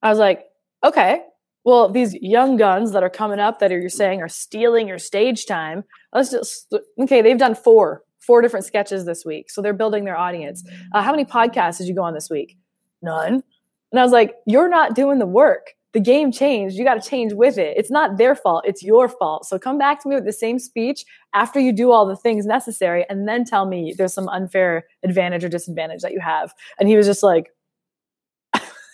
I 0.02 0.10
was 0.10 0.20
like, 0.20 0.46
okay. 0.86 1.22
Well, 1.64 1.90
these 1.90 2.14
young 2.16 2.58
guns 2.58 2.92
that 2.92 3.04
are 3.04 3.10
coming 3.10 3.40
up 3.40 3.60
that 3.60 3.72
are 3.72 3.80
you're 3.80 3.90
saying 3.90 4.22
are 4.22 4.30
stealing 4.30 4.88
your 4.88 5.00
stage 5.00 5.46
time. 5.46 5.84
Let's 6.14 6.32
just 6.32 6.74
okay. 7.02 7.22
They've 7.22 7.38
done 7.38 7.56
four 7.56 8.04
four 8.26 8.42
different 8.42 8.66
sketches 8.66 9.06
this 9.06 9.24
week. 9.26 9.50
So 9.52 9.62
they're 9.62 9.74
building 9.74 10.04
their 10.06 10.18
audience. 10.18 10.64
Uh, 10.94 11.02
how 11.02 11.12
many 11.12 11.26
podcasts 11.26 11.78
did 11.78 11.88
you 11.88 11.96
go 11.96 12.04
on 12.04 12.14
this 12.14 12.30
week? 12.30 12.58
None. 13.02 13.44
And 13.92 14.00
I 14.00 14.04
was 14.04 14.12
like, 14.12 14.36
you're 14.46 14.70
not 14.70 14.96
doing 14.96 15.20
the 15.20 15.28
work. 15.28 15.72
The 15.94 16.00
game 16.02 16.32
changed. 16.32 16.76
You 16.76 16.84
got 16.84 17.02
to 17.02 17.10
change 17.10 17.32
with 17.32 17.58
it. 17.58 17.78
It's 17.78 17.92
not 17.92 18.18
their 18.18 18.36
fault. 18.36 18.66
It's 18.68 18.84
your 18.84 19.08
fault. 19.08 19.46
So 19.46 19.58
come 19.58 19.78
back 19.78 20.02
to 20.02 20.10
me 20.10 20.16
with 20.16 20.26
the 20.26 20.34
same 20.34 20.60
speech 20.60 21.06
after 21.34 21.60
you 21.60 21.72
do 21.72 21.92
all 21.92 22.06
the 22.06 22.18
things 22.18 22.46
necessary 22.46 23.06
and 23.10 23.28
then 23.30 23.46
tell 23.46 23.66
me 23.66 23.94
there's 23.98 24.14
some 24.14 24.28
unfair 24.28 24.86
advantage 25.04 25.46
or 25.46 25.50
disadvantage 25.50 26.02
that 26.02 26.12
you 26.12 26.20
have. 26.20 26.54
And 26.80 26.90
he 26.90 26.98
was 26.98 27.06
just 27.06 27.24
like, 27.24 27.52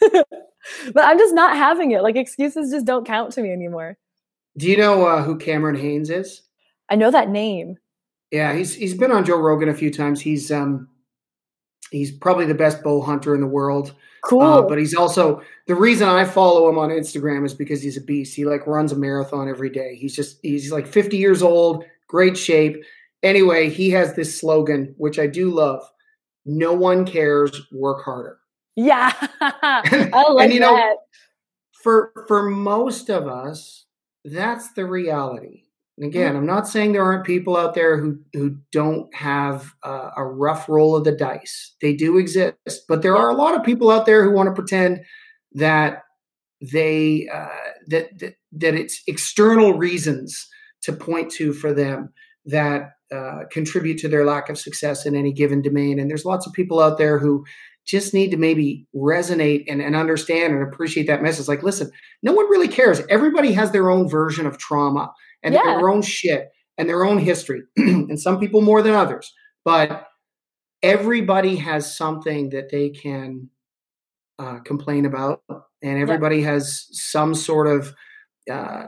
but 0.93 1.03
I'm 1.03 1.17
just 1.17 1.33
not 1.33 1.55
having 1.55 1.91
it. 1.91 2.03
Like 2.03 2.15
excuses 2.15 2.71
just 2.71 2.85
don't 2.85 3.05
count 3.05 3.31
to 3.33 3.41
me 3.41 3.51
anymore. 3.51 3.97
Do 4.57 4.67
you 4.67 4.77
know 4.77 5.05
uh, 5.05 5.23
who 5.23 5.37
Cameron 5.37 5.75
Hanes 5.75 6.09
is? 6.09 6.41
I 6.89 6.95
know 6.95 7.11
that 7.11 7.29
name. 7.29 7.77
Yeah, 8.31 8.53
he's 8.53 8.75
he's 8.75 8.93
been 8.93 9.11
on 9.11 9.25
Joe 9.25 9.37
Rogan 9.37 9.69
a 9.69 9.73
few 9.73 9.91
times. 9.91 10.21
He's 10.21 10.51
um 10.51 10.89
he's 11.91 12.11
probably 12.11 12.45
the 12.45 12.53
best 12.53 12.83
bow 12.83 13.01
hunter 13.01 13.35
in 13.35 13.41
the 13.41 13.47
world. 13.47 13.93
Cool. 14.23 14.41
Uh, 14.41 14.61
but 14.61 14.77
he's 14.77 14.93
also 14.93 15.41
the 15.67 15.75
reason 15.75 16.07
I 16.07 16.25
follow 16.25 16.69
him 16.69 16.77
on 16.77 16.89
Instagram 16.89 17.45
is 17.45 17.53
because 17.53 17.81
he's 17.81 17.97
a 17.97 18.01
beast. 18.01 18.35
He 18.35 18.45
like 18.45 18.67
runs 18.67 18.91
a 18.91 18.95
marathon 18.95 19.49
every 19.49 19.69
day. 19.69 19.95
He's 19.95 20.15
just 20.15 20.39
he's 20.41 20.71
like 20.71 20.87
50 20.87 21.17
years 21.17 21.41
old, 21.41 21.85
great 22.07 22.37
shape. 22.37 22.83
Anyway, 23.23 23.69
he 23.69 23.89
has 23.91 24.13
this 24.15 24.39
slogan 24.39 24.93
which 24.97 25.19
I 25.19 25.27
do 25.27 25.49
love. 25.49 25.81
No 26.45 26.73
one 26.73 27.05
cares, 27.05 27.51
work 27.71 28.03
harder. 28.03 28.40
Yeah. 28.75 29.13
I 29.41 30.25
like 30.31 30.45
and, 30.45 30.53
you 30.53 30.59
that. 30.59 30.71
Know, 30.71 30.97
for 31.83 32.11
for 32.27 32.49
most 32.49 33.09
of 33.09 33.27
us, 33.27 33.85
that's 34.25 34.73
the 34.73 34.85
reality. 34.85 35.63
And 35.97 36.05
again, 36.05 36.35
I'm 36.35 36.45
not 36.45 36.67
saying 36.67 36.93
there 36.93 37.03
aren't 37.03 37.25
people 37.25 37.57
out 37.57 37.75
there 37.75 37.97
who 37.97 38.19
who 38.33 38.57
don't 38.71 39.13
have 39.13 39.73
uh, 39.83 40.11
a 40.15 40.25
rough 40.25 40.69
roll 40.69 40.95
of 40.95 41.03
the 41.03 41.11
dice. 41.11 41.75
They 41.81 41.93
do 41.93 42.17
exist, 42.17 42.85
but 42.87 43.01
there 43.01 43.17
are 43.17 43.29
a 43.29 43.35
lot 43.35 43.55
of 43.55 43.63
people 43.63 43.91
out 43.91 44.05
there 44.05 44.23
who 44.23 44.31
want 44.31 44.47
to 44.47 44.55
pretend 44.55 45.01
that 45.53 46.03
they 46.61 47.27
uh, 47.33 47.47
that, 47.87 48.17
that 48.19 48.35
that 48.53 48.75
it's 48.75 49.01
external 49.07 49.77
reasons 49.77 50.47
to 50.83 50.93
point 50.93 51.31
to 51.33 51.53
for 51.53 51.73
them 51.73 52.13
that 52.45 52.93
uh, 53.11 53.43
contribute 53.51 53.97
to 53.99 54.07
their 54.07 54.25
lack 54.25 54.49
of 54.49 54.57
success 54.57 55.05
in 55.05 55.15
any 55.15 55.33
given 55.33 55.61
domain. 55.61 55.99
And 55.99 56.09
there's 56.09 56.25
lots 56.25 56.47
of 56.47 56.53
people 56.53 56.79
out 56.79 56.97
there 56.97 57.19
who 57.19 57.45
just 57.85 58.13
need 58.13 58.31
to 58.31 58.37
maybe 58.37 58.87
resonate 58.95 59.65
and, 59.67 59.81
and 59.81 59.95
understand 59.95 60.53
and 60.53 60.63
appreciate 60.63 61.07
that 61.07 61.23
message. 61.23 61.47
Like, 61.47 61.63
listen, 61.63 61.91
no 62.21 62.31
one 62.31 62.49
really 62.49 62.67
cares. 62.67 63.01
Everybody 63.09 63.51
has 63.53 63.71
their 63.71 63.89
own 63.89 64.07
version 64.07 64.45
of 64.45 64.57
trauma 64.57 65.11
and 65.43 65.53
yeah. 65.53 65.63
their 65.63 65.89
own 65.89 66.01
shit 66.01 66.49
and 66.77 66.87
their 66.87 67.05
own 67.05 67.17
history, 67.17 67.63
and 67.77 68.19
some 68.19 68.39
people 68.39 68.61
more 68.61 68.81
than 68.81 68.93
others. 68.93 69.31
But 69.65 70.07
everybody 70.81 71.55
has 71.57 71.95
something 71.95 72.49
that 72.49 72.71
they 72.71 72.89
can 72.89 73.49
uh, 74.39 74.59
complain 74.59 75.05
about, 75.05 75.41
and 75.49 75.99
everybody 75.99 76.37
yeah. 76.37 76.51
has 76.51 76.87
some 76.91 77.35
sort 77.35 77.67
of 77.67 77.93
uh, 78.49 78.87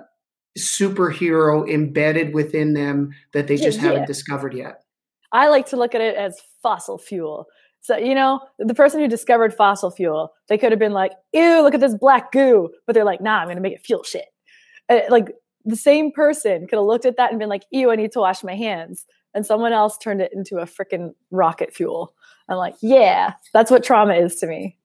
superhero 0.57 1.69
embedded 1.69 2.33
within 2.33 2.73
them 2.73 3.11
that 3.33 3.47
they 3.47 3.57
just 3.57 3.79
yeah. 3.79 3.89
haven't 3.89 4.07
discovered 4.07 4.53
yet. 4.53 4.83
I 5.31 5.49
like 5.49 5.67
to 5.67 5.77
look 5.77 5.95
at 5.95 6.01
it 6.01 6.15
as 6.15 6.39
fossil 6.61 6.97
fuel. 6.97 7.47
So, 7.83 7.97
you 7.97 8.15
know, 8.15 8.39
the 8.59 8.73
person 8.73 9.01
who 9.01 9.09
discovered 9.09 9.53
fossil 9.53 9.91
fuel, 9.91 10.31
they 10.47 10.57
could 10.57 10.71
have 10.71 10.79
been 10.79 10.93
like, 10.93 11.11
ew, 11.33 11.61
look 11.61 11.73
at 11.73 11.81
this 11.81 11.93
black 11.93 12.31
goo. 12.31 12.69
But 12.87 12.93
they're 12.93 13.03
like, 13.03 13.19
nah, 13.19 13.39
I'm 13.39 13.47
going 13.47 13.57
to 13.57 13.61
make 13.61 13.73
it 13.73 13.85
fuel 13.85 14.03
shit. 14.03 14.25
Uh, 14.89 15.01
like, 15.09 15.33
the 15.65 15.75
same 15.75 16.09
person 16.13 16.65
could 16.65 16.77
have 16.77 16.85
looked 16.85 17.05
at 17.05 17.17
that 17.17 17.31
and 17.31 17.39
been 17.39 17.49
like, 17.49 17.65
ew, 17.71 17.91
I 17.91 17.97
need 17.97 18.13
to 18.13 18.19
wash 18.19 18.41
my 18.41 18.55
hands. 18.55 19.05
And 19.33 19.45
someone 19.45 19.73
else 19.73 19.97
turned 19.97 20.21
it 20.21 20.31
into 20.33 20.59
a 20.59 20.65
freaking 20.65 21.13
rocket 21.29 21.73
fuel. 21.73 22.13
I'm 22.47 22.55
like, 22.55 22.75
yeah, 22.81 23.33
that's 23.53 23.69
what 23.69 23.83
trauma 23.83 24.13
is 24.13 24.37
to 24.37 24.47
me. 24.47 24.77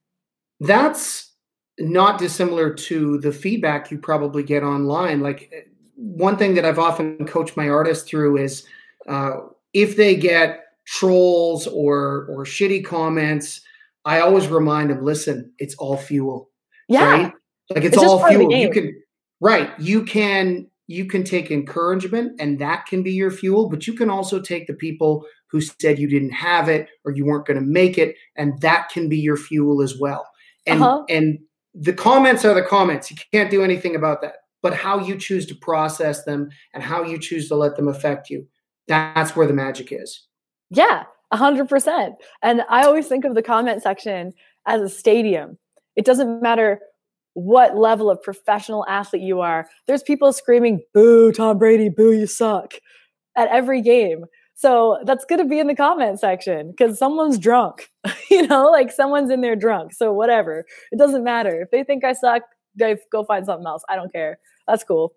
That's 0.58 1.32
not 1.78 2.18
dissimilar 2.18 2.74
to 2.74 3.18
the 3.18 3.30
feedback 3.30 3.92
you 3.92 3.98
probably 3.98 4.42
get 4.42 4.64
online. 4.64 5.20
Like, 5.20 5.70
one 5.94 6.36
thing 6.36 6.56
that 6.56 6.64
I've 6.64 6.80
often 6.80 7.26
coached 7.26 7.56
my 7.56 7.68
artists 7.68 8.08
through 8.08 8.38
is 8.38 8.66
uh, 9.08 9.36
if 9.72 9.96
they 9.96 10.16
get 10.16 10.64
trolls 10.88 11.66
or 11.66 12.26
or 12.30 12.44
shitty 12.44 12.84
comments, 12.84 13.60
I 14.04 14.20
always 14.20 14.48
remind 14.48 14.90
them, 14.90 15.04
listen, 15.04 15.52
it's 15.58 15.74
all 15.76 15.96
fuel. 15.96 16.50
Yeah. 16.88 17.10
Right? 17.10 17.32
Like 17.70 17.84
it's, 17.84 17.96
it's 17.96 18.02
all 18.02 18.26
fuel. 18.26 18.52
You 18.52 18.70
can 18.70 19.02
Right. 19.40 19.70
You 19.78 20.04
can 20.04 20.68
you 20.86 21.04
can 21.04 21.22
take 21.22 21.50
encouragement 21.50 22.40
and 22.40 22.58
that 22.58 22.86
can 22.86 23.02
be 23.02 23.12
your 23.12 23.30
fuel, 23.30 23.68
but 23.68 23.86
you 23.86 23.92
can 23.92 24.08
also 24.08 24.40
take 24.40 24.66
the 24.66 24.74
people 24.74 25.26
who 25.50 25.60
said 25.60 25.98
you 25.98 26.08
didn't 26.08 26.30
have 26.32 26.68
it 26.68 26.88
or 27.04 27.12
you 27.12 27.26
weren't 27.26 27.46
going 27.46 27.60
to 27.60 27.64
make 27.64 27.98
it 27.98 28.16
and 28.36 28.58
that 28.62 28.88
can 28.88 29.08
be 29.08 29.18
your 29.18 29.36
fuel 29.36 29.82
as 29.82 29.98
well. 29.98 30.26
And 30.66 30.82
uh-huh. 30.82 31.04
and 31.10 31.38
the 31.74 31.92
comments 31.92 32.44
are 32.44 32.54
the 32.54 32.62
comments. 32.62 33.10
You 33.10 33.16
can't 33.32 33.50
do 33.50 33.62
anything 33.62 33.94
about 33.94 34.22
that. 34.22 34.36
But 34.62 34.74
how 34.74 34.98
you 34.98 35.16
choose 35.16 35.46
to 35.46 35.54
process 35.54 36.24
them 36.24 36.48
and 36.74 36.82
how 36.82 37.04
you 37.04 37.18
choose 37.18 37.46
to 37.48 37.54
let 37.54 37.76
them 37.76 37.86
affect 37.86 38.28
you, 38.28 38.46
that's 38.88 39.36
where 39.36 39.46
the 39.46 39.52
magic 39.52 39.92
is. 39.92 40.26
Yeah, 40.70 41.04
a 41.30 41.36
hundred 41.36 41.68
percent. 41.68 42.14
And 42.42 42.62
I 42.68 42.84
always 42.84 43.06
think 43.06 43.24
of 43.24 43.34
the 43.34 43.42
comment 43.42 43.82
section 43.82 44.32
as 44.66 44.80
a 44.82 44.88
stadium. 44.88 45.58
It 45.96 46.04
doesn't 46.04 46.42
matter 46.42 46.80
what 47.34 47.76
level 47.76 48.10
of 48.10 48.22
professional 48.22 48.84
athlete 48.88 49.22
you 49.22 49.40
are. 49.40 49.68
There's 49.86 50.02
people 50.02 50.32
screaming, 50.32 50.80
boo, 50.92 51.32
Tom 51.32 51.58
Brady, 51.58 51.88
boo, 51.88 52.12
you 52.12 52.26
suck 52.26 52.74
at 53.36 53.48
every 53.48 53.80
game. 53.80 54.24
So 54.54 54.98
that's 55.04 55.24
going 55.24 55.40
to 55.40 55.44
be 55.44 55.60
in 55.60 55.68
the 55.68 55.76
comment 55.76 56.18
section 56.18 56.72
because 56.72 56.98
someone's 56.98 57.38
drunk, 57.38 57.90
you 58.30 58.44
know, 58.48 58.66
like 58.70 58.90
someone's 58.90 59.30
in 59.30 59.40
there 59.40 59.54
drunk. 59.54 59.92
So 59.92 60.12
whatever. 60.12 60.64
It 60.90 60.98
doesn't 60.98 61.22
matter. 61.22 61.62
If 61.62 61.70
they 61.70 61.84
think 61.84 62.04
I 62.04 62.12
suck, 62.12 62.42
go 63.12 63.24
find 63.24 63.46
something 63.46 63.66
else. 63.66 63.84
I 63.88 63.94
don't 63.94 64.12
care. 64.12 64.38
That's 64.66 64.82
cool. 64.82 65.12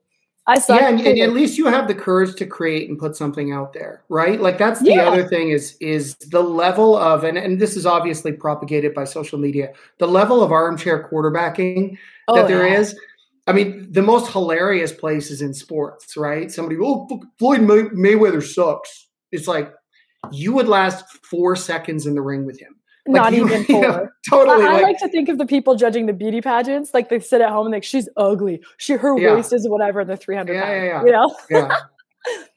I 0.47 0.57
suck. 0.59 0.81
Yeah, 0.81 0.89
and, 0.89 0.99
and, 1.01 1.19
at 1.19 1.33
least 1.33 1.57
you 1.57 1.67
have 1.67 1.87
the 1.87 1.93
courage 1.93 2.35
to 2.35 2.45
create 2.45 2.89
and 2.89 2.97
put 2.97 3.15
something 3.15 3.51
out 3.51 3.73
there, 3.73 4.03
right? 4.09 4.41
Like 4.41 4.57
that's 4.57 4.79
the 4.79 4.93
yeah. 4.93 5.03
other 5.03 5.27
thing 5.27 5.49
is 5.49 5.77
is 5.79 6.15
the 6.15 6.41
level 6.41 6.97
of 6.97 7.23
and, 7.23 7.37
and 7.37 7.59
this 7.59 7.77
is 7.77 7.85
obviously 7.85 8.31
propagated 8.31 8.93
by 8.93 9.03
social 9.03 9.37
media, 9.37 9.73
the 9.99 10.07
level 10.07 10.41
of 10.41 10.51
armchair 10.51 11.07
quarterbacking 11.11 11.97
oh, 12.27 12.35
that 12.35 12.47
there 12.47 12.67
yeah. 12.67 12.79
is. 12.79 12.99
I 13.47 13.53
mean, 13.53 13.91
the 13.91 14.03
most 14.03 14.31
hilarious 14.31 14.91
places 14.91 15.41
in 15.41 15.53
sports, 15.53 16.15
right? 16.15 16.51
Somebody, 16.51 16.77
oh, 16.81 17.07
Floyd 17.39 17.61
May- 17.61 18.13
Mayweather 18.13 18.41
sucks. 18.41 19.07
It's 19.31 19.47
like 19.47 19.73
you 20.31 20.53
would 20.53 20.67
last 20.67 21.05
four 21.25 21.55
seconds 21.55 22.05
in 22.05 22.13
the 22.13 22.21
ring 22.21 22.45
with 22.45 22.59
him. 22.59 22.75
Like 23.07 23.23
Not 23.23 23.33
you, 23.33 23.45
even 23.47 23.63
four. 23.65 23.75
You 23.75 23.81
know, 23.81 24.09
totally. 24.29 24.63
I, 24.63 24.69
I 24.69 24.73
like, 24.73 24.83
like, 24.83 24.99
to 24.99 25.09
think 25.09 25.29
of 25.29 25.37
the 25.37 25.45
people 25.45 25.75
judging 25.75 26.05
the 26.05 26.13
beauty 26.13 26.41
pageants, 26.41 26.93
like 26.93 27.09
they 27.09 27.19
sit 27.19 27.41
at 27.41 27.49
home 27.49 27.65
and 27.65 27.73
like 27.73 27.83
she's 27.83 28.07
ugly, 28.17 28.61
she 28.77 28.93
her 28.93 29.17
yeah. 29.17 29.35
waist 29.35 29.53
is 29.53 29.67
whatever, 29.67 30.01
and 30.01 30.09
they're 30.09 30.17
three 30.17 30.35
hundred. 30.35 30.53
Yeah, 30.53 30.71
yeah, 30.71 30.83
yeah, 30.83 31.03
You 31.03 31.11
know. 31.11 31.35
yeah. 31.49 31.77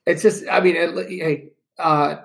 It's 0.07 0.21
just, 0.21 0.45
I 0.51 0.61
mean, 0.61 0.77
it, 0.77 1.09
hey, 1.09 1.49
uh, 1.79 2.17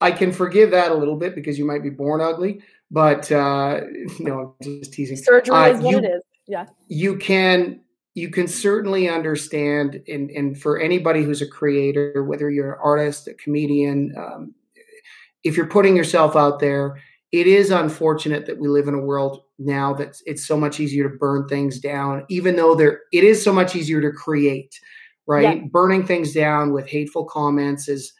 I 0.00 0.12
can 0.12 0.30
forgive 0.30 0.70
that 0.70 0.92
a 0.92 0.94
little 0.94 1.16
bit 1.16 1.34
because 1.34 1.58
you 1.58 1.66
might 1.66 1.82
be 1.82 1.90
born 1.90 2.20
ugly, 2.20 2.62
but 2.90 3.30
uh, 3.32 3.80
no, 4.20 4.54
I'm 4.60 4.80
just 4.80 4.92
teasing. 4.92 5.16
Surgery 5.16 5.54
uh, 5.54 5.70
is 5.70 5.80
what 5.80 5.90
you, 5.90 5.98
it 5.98 6.04
is. 6.04 6.22
Yeah. 6.46 6.66
You 6.86 7.16
can 7.16 7.80
you 8.14 8.30
can 8.30 8.48
certainly 8.48 9.08
understand, 9.08 10.02
and, 10.08 10.28
and 10.30 10.60
for 10.60 10.80
anybody 10.80 11.22
who's 11.22 11.40
a 11.40 11.46
creator, 11.46 12.24
whether 12.24 12.50
you're 12.50 12.72
an 12.72 12.80
artist, 12.82 13.28
a 13.28 13.34
comedian, 13.34 14.12
um, 14.16 14.54
if 15.44 15.56
you're 15.56 15.66
putting 15.66 15.96
yourself 15.96 16.34
out 16.34 16.58
there, 16.58 17.00
it 17.32 17.46
is 17.46 17.70
unfortunate 17.70 18.46
that 18.46 18.58
we 18.58 18.68
live 18.68 18.88
in 18.88 18.94
a 18.94 19.00
world 19.00 19.42
now 19.58 19.92
that 19.94 20.16
it's 20.24 20.46
so 20.46 20.56
much 20.56 20.80
easier 20.80 21.08
to 21.08 21.16
burn 21.16 21.46
things 21.46 21.78
down, 21.78 22.24
even 22.28 22.56
though 22.56 22.74
there 22.74 23.00
it 23.12 23.24
is 23.24 23.42
so 23.42 23.52
much 23.52 23.76
easier 23.76 24.00
to 24.00 24.10
create, 24.10 24.78
right? 25.26 25.58
Yeah. 25.58 25.66
Burning 25.70 26.06
things 26.06 26.32
down 26.32 26.72
with 26.72 26.86
hateful 26.86 27.26
comments 27.26 27.88
is 27.88 28.12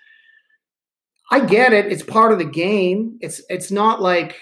I 1.30 1.40
get 1.40 1.72
it. 1.72 1.92
It's 1.92 2.02
part 2.02 2.32
of 2.32 2.38
the 2.38 2.44
game. 2.44 3.18
It's 3.20 3.42
it's 3.48 3.70
not 3.70 4.02
like 4.02 4.36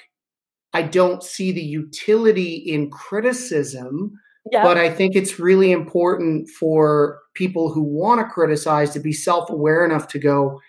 I 0.72 0.82
don't 0.82 1.22
see 1.22 1.52
the 1.52 1.62
utility 1.62 2.54
in 2.54 2.90
criticism, 2.90 4.12
yeah. 4.50 4.62
but 4.62 4.78
I 4.78 4.90
think 4.90 5.14
it's 5.14 5.38
really 5.38 5.72
important 5.72 6.48
for 6.50 7.20
people 7.34 7.72
who 7.72 7.82
want 7.82 8.20
to 8.20 8.32
criticize 8.32 8.90
to 8.90 9.00
be 9.00 9.12
self-aware 9.12 9.84
enough 9.84 10.08
to 10.08 10.18
go, 10.18 10.60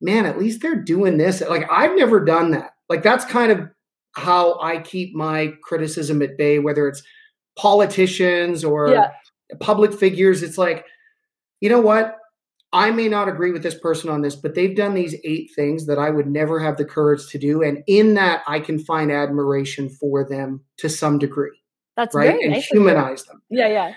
man, 0.00 0.26
at 0.26 0.38
least 0.38 0.62
they're 0.62 0.82
doing 0.82 1.16
this. 1.16 1.40
Like 1.40 1.70
I've 1.70 1.96
never 1.96 2.24
done 2.24 2.50
that. 2.52 2.73
Like 2.88 3.02
that's 3.02 3.24
kind 3.24 3.52
of 3.52 3.68
how 4.12 4.60
I 4.60 4.78
keep 4.78 5.14
my 5.14 5.54
criticism 5.62 6.22
at 6.22 6.36
bay, 6.36 6.58
whether 6.58 6.88
it's 6.88 7.02
politicians 7.56 8.64
or 8.64 8.90
yeah. 8.90 9.10
public 9.60 9.92
figures. 9.92 10.42
It's 10.42 10.58
like, 10.58 10.84
you 11.60 11.68
know 11.68 11.80
what? 11.80 12.16
I 12.72 12.90
may 12.90 13.08
not 13.08 13.28
agree 13.28 13.52
with 13.52 13.62
this 13.62 13.78
person 13.78 14.10
on 14.10 14.22
this, 14.22 14.34
but 14.34 14.56
they've 14.56 14.74
done 14.74 14.94
these 14.94 15.14
eight 15.22 15.50
things 15.54 15.86
that 15.86 15.98
I 15.98 16.10
would 16.10 16.26
never 16.26 16.58
have 16.58 16.76
the 16.76 16.84
courage 16.84 17.28
to 17.28 17.38
do. 17.38 17.62
And 17.62 17.84
in 17.86 18.14
that, 18.14 18.42
I 18.48 18.58
can 18.58 18.80
find 18.80 19.12
admiration 19.12 19.88
for 19.88 20.28
them 20.28 20.60
to 20.78 20.88
some 20.88 21.20
degree. 21.20 21.56
That's 21.96 22.14
right. 22.14 22.36
and 22.40 22.52
nice 22.52 22.66
humanize 22.66 23.24
them. 23.24 23.42
Yeah, 23.48 23.68
yeah. 23.68 23.94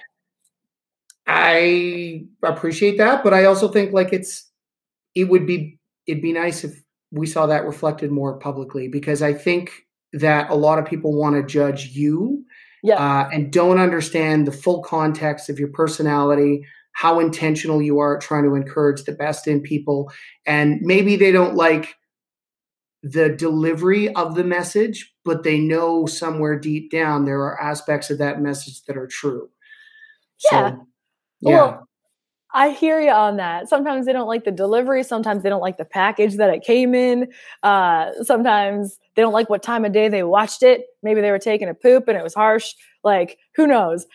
I 1.26 2.26
appreciate 2.44 3.00
that, 3.00 3.24
but 3.24 3.34
I 3.34 3.46
also 3.46 3.68
think 3.68 3.94
like 3.94 4.14
it's 4.14 4.50
it 5.16 5.26
would 5.26 5.46
be 5.46 5.80
it'd 6.06 6.22
be 6.22 6.32
nice 6.32 6.64
if 6.64 6.80
we 7.12 7.26
saw 7.26 7.46
that 7.46 7.66
reflected 7.66 8.12
more 8.12 8.38
publicly 8.38 8.88
because 8.88 9.22
I 9.22 9.34
think 9.34 9.72
that 10.14 10.50
a 10.50 10.56
lot 10.56 10.80
of 10.80 10.86
people 10.86 11.18
want 11.18 11.36
to 11.36 11.44
judge 11.44 11.88
you 11.88 12.44
uh, 12.90 13.30
and 13.32 13.52
don't 13.52 13.80
understand 13.80 14.48
the 14.48 14.52
full 14.52 14.82
context 14.82 15.50
of 15.50 15.60
your 15.60 15.70
personality 15.70 16.66
how 16.98 17.20
intentional 17.20 17.80
you 17.80 18.00
are 18.00 18.18
trying 18.18 18.44
to 18.44 18.56
encourage 18.56 19.04
the 19.04 19.12
best 19.12 19.48
in 19.48 19.62
people. 19.62 20.12
And 20.48 20.80
maybe 20.82 21.16
they 21.16 21.32
don't 21.32 21.54
like 21.54 21.96
the 23.04 23.30
delivery 23.30 24.12
of 24.16 24.34
the 24.34 24.44
message, 24.44 25.14
but 25.24 25.44
they 25.44 25.60
know 25.60 26.08
somewhere 26.08 26.60
deep 26.60 26.90
down 26.90 27.26
there 27.26 27.42
are 27.42 27.62
aspects 27.62 28.10
of 28.10 28.18
that 28.18 28.42
message 28.42 28.84
that 28.86 28.98
are 28.98 29.06
true. 29.06 29.48
Yeah. 30.52 30.72
So, 30.72 30.88
yeah. 31.42 31.52
Well, 31.52 31.87
I 32.54 32.70
hear 32.70 33.00
you 33.02 33.12
on 33.12 33.38
that. 33.38 33.68
Sometimes 33.68 34.06
they 34.06 34.14
don't 34.14 34.28
like 34.28 34.46
the 34.46 34.52
delivery. 34.52 35.04
Sometimes 35.04 35.44
they 35.44 35.50
don't 35.50 35.62
like 35.62 35.78
the 35.78 35.86
package 35.86 36.36
that 36.38 36.54
it 36.54 36.64
came 36.64 36.96
in. 36.96 37.32
Uh, 37.62 38.12
sometimes 38.24 38.98
they 39.16 39.22
don't 39.22 39.34
like 39.34 39.50
what 39.50 39.62
time 39.62 39.84
of 39.84 39.92
day 39.92 40.08
they 40.08 40.24
watched 40.24 40.64
it. 40.64 40.86
Maybe 41.04 41.22
they 41.22 41.32
were 41.32 41.40
taking 41.40 41.68
a 41.68 41.74
poop 41.74 42.08
and 42.08 42.18
it 42.18 42.24
was 42.24 42.34
harsh. 42.34 42.74
Like, 43.04 43.38
who 43.56 43.68
knows? 43.68 44.06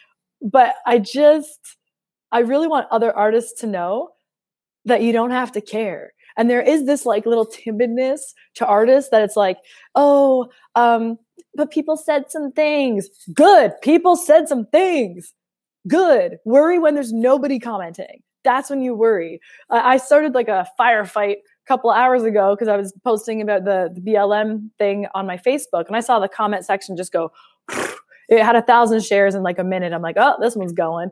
But 0.41 0.75
I 0.87 0.99
just, 0.99 1.77
I 2.33 2.41
really 2.41 2.67
want 2.67 2.89
other 2.91 3.15
artists 3.15 3.61
to 3.61 3.67
know 3.67 4.11
that 4.87 5.03
you 5.03 5.13
don't 5.13 5.31
have 5.31 5.53
to 5.53 5.61
care. 5.61 6.13
And 6.37 6.49
there 6.49 6.63
is 6.63 6.87
this 6.87 7.05
like 7.05 7.27
little 7.27 7.47
timidness 7.47 8.21
to 8.55 8.67
artists 8.67 9.11
that 9.11 9.23
it's 9.23 9.37
like, 9.37 9.59
oh, 9.95 10.49
um, 10.75 11.19
but 11.55 11.71
people 11.71 11.97
said 11.97 12.31
some 12.31 12.51
things. 12.53 13.09
Good. 13.35 13.73
People 13.83 14.17
said 14.17 14.49
some 14.49 14.67
things. 14.67 15.35
Good. 15.89 16.39
Worry 16.45 16.79
when 16.79 16.95
there's 16.95 17.13
nobody 17.13 17.59
commenting. 17.59 18.23
That's 18.45 18.71
when 18.71 18.83
you 18.83 18.95
worry. 18.95 19.41
Uh, 19.71 19.81
I 19.85 19.97
started 19.97 20.35
like 20.35 20.49
a 20.49 20.67
firefight 20.79 21.35
a 21.35 21.67
couple 21.67 21.91
hours 21.91 22.25
ago 22.25 22.55
because 22.55 22.69
I 22.69 22.77
was 22.77 22.93
posting 23.05 23.41
about 23.41 23.65
the, 23.65 23.91
the 23.95 24.01
BLM 24.01 24.71
thing 24.79 25.07
on 25.15 25.27
my 25.27 25.37
Facebook 25.37 25.87
and 25.87 25.97
I 25.97 26.01
saw 26.01 26.19
the 26.19 26.29
comment 26.29 26.65
section 26.65 26.97
just 26.97 27.13
go, 27.13 27.31
it 28.29 28.43
had 28.43 28.57
a 28.57 28.63
thousand 28.63 29.05
shares 29.05 29.35
in 29.35 29.43
like 29.43 29.59
a 29.59 29.65
minute. 29.65 29.93
I'm 29.93 30.03
like, 30.03 30.17
oh, 30.19 30.37
this 30.41 30.57
one's 30.57 30.73
going 30.73 31.11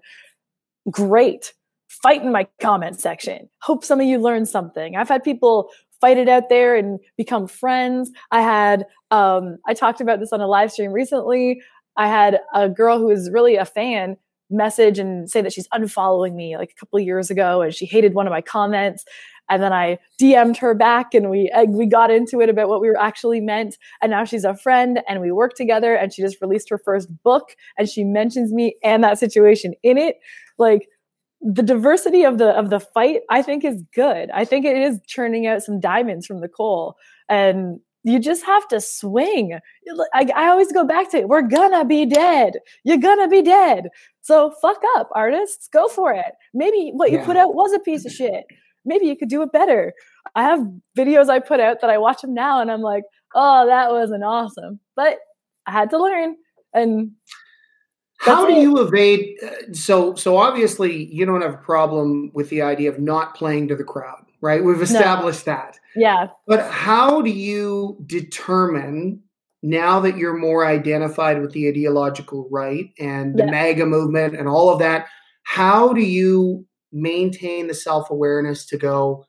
great. 0.90 1.52
Fight 1.88 2.22
in 2.22 2.32
my 2.32 2.46
comment 2.60 3.00
section. 3.00 3.48
Hope 3.62 3.84
some 3.84 4.00
of 4.00 4.06
you 4.06 4.18
learned 4.18 4.48
something. 4.48 4.96
I've 4.96 5.08
had 5.08 5.24
people 5.24 5.70
fight 6.00 6.16
it 6.16 6.28
out 6.28 6.48
there 6.48 6.76
and 6.76 6.98
become 7.16 7.46
friends. 7.46 8.10
I 8.30 8.40
had, 8.40 8.86
um, 9.10 9.58
I 9.66 9.74
talked 9.74 10.00
about 10.00 10.20
this 10.20 10.32
on 10.32 10.40
a 10.40 10.46
live 10.46 10.72
stream 10.72 10.92
recently. 10.92 11.60
I 11.96 12.08
had 12.08 12.40
a 12.54 12.68
girl 12.68 12.98
who 12.98 13.06
was 13.06 13.30
really 13.30 13.56
a 13.56 13.64
fan 13.64 14.16
message 14.50 14.98
and 14.98 15.30
say 15.30 15.40
that 15.40 15.52
she's 15.52 15.68
unfollowing 15.68 16.34
me 16.34 16.56
like 16.56 16.72
a 16.72 16.80
couple 16.80 16.98
years 16.98 17.30
ago 17.30 17.62
and 17.62 17.74
she 17.74 17.86
hated 17.86 18.14
one 18.14 18.26
of 18.26 18.30
my 18.30 18.40
comments. 18.40 19.04
And 19.48 19.62
then 19.62 19.72
I 19.72 19.98
DM'd 20.20 20.56
her 20.58 20.74
back 20.74 21.12
and 21.12 21.28
we 21.28 21.50
we 21.68 21.86
got 21.86 22.10
into 22.10 22.40
it 22.40 22.48
about 22.48 22.68
what 22.68 22.80
we 22.80 22.88
were 22.88 23.00
actually 23.00 23.40
meant. 23.40 23.76
And 24.00 24.10
now 24.10 24.24
she's 24.24 24.44
a 24.44 24.56
friend 24.56 25.00
and 25.08 25.20
we 25.20 25.32
work 25.32 25.54
together 25.54 25.94
and 25.94 26.12
she 26.12 26.22
just 26.22 26.40
released 26.40 26.70
her 26.70 26.78
first 26.78 27.08
book 27.22 27.56
and 27.76 27.88
she 27.88 28.04
mentions 28.04 28.52
me 28.52 28.76
and 28.84 29.02
that 29.02 29.18
situation 29.18 29.74
in 29.82 29.98
it. 29.98 30.16
Like 30.56 30.88
the 31.40 31.62
diversity 31.62 32.24
of 32.24 32.38
the 32.38 32.50
of 32.50 32.70
the 32.70 32.80
fight 32.80 33.22
I 33.28 33.42
think 33.42 33.64
is 33.64 33.82
good. 33.94 34.30
I 34.30 34.44
think 34.44 34.64
it 34.64 34.76
is 34.76 35.00
churning 35.06 35.46
out 35.46 35.62
some 35.62 35.80
diamonds 35.80 36.26
from 36.26 36.40
the 36.40 36.48
coal. 36.48 36.96
And 37.28 37.80
you 38.04 38.18
just 38.18 38.44
have 38.44 38.66
to 38.68 38.80
swing. 38.80 39.58
I, 40.14 40.30
I, 40.34 40.48
always 40.48 40.72
go 40.72 40.84
back 40.84 41.10
to 41.10 41.18
it. 41.18 41.28
We're 41.28 41.42
gonna 41.42 41.84
be 41.84 42.06
dead. 42.06 42.54
You're 42.84 42.98
gonna 42.98 43.28
be 43.28 43.42
dead. 43.42 43.88
So 44.22 44.54
fuck 44.62 44.80
up, 44.96 45.08
artists. 45.14 45.68
Go 45.68 45.88
for 45.88 46.12
it. 46.12 46.32
Maybe 46.54 46.90
what 46.94 47.10
you 47.10 47.18
yeah. 47.18 47.26
put 47.26 47.36
out 47.36 47.54
was 47.54 47.72
a 47.72 47.78
piece 47.78 48.06
of 48.06 48.12
shit. 48.12 48.44
Maybe 48.84 49.06
you 49.06 49.16
could 49.16 49.28
do 49.28 49.42
it 49.42 49.52
better. 49.52 49.92
I 50.34 50.44
have 50.44 50.66
videos 50.96 51.28
I 51.28 51.38
put 51.38 51.60
out 51.60 51.80
that 51.80 51.90
I 51.90 51.98
watch 51.98 52.22
them 52.22 52.32
now 52.32 52.60
and 52.60 52.70
I'm 52.70 52.80
like, 52.80 53.04
oh, 53.34 53.66
that 53.66 53.90
wasn't 53.90 54.24
awesome. 54.24 54.80
But 54.96 55.18
I 55.66 55.72
had 55.72 55.90
to 55.90 55.98
learn. 55.98 56.36
And 56.72 57.12
how 58.18 58.46
do 58.46 58.54
it. 58.54 58.62
you 58.62 58.78
evade? 58.80 59.36
Uh, 59.42 59.72
so, 59.72 60.14
so 60.14 60.36
obviously, 60.36 61.04
you 61.06 61.24
don't 61.24 61.40
have 61.40 61.54
a 61.54 61.58
problem 61.58 62.30
with 62.34 62.48
the 62.50 62.62
idea 62.62 62.90
of 62.90 62.98
not 62.98 63.34
playing 63.34 63.68
to 63.68 63.76
the 63.76 63.84
crowd, 63.84 64.24
right? 64.40 64.62
We've 64.62 64.82
established 64.82 65.46
no. 65.46 65.54
that. 65.54 65.78
Yeah. 65.96 66.28
But 66.46 66.70
how 66.70 67.22
do 67.22 67.30
you 67.30 67.98
determine 68.06 69.22
now 69.62 70.00
that 70.00 70.16
you're 70.16 70.36
more 70.36 70.66
identified 70.66 71.40
with 71.40 71.52
the 71.52 71.68
ideological 71.68 72.48
right 72.50 72.90
and 72.98 73.36
the 73.36 73.44
yeah. 73.44 73.50
MAGA 73.50 73.86
movement 73.86 74.36
and 74.36 74.48
all 74.48 74.70
of 74.70 74.78
that? 74.78 75.06
How 75.42 75.92
do 75.92 76.00
you 76.00 76.66
maintain 76.92 77.66
the 77.66 77.74
self 77.74 78.10
awareness 78.10 78.66
to 78.66 78.78
go? 78.78 79.26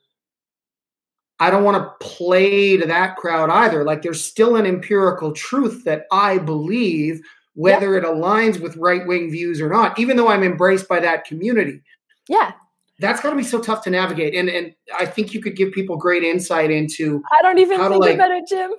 I 1.40 1.50
don't 1.50 1.64
want 1.64 1.78
to 1.78 2.08
play 2.08 2.78
to 2.78 2.86
that 2.86 3.16
crowd 3.16 3.50
either. 3.50 3.84
Like, 3.84 4.04
there's 4.04 4.24
still 4.24 4.56
an 4.56 4.68
empirical 4.68 5.32
truth 5.32 5.84
that 5.86 6.06
I 6.12 6.38
believe 6.38 7.22
whether 7.54 7.98
it 7.98 8.04
aligns 8.04 8.60
with 8.60 8.78
right 8.78 9.06
wing 9.08 9.32
views 9.32 9.60
or 9.60 9.68
not, 9.68 10.00
even 10.00 10.18
though 10.18 10.30
I'm 10.30 10.44
embraced 10.44 10.88
by 10.88 11.00
that 11.00 11.26
community. 11.26 11.82
Yeah. 12.30 12.54
That's 13.02 13.20
got 13.20 13.32
to 13.32 13.36
be 13.36 13.44
so 13.44 13.60
tough 13.60 13.84
to 13.84 13.90
navigate. 13.90 14.36
And 14.36 14.48
and 14.48 14.74
I 14.98 15.06
think 15.06 15.34
you 15.34 15.42
could 15.42 15.56
give 15.56 15.72
people 15.72 15.98
great 15.98 16.24
insight 16.24 16.72
into 16.72 17.24
I 17.38 17.42
don't 17.42 17.58
even 17.58 17.80
think 17.80 17.96
like, 17.96 18.16
about 18.16 18.32
it, 18.32 18.44
Jim. 18.48 18.72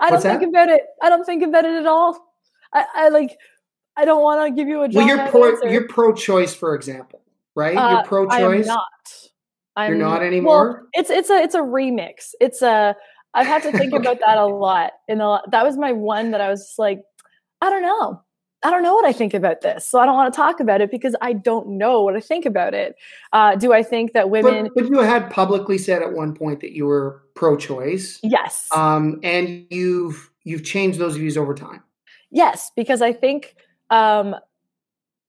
I 0.00 0.10
don't 0.10 0.22
think 0.22 0.40
that? 0.40 0.48
about 0.48 0.68
it. 0.68 0.82
I 1.02 1.08
don't 1.08 1.24
think 1.24 1.42
about 1.42 1.64
it 1.64 1.74
at 1.74 1.86
all. 1.86 2.18
I, 2.72 2.84
I 2.94 3.08
like 3.08 3.36
I 3.96 4.04
don't 4.04 4.22
want 4.22 4.46
to 4.46 4.54
give 4.54 4.68
you 4.68 4.82
a 4.82 4.88
Well, 4.88 5.06
you're 5.06 5.28
pro 5.28 5.60
you're 5.62 5.88
pro 5.88 6.14
choice, 6.14 6.54
for 6.54 6.74
example, 6.74 7.20
right? 7.54 7.76
Uh, 7.76 7.90
you're 7.90 8.04
pro 8.04 8.28
choice. 8.28 8.66
not. 8.66 8.84
I'm, 9.76 9.90
you're 9.90 9.98
not 9.98 10.22
anymore. 10.22 10.72
Well, 10.72 10.88
it's 10.92 11.10
it's 11.10 11.30
a 11.30 11.42
it's 11.42 11.54
a 11.54 11.60
remix. 11.60 12.30
It's 12.40 12.62
a 12.62 12.94
I've 13.34 13.46
had 13.46 13.62
to 13.64 13.72
think 13.72 13.92
about 13.94 14.18
that 14.24 14.38
a 14.38 14.46
lot. 14.46 14.92
In 15.08 15.18
the 15.18 15.42
that 15.50 15.64
was 15.64 15.76
my 15.76 15.92
one 15.92 16.30
that 16.30 16.40
I 16.40 16.48
was 16.48 16.74
like, 16.78 17.00
I 17.60 17.70
don't 17.70 17.82
know. 17.82 18.22
I 18.64 18.70
don't 18.70 18.82
know 18.82 18.94
what 18.94 19.04
I 19.04 19.12
think 19.12 19.34
about 19.34 19.60
this. 19.60 19.86
So 19.86 20.00
I 20.00 20.06
don't 20.06 20.14
want 20.14 20.32
to 20.32 20.36
talk 20.36 20.58
about 20.58 20.80
it 20.80 20.90
because 20.90 21.14
I 21.20 21.34
don't 21.34 21.68
know 21.68 22.02
what 22.02 22.16
I 22.16 22.20
think 22.20 22.46
about 22.46 22.72
it. 22.72 22.96
Uh, 23.32 23.54
do 23.56 23.72
I 23.72 23.82
think 23.82 24.14
that 24.14 24.30
women. 24.30 24.70
But, 24.74 24.84
but, 24.84 24.90
you 24.90 25.00
had 25.00 25.30
publicly 25.30 25.76
said 25.76 26.02
at 26.02 26.12
one 26.12 26.34
point 26.34 26.60
that 26.60 26.72
you 26.72 26.86
were 26.86 27.22
pro 27.34 27.56
choice. 27.56 28.18
Yes. 28.22 28.68
Um, 28.74 29.20
and 29.22 29.66
you've 29.70 30.30
you've 30.44 30.64
changed 30.64 30.98
those 30.98 31.16
views 31.16 31.36
over 31.36 31.54
time. 31.54 31.82
Yes, 32.30 32.70
because 32.74 33.02
I 33.02 33.12
think 33.12 33.54
um, 33.90 34.34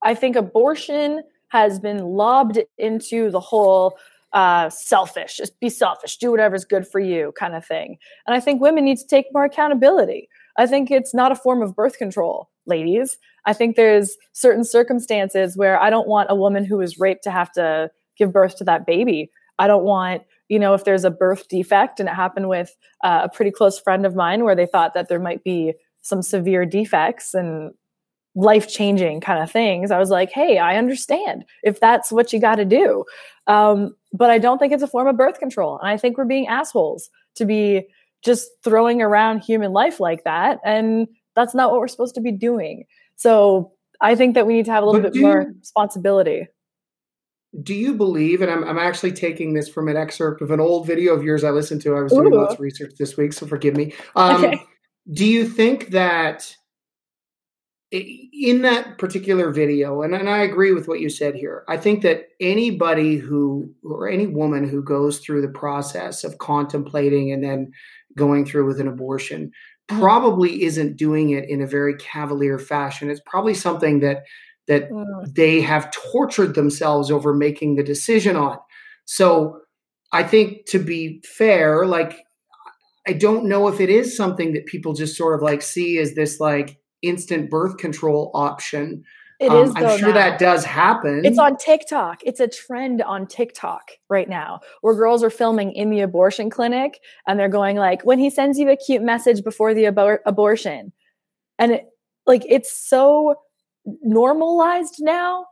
I 0.01 0.15
think 0.15 0.35
abortion 0.35 1.21
has 1.49 1.79
been 1.79 1.99
lobbed 1.99 2.59
into 2.77 3.29
the 3.29 3.39
whole 3.39 3.97
uh, 4.33 4.69
selfish, 4.69 5.37
just 5.37 5.59
be 5.59 5.69
selfish, 5.69 6.17
do 6.17 6.31
whatever's 6.31 6.65
good 6.65 6.87
for 6.87 6.99
you, 6.99 7.33
kind 7.37 7.55
of 7.55 7.65
thing. 7.65 7.97
And 8.27 8.35
I 8.35 8.39
think 8.39 8.61
women 8.61 8.85
need 8.85 8.97
to 8.97 9.07
take 9.07 9.27
more 9.33 9.45
accountability. 9.45 10.27
I 10.57 10.67
think 10.67 10.91
it's 10.91 11.13
not 11.13 11.31
a 11.31 11.35
form 11.35 11.61
of 11.61 11.75
birth 11.75 11.97
control, 11.97 12.49
ladies. 12.65 13.17
I 13.45 13.53
think 13.53 13.75
there's 13.75 14.17
certain 14.33 14.63
circumstances 14.63 15.55
where 15.55 15.79
I 15.79 15.89
don't 15.89 16.07
want 16.07 16.31
a 16.31 16.35
woman 16.35 16.65
who 16.65 16.77
was 16.77 16.99
raped 16.99 17.23
to 17.25 17.31
have 17.31 17.51
to 17.53 17.91
give 18.17 18.33
birth 18.33 18.57
to 18.57 18.63
that 18.63 18.85
baby. 18.85 19.29
I 19.59 19.67
don't 19.67 19.83
want, 19.83 20.23
you 20.49 20.59
know, 20.59 20.73
if 20.73 20.83
there's 20.83 21.03
a 21.03 21.11
birth 21.11 21.47
defect, 21.47 21.99
and 21.99 22.09
it 22.09 22.15
happened 22.15 22.49
with 22.49 22.75
uh, 23.03 23.21
a 23.23 23.29
pretty 23.29 23.51
close 23.51 23.79
friend 23.79 24.05
of 24.05 24.15
mine 24.15 24.43
where 24.43 24.55
they 24.55 24.65
thought 24.65 24.93
that 24.93 25.09
there 25.09 25.19
might 25.19 25.43
be 25.43 25.73
some 26.01 26.21
severe 26.21 26.65
defects 26.65 27.33
and 27.33 27.71
life 28.35 28.67
changing 28.67 29.21
kind 29.21 29.41
of 29.41 29.49
things. 29.49 29.91
I 29.91 29.97
was 29.97 30.09
like, 30.09 30.29
hey, 30.29 30.57
I 30.57 30.77
understand 30.77 31.45
if 31.63 31.79
that's 31.79 32.11
what 32.11 32.33
you 32.33 32.39
got 32.39 32.55
to 32.55 32.65
do. 32.65 33.05
Um, 33.47 33.95
but 34.11 34.29
I 34.29 34.39
don't 34.39 34.57
think 34.57 34.73
it's 34.73 34.83
a 34.83 34.87
form 34.87 35.07
of 35.07 35.17
birth 35.17 35.39
control. 35.39 35.79
And 35.79 35.89
I 35.89 35.97
think 35.97 36.17
we're 36.17 36.25
being 36.25 36.47
assholes 36.47 37.09
to 37.35 37.45
be 37.45 37.87
just 38.23 38.49
throwing 38.63 39.01
around 39.01 39.39
human 39.39 39.71
life 39.71 39.99
like 39.99 40.23
that. 40.25 40.59
And 40.65 41.07
that's 41.35 41.53
not 41.53 41.71
what 41.71 41.79
we're 41.79 41.87
supposed 41.87 42.15
to 42.15 42.21
be 42.21 42.31
doing. 42.31 42.85
So 43.15 43.73
I 44.01 44.15
think 44.15 44.35
that 44.35 44.47
we 44.47 44.53
need 44.53 44.65
to 44.65 44.71
have 44.71 44.83
a 44.83 44.85
little 44.85 45.01
but 45.01 45.13
bit 45.13 45.21
more 45.21 45.41
you, 45.41 45.55
responsibility. 45.59 46.47
Do 47.63 47.73
you 47.73 47.93
believe, 47.93 48.41
and 48.41 48.51
I'm, 48.51 48.63
I'm 48.63 48.77
actually 48.77 49.13
taking 49.13 49.53
this 49.53 49.69
from 49.69 49.87
an 49.87 49.95
excerpt 49.95 50.41
of 50.41 50.51
an 50.51 50.59
old 50.59 50.87
video 50.87 51.13
of 51.13 51.23
yours 51.23 51.43
I 51.43 51.51
listened 51.51 51.81
to. 51.83 51.95
I 51.95 52.01
was 52.01 52.11
doing 52.11 52.33
Ooh. 52.33 52.37
lots 52.37 52.55
of 52.55 52.59
research 52.59 52.93
this 52.97 53.15
week, 53.15 53.33
so 53.33 53.45
forgive 53.45 53.75
me. 53.75 53.93
Um, 54.15 54.43
okay. 54.43 54.61
Do 55.11 55.25
you 55.25 55.47
think 55.47 55.89
that 55.89 56.55
in 57.91 58.61
that 58.63 58.97
particular 58.97 59.51
video, 59.51 60.01
and, 60.01 60.13
and 60.13 60.29
I 60.29 60.39
agree 60.39 60.73
with 60.73 60.87
what 60.87 60.99
you 60.99 61.09
said 61.09 61.35
here, 61.35 61.63
I 61.69 61.77
think 61.77 62.01
that 62.01 62.29
anybody 62.41 63.15
who, 63.15 63.71
or 63.83 64.09
any 64.09 64.27
woman 64.27 64.67
who 64.67 64.83
goes 64.83 65.19
through 65.19 65.41
the 65.41 65.47
process 65.47 66.23
of 66.23 66.39
contemplating 66.39 67.31
and 67.31 67.43
then 67.43 67.71
going 68.17 68.45
through 68.45 68.65
with 68.65 68.81
an 68.81 68.87
abortion. 68.87 69.51
Probably 69.87 70.63
isn't 70.63 70.97
doing 70.97 71.31
it 71.31 71.49
in 71.49 71.61
a 71.61 71.67
very 71.67 71.95
cavalier 71.95 72.57
fashion. 72.57 73.09
It's 73.09 73.21
probably 73.25 73.53
something 73.53 73.99
that 73.99 74.23
that 74.67 74.89
mm. 74.89 75.05
they 75.33 75.61
have 75.61 75.91
tortured 75.91 76.55
themselves 76.55 77.11
over 77.11 77.33
making 77.33 77.75
the 77.75 77.83
decision 77.83 78.35
on. 78.35 78.57
So 79.05 79.61
I 80.11 80.23
think 80.23 80.65
to 80.67 80.79
be 80.79 81.21
fair, 81.23 81.85
like 81.85 82.25
I 83.07 83.13
don't 83.13 83.45
know 83.45 83.67
if 83.67 83.79
it 83.79 83.89
is 83.89 84.17
something 84.17 84.53
that 84.53 84.65
people 84.65 84.93
just 84.93 85.15
sort 85.15 85.35
of 85.35 85.43
like 85.43 85.61
see 85.61 85.99
as 85.99 86.15
this 86.15 86.39
like 86.39 86.79
instant 87.01 87.49
birth 87.49 87.77
control 87.77 88.31
option. 88.33 89.03
It 89.39 89.49
um, 89.49 89.63
is. 89.63 89.73
I'm 89.75 89.97
sure 89.99 90.09
now. 90.09 90.13
that 90.13 90.39
does 90.39 90.63
happen. 90.63 91.25
It's 91.25 91.37
on 91.37 91.57
TikTok. 91.57 92.21
It's 92.23 92.39
a 92.39 92.47
trend 92.47 93.01
on 93.01 93.27
TikTok 93.27 93.91
right 94.09 94.29
now 94.29 94.61
where 94.81 94.95
girls 94.95 95.23
are 95.23 95.29
filming 95.29 95.73
in 95.73 95.89
the 95.89 96.01
abortion 96.01 96.49
clinic 96.49 97.01
and 97.27 97.39
they're 97.39 97.49
going 97.49 97.75
like, 97.75 98.03
when 98.03 98.19
he 98.19 98.29
sends 98.29 98.57
you 98.57 98.69
a 98.69 98.77
cute 98.77 99.01
message 99.01 99.43
before 99.43 99.73
the 99.73 99.83
abor- 99.83 100.19
abortion. 100.25 100.93
And 101.59 101.73
it, 101.73 101.85
like, 102.25 102.45
it's 102.47 102.71
so 102.75 103.35
normalized 104.01 104.95
now 104.99 105.47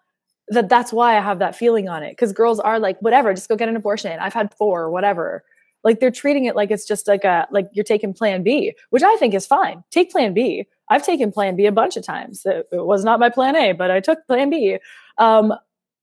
that 0.47 0.69
that's 0.69 0.93
why 0.93 1.17
I 1.17 1.21
have 1.21 1.39
that 1.39 1.55
feeling 1.55 1.89
on 1.89 2.03
it. 2.03 2.17
Cause 2.17 2.31
girls 2.31 2.59
are 2.59 2.79
like, 2.79 3.01
whatever, 3.01 3.33
just 3.33 3.49
go 3.49 3.55
get 3.55 3.69
an 3.69 3.75
abortion. 3.75 4.17
I've 4.19 4.33
had 4.33 4.53
four, 4.53 4.89
whatever. 4.89 5.43
Like 5.83 5.99
they're 5.99 6.11
treating 6.11 6.45
it 6.45 6.55
like 6.55 6.71
it's 6.71 6.87
just 6.87 7.07
like 7.07 7.25
a, 7.25 7.47
like 7.51 7.67
you're 7.73 7.83
taking 7.83 8.13
plan 8.13 8.43
B, 8.43 8.73
which 8.89 9.03
I 9.03 9.17
think 9.17 9.33
is 9.33 9.45
fine. 9.45 9.83
Take 9.91 10.11
plan 10.11 10.33
B 10.33 10.67
I've 10.89 11.05
taken 11.05 11.31
Plan 11.31 11.55
B 11.55 11.65
a 11.65 11.71
bunch 11.71 11.97
of 11.97 12.03
times. 12.03 12.45
It, 12.45 12.67
it 12.71 12.85
was 12.85 13.03
not 13.03 13.19
my 13.19 13.29
Plan 13.29 13.55
A, 13.55 13.71
but 13.71 13.91
I 13.91 13.99
took 13.99 14.25
Plan 14.27 14.49
B. 14.49 14.77
Um, 15.17 15.53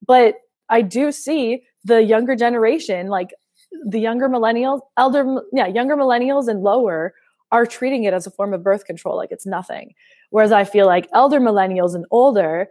but 0.06 0.36
I 0.68 0.82
do 0.82 1.12
see 1.12 1.62
the 1.84 2.02
younger 2.02 2.36
generation, 2.36 3.08
like 3.08 3.30
the 3.86 4.00
younger 4.00 4.28
millennials, 4.28 4.80
elder, 4.96 5.42
yeah, 5.52 5.66
younger 5.66 5.96
millennials 5.96 6.48
and 6.48 6.62
lower, 6.62 7.14
are 7.52 7.66
treating 7.66 8.04
it 8.04 8.14
as 8.14 8.26
a 8.26 8.30
form 8.30 8.54
of 8.54 8.62
birth 8.62 8.84
control, 8.84 9.16
like 9.16 9.32
it's 9.32 9.46
nothing. 9.46 9.94
Whereas 10.30 10.52
I 10.52 10.64
feel 10.64 10.86
like 10.86 11.08
elder 11.12 11.40
millennials 11.40 11.94
and 11.94 12.06
older 12.10 12.68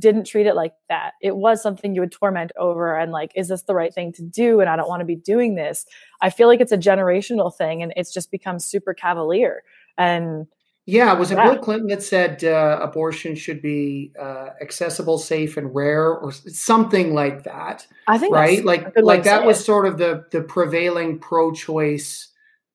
didn't 0.00 0.24
treat 0.24 0.46
it 0.46 0.54
like 0.54 0.74
that. 0.88 1.12
It 1.22 1.36
was 1.36 1.62
something 1.62 1.94
you 1.94 2.02
would 2.02 2.12
torment 2.12 2.52
over 2.58 2.96
and 2.96 3.12
like, 3.12 3.32
is 3.34 3.48
this 3.48 3.62
the 3.62 3.74
right 3.74 3.92
thing 3.92 4.12
to 4.12 4.22
do? 4.22 4.60
And 4.60 4.68
I 4.68 4.76
don't 4.76 4.88
want 4.88 5.00
to 5.00 5.06
be 5.06 5.16
doing 5.16 5.54
this. 5.54 5.86
I 6.20 6.30
feel 6.30 6.48
like 6.48 6.60
it's 6.60 6.72
a 6.72 6.78
generational 6.78 7.54
thing 7.54 7.82
and 7.82 7.92
it's 7.96 8.12
just 8.12 8.30
become 8.30 8.58
super 8.58 8.94
cavalier. 8.94 9.62
And 9.98 10.46
yeah, 10.88 11.12
was 11.14 11.32
it 11.32 11.34
yeah. 11.34 11.50
Bill 11.50 11.58
Clinton 11.58 11.88
that 11.88 12.02
said 12.04 12.44
uh, 12.44 12.78
abortion 12.80 13.34
should 13.34 13.60
be 13.60 14.12
uh, 14.18 14.50
accessible, 14.62 15.18
safe, 15.18 15.56
and 15.56 15.74
rare, 15.74 16.12
or 16.12 16.30
something 16.30 17.12
like 17.12 17.42
that? 17.42 17.84
I 18.06 18.18
think 18.18 18.32
right, 18.32 18.64
like 18.64 18.92
like 18.96 19.24
that 19.24 19.44
was 19.44 19.60
it. 19.60 19.64
sort 19.64 19.86
of 19.86 19.98
the 19.98 20.26
the 20.30 20.42
prevailing 20.42 21.18
pro-choice 21.18 22.28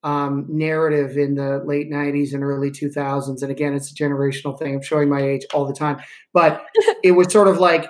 um, 0.03 0.45
narrative 0.49 1.17
in 1.17 1.35
the 1.35 1.63
late 1.65 1.89
'90s 1.89 2.33
and 2.33 2.43
early 2.43 2.69
2000s. 2.69 3.41
And 3.41 3.49
again, 3.49 3.73
it's 3.73 3.91
a 3.91 3.95
generational 3.95 4.59
thing. 4.59 4.75
I'm 4.75 4.81
showing 4.81 5.07
my 5.07 5.21
age 5.21 5.45
all 5.53 5.65
the 5.65 5.73
time, 5.73 6.01
but 6.33 6.65
it 7.03 7.13
was 7.13 7.31
sort 7.31 7.47
of 7.47 7.59
like, 7.59 7.85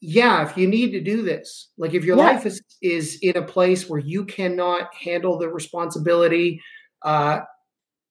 yeah, 0.00 0.44
if 0.44 0.56
you 0.56 0.66
need 0.66 0.90
to 0.90 1.00
do 1.00 1.22
this, 1.22 1.68
like 1.78 1.94
if 1.94 2.04
your 2.04 2.16
yeah. 2.16 2.32
life 2.32 2.46
is 2.46 2.60
is 2.82 3.20
in 3.22 3.36
a 3.36 3.42
place 3.42 3.88
where 3.88 4.00
you 4.00 4.24
cannot 4.24 4.92
handle 4.92 5.38
the 5.38 5.48
responsibility. 5.48 6.60
Uh, 7.02 7.42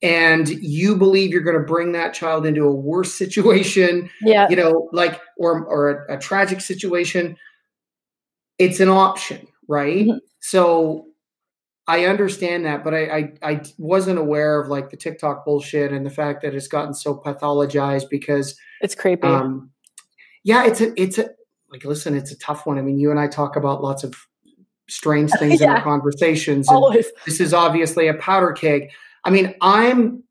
and 0.05 0.49
you 0.49 0.95
believe 0.95 1.31
you're 1.31 1.41
going 1.41 1.57
to 1.57 1.63
bring 1.63 1.91
that 1.93 2.13
child 2.13 2.45
into 2.45 2.63
a 2.63 2.71
worse 2.71 3.13
situation 3.13 4.09
yeah 4.21 4.47
you 4.49 4.55
know 4.55 4.87
like 4.93 5.19
or 5.37 5.65
or 5.65 6.05
a, 6.07 6.15
a 6.15 6.19
tragic 6.19 6.61
situation 6.61 7.35
it's 8.59 8.79
an 8.79 8.89
option 8.89 9.47
right 9.67 10.05
mm-hmm. 10.05 10.17
so 10.39 11.07
i 11.87 12.05
understand 12.05 12.65
that 12.65 12.83
but 12.83 12.93
I, 12.93 13.03
I 13.03 13.33
i 13.41 13.61
wasn't 13.77 14.19
aware 14.19 14.61
of 14.61 14.69
like 14.69 14.91
the 14.91 14.97
tiktok 14.97 15.43
bullshit 15.43 15.91
and 15.91 16.05
the 16.05 16.11
fact 16.11 16.43
that 16.43 16.53
it's 16.53 16.67
gotten 16.67 16.93
so 16.93 17.15
pathologized 17.15 18.09
because 18.09 18.55
it's 18.81 18.95
creepy 18.95 19.27
um 19.27 19.71
yeah 20.43 20.65
it's 20.65 20.81
a 20.81 21.01
it's 21.01 21.17
a 21.17 21.29
like 21.71 21.83
listen 21.83 22.15
it's 22.15 22.31
a 22.31 22.37
tough 22.37 22.67
one 22.67 22.77
i 22.77 22.81
mean 22.81 22.99
you 22.99 23.09
and 23.09 23.19
i 23.19 23.27
talk 23.27 23.55
about 23.55 23.81
lots 23.81 24.03
of 24.03 24.15
strange 24.87 25.31
things 25.39 25.61
yeah. 25.61 25.67
in 25.67 25.73
our 25.77 25.81
conversations 25.83 26.69
Always. 26.69 27.07
this 27.25 27.39
is 27.39 27.55
obviously 27.55 28.07
a 28.07 28.13
powder 28.13 28.51
keg 28.51 28.91
I 29.25 29.31
mean, 29.31 29.55
I'm 29.61 30.23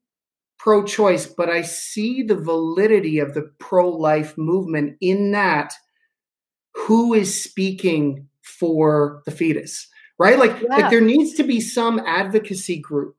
pro 0.59 0.85
choice, 0.85 1.27
but 1.27 1.51
I 1.51 1.61
see 1.63 2.23
the 2.23 2.37
validity 2.37 3.19
of 3.19 3.35
the 3.35 3.51
pro 3.59 3.89
life 3.89 4.39
movement 4.39 4.97
in 5.01 5.33
that 5.33 5.75
who 6.75 7.13
is 7.13 7.43
speaking 7.43 8.29
for 8.43 9.23
the 9.27 9.31
fetus, 9.31 9.89
right? 10.19 10.39
Like, 10.39 10.57
yeah. 10.63 10.77
like 10.77 10.91
there 10.91 11.01
needs 11.01 11.35
to 11.35 11.43
be 11.43 11.61
some 11.61 12.01
advocacy 12.07 12.79
group 12.79 13.17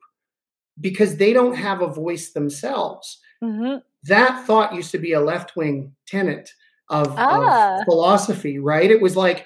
because 0.82 1.18
they 1.18 1.34
don't 1.34 1.56
have 1.56 1.82
a 1.82 1.88
voice 1.88 2.32
themselves. 2.32 3.20
Mm-hmm. 3.44 3.78
That 4.04 4.46
thought 4.46 4.74
used 4.74 4.92
to 4.92 4.98
be 4.98 5.14
a 5.14 5.22
left 5.22 5.56
wing 5.56 5.94
tenet 6.08 6.50
of, 6.90 7.14
ah. 7.18 7.80
of 7.80 7.86
philosophy, 7.86 8.60
right? 8.60 8.90
It 8.90 9.02
was 9.02 9.16
like 9.16 9.46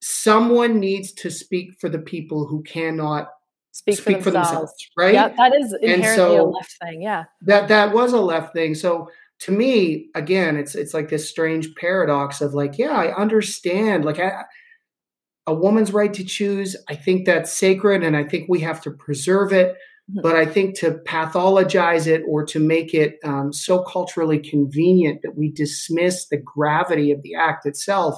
someone 0.00 0.80
needs 0.80 1.12
to 1.12 1.30
speak 1.30 1.74
for 1.80 1.88
the 1.88 1.98
people 1.98 2.46
who 2.46 2.62
cannot 2.62 3.30
speak, 3.76 3.98
speak 3.98 4.22
for, 4.22 4.30
themselves. 4.30 4.52
for, 4.52 4.54
themselves. 4.54 4.88
right? 4.96 5.14
Yeah, 5.14 5.28
that 5.36 5.54
is 5.54 5.76
inherently 5.82 6.16
so 6.16 6.40
a 6.40 6.48
left 6.48 6.74
thing. 6.82 7.02
Yeah, 7.02 7.24
that 7.42 7.68
that 7.68 7.92
was 7.92 8.12
a 8.12 8.20
left 8.20 8.52
thing. 8.54 8.74
So 8.74 9.10
to 9.40 9.52
me, 9.52 10.08
again, 10.14 10.56
it's 10.56 10.74
it's 10.74 10.94
like 10.94 11.08
this 11.08 11.28
strange 11.28 11.74
paradox 11.74 12.40
of 12.40 12.54
like, 12.54 12.78
yeah, 12.78 12.92
I 12.92 13.14
understand. 13.14 14.04
Like, 14.04 14.18
I, 14.18 14.44
a 15.46 15.54
woman's 15.54 15.92
right 15.92 16.12
to 16.14 16.24
choose, 16.24 16.74
I 16.88 16.96
think 16.96 17.26
that's 17.26 17.52
sacred, 17.52 18.02
and 18.02 18.16
I 18.16 18.24
think 18.24 18.48
we 18.48 18.60
have 18.60 18.80
to 18.82 18.90
preserve 18.90 19.52
it. 19.52 19.76
Mm-hmm. 20.10 20.20
But 20.22 20.36
I 20.36 20.46
think 20.46 20.78
to 20.78 21.00
pathologize 21.06 22.06
it 22.06 22.22
or 22.28 22.44
to 22.46 22.60
make 22.60 22.94
it 22.94 23.18
um, 23.24 23.52
so 23.52 23.82
culturally 23.82 24.38
convenient 24.38 25.22
that 25.22 25.36
we 25.36 25.50
dismiss 25.50 26.28
the 26.28 26.36
gravity 26.36 27.10
of 27.10 27.22
the 27.22 27.34
act 27.34 27.66
itself 27.66 28.16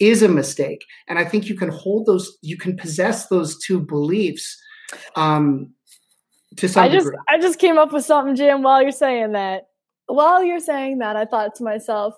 is 0.00 0.22
a 0.22 0.28
mistake. 0.28 0.84
And 1.08 1.18
I 1.18 1.24
think 1.24 1.48
you 1.48 1.54
can 1.54 1.68
hold 1.68 2.06
those, 2.06 2.38
you 2.42 2.56
can 2.56 2.76
possess 2.76 3.26
those 3.28 3.58
two 3.58 3.80
beliefs 3.80 4.60
um, 5.16 5.72
to 6.56 6.68
some 6.68 6.84
I 6.84 6.88
just 6.88 7.06
degree. 7.06 7.18
I 7.28 7.40
just 7.40 7.58
came 7.58 7.78
up 7.78 7.92
with 7.92 8.04
something, 8.04 8.36
Jim, 8.36 8.62
while 8.62 8.82
you're 8.82 8.92
saying 8.92 9.32
that. 9.32 9.68
While 10.06 10.42
you're 10.42 10.60
saying 10.60 10.98
that, 10.98 11.14
I 11.14 11.24
thought 11.24 11.54
to 11.56 11.62
myself, 11.62 12.14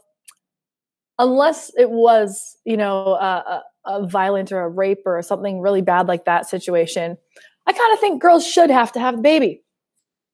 unless 1.19 1.71
it 1.77 1.91
was, 1.91 2.57
you 2.65 2.77
know, 2.77 3.15
a, 3.15 3.63
a 3.85 4.07
violent 4.07 4.51
or 4.51 4.63
a 4.63 4.69
rape 4.69 5.03
or 5.05 5.21
something 5.23 5.61
really 5.61 5.83
bad 5.83 6.09
like 6.09 6.25
that 6.25 6.49
situation, 6.49 7.19
I 7.67 7.73
kind 7.73 7.93
of 7.93 8.01
think 8.01 8.23
girls 8.23 8.47
should 8.47 8.71
have 8.71 8.93
to 8.93 9.01
have 9.01 9.17
the 9.17 9.23
baby. 9.23 9.63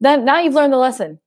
Then 0.00 0.24
now 0.24 0.38
you've 0.38 0.54
learned 0.54 0.72
the 0.72 0.78
lesson 0.78 1.18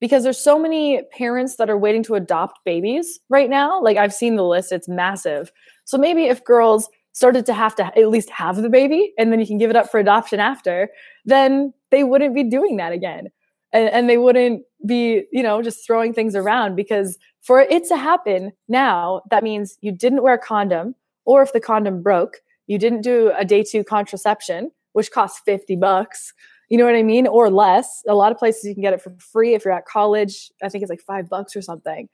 because 0.00 0.22
there's 0.22 0.38
so 0.38 0.58
many 0.58 1.02
parents 1.16 1.56
that 1.56 1.70
are 1.70 1.78
waiting 1.78 2.02
to 2.04 2.14
adopt 2.14 2.60
babies 2.64 3.18
right 3.28 3.50
now. 3.50 3.82
Like 3.82 3.96
I've 3.96 4.14
seen 4.14 4.36
the 4.36 4.44
list, 4.44 4.72
it's 4.72 4.88
massive. 4.88 5.50
So 5.84 5.96
maybe 5.98 6.24
if 6.26 6.44
girls 6.44 6.88
started 7.18 7.44
to 7.46 7.52
have 7.52 7.74
to 7.74 7.84
at 7.98 8.08
least 8.10 8.30
have 8.30 8.54
the 8.62 8.70
baby 8.70 9.12
and 9.18 9.32
then 9.32 9.40
you 9.40 9.46
can 9.46 9.58
give 9.58 9.70
it 9.70 9.74
up 9.74 9.90
for 9.90 9.98
adoption 9.98 10.38
after, 10.38 10.88
then 11.24 11.74
they 11.90 12.04
wouldn't 12.04 12.32
be 12.32 12.44
doing 12.44 12.76
that 12.76 12.92
again. 12.92 13.26
And, 13.72 13.88
and, 13.88 14.08
they 14.08 14.18
wouldn't 14.18 14.62
be, 14.86 15.24
you 15.32 15.42
know, 15.42 15.60
just 15.60 15.84
throwing 15.84 16.14
things 16.14 16.36
around 16.36 16.76
because 16.76 17.18
for 17.42 17.60
it 17.60 17.84
to 17.88 17.96
happen 17.96 18.52
now, 18.68 19.22
that 19.30 19.42
means 19.42 19.76
you 19.80 19.90
didn't 19.90 20.22
wear 20.22 20.34
a 20.34 20.38
condom, 20.38 20.94
or 21.24 21.42
if 21.42 21.52
the 21.52 21.60
condom 21.60 22.02
broke, 22.02 22.36
You 22.68 22.78
didn't 22.78 23.02
do 23.02 23.32
a 23.36 23.44
day 23.44 23.64
two 23.64 23.82
contraception, 23.82 24.70
which 24.92 25.10
costs 25.10 25.40
50 25.44 25.74
bucks. 25.76 26.32
You 26.68 26.78
know 26.78 26.84
what 26.84 26.94
I 26.94 27.02
mean? 27.02 27.26
Or 27.26 27.50
less. 27.50 28.02
A 28.06 28.14
lot 28.14 28.30
of 28.30 28.38
places 28.38 28.64
you 28.64 28.74
can 28.74 28.82
get 28.82 28.94
it 28.94 29.02
for 29.02 29.12
free 29.18 29.54
if 29.54 29.64
you're 29.64 29.74
at 29.74 29.86
college. 29.86 30.50
I 30.62 30.68
think 30.68 30.82
it's 30.82 30.90
like 30.90 31.00
five 31.00 31.28
bucks 31.28 31.56
or 31.56 31.62
something. 31.62 32.08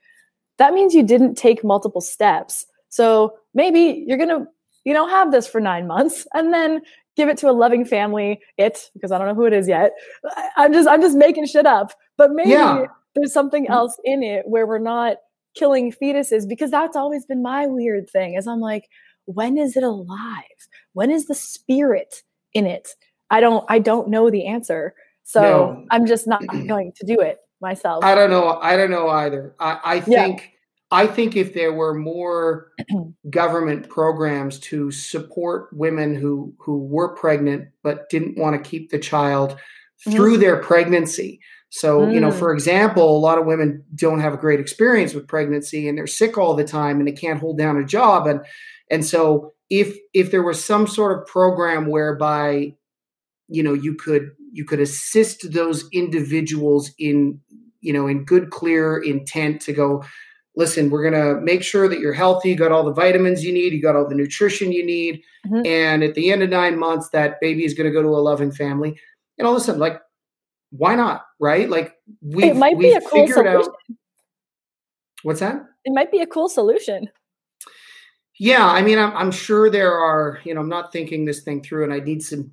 That 0.57 0.73
means 0.73 0.95
you 0.95 1.03
didn't 1.03 1.35
take 1.35 1.63
multiple 1.63 2.01
steps. 2.01 2.65
So 2.89 3.37
maybe 3.53 4.03
you're 4.07 4.17
going 4.17 4.29
to, 4.29 4.47
you 4.85 4.93
know, 4.93 5.07
have 5.07 5.31
this 5.31 5.47
for 5.47 5.59
nine 5.59 5.87
months 5.87 6.25
and 6.33 6.53
then 6.53 6.81
give 7.17 7.27
it 7.29 7.37
to 7.39 7.49
a 7.49 7.51
loving 7.51 7.83
family. 7.83 8.39
It, 8.57 8.89
because 8.93 9.11
I 9.11 9.17
don't 9.17 9.27
know 9.27 9.35
who 9.35 9.45
it 9.45 9.53
is 9.53 9.67
yet. 9.67 9.91
I'm 10.55 10.71
just, 10.71 10.87
I'm 10.87 11.01
just 11.01 11.17
making 11.17 11.47
shit 11.47 11.65
up. 11.65 11.91
But 12.17 12.31
maybe 12.31 12.51
yeah. 12.51 12.85
there's 13.15 13.33
something 13.33 13.65
mm-hmm. 13.65 13.73
else 13.73 13.99
in 14.05 14.23
it 14.23 14.43
where 14.47 14.65
we're 14.65 14.79
not 14.79 15.17
killing 15.55 15.91
fetuses 15.91 16.47
because 16.47 16.71
that's 16.71 16.95
always 16.95 17.25
been 17.25 17.41
my 17.41 17.65
weird 17.65 18.09
thing 18.09 18.35
is 18.35 18.47
I'm 18.47 18.59
like, 18.59 18.87
when 19.25 19.57
is 19.57 19.75
it 19.75 19.83
alive? 19.83 20.43
When 20.93 21.09
is 21.11 21.25
the 21.25 21.35
spirit 21.35 22.23
in 22.53 22.65
it? 22.65 22.89
I 23.29 23.39
don't 23.39 23.65
I 23.69 23.79
don't 23.79 24.09
know 24.09 24.29
the 24.29 24.45
answer. 24.45 24.93
So 25.23 25.41
no. 25.41 25.85
I'm 25.91 26.05
just 26.05 26.27
not 26.27 26.41
going 26.67 26.93
to 26.97 27.05
do 27.05 27.19
it 27.19 27.39
myself. 27.61 28.03
I 28.03 28.15
don't 28.15 28.29
know. 28.29 28.59
I 28.61 28.77
don't 28.77 28.91
know 28.91 29.09
either. 29.09 29.55
I, 29.59 29.79
I 29.83 29.99
think 29.99 30.41
yeah. 30.41 30.47
I 30.95 31.07
think 31.07 31.35
if 31.35 31.53
there 31.53 31.73
were 31.73 31.93
more 31.93 32.71
government 33.29 33.89
programs 33.89 34.59
to 34.59 34.91
support 34.91 35.67
women 35.73 36.15
who 36.15 36.53
who 36.57 36.77
were 36.85 37.13
pregnant 37.15 37.67
but 37.83 38.09
didn't 38.09 38.37
want 38.37 38.55
to 38.55 38.69
keep 38.69 38.91
the 38.91 38.99
child 38.99 39.57
through 40.01 40.33
mm-hmm. 40.33 40.41
their 40.41 40.61
pregnancy. 40.61 41.41
So, 41.69 42.01
mm. 42.01 42.13
you 42.13 42.21
know, 42.21 42.29
mm. 42.29 42.39
for 42.39 42.53
example, 42.53 43.17
a 43.17 43.19
lot 43.19 43.37
of 43.37 43.45
women 43.45 43.83
don't 43.93 44.21
have 44.21 44.33
a 44.33 44.37
great 44.37 44.61
experience 44.61 45.13
with 45.13 45.27
pregnancy 45.27 45.89
and 45.89 45.97
they're 45.97 46.07
sick 46.07 46.37
all 46.37 46.53
the 46.53 46.63
time 46.63 46.99
and 46.99 47.07
they 47.07 47.11
can't 47.11 47.41
hold 47.41 47.57
down 47.57 47.75
a 47.75 47.85
job 47.85 48.25
and 48.27 48.39
and 48.89 49.05
so 49.05 49.51
if 49.69 49.97
if 50.13 50.31
there 50.31 50.43
was 50.43 50.63
some 50.63 50.87
sort 50.87 51.17
of 51.17 51.27
program 51.27 51.87
whereby 51.87 52.73
you 53.49 53.63
know 53.63 53.73
you 53.73 53.95
could 53.95 54.31
you 54.53 54.63
could 54.63 54.79
assist 54.79 55.51
those 55.51 55.89
individuals 55.91 56.91
in 56.97 57.41
you 57.81 57.91
know 57.91 58.07
in 58.07 58.23
good 58.23 58.49
clear 58.49 58.97
intent 58.97 59.59
to 59.61 59.73
go 59.73 60.01
listen 60.57 60.89
we're 60.89 61.09
going 61.09 61.13
to 61.13 61.41
make 61.41 61.63
sure 61.63 61.87
that 61.87 61.99
you're 61.99 62.13
healthy 62.13 62.49
you 62.49 62.55
got 62.55 62.71
all 62.71 62.83
the 62.83 62.93
vitamins 62.93 63.43
you 63.43 63.53
need 63.53 63.73
you 63.73 63.81
got 63.81 63.95
all 63.95 64.07
the 64.07 64.15
nutrition 64.15 64.71
you 64.71 64.85
need. 64.85 65.21
Mm-hmm. 65.45 65.65
and 65.65 66.03
at 66.03 66.15
the 66.15 66.31
end 66.31 66.41
of 66.41 66.49
nine 66.49 66.79
months 66.79 67.09
that 67.09 67.39
baby 67.39 67.65
is 67.65 67.73
going 67.73 67.85
to 67.85 67.93
go 67.93 68.01
to 68.01 68.09
a 68.09 68.17
loving 68.17 68.51
family. 68.51 68.99
And 69.37 69.47
all 69.47 69.55
of 69.55 69.61
a 69.61 69.63
sudden 69.63 69.79
like 69.79 70.01
why 70.71 70.95
not 70.95 71.25
right? 71.39 71.69
Like 71.69 71.93
we 72.21 72.45
it 72.45 72.55
might 72.55 72.79
be 72.79 72.93
a 72.93 73.01
cool 73.01 73.27
solution. 73.27 73.47
out 73.47 73.67
what's 75.23 75.39
that? 75.39 75.63
It 75.83 75.93
might 75.93 76.11
be 76.11 76.21
a 76.21 76.27
cool 76.27 76.49
solution. 76.49 77.09
Yeah 78.37 78.65
i 78.65 78.81
mean 78.81 78.99
I'm, 78.99 79.15
I'm 79.15 79.31
sure 79.31 79.69
there 79.69 79.93
are 79.93 80.39
you 80.43 80.53
know 80.53 80.59
i'm 80.61 80.69
not 80.69 80.91
thinking 80.91 81.23
this 81.23 81.41
thing 81.43 81.63
through 81.63 81.85
and 81.85 81.93
i 81.93 81.99
need 81.99 82.21
some 82.21 82.51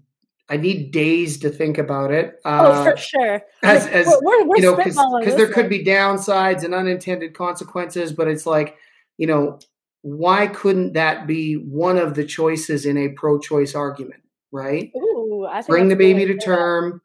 I 0.53 0.59
need 0.59 0.91
days 0.91 1.39
to 1.39 1.49
think 1.49 1.79
about 1.79 2.11
it. 2.11 2.39
Uh, 2.45 2.61
oh, 2.61 2.85
for 2.85 2.93
uh, 2.93 2.97
sure. 2.97 3.43
As, 3.63 3.87
as 3.87 4.07
we're, 4.21 4.45
we're 4.45 4.57
you 4.57 4.63
know, 4.63 4.77
because 4.77 5.35
there 5.35 5.49
could 5.49 5.71
be 5.71 5.83
downsides 5.83 6.63
and 6.63 6.75
unintended 6.75 7.33
consequences, 7.33 8.13
but 8.13 8.29
it's 8.29 8.45
like, 8.45 8.77
you 9.17 9.27
know, 9.27 9.59
why 10.03 10.49
couldn't 10.49 10.93
that 10.93 11.27
be 11.27 11.55
one 11.55 11.97
of 11.97 12.15
the 12.15 12.25
choices 12.27 12.85
in 12.85 12.99
a 12.99 13.09
pro-choice 13.09 13.75
argument, 13.75 14.23
right? 14.51 14.93
Ooh, 14.95 15.49
Bring 15.67 15.89
the 15.89 15.97
baby 15.97 16.27
to 16.27 16.37
term, 16.37 17.01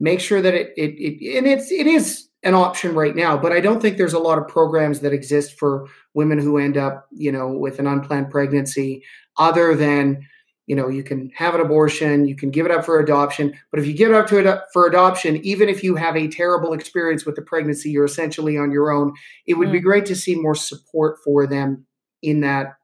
make 0.00 0.20
sure 0.20 0.40
that 0.40 0.54
it, 0.54 0.72
it, 0.78 0.94
it, 0.98 1.36
and 1.36 1.46
it's, 1.46 1.70
it 1.70 1.86
is 1.86 2.30
an 2.44 2.54
option 2.54 2.94
right 2.94 3.14
now, 3.14 3.36
but 3.36 3.52
I 3.52 3.60
don't 3.60 3.82
think 3.82 3.98
there's 3.98 4.14
a 4.14 4.18
lot 4.18 4.38
of 4.38 4.48
programs 4.48 5.00
that 5.00 5.12
exist 5.12 5.58
for 5.58 5.86
women 6.14 6.38
who 6.38 6.56
end 6.56 6.78
up, 6.78 7.08
you 7.12 7.30
know, 7.30 7.48
with 7.48 7.78
an 7.78 7.86
unplanned 7.86 8.30
pregnancy 8.30 9.04
other 9.36 9.74
than 9.74 10.26
you 10.66 10.74
know 10.74 10.88
you 10.88 11.02
can 11.02 11.30
have 11.34 11.54
an 11.54 11.60
abortion 11.60 12.26
you 12.26 12.34
can 12.34 12.50
give 12.50 12.64
it 12.66 12.72
up 12.72 12.84
for 12.84 12.98
adoption 12.98 13.52
but 13.70 13.80
if 13.80 13.86
you 13.86 13.92
give 13.92 14.10
it 14.10 14.14
up 14.14 14.26
to 14.26 14.38
it 14.38 14.60
for 14.72 14.86
adoption 14.86 15.36
even 15.44 15.68
if 15.68 15.82
you 15.82 15.94
have 15.94 16.16
a 16.16 16.28
terrible 16.28 16.72
experience 16.72 17.26
with 17.26 17.36
the 17.36 17.42
pregnancy 17.42 17.90
you're 17.90 18.04
essentially 18.04 18.56
on 18.56 18.70
your 18.70 18.90
own 18.90 19.12
it 19.46 19.54
would 19.54 19.68
mm. 19.68 19.72
be 19.72 19.80
great 19.80 20.06
to 20.06 20.16
see 20.16 20.34
more 20.34 20.54
support 20.54 21.18
for 21.22 21.46
them 21.46 21.86
in 22.22 22.40
that 22.40 22.76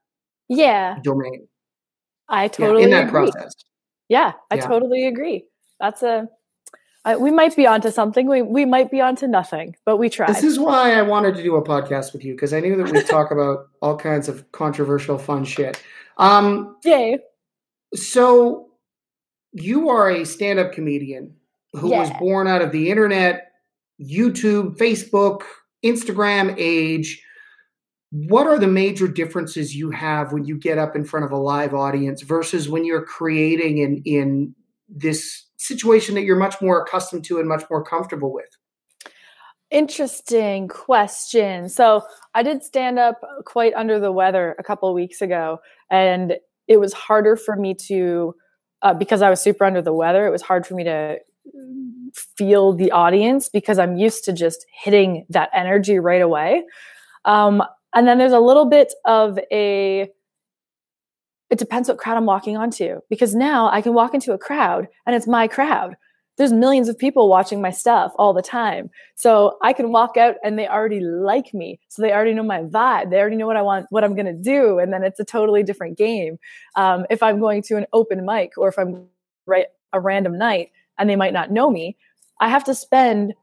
yeah. 0.49 0.99
domain. 1.03 1.49
I 2.29 2.49
totally 2.49 2.81
yeah, 2.81 2.85
in 2.85 2.91
that 2.91 3.09
agree. 3.09 3.31
process. 3.31 3.55
Yeah 4.09 4.33
i 4.51 4.57
yeah. 4.57 4.67
totally 4.67 5.07
agree. 5.07 5.47
That's 5.79 6.03
a 6.03 6.29
uh, 7.07 7.17
we 7.19 7.31
might 7.31 7.57
be 7.57 7.67
onto 7.67 7.91
something 7.91 8.29
we, 8.29 8.43
we 8.43 8.67
might 8.67 8.91
be 8.91 9.01
onto 9.01 9.27
nothing 9.27 9.75
but 9.87 9.97
we 9.97 10.11
try. 10.11 10.27
This 10.27 10.45
is 10.45 10.59
why 10.59 10.95
i 10.95 11.03
wanted 11.03 11.35
to 11.37 11.43
do 11.43 11.57
a 11.57 11.65
podcast 11.65 12.13
with 12.13 12.25
you 12.25 12.35
because 12.35 12.53
i 12.53 12.61
knew 12.61 12.77
that 12.77 12.93
we'd 12.93 13.07
talk 13.07 13.31
about 13.31 13.69
all 13.81 13.97
kinds 13.97 14.29
of 14.29 14.51
controversial 14.53 15.17
fun 15.17 15.45
shit. 15.45 15.83
Um 16.19 16.77
yay 16.85 17.19
so 17.95 18.69
you 19.53 19.89
are 19.89 20.11
a 20.11 20.25
stand-up 20.25 20.73
comedian 20.73 21.35
who 21.73 21.91
yeah. 21.91 22.01
was 22.01 22.11
born 22.19 22.47
out 22.47 22.63
of 22.63 22.73
the 22.73 22.91
internet, 22.91 23.53
YouTube, 24.01 24.77
Facebook, 24.77 25.43
Instagram 25.85 26.55
age. 26.59 27.23
What 28.11 28.47
are 28.47 28.59
the 28.59 28.67
major 28.67 29.07
differences 29.07 29.75
you 29.75 29.91
have 29.91 30.33
when 30.33 30.45
you 30.45 30.59
get 30.59 30.79
up 30.79 30.97
in 30.97 31.05
front 31.05 31.25
of 31.25 31.33
a 31.33 31.37
live 31.37 31.75
audience 31.75 32.23
versus 32.23 32.69
when 32.69 32.85
you're 32.85 33.05
creating 33.05 33.79
in 33.79 34.03
in 34.05 34.55
this 34.89 35.47
situation 35.57 36.17
that 36.17 36.23
you're 36.23 36.37
much 36.37 36.61
more 36.61 36.83
accustomed 36.83 37.25
to 37.25 37.39
and 37.39 37.49
much 37.49 37.65
more 37.71 37.85
comfortable 37.85 38.33
with? 38.33 38.49
Interesting 39.71 40.67
question. 40.67 41.69
So 41.69 42.03
I 42.35 42.43
did 42.43 42.65
stand 42.65 42.99
up 42.99 43.21
quite 43.45 43.73
under 43.75 44.01
the 44.01 44.11
weather 44.11 44.57
a 44.59 44.65
couple 44.65 44.93
weeks 44.93 45.23
ago, 45.23 45.61
and 45.89 46.35
it 46.71 46.79
was 46.79 46.93
harder 46.95 47.37
for 47.37 47.57
me 47.57 47.75
to 47.75 48.35
uh, 48.83 48.95
because 48.95 49.21
I 49.21 49.29
was 49.29 49.43
super 49.43 49.65
under 49.65 49.83
the 49.83 49.93
weather. 49.93 50.27
It 50.27 50.31
was 50.31 50.41
hard 50.41 50.65
for 50.65 50.75
me 50.75 50.85
to 50.85 51.19
feel 52.15 52.73
the 52.73 52.93
audience 52.93 53.49
because 53.49 53.79
I'm 53.79 53.97
used 53.97 54.25
to 54.25 54.33
just 54.33 54.65
hitting 54.73 55.27
that 55.31 55.51
energy 55.53 55.99
right 55.99 56.23
away. 56.23 56.63
Um, 57.25 57.63
and 57.93 58.07
then 58.07 58.19
there's 58.19 58.33
a 58.33 58.41
little 58.41 58.67
bit 58.67 58.95
of 59.05 59.39
a 59.53 60.09
it 61.51 61.59
depends 61.59 61.89
what 61.89 61.99
crowd 61.99 62.17
I'm 62.17 62.27
walking 62.27 62.57
onto 62.57 63.01
because 63.11 63.35
now 63.35 63.69
I 63.69 63.83
can 63.83 63.93
walk 63.93 64.15
into 64.15 64.33
a 64.33 64.39
crowd 64.39 64.87
and 65.05 65.17
it's 65.17 65.27
my 65.27 65.49
crowd 65.49 65.97
there's 66.37 66.53
millions 66.53 66.89
of 66.89 66.97
people 66.97 67.29
watching 67.29 67.61
my 67.61 67.71
stuff 67.71 68.13
all 68.17 68.33
the 68.33 68.43
time. 68.43 68.91
So 69.15 69.59
I 69.63 69.73
can 69.73 69.93
walk 69.93 70.17
out 70.17 70.37
and 70.43 70.59
they 70.59 70.67
already 70.67 71.01
like 71.01 71.53
me. 71.53 71.79
So 71.89 72.01
they 72.01 72.13
already 72.13 72.33
know 72.33 72.43
my 72.43 72.63
vibe. 72.63 73.11
They 73.11 73.19
already 73.19 73.37
know 73.37 73.47
what 73.47 73.57
I 73.57 73.63
want, 73.63 73.87
what 73.91 74.05
I'm 74.05 74.15
going 74.15 74.27
to 74.27 74.33
do. 74.33 74.79
And 74.79 74.93
then 74.93 75.03
it's 75.03 75.21
a 75.21 75.25
totally 75.25 75.63
different 75.63 75.99
game. 75.99 76.39
Um, 76.77 77.05
if 77.11 77.23
I'm 77.23 77.41
going 77.41 77.63
to 77.65 77.77
an 77.77 77.87
open 77.93 78.25
mic 78.25 78.53
or 78.57 78.69
if 78.69 78.79
I'm 78.79 79.07
right 79.47 79.67
a 79.93 80.01
random 80.01 80.39
night 80.39 80.71
and 80.99 81.11
they 81.11 81.17
might 81.17 81.35
not 81.35 81.51
know 81.51 81.71
me, 81.71 81.97
I 82.41 82.49
have 82.49 82.65
to 82.65 82.75
spend 82.75 83.35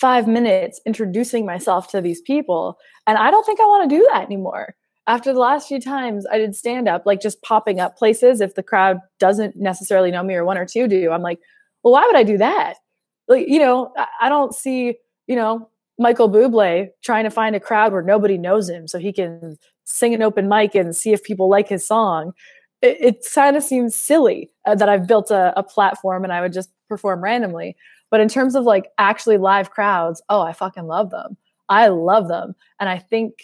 five 0.00 0.26
minutes 0.26 0.80
introducing 0.86 1.44
myself 1.44 1.88
to 1.88 2.00
these 2.00 2.20
people. 2.22 2.78
And 3.06 3.18
I 3.18 3.30
don't 3.30 3.44
think 3.44 3.60
I 3.60 3.64
want 3.64 3.90
to 3.90 3.96
do 3.96 4.08
that 4.12 4.24
anymore. 4.24 4.74
After 5.06 5.32
the 5.32 5.40
last 5.40 5.66
few 5.66 5.80
times 5.80 6.26
I 6.30 6.38
did 6.38 6.54
stand 6.54 6.88
up, 6.88 7.04
like 7.04 7.20
just 7.20 7.42
popping 7.42 7.80
up 7.80 7.98
places, 7.98 8.40
if 8.40 8.54
the 8.54 8.62
crowd 8.62 8.98
doesn't 9.18 9.56
necessarily 9.56 10.10
know 10.10 10.22
me 10.22 10.34
or 10.34 10.44
one 10.44 10.56
or 10.56 10.64
two 10.64 10.86
do, 10.86 11.10
I'm 11.10 11.22
like, 11.22 11.40
well, 11.82 11.92
why 11.92 12.06
would 12.06 12.16
I 12.16 12.22
do 12.22 12.38
that? 12.38 12.76
Like, 13.28 13.48
you 13.48 13.58
know, 13.58 13.92
I 14.20 14.28
don't 14.28 14.54
see, 14.54 14.96
you 15.26 15.36
know, 15.36 15.68
Michael 15.98 16.30
Bublé 16.30 16.88
trying 17.02 17.24
to 17.24 17.30
find 17.30 17.54
a 17.54 17.60
crowd 17.60 17.92
where 17.92 18.02
nobody 18.02 18.38
knows 18.38 18.68
him 18.68 18.88
so 18.88 18.98
he 18.98 19.12
can 19.12 19.58
sing 19.84 20.14
an 20.14 20.22
open 20.22 20.48
mic 20.48 20.74
and 20.74 20.96
see 20.96 21.12
if 21.12 21.22
people 21.22 21.48
like 21.48 21.68
his 21.68 21.86
song. 21.86 22.32
It, 22.82 22.96
it 23.00 23.26
kind 23.34 23.56
of 23.56 23.62
seems 23.62 23.94
silly 23.94 24.50
uh, 24.64 24.74
that 24.76 24.88
I've 24.88 25.06
built 25.06 25.30
a, 25.30 25.52
a 25.58 25.62
platform 25.62 26.24
and 26.24 26.32
I 26.32 26.40
would 26.40 26.52
just 26.52 26.70
perform 26.88 27.22
randomly. 27.22 27.76
But 28.10 28.20
in 28.20 28.28
terms 28.28 28.54
of 28.54 28.64
like 28.64 28.90
actually 28.98 29.36
live 29.36 29.70
crowds, 29.70 30.22
oh, 30.28 30.40
I 30.40 30.52
fucking 30.52 30.86
love 30.86 31.10
them. 31.10 31.36
I 31.68 31.88
love 31.88 32.28
them. 32.28 32.54
And 32.80 32.88
I 32.88 32.98
think 32.98 33.34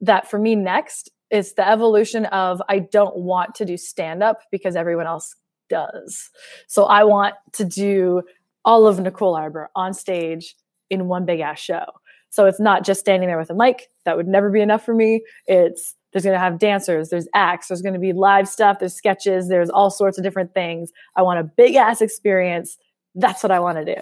that 0.00 0.28
for 0.30 0.38
me 0.38 0.56
next 0.56 1.10
is 1.30 1.52
the 1.54 1.68
evolution 1.68 2.24
of 2.26 2.62
I 2.68 2.78
don't 2.78 3.16
want 3.16 3.54
to 3.56 3.64
do 3.64 3.76
stand 3.76 4.22
up 4.22 4.40
because 4.50 4.76
everyone 4.76 5.06
else 5.06 5.36
does. 5.68 6.30
So 6.66 6.84
I 6.84 7.04
want 7.04 7.34
to 7.54 7.64
do 7.64 8.22
all 8.64 8.86
of 8.86 9.00
Nicole 9.00 9.34
Arbour 9.34 9.70
on 9.74 9.94
stage 9.94 10.54
in 10.90 11.08
one 11.08 11.24
big 11.24 11.40
ass 11.40 11.58
show. 11.58 11.84
So 12.30 12.46
it's 12.46 12.60
not 12.60 12.84
just 12.84 13.00
standing 13.00 13.28
there 13.28 13.38
with 13.38 13.50
a 13.50 13.54
mic. 13.54 13.88
That 14.04 14.16
would 14.16 14.28
never 14.28 14.50
be 14.50 14.60
enough 14.60 14.84
for 14.84 14.94
me. 14.94 15.22
It's 15.46 15.94
there's 16.12 16.24
going 16.24 16.34
to 16.34 16.40
have 16.40 16.58
dancers, 16.58 17.10
there's 17.10 17.28
acts, 17.34 17.68
there's 17.68 17.82
going 17.82 17.94
to 17.94 18.00
be 18.00 18.12
live 18.12 18.48
stuff, 18.48 18.78
there's 18.78 18.94
sketches, 18.94 19.48
there's 19.48 19.68
all 19.68 19.90
sorts 19.90 20.16
of 20.16 20.24
different 20.24 20.54
things. 20.54 20.90
I 21.16 21.22
want 21.22 21.38
a 21.38 21.44
big 21.44 21.74
ass 21.74 22.00
experience. 22.00 22.78
That's 23.14 23.42
what 23.42 23.50
I 23.50 23.60
want 23.60 23.78
to 23.78 23.94
do. 23.94 24.00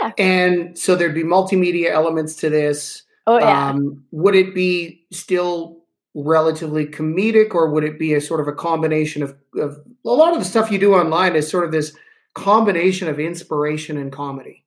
Yeah. 0.00 0.12
And 0.18 0.78
so 0.78 0.94
there'd 0.94 1.14
be 1.14 1.24
multimedia 1.24 1.90
elements 1.90 2.36
to 2.36 2.50
this. 2.50 3.02
Oh 3.26 3.38
yeah. 3.38 3.70
Um, 3.70 4.04
would 4.10 4.34
it 4.34 4.54
be 4.54 5.04
still 5.12 5.81
relatively 6.14 6.86
comedic 6.86 7.54
or 7.54 7.70
would 7.70 7.84
it 7.84 7.98
be 7.98 8.14
a 8.14 8.20
sort 8.20 8.40
of 8.40 8.48
a 8.48 8.52
combination 8.52 9.22
of, 9.22 9.34
of 9.56 9.78
a 10.04 10.10
lot 10.10 10.32
of 10.32 10.38
the 10.38 10.44
stuff 10.44 10.70
you 10.70 10.78
do 10.78 10.94
online 10.94 11.34
is 11.34 11.50
sort 11.50 11.64
of 11.64 11.72
this 11.72 11.96
combination 12.34 13.08
of 13.08 13.18
inspiration 13.18 13.96
and 13.96 14.12
comedy 14.12 14.64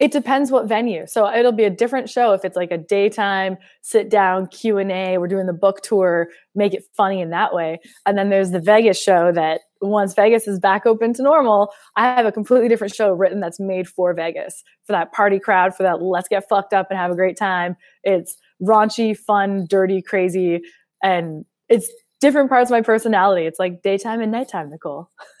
It 0.00 0.12
depends 0.12 0.50
what 0.50 0.66
venue. 0.66 1.06
So 1.06 1.32
it'll 1.32 1.52
be 1.52 1.64
a 1.64 1.70
different 1.70 2.08
show 2.08 2.32
if 2.32 2.44
it's 2.44 2.56
like 2.56 2.70
a 2.70 2.78
daytime 2.78 3.56
sit 3.82 4.08
down 4.08 4.46
Q 4.48 4.78
and 4.78 4.90
A. 4.90 5.18
We're 5.18 5.28
doing 5.28 5.46
the 5.46 5.52
book 5.52 5.80
tour, 5.82 6.28
make 6.54 6.74
it 6.74 6.84
funny 6.96 7.20
in 7.20 7.30
that 7.30 7.54
way. 7.54 7.78
And 8.06 8.16
then 8.16 8.30
there's 8.30 8.50
the 8.50 8.60
Vegas 8.60 9.00
show 9.00 9.32
that 9.32 9.60
once 9.80 10.14
Vegas 10.14 10.46
is 10.46 10.58
back 10.58 10.86
open 10.86 11.14
to 11.14 11.22
normal, 11.22 11.72
I 11.96 12.14
have 12.14 12.26
a 12.26 12.32
completely 12.32 12.68
different 12.68 12.94
show 12.94 13.12
written 13.12 13.40
that's 13.40 13.60
made 13.60 13.88
for 13.88 14.12
Vegas 14.14 14.62
for 14.84 14.92
that 14.92 15.12
party 15.12 15.38
crowd, 15.38 15.74
for 15.74 15.82
that 15.84 16.02
let's 16.02 16.28
get 16.28 16.48
fucked 16.48 16.72
up 16.72 16.88
and 16.90 16.98
have 16.98 17.10
a 17.10 17.16
great 17.16 17.36
time. 17.36 17.76
It's 18.02 18.36
raunchy, 18.62 19.16
fun, 19.16 19.66
dirty, 19.68 20.02
crazy, 20.02 20.60
and 21.02 21.44
it's 21.68 21.90
different 22.20 22.48
parts 22.50 22.70
of 22.70 22.74
my 22.74 22.82
personality. 22.82 23.46
It's 23.46 23.58
like 23.58 23.82
daytime 23.82 24.20
and 24.20 24.32
nighttime, 24.32 24.70
Nicole. 24.70 25.10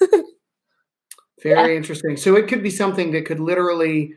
Very 1.42 1.72
yeah. 1.72 1.76
interesting. 1.76 2.16
So 2.16 2.36
it 2.36 2.48
could 2.48 2.62
be 2.62 2.70
something 2.70 3.12
that 3.12 3.26
could 3.26 3.40
literally 3.40 4.14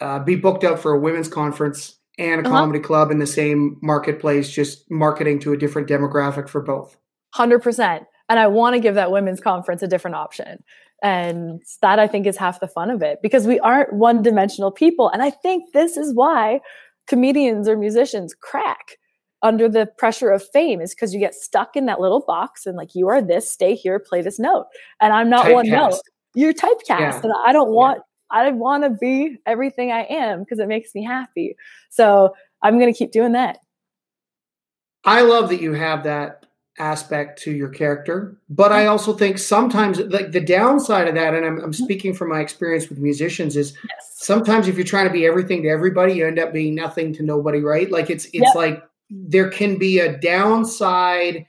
uh, 0.00 0.18
be 0.20 0.36
booked 0.36 0.64
out 0.64 0.78
for 0.78 0.92
a 0.92 0.98
women's 0.98 1.28
conference 1.28 1.98
and 2.18 2.40
a 2.40 2.48
uh-huh. 2.48 2.58
comedy 2.58 2.80
club 2.80 3.10
in 3.10 3.18
the 3.18 3.26
same 3.26 3.76
marketplace, 3.82 4.50
just 4.50 4.90
marketing 4.90 5.38
to 5.40 5.52
a 5.52 5.56
different 5.56 5.88
demographic 5.88 6.48
for 6.48 6.60
both. 6.60 6.96
100%. 7.34 8.04
And 8.28 8.38
I 8.38 8.46
want 8.46 8.74
to 8.74 8.80
give 8.80 8.94
that 8.94 9.10
women's 9.10 9.40
conference 9.40 9.82
a 9.82 9.88
different 9.88 10.16
option. 10.16 10.62
And 11.02 11.62
that 11.80 11.98
I 11.98 12.06
think 12.06 12.26
is 12.26 12.36
half 12.36 12.60
the 12.60 12.68
fun 12.68 12.90
of 12.90 13.02
it 13.02 13.20
because 13.22 13.46
we 13.46 13.58
aren't 13.60 13.92
one 13.92 14.22
dimensional 14.22 14.70
people. 14.70 15.08
And 15.08 15.22
I 15.22 15.30
think 15.30 15.72
this 15.72 15.96
is 15.96 16.14
why 16.14 16.60
comedians 17.08 17.68
or 17.68 17.76
musicians 17.76 18.34
crack 18.34 18.98
under 19.42 19.68
the 19.68 19.86
pressure 19.98 20.30
of 20.30 20.46
fame 20.52 20.80
is 20.80 20.94
because 20.94 21.14
you 21.14 21.20
get 21.20 21.34
stuck 21.34 21.76
in 21.76 21.86
that 21.86 22.00
little 22.00 22.24
box 22.26 22.66
and 22.66 22.76
like 22.76 22.94
you 22.94 23.08
are 23.08 23.22
this, 23.22 23.50
stay 23.50 23.74
here, 23.74 23.98
play 23.98 24.22
this 24.22 24.38
note. 24.38 24.66
And 25.00 25.12
I'm 25.12 25.30
not 25.30 25.50
one 25.52 25.68
note. 25.68 26.00
You're 26.34 26.52
typecast. 26.52 26.88
Yeah. 26.88 27.20
And 27.22 27.32
I 27.46 27.52
don't 27.52 27.70
want 27.70 27.98
yeah. 27.98 28.02
I 28.42 28.50
want 28.52 28.84
to 28.84 28.90
be 28.90 29.38
everything 29.46 29.90
I 29.90 30.02
am 30.02 30.40
because 30.40 30.58
it 30.60 30.68
makes 30.68 30.94
me 30.94 31.04
happy. 31.04 31.56
So 31.90 32.34
I'm 32.62 32.78
gonna 32.78 32.92
keep 32.92 33.12
doing 33.12 33.32
that. 33.32 33.58
I 35.04 35.22
love 35.22 35.48
that 35.48 35.62
you 35.62 35.72
have 35.72 36.04
that 36.04 36.46
aspect 36.78 37.42
to 37.42 37.50
your 37.50 37.68
character, 37.68 38.38
but 38.48 38.72
I 38.72 38.86
also 38.86 39.12
think 39.14 39.38
sometimes 39.38 39.98
like 39.98 40.32
the 40.32 40.40
downside 40.40 41.08
of 41.08 41.14
that, 41.14 41.34
and 41.34 41.44
I'm, 41.44 41.56
I'm 41.56 41.72
mm-hmm. 41.72 41.84
speaking 41.84 42.14
from 42.14 42.28
my 42.28 42.40
experience 42.40 42.88
with 42.88 42.98
musicians, 42.98 43.56
is 43.56 43.72
yes. 43.72 44.12
sometimes 44.14 44.68
if 44.68 44.76
you're 44.76 44.84
trying 44.84 45.06
to 45.06 45.12
be 45.12 45.26
everything 45.26 45.62
to 45.62 45.68
everybody, 45.68 46.14
you 46.14 46.26
end 46.26 46.38
up 46.38 46.52
being 46.52 46.74
nothing 46.74 47.12
to 47.14 47.22
nobody, 47.22 47.60
right? 47.60 47.90
Like 47.90 48.10
it's 48.10 48.26
it's 48.26 48.34
yep. 48.34 48.54
like 48.54 48.89
there 49.10 49.50
can 49.50 49.76
be 49.76 49.98
a 49.98 50.16
downside 50.18 51.44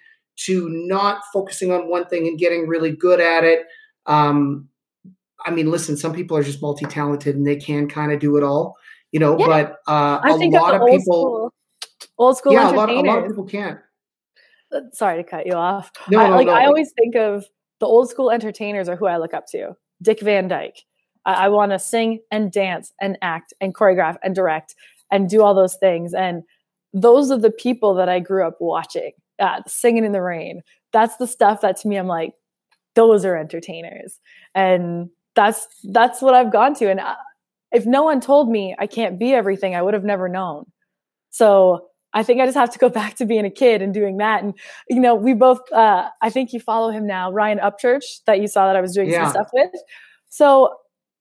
to 0.46 0.68
not 0.70 1.22
focusing 1.34 1.72
on 1.72 1.90
one 1.90 2.06
thing 2.08 2.28
and 2.28 2.40
getting 2.40 2.68
really 2.68 2.92
good 2.92 3.20
at 3.20 3.44
it. 3.44 3.66
Um, 4.08 4.68
I 5.46 5.52
mean, 5.52 5.70
listen, 5.70 5.98
some 5.98 6.14
people 6.14 6.36
are 6.38 6.44
just 6.44 6.62
multi 6.62 6.86
talented 6.86 7.36
and 7.36 7.46
they 7.46 7.56
can 7.56 7.88
kind 7.88 8.12
of 8.12 8.20
do 8.20 8.38
it 8.38 8.44
all, 8.44 8.76
you 9.12 9.20
know. 9.20 9.38
Yeah. 9.38 9.48
But 9.48 9.72
uh, 9.88 10.20
a 10.24 10.50
lot 10.50 10.76
of, 10.76 10.82
of 10.82 10.88
people, 10.88 11.02
school, 11.02 11.54
old 12.18 12.38
school, 12.38 12.54
yeah, 12.54 12.72
a 12.72 12.74
lot, 12.74 12.90
a 12.90 13.02
lot 13.02 13.20
of 13.20 13.28
people 13.28 13.46
can't. 13.46 13.80
Uh, 14.74 14.82
sorry 14.94 15.22
to 15.22 15.30
cut 15.30 15.46
you 15.46 15.54
off. 15.54 15.92
No, 16.10 16.20
I, 16.20 16.30
no, 16.30 16.36
like 16.36 16.48
no. 16.48 16.54
I 16.54 16.66
always 16.66 16.92
think 16.94 17.16
of 17.16 17.46
the 17.80 17.86
old 17.86 18.10
school 18.10 18.32
entertainers 18.32 18.88
are 18.88 18.96
who 18.96 19.08
I 19.08 19.18
look 19.18 19.34
up 19.34 19.46
to. 19.48 19.76
Dick 20.02 20.22
Van 20.22 20.48
Dyke. 20.48 20.84
I, 21.26 21.46
I 21.46 21.48
want 21.50 21.72
to 21.72 21.80
sing 21.80 22.20
and 22.32 22.52
dance 22.52 22.94
and 23.02 23.18
act 23.22 23.54
and 23.62 23.76
choreograph 23.76 24.18
and 24.24 24.34
direct 24.34 24.76
and 25.12 25.30
do 25.30 25.44
all 25.44 25.54
those 25.54 25.76
things. 25.76 26.14
And 26.14 26.44
those 26.94 27.32
are 27.32 27.40
the 27.40 27.52
people 27.52 27.94
that 27.96 28.10
I 28.10 28.20
grew 28.20 28.46
up 28.46 28.58
watching, 28.60 29.12
uh, 29.40 29.62
singing 29.68 30.06
in 30.06 30.12
the 30.12 30.22
rain. 30.22 30.62
That's 30.92 31.16
the 31.18 31.28
stuff 31.28 31.62
that 31.62 31.78
to 31.78 31.88
me, 31.88 31.98
I'm 31.98 32.08
like, 32.08 32.34
those 32.96 33.24
are 33.26 33.38
entertainers. 33.38 34.20
And 34.54 35.10
that's, 35.36 35.68
that's 35.92 36.22
what 36.22 36.34
I've 36.34 36.52
gone 36.52 36.76
to. 36.76 36.90
And 36.90 37.00
uh, 37.00 37.16
if 37.72 37.86
no 37.86 38.04
one 38.04 38.20
told 38.20 38.50
me 38.50 38.76
I 38.78 38.88
can't 38.88 39.18
be 39.18 39.34
everything, 39.34 39.76
I 39.76 39.82
would 39.82 39.94
have 39.94 40.04
never 40.04 40.28
known. 40.28 40.66
So 41.30 41.88
I 42.14 42.24
think 42.24 42.42
I 42.42 42.46
just 42.46 42.58
have 42.58 42.72
to 42.72 42.80
go 42.80 42.90
back 43.02 43.16
to 43.16 43.26
being 43.26 43.46
a 43.46 43.52
kid 43.52 43.82
and 43.82 43.94
doing 43.94 44.18
that. 44.18 44.44
And, 44.44 44.54
you 44.90 45.00
know, 45.00 45.16
we 45.16 45.34
both, 45.34 45.60
uh, 45.72 46.10
I 46.22 46.30
think 46.30 46.52
you 46.52 46.60
follow 46.60 46.92
him 46.92 47.08
now, 47.08 47.32
Ryan 47.32 47.60
Upchurch, 47.60 48.24
that 48.28 48.42
you 48.42 48.48
saw 48.48 48.68
that 48.68 48.76
I 48.76 48.82
was 48.82 48.94
doing 48.94 49.10
yeah. 49.10 49.24
some 49.24 49.32
stuff 49.32 49.48
with. 49.54 49.72
So 50.30 50.76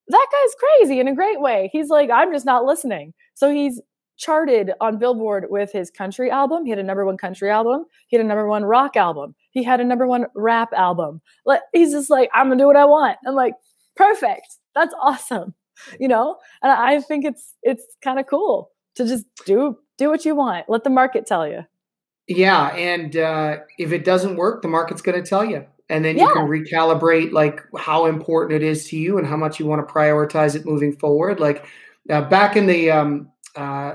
that 0.09 0.27
guy's 0.33 0.55
crazy 0.59 0.99
in 0.99 1.09
a 1.09 1.15
great 1.15 1.41
way. 1.41 1.71
He's 1.73 1.89
like, 1.89 2.11
I'm 2.11 2.33
just 2.33 2.45
not 2.45 2.65
listening. 2.65 3.13
So 3.35 3.51
he's 3.51 3.81
charted 4.21 4.73
on 4.81 4.99
Billboard 4.99 5.47
with 5.49 5.73
his 5.73 5.91
country 5.91 6.31
album. 6.31 6.65
He 6.65 6.71
had 6.71 6.79
a 6.79 6.85
number 6.85 7.05
one 7.05 7.17
country 7.17 7.51
album. 7.51 7.87
He 8.09 8.17
had 8.17 8.25
a 8.25 8.29
number 8.29 8.47
one 8.47 8.65
rock 8.65 8.95
album. 8.97 9.35
He 9.51 9.65
had 9.65 9.81
a 9.81 9.85
number 9.85 10.07
one 10.07 10.27
rap 10.37 10.69
album. 10.77 11.23
Like 11.47 11.63
he's 11.73 11.91
just 11.91 12.11
like, 12.11 12.31
I'm 12.35 12.49
gonna 12.49 12.59
do 12.59 12.67
what 12.67 12.77
I 12.77 12.85
want. 12.85 13.19
I'm 13.27 13.35
like, 13.35 13.55
perfect. 13.97 14.47
That's 14.75 14.95
awesome. 15.01 15.55
You 15.99 16.09
know? 16.09 16.37
And 16.63 16.71
I 16.71 17.01
think 17.01 17.25
it's 17.25 17.55
it's 17.63 17.85
kind 18.05 18.21
of 18.21 18.27
cool 18.27 18.71
to 18.97 19.07
just 19.07 19.25
do 19.47 19.79
do 19.97 20.11
what 20.11 20.25
you 20.25 20.35
want. 20.35 20.67
Let 20.69 20.85
the 20.85 20.91
market 20.91 21.27
tell 21.27 21.49
you. 21.49 21.65
Yeah, 22.29 22.69
and 22.77 23.17
uh, 23.17 23.57
if 23.79 23.91
it 23.91 24.05
doesn't 24.05 24.37
work, 24.37 24.63
the 24.63 24.69
market's 24.69 25.03
going 25.03 25.21
to 25.21 25.29
tell 25.29 25.45
you, 25.45 25.67
and 25.89 26.05
then 26.05 26.17
you 26.17 26.23
yeah. 26.23 26.33
can 26.33 26.47
recalibrate 26.47 27.33
like 27.33 27.61
how 27.77 28.07
important 28.07 28.63
it 28.63 28.65
is 28.65 28.87
to 28.91 28.97
you 28.97 29.19
and 29.19 29.27
how 29.27 29.37
much 29.37 29.59
you 29.59 29.67
want 29.67 29.87
to 29.87 29.93
prioritize 29.93 30.55
it 30.55 30.65
moving 30.65 30.93
forward. 30.93 31.41
Like 31.41 31.67
uh, 32.09 32.23
back 32.23 32.57
in 32.57 32.67
the 32.67 32.91
um, 32.93 33.33
uh, 33.57 33.95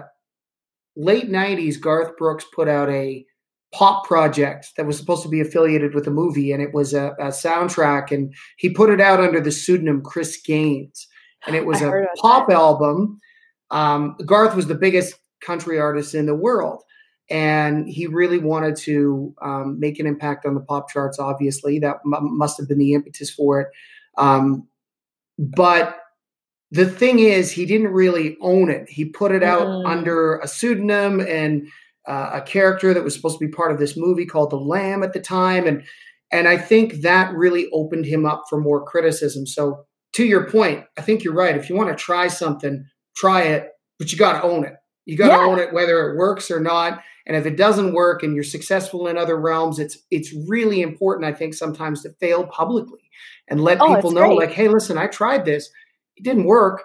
late 0.96 1.30
90s, 1.30 1.80
Garth 1.80 2.18
Brooks 2.18 2.46
put 2.54 2.68
out 2.68 2.90
a 2.90 3.26
pop 3.74 4.06
project 4.06 4.72
that 4.78 4.86
was 4.86 4.98
supposed 4.98 5.24
to 5.24 5.30
be 5.30 5.42
affiliated 5.42 5.94
with 5.94 6.08
a 6.08 6.12
movie, 6.12 6.52
and 6.52 6.62
it 6.62 6.74
was 6.74 6.94
a, 6.94 7.14
a 7.20 7.28
soundtrack. 7.28 8.12
And 8.12 8.34
he 8.58 8.70
put 8.70 8.90
it 8.90 9.02
out 9.02 9.20
under 9.20 9.42
the 9.42 9.52
pseudonym 9.52 10.02
Chris 10.02 10.42
Gaines, 10.42 11.08
and 11.46 11.56
it 11.56 11.66
was 11.66 11.82
I 11.82 11.88
a 11.88 12.06
pop 12.18 12.48
that. 12.48 12.56
album. 12.56 13.20
Um, 13.72 14.16
Garth 14.26 14.56
was 14.56 14.68
the 14.68 14.76
biggest 14.76 15.16
country 15.42 15.80
artist 15.80 16.16
in 16.16 16.26
the 16.26 16.36
world, 16.36 16.84
and 17.30 17.88
he 17.90 18.08
really 18.08 18.38
wanted 18.38 18.76
to 18.78 19.34
um, 19.42 19.80
make 19.80 20.00
an 20.00 20.08
impact 20.08 20.46
on 20.46 20.54
the 20.54 20.62
pop 20.62 20.90
charts. 20.90 21.20
Obviously, 21.20 21.80
that 21.80 21.98
m- 22.06 22.38
must 22.38 22.58
have 22.58 22.68
been 22.68 22.78
the 22.78 22.94
impetus 22.94 23.30
for 23.30 23.62
it. 23.62 23.68
Um, 24.18 24.68
but 25.38 25.98
the 26.76 26.90
thing 26.90 27.20
is, 27.20 27.52
he 27.52 27.66
didn't 27.66 27.94
really 27.94 28.38
own 28.42 28.70
it. 28.70 28.90
He 28.90 29.06
put 29.06 29.32
it 29.32 29.44
out 29.44 29.66
mm. 29.66 29.86
under 29.86 30.40
a 30.40 30.48
pseudonym 30.48 31.22
and 31.22 31.70
uh, 32.06 32.32
a 32.34 32.42
character 32.42 32.94
that 32.94 33.04
was 33.04 33.16
supposed 33.16 33.40
to 33.40 33.46
be 33.46 33.52
part 33.52 33.72
of 33.72 33.80
this 33.80 33.96
movie 33.96 34.26
called 34.26 34.50
The 34.50 34.58
Lamb 34.58 35.02
at 35.02 35.14
the 35.14 35.22
time, 35.22 35.68
and 35.68 35.84
and 36.32 36.50
I 36.50 36.58
think 36.58 36.96
that 37.02 37.34
really 37.34 37.70
opened 37.72 38.06
him 38.06 38.26
up 38.26 38.44
for 38.50 38.60
more 38.60 38.84
criticism. 38.84 39.48
So 39.48 39.86
to 40.14 40.26
your 40.26 40.50
point, 40.50 40.84
I 40.98 41.02
think 41.02 41.24
you're 41.24 41.34
right. 41.34 41.56
If 41.56 41.70
you 41.70 41.76
want 41.76 41.90
to 41.90 41.96
try 41.96 42.28
something, 42.28 42.86
try 43.16 43.44
it, 43.44 43.70
but 43.98 44.12
you 44.12 44.18
got 44.18 44.42
to 44.42 44.44
own 44.44 44.66
it. 44.66 44.74
You 45.06 45.16
got 45.16 45.28
to 45.28 45.44
yeah. 45.44 45.50
own 45.50 45.60
it 45.60 45.72
whether 45.72 46.10
it 46.10 46.18
works 46.18 46.52
or 46.52 46.60
not. 46.60 47.02
And 47.26 47.38
if 47.38 47.46
it 47.46 47.56
doesn't 47.56 47.94
work 47.94 48.22
and 48.22 48.36
you're 48.36 48.44
successful 48.44 49.08
in 49.08 49.18
other 49.18 49.38
realms, 49.38 49.80
it's 49.80 50.00
it's 50.12 50.34
really 50.48 50.82
important, 50.82 51.26
I 51.26 51.32
think, 51.32 51.54
sometimes 51.54 52.02
to 52.04 52.10
fail 52.20 52.46
publicly 52.48 53.10
and 53.48 53.64
let 53.64 53.80
oh, 53.80 53.96
people 53.96 54.12
know, 54.12 54.36
great. 54.36 54.50
like, 54.50 54.52
hey, 54.52 54.68
listen, 54.68 54.98
I 54.98 55.08
tried 55.08 55.46
this 55.46 55.70
it 56.18 56.24
didn't 56.24 56.46
work. 56.46 56.84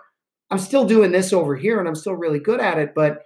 I'm 0.51 0.59
still 0.59 0.85
doing 0.85 1.13
this 1.13 1.33
over 1.33 1.57
here 1.57 1.79
and 1.79 1.89
I'm 1.89 1.95
still 1.95 2.15
really 2.15 2.41
good 2.41 2.61
at 2.61 2.79
it. 2.79 2.93
But 2.95 3.21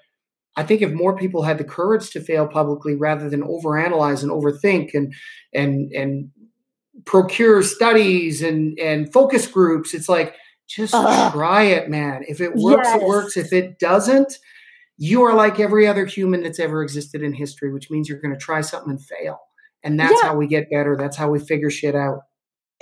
I 0.57 0.63
think 0.63 0.83
if 0.83 0.93
more 0.93 1.17
people 1.17 1.43
had 1.43 1.59
the 1.59 1.65
courage 1.65 2.11
to 2.11 2.21
fail 2.21 2.47
publicly 2.47 2.95
rather 2.95 3.29
than 3.29 3.43
overanalyze 3.43 4.23
and 4.23 4.31
overthink 4.31 4.95
and 4.95 5.13
and 5.53 5.91
and 5.93 6.31
procure 7.07 7.63
studies 7.63 8.43
and 8.43 8.79
and 8.79 9.13
focus 9.13 9.47
groups, 9.47 9.95
it's 9.95 10.09
like 10.09 10.35
just 10.69 10.95
uh, 10.95 11.31
try 11.33 11.65
it, 11.65 11.89
man. 11.89 12.25
If 12.29 12.41
it 12.41 12.55
works, 12.55 12.89
yes. 12.89 13.03
it 13.03 13.07
works. 13.07 13.37
If 13.37 13.53
it 13.53 13.79
doesn't, 13.79 14.33
you 14.97 15.23
are 15.23 15.35
like 15.35 15.59
every 15.59 15.87
other 15.87 16.07
human 16.07 16.43
that's 16.43 16.61
ever 16.61 16.83
existed 16.83 17.23
in 17.23 17.33
history, 17.33 17.73
which 17.73 17.91
means 17.91 18.09
you're 18.09 18.21
going 18.21 18.35
to 18.35 18.41
try 18.41 18.61
something 18.61 18.91
and 18.91 19.05
fail. 19.05 19.41
And 19.83 19.99
that's 19.99 20.15
yeah. 20.23 20.29
how 20.29 20.37
we 20.37 20.47
get 20.47 20.71
better. 20.71 20.97
That's 20.97 21.17
how 21.17 21.29
we 21.29 21.39
figure 21.41 21.71
shit 21.71 21.95
out. 21.95 22.21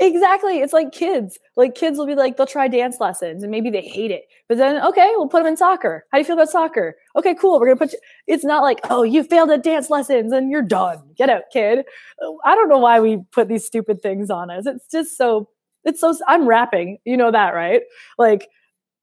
Exactly. 0.02 0.58
It's 0.58 0.72
like 0.72 0.90
kids. 0.90 1.38
Like 1.56 1.76
kids 1.76 1.96
will 1.96 2.06
be 2.06 2.16
like, 2.16 2.36
they'll 2.36 2.44
try 2.44 2.66
dance 2.66 2.96
lessons 2.98 3.44
and 3.44 3.52
maybe 3.52 3.70
they 3.70 3.82
hate 3.82 4.10
it. 4.10 4.24
But 4.48 4.58
then, 4.58 4.84
okay, 4.84 5.12
we'll 5.14 5.28
put 5.28 5.38
them 5.38 5.46
in 5.46 5.56
soccer. 5.56 6.04
How 6.10 6.18
do 6.18 6.22
you 6.22 6.24
feel 6.24 6.34
about 6.34 6.48
soccer? 6.48 6.96
Okay, 7.14 7.36
cool. 7.36 7.60
We're 7.60 7.66
going 7.66 7.78
to 7.78 7.84
put 7.84 7.92
you. 7.92 8.00
It's 8.26 8.44
not 8.44 8.62
like, 8.62 8.80
oh, 8.90 9.04
you 9.04 9.22
failed 9.22 9.50
at 9.50 9.62
dance 9.62 9.90
lessons 9.90 10.32
and 10.32 10.50
you're 10.50 10.60
done. 10.60 10.98
Get 11.16 11.30
out, 11.30 11.44
kid. 11.52 11.84
I 12.44 12.56
don't 12.56 12.68
know 12.68 12.78
why 12.78 12.98
we 12.98 13.18
put 13.30 13.46
these 13.46 13.64
stupid 13.64 14.02
things 14.02 14.28
on 14.28 14.50
us. 14.50 14.66
It's 14.66 14.88
just 14.90 15.16
so, 15.16 15.48
it's 15.84 16.00
so, 16.00 16.12
I'm 16.26 16.48
rapping. 16.48 16.98
You 17.04 17.16
know 17.16 17.30
that, 17.30 17.54
right? 17.54 17.82
Like 18.18 18.48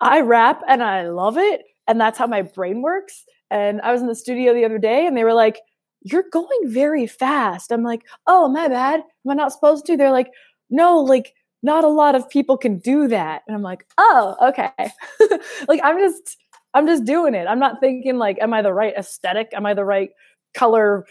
I 0.01 0.19
rap 0.19 0.61
and 0.67 0.83
I 0.83 1.07
love 1.07 1.37
it. 1.37 1.61
And 1.87 2.01
that's 2.01 2.17
how 2.17 2.27
my 2.27 2.41
brain 2.41 2.81
works. 2.81 3.23
And 3.49 3.79
I 3.81 3.93
was 3.93 4.01
in 4.01 4.07
the 4.07 4.15
studio 4.15 4.53
the 4.53 4.65
other 4.65 4.77
day 4.77 5.07
and 5.07 5.15
they 5.15 5.23
were 5.23 5.33
like, 5.33 5.61
you're 6.01 6.25
going 6.31 6.61
very 6.65 7.07
fast. 7.07 7.71
I'm 7.71 7.83
like, 7.83 8.03
oh, 8.27 8.47
my 8.47 8.67
bad. 8.67 9.01
Am 9.01 9.31
I 9.31 9.33
not 9.33 9.51
supposed 9.51 9.85
to? 9.85 9.97
They're 9.97 10.11
like, 10.11 10.31
no, 10.69 10.99
like 10.99 11.33
not 11.61 11.83
a 11.83 11.89
lot 11.89 12.15
of 12.15 12.29
people 12.29 12.57
can 12.57 12.79
do 12.79 13.07
that. 13.07 13.43
And 13.47 13.55
I'm 13.55 13.63
like, 13.63 13.85
oh, 13.97 14.35
okay. 14.49 14.71
like 15.67 15.81
I'm 15.83 15.97
just 15.97 16.37
I'm 16.73 16.87
just 16.87 17.05
doing 17.05 17.33
it. 17.33 17.47
I'm 17.47 17.59
not 17.59 17.79
thinking 17.79 18.17
like, 18.17 18.37
am 18.39 18.53
I 18.53 18.61
the 18.61 18.73
right 18.73 18.93
aesthetic? 18.97 19.49
Am 19.53 19.65
I 19.65 19.73
the 19.73 19.85
right 19.85 20.11
color 20.53 21.05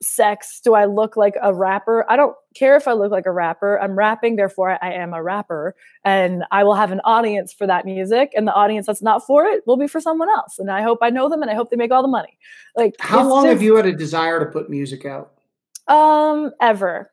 sex? 0.00 0.60
Do 0.64 0.74
i 0.74 0.84
look 0.84 1.16
like 1.16 1.34
a 1.40 1.54
rapper? 1.54 2.04
I 2.10 2.16
don't 2.16 2.34
care 2.56 2.76
if 2.76 2.88
i 2.88 2.92
look 2.92 3.12
like 3.12 3.26
a 3.26 3.30
rapper. 3.30 3.80
I'm 3.80 3.96
rapping 3.96 4.34
therefore 4.34 4.76
i 4.82 4.92
am 4.92 5.14
a 5.14 5.22
rapper. 5.22 5.76
And 6.04 6.42
i 6.50 6.64
will 6.64 6.74
have 6.74 6.90
an 6.90 7.00
audience 7.04 7.52
for 7.52 7.66
that 7.68 7.84
music. 7.84 8.32
And 8.34 8.46
the 8.46 8.52
audience 8.52 8.86
that's 8.86 9.02
not 9.02 9.24
for 9.24 9.44
it 9.44 9.62
will 9.66 9.76
be 9.76 9.86
for 9.86 10.00
someone 10.00 10.28
else. 10.28 10.58
And 10.58 10.70
i 10.70 10.82
hope 10.82 10.98
i 11.02 11.10
know 11.10 11.28
them 11.28 11.42
and 11.42 11.50
i 11.50 11.54
hope 11.54 11.70
they 11.70 11.76
make 11.76 11.92
all 11.92 12.02
the 12.02 12.08
money. 12.08 12.36
Like 12.74 12.94
how 12.98 13.28
long 13.28 13.44
just, 13.44 13.52
have 13.52 13.62
you 13.62 13.76
had 13.76 13.86
a 13.86 13.92
desire 13.92 14.40
to 14.40 14.46
put 14.46 14.68
music 14.68 15.04
out? 15.04 15.34
Um 15.86 16.50
ever. 16.60 17.12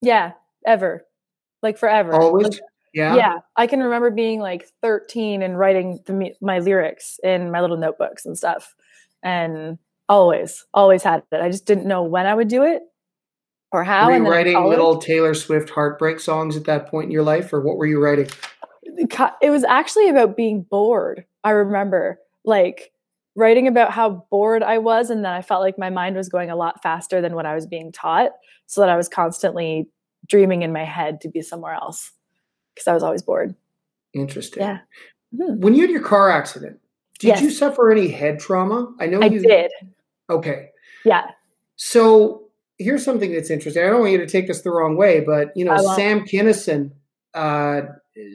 Yeah 0.00 0.32
ever 0.66 1.04
like 1.62 1.78
forever 1.78 2.12
always 2.12 2.48
like, 2.48 2.60
yeah 2.92 3.14
yeah 3.14 3.38
i 3.56 3.66
can 3.66 3.82
remember 3.82 4.10
being 4.10 4.40
like 4.40 4.68
13 4.82 5.42
and 5.42 5.58
writing 5.58 5.98
the, 6.06 6.32
my 6.40 6.58
lyrics 6.58 7.18
in 7.22 7.50
my 7.50 7.60
little 7.60 7.76
notebooks 7.76 8.26
and 8.26 8.36
stuff 8.36 8.74
and 9.22 9.78
always, 10.08 10.64
always 10.74 11.02
had 11.02 11.22
it. 11.32 11.40
I 11.40 11.50
just 11.50 11.66
didn't 11.66 11.86
know 11.86 12.02
when 12.02 12.26
I 12.26 12.34
would 12.34 12.48
do 12.48 12.62
it 12.62 12.82
or 13.72 13.84
how. 13.84 14.08
Were 14.10 14.16
you 14.16 14.28
writing 14.28 14.64
little 14.64 14.98
Taylor 14.98 15.34
Swift 15.34 15.70
heartbreak 15.70 16.20
songs 16.20 16.56
at 16.56 16.64
that 16.64 16.88
point 16.88 17.06
in 17.06 17.10
your 17.10 17.22
life, 17.22 17.52
or 17.52 17.60
what 17.60 17.76
were 17.76 17.86
you 17.86 18.02
writing? 18.02 18.28
It 18.82 19.50
was 19.50 19.64
actually 19.64 20.08
about 20.08 20.36
being 20.36 20.62
bored. 20.62 21.24
I 21.44 21.50
remember 21.50 22.18
like 22.44 22.92
writing 23.34 23.68
about 23.68 23.90
how 23.90 24.26
bored 24.30 24.62
I 24.62 24.78
was, 24.78 25.10
and 25.10 25.24
then 25.24 25.32
I 25.32 25.42
felt 25.42 25.62
like 25.62 25.78
my 25.78 25.90
mind 25.90 26.16
was 26.16 26.28
going 26.28 26.50
a 26.50 26.56
lot 26.56 26.82
faster 26.82 27.20
than 27.20 27.34
what 27.34 27.46
I 27.46 27.54
was 27.54 27.66
being 27.66 27.92
taught, 27.92 28.30
so 28.66 28.80
that 28.80 28.90
I 28.90 28.96
was 28.96 29.08
constantly 29.08 29.88
dreaming 30.26 30.62
in 30.62 30.72
my 30.72 30.84
head 30.84 31.20
to 31.22 31.28
be 31.28 31.42
somewhere 31.42 31.74
else 31.74 32.12
because 32.74 32.88
I 32.88 32.94
was 32.94 33.02
always 33.02 33.22
bored. 33.22 33.54
Interesting. 34.12 34.62
Yeah. 34.62 34.78
Mm-hmm. 35.34 35.60
When 35.60 35.74
you 35.74 35.82
had 35.82 35.90
your 35.90 36.02
car 36.02 36.30
accident, 36.30 36.80
did 37.18 37.28
yes. 37.28 37.40
you 37.42 37.50
suffer 37.50 37.90
any 37.90 38.08
head 38.08 38.38
trauma? 38.38 38.92
I 39.00 39.06
know 39.06 39.20
I 39.20 39.26
you 39.26 39.40
did. 39.40 39.70
Okay. 40.28 40.68
Yeah. 41.04 41.30
So 41.76 42.48
here's 42.78 43.04
something 43.04 43.32
that's 43.32 43.50
interesting. 43.50 43.82
I 43.82 43.86
don't 43.86 44.00
want 44.00 44.12
you 44.12 44.18
to 44.18 44.26
take 44.26 44.48
this 44.48 44.62
the 44.62 44.70
wrong 44.70 44.96
way, 44.96 45.20
but 45.20 45.48
you 45.56 45.64
know, 45.64 45.76
Sam 45.94 46.26
Kinison 46.26 46.92
uh, 47.34 47.82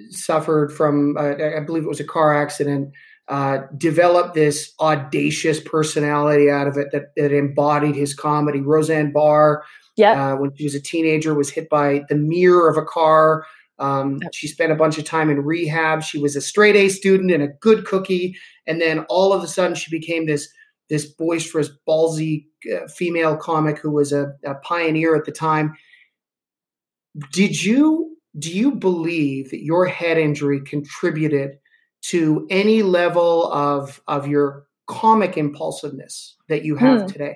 suffered 0.09 0.71
from, 0.71 1.17
uh, 1.17 1.33
I 1.57 1.59
believe 1.59 1.83
it 1.83 1.89
was 1.89 1.99
a 1.99 2.05
car 2.05 2.39
accident. 2.41 2.93
Uh, 3.27 3.59
developed 3.77 4.33
this 4.33 4.73
audacious 4.81 5.59
personality 5.61 6.49
out 6.49 6.67
of 6.67 6.75
it 6.75 6.87
that, 6.91 7.15
that 7.15 7.31
embodied 7.31 7.95
his 7.95 8.13
comedy. 8.13 8.59
Roseanne 8.59 9.13
Barr, 9.13 9.63
yeah, 9.95 10.33
uh, 10.33 10.35
when 10.35 10.55
she 10.55 10.63
was 10.63 10.75
a 10.75 10.81
teenager, 10.81 11.33
was 11.33 11.49
hit 11.49 11.69
by 11.69 12.03
the 12.09 12.15
mirror 12.15 12.69
of 12.69 12.77
a 12.77 12.85
car. 12.85 13.45
Um, 13.79 14.19
yep. 14.21 14.33
She 14.33 14.47
spent 14.47 14.71
a 14.71 14.75
bunch 14.75 14.97
of 14.97 15.05
time 15.05 15.29
in 15.29 15.43
rehab. 15.43 16.03
She 16.03 16.19
was 16.19 16.35
a 16.35 16.41
straight 16.41 16.75
A 16.75 16.89
student 16.89 17.31
and 17.31 17.41
a 17.41 17.47
good 17.47 17.85
cookie, 17.85 18.37
and 18.67 18.79
then 18.79 18.99
all 19.09 19.33
of 19.33 19.43
a 19.43 19.47
sudden, 19.47 19.75
she 19.75 19.91
became 19.91 20.25
this 20.25 20.47
this 20.89 21.05
boisterous, 21.05 21.69
ballsy 21.87 22.45
uh, 22.71 22.85
female 22.87 23.37
comic 23.37 23.79
who 23.79 23.89
was 23.89 24.11
a, 24.11 24.33
a 24.45 24.55
pioneer 24.55 25.15
at 25.15 25.23
the 25.23 25.31
time. 25.31 25.73
Did 27.31 27.63
you 27.63 28.17
do 28.37 28.51
you 28.51 28.75
believe 28.75 29.51
that 29.51 29.63
your 29.63 29.85
head 29.85 30.17
injury 30.17 30.61
contributed 30.61 31.57
to 32.03 32.45
any 32.49 32.83
level 32.83 33.51
of 33.51 34.01
of 34.07 34.27
your 34.27 34.65
comic 34.87 35.37
impulsiveness 35.37 36.35
that 36.49 36.63
you 36.63 36.75
have 36.75 37.01
hmm. 37.01 37.07
today? 37.07 37.35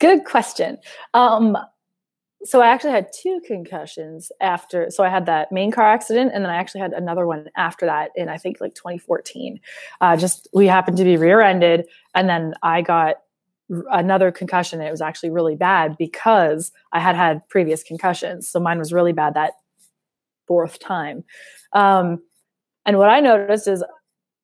Good 0.00 0.24
question. 0.24 0.78
Um, 1.14 1.56
so 2.44 2.60
I 2.60 2.68
actually 2.68 2.92
had 2.92 3.08
two 3.12 3.40
concussions 3.46 4.30
after. 4.40 4.90
So 4.90 5.02
I 5.02 5.08
had 5.08 5.26
that 5.26 5.50
main 5.50 5.70
car 5.70 5.86
accident, 5.86 6.32
and 6.34 6.44
then 6.44 6.50
I 6.50 6.56
actually 6.56 6.82
had 6.82 6.92
another 6.92 7.26
one 7.26 7.48
after 7.56 7.86
that 7.86 8.10
in 8.16 8.28
I 8.28 8.36
think 8.36 8.60
like 8.60 8.74
2014. 8.74 9.60
Uh, 10.00 10.16
just 10.16 10.48
we 10.52 10.66
happened 10.66 10.98
to 10.98 11.04
be 11.04 11.16
rear-ended, 11.16 11.86
and 12.14 12.28
then 12.28 12.54
I 12.62 12.82
got 12.82 13.16
another 13.90 14.30
concussion. 14.30 14.80
it 14.82 14.90
was 14.90 15.00
actually 15.00 15.30
really 15.30 15.56
bad 15.56 15.96
because 15.98 16.70
I 16.92 17.00
had 17.00 17.16
had 17.16 17.40
previous 17.48 17.82
concussions. 17.82 18.48
So 18.48 18.60
mine 18.60 18.78
was 18.78 18.92
really 18.92 19.12
bad 19.12 19.34
that 19.34 19.52
fourth 20.46 20.78
time. 20.78 21.24
Um, 21.72 22.22
and 22.84 22.98
what 22.98 23.08
I 23.08 23.20
noticed 23.20 23.66
is 23.66 23.82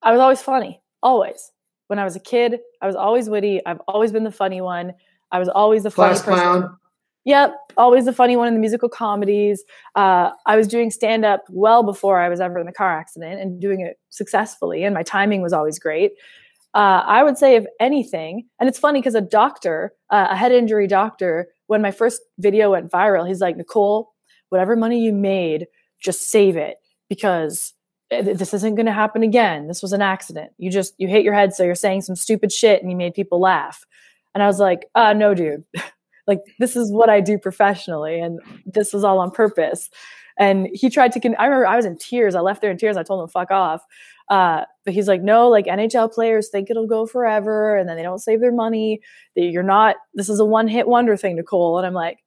I 0.02 0.12
was 0.12 0.20
always 0.20 0.40
funny, 0.40 0.80
always. 1.02 1.52
When 1.88 1.98
I 1.98 2.04
was 2.04 2.16
a 2.16 2.20
kid, 2.20 2.60
I 2.80 2.86
was 2.86 2.96
always 2.96 3.28
witty. 3.28 3.60
I've 3.66 3.80
always 3.88 4.12
been 4.12 4.24
the 4.24 4.32
funny 4.32 4.60
one. 4.60 4.94
I 5.32 5.38
was 5.38 5.48
always 5.48 5.82
the 5.82 5.90
funny 5.90 6.14
Class 6.14 6.22
person. 6.22 6.40
Clown. 6.40 6.76
Yep, 7.24 7.54
always 7.76 8.06
the 8.06 8.12
funny 8.12 8.36
one 8.36 8.48
in 8.48 8.54
the 8.54 8.60
musical 8.60 8.88
comedies. 8.88 9.62
Uh, 9.94 10.30
I 10.46 10.56
was 10.56 10.66
doing 10.66 10.90
stand 10.90 11.24
up 11.24 11.44
well 11.50 11.82
before 11.82 12.18
I 12.18 12.28
was 12.28 12.40
ever 12.40 12.58
in 12.58 12.66
the 12.66 12.72
car 12.72 12.96
accident 12.96 13.40
and 13.40 13.60
doing 13.60 13.80
it 13.82 13.98
successfully, 14.08 14.84
and 14.84 14.94
my 14.94 15.02
timing 15.02 15.42
was 15.42 15.52
always 15.52 15.78
great. 15.78 16.12
Uh, 16.72 17.02
I 17.04 17.22
would 17.22 17.36
say, 17.36 17.56
if 17.56 17.66
anything, 17.78 18.46
and 18.58 18.68
it's 18.68 18.78
funny 18.78 19.00
because 19.00 19.14
a 19.14 19.20
doctor, 19.20 19.92
uh, 20.10 20.28
a 20.30 20.36
head 20.36 20.52
injury 20.52 20.86
doctor, 20.86 21.48
when 21.66 21.82
my 21.82 21.90
first 21.90 22.22
video 22.38 22.70
went 22.70 22.90
viral, 22.90 23.26
he's 23.26 23.40
like, 23.40 23.56
Nicole, 23.56 24.12
whatever 24.48 24.76
money 24.76 25.00
you 25.00 25.12
made, 25.12 25.66
just 26.00 26.28
save 26.30 26.56
it 26.56 26.78
because 27.08 27.74
this 28.08 28.54
isn't 28.54 28.76
going 28.76 28.86
to 28.86 28.92
happen 28.92 29.22
again. 29.22 29.68
This 29.68 29.82
was 29.82 29.92
an 29.92 30.02
accident. 30.02 30.52
You 30.58 30.70
just 30.70 30.94
you 30.98 31.06
hit 31.06 31.24
your 31.24 31.34
head, 31.34 31.52
so 31.52 31.64
you're 31.64 31.74
saying 31.74 32.02
some 32.02 32.16
stupid 32.16 32.50
shit, 32.50 32.80
and 32.80 32.90
you 32.90 32.96
made 32.96 33.14
people 33.14 33.40
laugh. 33.40 33.84
And 34.34 34.42
I 34.42 34.46
was 34.46 34.58
like, 34.58 34.86
uh, 34.94 35.12
no, 35.12 35.34
dude. 35.34 35.64
like 36.30 36.40
this 36.58 36.76
is 36.76 36.90
what 36.92 37.10
I 37.10 37.20
do 37.20 37.38
professionally 37.38 38.20
and 38.20 38.40
this 38.64 38.92
was 38.92 39.04
all 39.04 39.18
on 39.18 39.30
purpose. 39.30 39.90
And 40.38 40.68
he 40.72 40.88
tried 40.88 41.12
to, 41.12 41.20
con- 41.20 41.36
I 41.38 41.44
remember 41.44 41.66
I 41.66 41.76
was 41.76 41.84
in 41.84 41.98
tears. 41.98 42.34
I 42.34 42.40
left 42.40 42.62
there 42.62 42.70
in 42.70 42.78
tears. 42.78 42.96
I 42.96 43.02
told 43.02 43.22
him, 43.22 43.28
fuck 43.28 43.50
off. 43.50 43.84
Uh, 44.30 44.64
but 44.84 44.94
he's 44.94 45.08
like, 45.08 45.22
no, 45.22 45.48
like 45.48 45.66
NHL 45.66 46.10
players 46.12 46.48
think 46.48 46.70
it'll 46.70 46.86
go 46.86 47.04
forever 47.04 47.76
and 47.76 47.88
then 47.88 47.96
they 47.96 48.02
don't 48.02 48.20
save 48.20 48.40
their 48.40 48.52
money. 48.52 49.00
That 49.34 49.42
you're 49.42 49.62
not, 49.62 49.96
this 50.14 50.28
is 50.28 50.40
a 50.40 50.44
one 50.44 50.68
hit 50.68 50.86
wonder 50.86 51.16
thing, 51.16 51.36
Nicole. 51.36 51.76
And 51.76 51.86
I'm 51.86 51.92
like, 51.92 52.20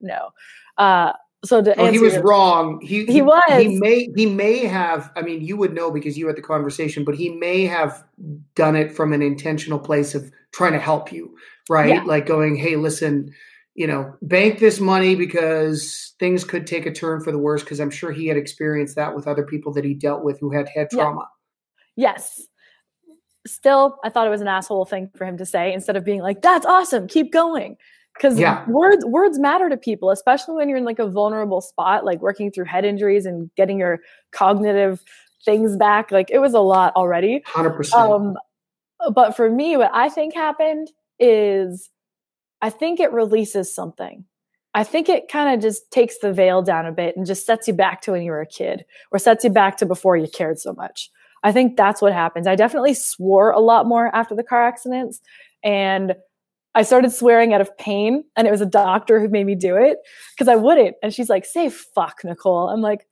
no. 0.00 0.30
Uh, 0.78 1.12
so 1.44 1.62
to 1.62 1.78
oh, 1.80 1.90
he 1.90 1.98
was 1.98 2.14
your, 2.14 2.22
wrong. 2.22 2.80
He, 2.82 3.06
he, 3.06 3.12
he 3.14 3.22
was. 3.22 3.42
He 3.56 3.78
may 3.78 4.08
he 4.14 4.26
may 4.26 4.66
have. 4.66 5.10
I 5.16 5.22
mean, 5.22 5.40
you 5.40 5.56
would 5.56 5.72
know 5.72 5.90
because 5.90 6.18
you 6.18 6.26
had 6.26 6.36
the 6.36 6.42
conversation, 6.42 7.02
but 7.02 7.14
he 7.14 7.30
may 7.30 7.64
have 7.64 8.04
done 8.54 8.76
it 8.76 8.92
from 8.92 9.14
an 9.14 9.22
intentional 9.22 9.78
place 9.78 10.14
of 10.14 10.30
trying 10.52 10.72
to 10.72 10.78
help 10.78 11.12
you, 11.12 11.34
right? 11.70 11.88
Yeah. 11.88 12.02
Like 12.02 12.26
going, 12.26 12.56
hey, 12.56 12.76
listen, 12.76 13.32
you 13.74 13.86
know, 13.86 14.14
bank 14.22 14.58
this 14.58 14.80
money 14.80 15.14
because 15.14 16.14
things 16.18 16.44
could 16.44 16.66
take 16.66 16.86
a 16.86 16.92
turn 16.92 17.20
for 17.20 17.32
the 17.32 17.38
worse. 17.38 17.62
Because 17.62 17.80
I'm 17.80 17.90
sure 17.90 18.12
he 18.12 18.26
had 18.26 18.36
experienced 18.36 18.96
that 18.96 19.14
with 19.14 19.26
other 19.26 19.44
people 19.44 19.72
that 19.74 19.84
he 19.84 19.94
dealt 19.94 20.24
with 20.24 20.38
who 20.40 20.50
had 20.50 20.68
head 20.68 20.88
trauma. 20.90 21.28
Yeah. 21.96 22.14
Yes. 22.14 22.42
Still, 23.46 23.98
I 24.04 24.10
thought 24.10 24.26
it 24.26 24.30
was 24.30 24.42
an 24.42 24.48
asshole 24.48 24.84
thing 24.84 25.10
for 25.16 25.24
him 25.24 25.38
to 25.38 25.46
say 25.46 25.72
instead 25.72 25.96
of 25.96 26.04
being 26.04 26.20
like, 26.20 26.42
"That's 26.42 26.66
awesome, 26.66 27.08
keep 27.08 27.32
going." 27.32 27.76
Because 28.14 28.38
yeah. 28.38 28.68
words 28.68 29.04
words 29.06 29.38
matter 29.38 29.70
to 29.70 29.78
people, 29.78 30.10
especially 30.10 30.56
when 30.56 30.68
you're 30.68 30.76
in 30.76 30.84
like 30.84 30.98
a 30.98 31.08
vulnerable 31.08 31.62
spot, 31.62 32.04
like 32.04 32.20
working 32.20 32.50
through 32.50 32.66
head 32.66 32.84
injuries 32.84 33.24
and 33.24 33.50
getting 33.56 33.78
your 33.78 34.00
cognitive 34.32 35.02
things 35.44 35.76
back. 35.76 36.10
Like 36.10 36.30
it 36.30 36.38
was 36.38 36.52
a 36.52 36.60
lot 36.60 36.94
already. 36.96 37.42
Hundred 37.46 37.70
um, 37.70 37.76
percent. 37.76 38.36
But 39.14 39.36
for 39.36 39.48
me, 39.48 39.78
what 39.78 39.90
I 39.94 40.10
think 40.10 40.34
happened 40.34 40.90
is 41.18 41.88
I 42.62 42.70
think 42.70 43.00
it 43.00 43.12
releases 43.12 43.74
something. 43.74 44.24
I 44.74 44.84
think 44.84 45.08
it 45.08 45.28
kind 45.28 45.54
of 45.54 45.60
just 45.60 45.90
takes 45.90 46.18
the 46.18 46.32
veil 46.32 46.62
down 46.62 46.86
a 46.86 46.92
bit 46.92 47.16
and 47.16 47.26
just 47.26 47.44
sets 47.44 47.66
you 47.66 47.74
back 47.74 48.02
to 48.02 48.12
when 48.12 48.22
you 48.22 48.30
were 48.30 48.40
a 48.40 48.46
kid 48.46 48.84
or 49.10 49.18
sets 49.18 49.42
you 49.42 49.50
back 49.50 49.76
to 49.78 49.86
before 49.86 50.16
you 50.16 50.28
cared 50.28 50.58
so 50.60 50.72
much. 50.72 51.10
I 51.42 51.52
think 51.52 51.76
that's 51.76 52.00
what 52.00 52.12
happens. 52.12 52.46
I 52.46 52.54
definitely 52.54 52.94
swore 52.94 53.50
a 53.50 53.60
lot 53.60 53.86
more 53.86 54.14
after 54.14 54.34
the 54.36 54.44
car 54.44 54.62
accidents 54.62 55.20
and 55.64 56.14
I 56.74 56.82
started 56.82 57.10
swearing 57.10 57.52
out 57.52 57.60
of 57.60 57.76
pain 57.78 58.22
and 58.36 58.46
it 58.46 58.50
was 58.52 58.60
a 58.60 58.66
doctor 58.66 59.18
who 59.18 59.28
made 59.28 59.46
me 59.46 59.56
do 59.56 59.76
it 59.76 59.98
because 60.34 60.46
I 60.46 60.54
wouldn't. 60.54 60.96
And 61.02 61.12
she's 61.12 61.28
like, 61.28 61.44
say 61.44 61.68
fuck, 61.68 62.20
Nicole. 62.22 62.68
I'm 62.68 62.82
like, 62.82 63.06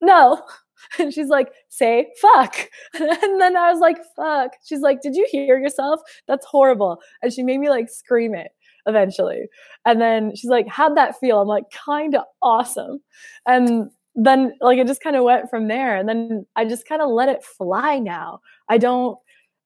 no. 0.00 0.42
And 0.98 1.12
she's 1.12 1.28
like, 1.28 1.52
say 1.68 2.06
fuck. 2.22 2.54
And 3.00 3.40
then 3.40 3.56
I 3.56 3.70
was 3.72 3.80
like, 3.80 3.98
fuck. 4.14 4.52
She's 4.64 4.80
like, 4.80 5.02
did 5.02 5.16
you 5.16 5.26
hear 5.28 5.58
yourself? 5.58 6.00
That's 6.28 6.46
horrible. 6.46 7.00
And 7.20 7.32
she 7.32 7.42
made 7.42 7.58
me 7.58 7.68
like 7.68 7.90
scream 7.90 8.32
it 8.32 8.52
eventually. 8.88 9.46
And 9.84 10.00
then 10.00 10.34
she's 10.34 10.50
like, 10.50 10.66
How'd 10.66 10.96
that 10.96 11.18
feel? 11.20 11.40
I'm 11.40 11.48
like, 11.48 11.64
kind 11.70 12.16
of 12.16 12.24
awesome. 12.42 13.00
And 13.46 13.90
then 14.16 14.52
like 14.60 14.78
it 14.78 14.86
just 14.86 15.02
kind 15.02 15.14
of 15.14 15.22
went 15.22 15.48
from 15.48 15.68
there. 15.68 15.96
And 15.96 16.08
then 16.08 16.44
I 16.56 16.64
just 16.64 16.88
kind 16.88 17.00
of 17.00 17.10
let 17.10 17.28
it 17.28 17.44
fly 17.44 17.98
now. 18.00 18.40
I 18.68 18.78
don't 18.78 19.16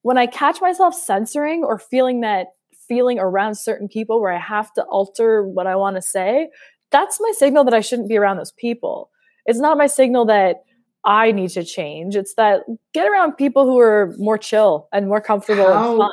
when 0.02 0.18
I 0.18 0.26
catch 0.26 0.60
myself 0.60 0.94
censoring 0.94 1.64
or 1.64 1.78
feeling 1.78 2.20
that 2.20 2.48
feeling 2.88 3.18
around 3.18 3.54
certain 3.54 3.88
people 3.88 4.20
where 4.20 4.32
I 4.32 4.38
have 4.38 4.72
to 4.74 4.82
alter 4.82 5.46
what 5.46 5.66
I 5.66 5.76
want 5.76 5.96
to 5.96 6.02
say, 6.02 6.50
that's 6.90 7.18
my 7.20 7.32
signal 7.34 7.64
that 7.64 7.74
I 7.74 7.80
shouldn't 7.80 8.08
be 8.08 8.18
around 8.18 8.36
those 8.36 8.52
people. 8.52 9.10
It's 9.46 9.60
not 9.60 9.78
my 9.78 9.86
signal 9.86 10.26
that 10.26 10.64
I 11.04 11.32
need 11.32 11.50
to 11.50 11.64
change. 11.64 12.14
It's 12.14 12.34
that 12.34 12.62
get 12.92 13.08
around 13.08 13.32
people 13.32 13.64
who 13.64 13.78
are 13.78 14.14
more 14.18 14.38
chill 14.38 14.88
and 14.92 15.08
more 15.08 15.20
comfortable 15.20 15.72
How, 15.72 15.90
and 15.90 15.98
fun 15.98 16.10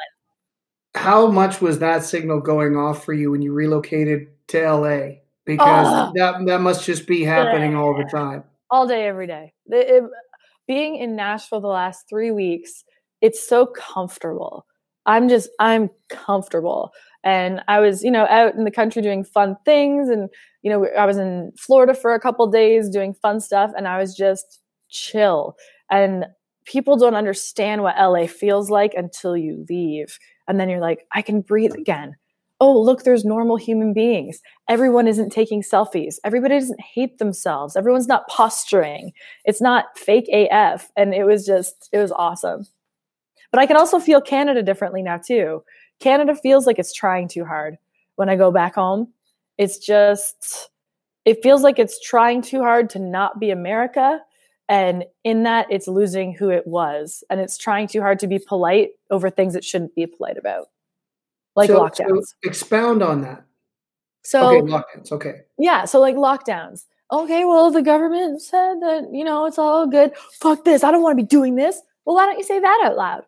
how 0.95 1.28
much 1.28 1.61
was 1.61 1.80
that 1.80 2.03
signal 2.03 2.40
going 2.40 2.76
off 2.76 3.03
for 3.03 3.14
you 3.14 3.32
when 3.32 3.41
you 3.41 3.53
relocated 3.53 4.28
to 4.48 4.72
LA? 4.72 5.07
Because 5.45 6.14
that 6.16 6.45
that 6.45 6.61
must 6.61 6.86
just 6.86 7.07
be 7.07 7.24
happening 7.24 7.76
all 7.76 7.95
the 7.98 8.10
time. 8.10 8.44
All 8.70 8.88
day, 8.88 9.07
every 9.07 9.26
day. 9.28 9.53
It, 9.68 9.90
it, 9.90 10.03
being 10.68 10.95
in 10.95 11.16
Nashville 11.16 11.61
the 11.61 11.68
last 11.68 12.06
three 12.07 12.30
weeks, 12.30 12.84
it's 13.22 13.45
so 13.48 13.66
comfortable. 13.66 14.66
I'm 15.06 15.28
just 15.28 15.49
I'm 15.60 15.90
comfortable. 16.10 16.91
and 17.24 17.61
I 17.68 17.80
was, 17.80 18.03
you 18.03 18.11
know, 18.11 18.26
out 18.28 18.56
in 18.56 18.64
the 18.64 18.72
country 18.72 19.02
doing 19.02 19.24
fun 19.24 19.57
things. 19.66 20.10
And, 20.10 20.30
you 20.61 20.72
know, 20.72 20.88
I 20.98 21.06
was 21.06 21.18
in 21.18 21.52
Florida 21.57 21.94
for 21.94 22.14
a 22.14 22.20
couple 22.20 22.48
days 22.48 22.90
doing 22.90 23.14
fun 23.14 23.40
stuff 23.40 23.72
and 23.76 23.88
I 23.88 23.99
was 23.99 24.16
just 24.16 24.61
chill. 24.90 25.56
And 25.90 26.26
people 26.66 26.95
don't 26.95 27.16
understand 27.16 27.82
what 27.82 27.98
LA 27.98 28.28
feels 28.28 28.70
like 28.70 28.94
until 28.95 29.36
you 29.36 29.66
leave. 29.70 30.18
And 30.49 30.59
then 30.59 30.67
you're 30.67 30.81
like, 30.81 31.05
I 31.13 31.21
can 31.21 31.41
breathe 31.41 31.76
again. 31.76 32.17
Oh, 32.59 32.77
look, 32.77 33.03
there's 33.03 33.23
normal 33.23 33.55
human 33.55 33.93
beings. 33.93 34.41
Everyone 34.67 35.07
isn't 35.07 35.30
taking 35.30 35.61
selfies. 35.61 36.15
Everybody 36.26 36.59
doesn't 36.59 36.81
hate 36.81 37.19
themselves. 37.19 37.77
Everyone's 37.77 38.07
not 38.07 38.27
posturing. 38.27 39.13
It's 39.45 39.61
not 39.61 39.97
fake 39.97 40.27
AF. 40.34 40.91
And 40.97 41.13
it 41.13 41.23
was 41.23 41.45
just, 41.45 41.88
it 41.93 41.99
was 41.99 42.11
awesome. 42.11 42.67
But 43.51 43.61
I 43.61 43.65
can 43.65 43.77
also 43.77 43.99
feel 43.99 44.19
Canada 44.19 44.61
differently 44.61 45.01
now, 45.01 45.17
too. 45.17 45.63
Canada 45.99 46.35
feels 46.35 46.67
like 46.67 46.80
it's 46.80 46.93
trying 46.93 47.30
too 47.30 47.45
hard 47.45 47.77
when 48.15 48.27
I 48.27 48.35
go 48.35 48.51
back 48.51 48.76
home. 48.76 49.13
It's 49.57 49.77
just, 49.77 50.69
it 51.26 51.41
feels 51.43 51.61
like 51.61 51.80
it's 51.80 51.99
trying 52.01 52.41
too 52.41 52.59
hard 52.59 52.89
to 52.91 52.99
not 52.99 53.39
be 53.39 53.51
America. 53.51 54.19
And 54.69 55.03
in 55.23 55.43
that, 55.43 55.65
it's 55.71 55.87
losing 55.87 56.33
who 56.33 56.49
it 56.49 56.65
was. 56.67 57.23
And 57.29 57.41
it's 57.41 57.57
trying 57.57 57.87
too 57.87 58.01
hard 58.01 58.19
to 58.19 58.27
be 58.27 58.37
polite 58.39 58.91
over 59.09 59.29
things 59.29 59.55
it 59.55 59.65
shouldn't 59.65 59.95
be 59.95 60.05
polite 60.05 60.37
about, 60.37 60.67
like 61.55 61.67
so, 61.67 61.79
lockdowns. 61.79 62.27
So 62.27 62.35
expound 62.43 63.01
on 63.01 63.21
that. 63.21 63.43
So, 64.23 64.49
okay, 64.49 64.71
lockdowns. 64.71 65.11
Okay. 65.11 65.41
Yeah. 65.57 65.85
So, 65.85 65.99
like 65.99 66.15
lockdowns. 66.15 66.85
Okay, 67.11 67.43
well, 67.43 67.71
the 67.71 67.81
government 67.81 68.39
said 68.39 68.75
that, 68.81 69.09
you 69.11 69.23
know, 69.23 69.47
it's 69.47 69.57
all 69.57 69.87
good. 69.87 70.13
Fuck 70.39 70.63
this. 70.63 70.83
I 70.83 70.91
don't 70.91 71.01
want 71.01 71.17
to 71.17 71.23
be 71.23 71.27
doing 71.27 71.55
this. 71.55 71.81
Well, 72.05 72.15
why 72.15 72.27
don't 72.27 72.37
you 72.37 72.43
say 72.43 72.59
that 72.59 72.81
out 72.85 72.95
loud? 72.95 73.23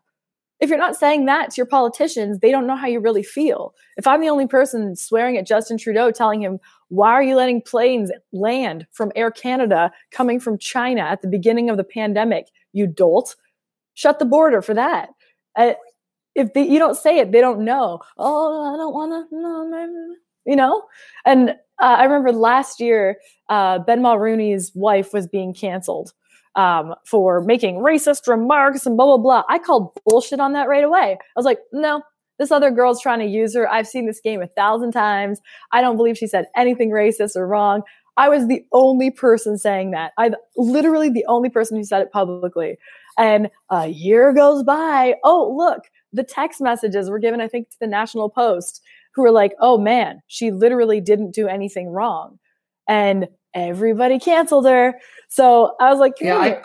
If 0.61 0.69
you're 0.69 0.77
not 0.77 0.95
saying 0.95 1.25
that 1.25 1.49
to 1.49 1.57
your 1.57 1.65
politicians, 1.65 2.39
they 2.39 2.51
don't 2.51 2.67
know 2.67 2.75
how 2.75 2.85
you 2.85 2.99
really 2.99 3.23
feel. 3.23 3.73
If 3.97 4.05
I'm 4.05 4.21
the 4.21 4.29
only 4.29 4.45
person 4.45 4.95
swearing 4.95 5.35
at 5.35 5.47
Justin 5.47 5.77
Trudeau, 5.77 6.11
telling 6.11 6.41
him, 6.41 6.59
why 6.89 7.11
are 7.11 7.23
you 7.23 7.35
letting 7.35 7.61
planes 7.61 8.11
land 8.31 8.85
from 8.91 9.11
Air 9.15 9.31
Canada 9.31 9.91
coming 10.11 10.39
from 10.39 10.59
China 10.59 11.01
at 11.01 11.23
the 11.23 11.27
beginning 11.27 11.71
of 11.71 11.77
the 11.77 11.83
pandemic, 11.83 12.47
you 12.73 12.85
dolt? 12.85 13.35
Shut 13.95 14.19
the 14.19 14.25
border 14.25 14.61
for 14.61 14.75
that. 14.75 15.09
Uh, 15.55 15.73
if 16.35 16.53
they, 16.53 16.67
you 16.67 16.77
don't 16.77 16.95
say 16.95 17.17
it, 17.17 17.31
they 17.31 17.41
don't 17.41 17.65
know. 17.65 17.99
Oh, 18.17 18.73
I 18.73 18.77
don't 18.77 18.93
want 18.93 19.29
to, 19.31 20.15
you 20.45 20.55
know? 20.55 20.83
And 21.25 21.49
uh, 21.49 21.53
I 21.79 22.03
remember 22.03 22.31
last 22.31 22.79
year, 22.79 23.17
uh, 23.49 23.79
Ben 23.79 24.01
Mulroney's 24.01 24.71
wife 24.75 25.11
was 25.11 25.27
being 25.27 25.55
canceled 25.55 26.13
um, 26.55 26.95
for 27.05 27.41
making 27.41 27.77
racist 27.77 28.27
remarks 28.27 28.85
and 28.85 28.97
blah, 28.97 29.05
blah, 29.05 29.17
blah. 29.17 29.43
I 29.49 29.59
called 29.59 29.97
bullshit 30.05 30.39
on 30.39 30.53
that 30.53 30.67
right 30.67 30.83
away. 30.83 31.17
I 31.19 31.33
was 31.35 31.45
like, 31.45 31.59
no, 31.71 32.01
this 32.39 32.51
other 32.51 32.71
girl's 32.71 33.01
trying 33.01 33.19
to 33.19 33.25
use 33.25 33.55
her. 33.55 33.69
I've 33.69 33.87
seen 33.87 34.07
this 34.07 34.19
game 34.19 34.41
a 34.41 34.47
thousand 34.47 34.91
times. 34.91 35.39
I 35.71 35.81
don't 35.81 35.97
believe 35.97 36.17
she 36.17 36.27
said 36.27 36.45
anything 36.55 36.89
racist 36.89 37.35
or 37.35 37.47
wrong. 37.47 37.83
I 38.17 38.29
was 38.29 38.47
the 38.47 38.65
only 38.73 39.09
person 39.09 39.57
saying 39.57 39.91
that. 39.91 40.11
I'm 40.17 40.35
literally 40.57 41.09
the 41.09 41.25
only 41.27 41.49
person 41.49 41.77
who 41.77 41.83
said 41.83 42.01
it 42.01 42.11
publicly. 42.11 42.77
And 43.17 43.49
a 43.69 43.87
year 43.87 44.33
goes 44.33 44.63
by. 44.63 45.15
Oh, 45.23 45.53
look, 45.57 45.83
the 46.11 46.23
text 46.23 46.61
messages 46.61 47.09
were 47.09 47.19
given, 47.19 47.41
I 47.41 47.47
think, 47.47 47.69
to 47.69 47.77
the 47.79 47.87
National 47.87 48.29
Post, 48.29 48.81
who 49.15 49.21
were 49.21 49.31
like, 49.31 49.53
oh 49.59 49.77
man, 49.77 50.21
she 50.27 50.51
literally 50.51 50.99
didn't 50.99 51.31
do 51.31 51.47
anything 51.47 51.89
wrong. 51.89 52.37
And 52.87 53.27
everybody 53.53 54.19
canceled 54.19 54.65
her. 54.65 54.95
So 55.29 55.75
I 55.79 55.89
was 55.89 55.99
like, 55.99 56.13
yeah, 56.19 56.35
hmm. 56.35 56.41
I, 56.41 56.61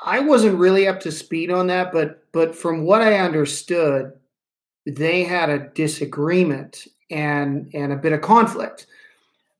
I 0.00 0.20
wasn't 0.20 0.58
really 0.58 0.86
up 0.86 1.00
to 1.00 1.12
speed 1.12 1.50
on 1.50 1.66
that, 1.68 1.92
but 1.92 2.24
but 2.32 2.54
from 2.54 2.84
what 2.84 3.02
I 3.02 3.18
understood, 3.18 4.12
they 4.86 5.24
had 5.24 5.50
a 5.50 5.68
disagreement 5.70 6.86
and 7.10 7.70
and 7.74 7.92
a 7.92 7.96
bit 7.96 8.12
of 8.12 8.20
conflict. 8.20 8.86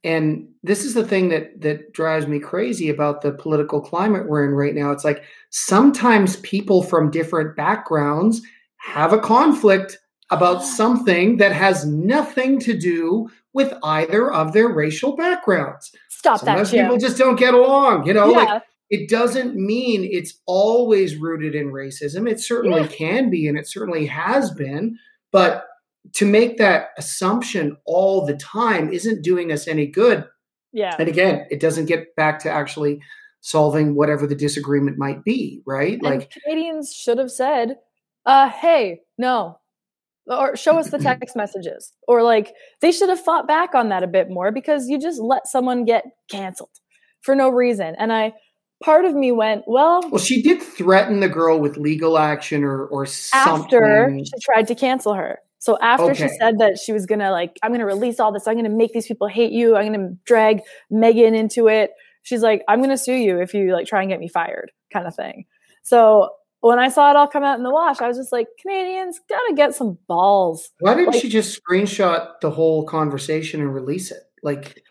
And 0.05 0.49
this 0.63 0.85
is 0.85 0.95
the 0.95 1.05
thing 1.05 1.29
that 1.31 1.61
that 1.61 1.93
drives 1.93 2.27
me 2.27 2.39
crazy 2.39 2.89
about 2.89 3.23
the 3.23 3.33
political 3.33 3.81
climate 3.81 4.29
we're 4.29 4.45
in 4.45 4.53
right 4.53 4.75
now. 4.75 4.93
It's 4.93 5.05
like 5.05 5.25
sometimes 5.51 6.37
people 6.37 6.83
from 6.83 7.11
different 7.11 7.57
backgrounds 7.57 8.41
have 8.77 9.13
a 9.13 9.19
conflict 9.19 9.99
about 10.31 10.63
something 10.63 11.39
that 11.39 11.53
has 11.53 11.87
nothing 11.87 12.61
to 12.61 12.77
do 12.77 13.29
with 13.55 13.73
either 13.83 14.31
of 14.33 14.53
their 14.53 14.69
racial 14.69 15.17
backgrounds. 15.17 15.91
Stop 16.11 16.41
Sometimes 16.41 16.71
that. 16.71 16.77
Jim. 16.77 16.87
People 16.87 16.99
just 16.99 17.19
don't 17.19 17.37
get 17.37 17.55
along. 17.55 18.07
You 18.07 18.15
know, 18.15 18.31
yeah. 18.31 18.37
like 18.37 18.63
it 18.91 19.09
doesn't 19.09 19.55
mean 19.55 20.05
it's 20.05 20.41
always 20.47 21.17
rooted 21.17 21.55
in 21.55 21.73
racism. 21.73 22.31
It 22.31 22.41
certainly 22.41 22.83
yeah. 22.83 22.89
can 22.89 23.31
be, 23.31 23.47
and 23.47 23.59
it 23.59 23.69
certainly 23.69 24.07
has 24.07 24.51
been. 24.51 24.99
But 25.33 25.67
to 26.15 26.25
make 26.25 26.59
that 26.59 26.89
assumption 26.97 27.77
all 27.85 28.25
the 28.25 28.37
time 28.37 28.93
isn't 28.93 29.23
doing 29.23 29.53
us 29.53 29.69
any 29.69 29.87
good. 29.87 30.25
Yeah. 30.73 30.97
And 30.99 31.09
again, 31.09 31.47
it 31.51 31.61
doesn't 31.61 31.87
get 31.87 32.15
back 32.17 32.39
to 32.41 32.51
actually 32.51 33.01
solving 33.41 33.95
whatever 33.95 34.27
the 34.27 34.35
disagreement 34.35 34.99
might 34.99 35.25
be, 35.25 35.63
right? 35.67 35.95
And 35.95 36.03
like 36.03 36.31
Canadians 36.31 36.93
should 36.93 37.19
have 37.19 37.31
said, 37.31 37.77
uh, 38.27 38.49
hey, 38.49 39.01
no, 39.17 39.58
or 40.29 40.57
show 40.57 40.79
us 40.79 40.91
the 40.91 40.99
text 41.09 41.37
messages 41.37 41.93
or 42.07 42.23
like 42.23 42.55
they 42.81 42.93
should 42.93 43.09
have 43.09 43.21
fought 43.21 43.47
back 43.47 43.75
on 43.75 43.89
that 43.89 44.03
a 44.03 44.07
bit 44.07 44.31
more 44.31 44.53
because 44.53 44.89
you 44.89 45.01
just 45.01 45.21
let 45.21 45.47
someone 45.47 45.85
get 45.85 46.05
canceled 46.31 46.71
for 47.21 47.35
no 47.35 47.49
reason. 47.49 47.95
And 47.99 48.13
i 48.13 48.33
part 48.81 49.05
of 49.05 49.13
me 49.13 49.33
went 49.33 49.65
well 49.67 50.09
well 50.09 50.21
she 50.21 50.41
did 50.41 50.63
threaten 50.63 51.19
the 51.19 51.29
girl 51.29 51.59
with 51.59 51.77
legal 51.77 52.17
action 52.17 52.63
or 52.63 52.87
or 52.87 53.05
something 53.07 53.65
after 53.65 54.17
she 54.25 54.41
tried 54.41 54.69
to 54.69 54.75
cancel 54.75 55.15
her. 55.15 55.41
So 55.61 55.77
after 55.81 56.13
okay. 56.13 56.29
she 56.29 56.37
said 56.39 56.61
that 56.61 56.79
she 56.79 56.93
was 56.93 57.05
gonna 57.05 57.33
like 57.33 57.59
i'm 57.63 57.73
gonna 57.73 57.87
release 57.87 58.21
all 58.21 58.33
this. 58.33 58.47
I'm 58.47 58.57
gonna 58.57 58.69
make 58.69 58.93
these 58.93 59.07
people 59.07 59.27
hate 59.27 59.53
you. 59.53 59.77
I'm 59.77 59.93
gonna 59.93 60.15
drag 60.25 60.61
Meghan 60.93 61.35
into 61.35 61.69
it. 61.69 61.91
She's 62.23 62.43
like 62.43 62.63
i'm 62.69 62.81
gonna 62.81 62.99
sue 62.99 63.15
you 63.15 63.41
if 63.41 63.53
you 63.55 63.73
like 63.73 63.87
try 63.87 64.03
and 64.03 64.11
get 64.11 64.21
me 64.21 64.29
fired 64.29 64.71
kind 64.93 65.07
of 65.07 65.15
thing. 65.15 65.47
So 65.83 66.31
when 66.61 66.79
I 66.79 66.89
saw 66.89 67.11
it 67.11 67.17
all 67.17 67.29
come 67.29 67.45
out 67.45 67.59
in 67.59 67.65
the 67.65 67.71
wash, 67.71 68.01
I 68.01 68.09
was 68.09 68.17
just 68.17 68.33
like, 68.33 68.49
Canadians 68.61 69.21
gotta 69.29 69.55
get 69.55 69.75
some 69.75 69.99
balls. 70.09 70.71
Why 70.81 70.95
didn't 70.95 71.13
like, 71.13 71.23
she 71.23 71.29
just 71.29 71.61
screenshot 71.63 72.41
the 72.41 72.51
whole 72.51 72.85
conversation 72.85 73.61
and 73.61 73.73
release 73.73 74.11
it? 74.11 74.23
Like, 74.43 74.83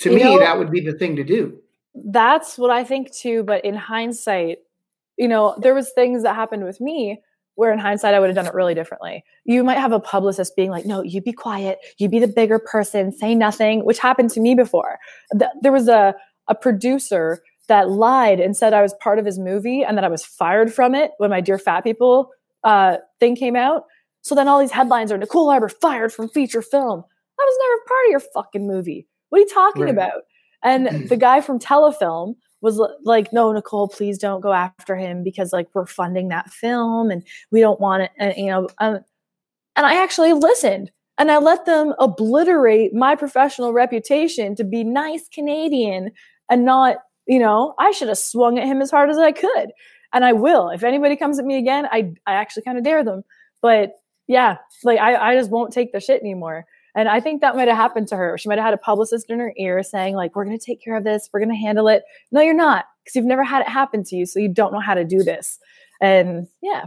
to 0.00 0.10
me, 0.10 0.22
know, 0.22 0.38
that 0.38 0.58
would 0.58 0.70
be 0.70 0.80
the 0.80 0.92
thing 0.92 1.16
to 1.16 1.24
do. 1.24 1.58
That's 1.94 2.58
what 2.58 2.70
I 2.70 2.84
think 2.84 3.12
too. 3.14 3.42
But 3.42 3.64
in 3.64 3.74
hindsight, 3.74 4.58
you 5.16 5.28
know, 5.28 5.54
there 5.58 5.74
was 5.74 5.90
things 5.92 6.22
that 6.22 6.34
happened 6.34 6.64
with 6.64 6.80
me 6.80 7.20
where 7.54 7.72
in 7.72 7.78
hindsight 7.78 8.14
I 8.14 8.20
would 8.20 8.28
have 8.28 8.34
done 8.36 8.46
it 8.46 8.54
really 8.54 8.74
differently. 8.74 9.24
You 9.44 9.62
might 9.62 9.78
have 9.78 9.92
a 9.92 10.00
publicist 10.00 10.56
being 10.56 10.70
like, 10.70 10.86
"No, 10.86 11.02
you 11.02 11.20
be 11.20 11.32
quiet. 11.32 11.78
You 11.98 12.08
be 12.08 12.18
the 12.18 12.26
bigger 12.26 12.58
person. 12.58 13.12
Say 13.12 13.34
nothing," 13.34 13.84
which 13.84 13.98
happened 13.98 14.30
to 14.30 14.40
me 14.40 14.54
before. 14.54 14.98
There 15.60 15.72
was 15.72 15.86
a 15.86 16.14
a 16.48 16.54
producer 16.54 17.42
that 17.72 17.88
lied 17.88 18.38
and 18.38 18.54
said 18.54 18.74
I 18.74 18.82
was 18.82 18.92
part 19.00 19.18
of 19.18 19.24
his 19.24 19.38
movie 19.38 19.82
and 19.82 19.96
that 19.96 20.04
I 20.04 20.08
was 20.08 20.22
fired 20.22 20.74
from 20.74 20.94
it 20.94 21.12
when 21.16 21.30
my 21.30 21.40
Dear 21.40 21.56
Fat 21.56 21.80
People 21.84 22.28
uh, 22.64 22.98
thing 23.18 23.34
came 23.34 23.56
out. 23.56 23.84
So 24.20 24.34
then 24.34 24.46
all 24.46 24.60
these 24.60 24.70
headlines 24.70 25.10
are 25.10 25.16
Nicole 25.16 25.48
Arbour 25.48 25.70
fired 25.70 26.12
from 26.12 26.28
feature 26.28 26.60
film. 26.60 27.02
I 27.40 27.44
was 27.44 27.58
never 27.62 27.82
part 27.88 28.04
of 28.04 28.10
your 28.10 28.32
fucking 28.34 28.66
movie. 28.66 29.08
What 29.30 29.38
are 29.38 29.40
you 29.40 29.48
talking 29.48 29.84
right. 29.84 29.90
about? 29.90 30.20
And 30.62 31.08
the 31.08 31.16
guy 31.16 31.40
from 31.40 31.58
Telefilm 31.58 32.34
was 32.60 32.78
like, 33.04 33.32
no, 33.32 33.50
Nicole, 33.50 33.88
please 33.88 34.18
don't 34.18 34.42
go 34.42 34.52
after 34.52 34.94
him 34.94 35.24
because 35.24 35.50
like 35.50 35.68
we're 35.72 35.86
funding 35.86 36.28
that 36.28 36.50
film 36.50 37.10
and 37.10 37.26
we 37.50 37.60
don't 37.60 37.80
want 37.80 38.02
it. 38.02 38.10
And, 38.18 38.34
you 38.36 38.48
know, 38.48 38.68
um, 38.80 39.00
and 39.76 39.86
I 39.86 39.94
actually 40.02 40.34
listened 40.34 40.90
and 41.16 41.32
I 41.32 41.38
let 41.38 41.64
them 41.64 41.94
obliterate 41.98 42.92
my 42.92 43.16
professional 43.16 43.72
reputation 43.72 44.54
to 44.56 44.64
be 44.64 44.84
nice 44.84 45.26
Canadian 45.32 46.10
and 46.50 46.66
not 46.66 46.98
you 47.26 47.38
know, 47.38 47.74
I 47.78 47.90
should 47.92 48.08
have 48.08 48.18
swung 48.18 48.58
at 48.58 48.66
him 48.66 48.82
as 48.82 48.90
hard 48.90 49.10
as 49.10 49.18
I 49.18 49.32
could. 49.32 49.72
And 50.12 50.24
I 50.24 50.32
will. 50.32 50.68
If 50.68 50.84
anybody 50.84 51.16
comes 51.16 51.38
at 51.38 51.44
me 51.44 51.56
again, 51.56 51.86
I, 51.90 52.12
I 52.26 52.34
actually 52.34 52.64
kind 52.64 52.76
of 52.76 52.84
dare 52.84 53.02
them. 53.02 53.22
But 53.62 53.94
yeah, 54.26 54.58
like 54.84 54.98
I, 54.98 55.30
I 55.30 55.36
just 55.36 55.50
won't 55.50 55.72
take 55.72 55.92
the 55.92 56.00
shit 56.00 56.20
anymore. 56.20 56.66
And 56.94 57.08
I 57.08 57.20
think 57.20 57.40
that 57.40 57.56
might 57.56 57.68
have 57.68 57.76
happened 57.78 58.08
to 58.08 58.16
her. 58.16 58.36
She 58.36 58.48
might 58.50 58.58
have 58.58 58.66
had 58.66 58.74
a 58.74 58.78
publicist 58.78 59.30
in 59.30 59.38
her 59.38 59.54
ear 59.56 59.82
saying, 59.82 60.14
like, 60.14 60.36
we're 60.36 60.44
going 60.44 60.58
to 60.58 60.64
take 60.64 60.84
care 60.84 60.94
of 60.94 61.04
this. 61.04 61.30
We're 61.32 61.40
going 61.40 61.48
to 61.48 61.56
handle 61.56 61.88
it. 61.88 62.02
No, 62.30 62.42
you're 62.42 62.52
not, 62.52 62.84
because 63.02 63.16
you've 63.16 63.24
never 63.24 63.44
had 63.44 63.62
it 63.62 63.68
happen 63.68 64.04
to 64.04 64.16
you. 64.16 64.26
So 64.26 64.38
you 64.38 64.52
don't 64.52 64.74
know 64.74 64.80
how 64.80 64.92
to 64.92 65.04
do 65.04 65.22
this. 65.22 65.58
And 66.02 66.48
yeah. 66.60 66.86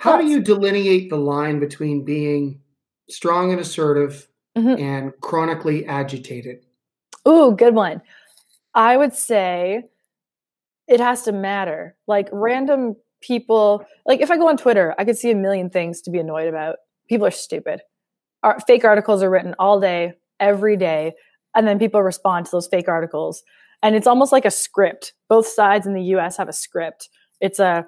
How 0.00 0.16
do 0.16 0.26
you 0.26 0.40
delineate 0.40 1.10
the 1.10 1.16
line 1.16 1.60
between 1.60 2.04
being 2.04 2.60
strong 3.10 3.52
and 3.52 3.60
assertive 3.60 4.26
mm-hmm. 4.56 4.82
and 4.82 5.12
chronically 5.20 5.84
agitated? 5.84 6.64
Ooh, 7.28 7.54
good 7.54 7.74
one. 7.74 8.00
I 8.74 8.96
would 8.96 9.14
say 9.14 9.84
it 10.88 11.00
has 11.00 11.22
to 11.22 11.32
matter. 11.32 11.96
Like 12.06 12.28
random 12.32 12.96
people, 13.20 13.84
like 14.06 14.20
if 14.20 14.30
I 14.30 14.36
go 14.36 14.48
on 14.48 14.56
Twitter, 14.56 14.94
I 14.98 15.04
could 15.04 15.18
see 15.18 15.30
a 15.30 15.36
million 15.36 15.70
things 15.70 16.00
to 16.02 16.10
be 16.10 16.18
annoyed 16.18 16.48
about. 16.48 16.76
People 17.08 17.26
are 17.26 17.32
stupid. 17.32 17.82
Our, 18.42 18.58
fake 18.60 18.84
articles 18.84 19.22
are 19.22 19.30
written 19.30 19.54
all 19.58 19.80
day, 19.80 20.14
every 20.38 20.76
day, 20.76 21.12
and 21.54 21.66
then 21.66 21.78
people 21.78 22.02
respond 22.02 22.46
to 22.46 22.52
those 22.52 22.68
fake 22.68 22.88
articles. 22.88 23.42
And 23.82 23.94
it's 23.94 24.06
almost 24.06 24.32
like 24.32 24.44
a 24.44 24.50
script. 24.50 25.14
Both 25.28 25.46
sides 25.46 25.86
in 25.86 25.94
the 25.94 26.02
US 26.14 26.36
have 26.36 26.48
a 26.48 26.52
script. 26.52 27.08
It's 27.40 27.58
a, 27.58 27.86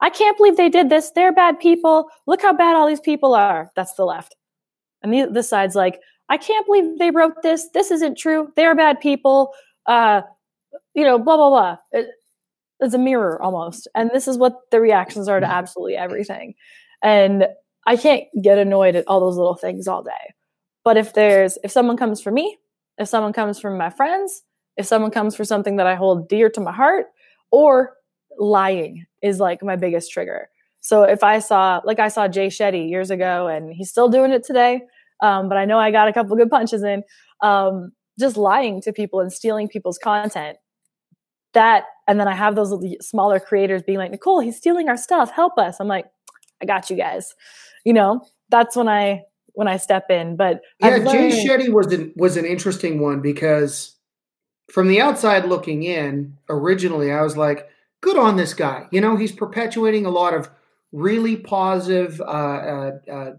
I 0.00 0.10
can't 0.10 0.36
believe 0.36 0.56
they 0.56 0.68
did 0.68 0.90
this. 0.90 1.10
They're 1.14 1.32
bad 1.32 1.58
people. 1.58 2.08
Look 2.26 2.42
how 2.42 2.52
bad 2.52 2.76
all 2.76 2.86
these 2.86 3.00
people 3.00 3.34
are. 3.34 3.70
That's 3.76 3.94
the 3.94 4.04
left. 4.04 4.36
and 5.02 5.12
the, 5.12 5.28
this 5.30 5.48
side's 5.48 5.74
like, 5.74 6.00
I 6.28 6.36
can't 6.38 6.66
believe 6.66 6.98
they 6.98 7.10
wrote 7.10 7.42
this. 7.42 7.68
This 7.74 7.90
isn't 7.90 8.16
true. 8.16 8.48
They're 8.56 8.74
bad 8.74 9.00
people. 9.00 9.52
Uh, 9.86 10.22
you 10.94 11.04
know, 11.04 11.18
blah 11.18 11.36
blah 11.36 11.50
blah. 11.50 11.76
It, 11.92 12.08
it's 12.80 12.94
a 12.94 12.98
mirror 12.98 13.40
almost, 13.40 13.88
and 13.94 14.10
this 14.12 14.28
is 14.28 14.36
what 14.36 14.58
the 14.70 14.80
reactions 14.80 15.28
are 15.28 15.40
to 15.40 15.46
mm-hmm. 15.46 15.54
absolutely 15.54 15.96
everything. 15.96 16.54
And 17.02 17.46
I 17.86 17.96
can't 17.96 18.24
get 18.42 18.58
annoyed 18.58 18.96
at 18.96 19.06
all 19.06 19.20
those 19.20 19.36
little 19.36 19.56
things 19.56 19.86
all 19.86 20.02
day. 20.02 20.34
But 20.84 20.96
if 20.96 21.14
there's 21.14 21.58
if 21.64 21.70
someone 21.70 21.96
comes 21.96 22.20
for 22.20 22.30
me, 22.30 22.58
if 22.98 23.08
someone 23.08 23.32
comes 23.32 23.58
from 23.58 23.78
my 23.78 23.90
friends, 23.90 24.42
if 24.76 24.86
someone 24.86 25.10
comes 25.10 25.36
for 25.36 25.44
something 25.44 25.76
that 25.76 25.86
I 25.86 25.94
hold 25.94 26.28
dear 26.28 26.50
to 26.50 26.60
my 26.60 26.72
heart, 26.72 27.06
or 27.50 27.94
lying 28.38 29.06
is 29.22 29.38
like 29.40 29.62
my 29.62 29.76
biggest 29.76 30.10
trigger. 30.10 30.48
So 30.80 31.04
if 31.04 31.22
I 31.24 31.38
saw, 31.38 31.80
like 31.84 31.98
I 31.98 32.08
saw 32.08 32.28
Jay 32.28 32.48
Shetty 32.48 32.90
years 32.90 33.10
ago, 33.10 33.46
and 33.46 33.72
he's 33.72 33.90
still 33.90 34.08
doing 34.08 34.32
it 34.32 34.44
today, 34.44 34.82
um, 35.20 35.48
but 35.48 35.56
I 35.56 35.64
know 35.64 35.78
I 35.78 35.90
got 35.90 36.08
a 36.08 36.12
couple 36.12 36.36
good 36.36 36.50
punches 36.50 36.82
in, 36.82 37.02
um, 37.40 37.92
just 38.18 38.36
lying 38.36 38.80
to 38.82 38.92
people 38.92 39.20
and 39.20 39.32
stealing 39.32 39.68
people's 39.68 39.98
content. 39.98 40.58
That, 41.52 41.84
and 42.08 42.18
then 42.18 42.26
I 42.26 42.34
have 42.34 42.56
those 42.56 42.74
smaller 43.00 43.38
creators 43.38 43.82
being 43.82 43.98
like, 43.98 44.10
Nicole, 44.10 44.40
he's 44.40 44.56
stealing 44.56 44.88
our 44.88 44.96
stuff. 44.96 45.30
Help 45.30 45.56
us. 45.56 45.76
I'm 45.78 45.88
like, 45.88 46.06
I 46.60 46.66
got 46.66 46.90
you 46.90 46.96
guys. 46.96 47.34
You 47.84 47.92
know, 47.92 48.26
that's 48.48 48.76
when 48.76 48.88
I 48.88 49.22
when 49.52 49.68
I 49.68 49.76
step 49.76 50.10
in. 50.10 50.36
But 50.36 50.62
yeah, 50.80 50.98
Jay 50.98 51.46
Shetty 51.46 51.72
was 51.72 51.92
an 51.92 52.12
was 52.16 52.36
an 52.36 52.44
interesting 52.44 53.00
one 53.00 53.20
because 53.20 53.94
from 54.70 54.88
the 54.88 55.00
outside 55.00 55.44
looking 55.44 55.84
in, 55.84 56.36
originally 56.48 57.12
I 57.12 57.22
was 57.22 57.36
like, 57.36 57.68
good 58.00 58.18
on 58.18 58.36
this 58.36 58.54
guy. 58.54 58.86
You 58.90 59.00
know, 59.00 59.16
he's 59.16 59.32
perpetuating 59.32 60.06
a 60.06 60.10
lot 60.10 60.34
of 60.34 60.50
really 60.92 61.36
positive 61.36 62.20
uh, 62.20 62.24
uh, 62.24 62.90
uh, 63.10 63.30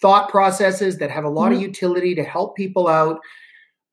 thought 0.00 0.28
processes 0.28 0.98
that 0.98 1.10
have 1.10 1.24
a 1.24 1.28
lot 1.28 1.46
mm-hmm. 1.46 1.56
of 1.56 1.62
utility 1.62 2.14
to 2.14 2.22
help 2.22 2.56
people 2.56 2.88
out. 2.88 3.20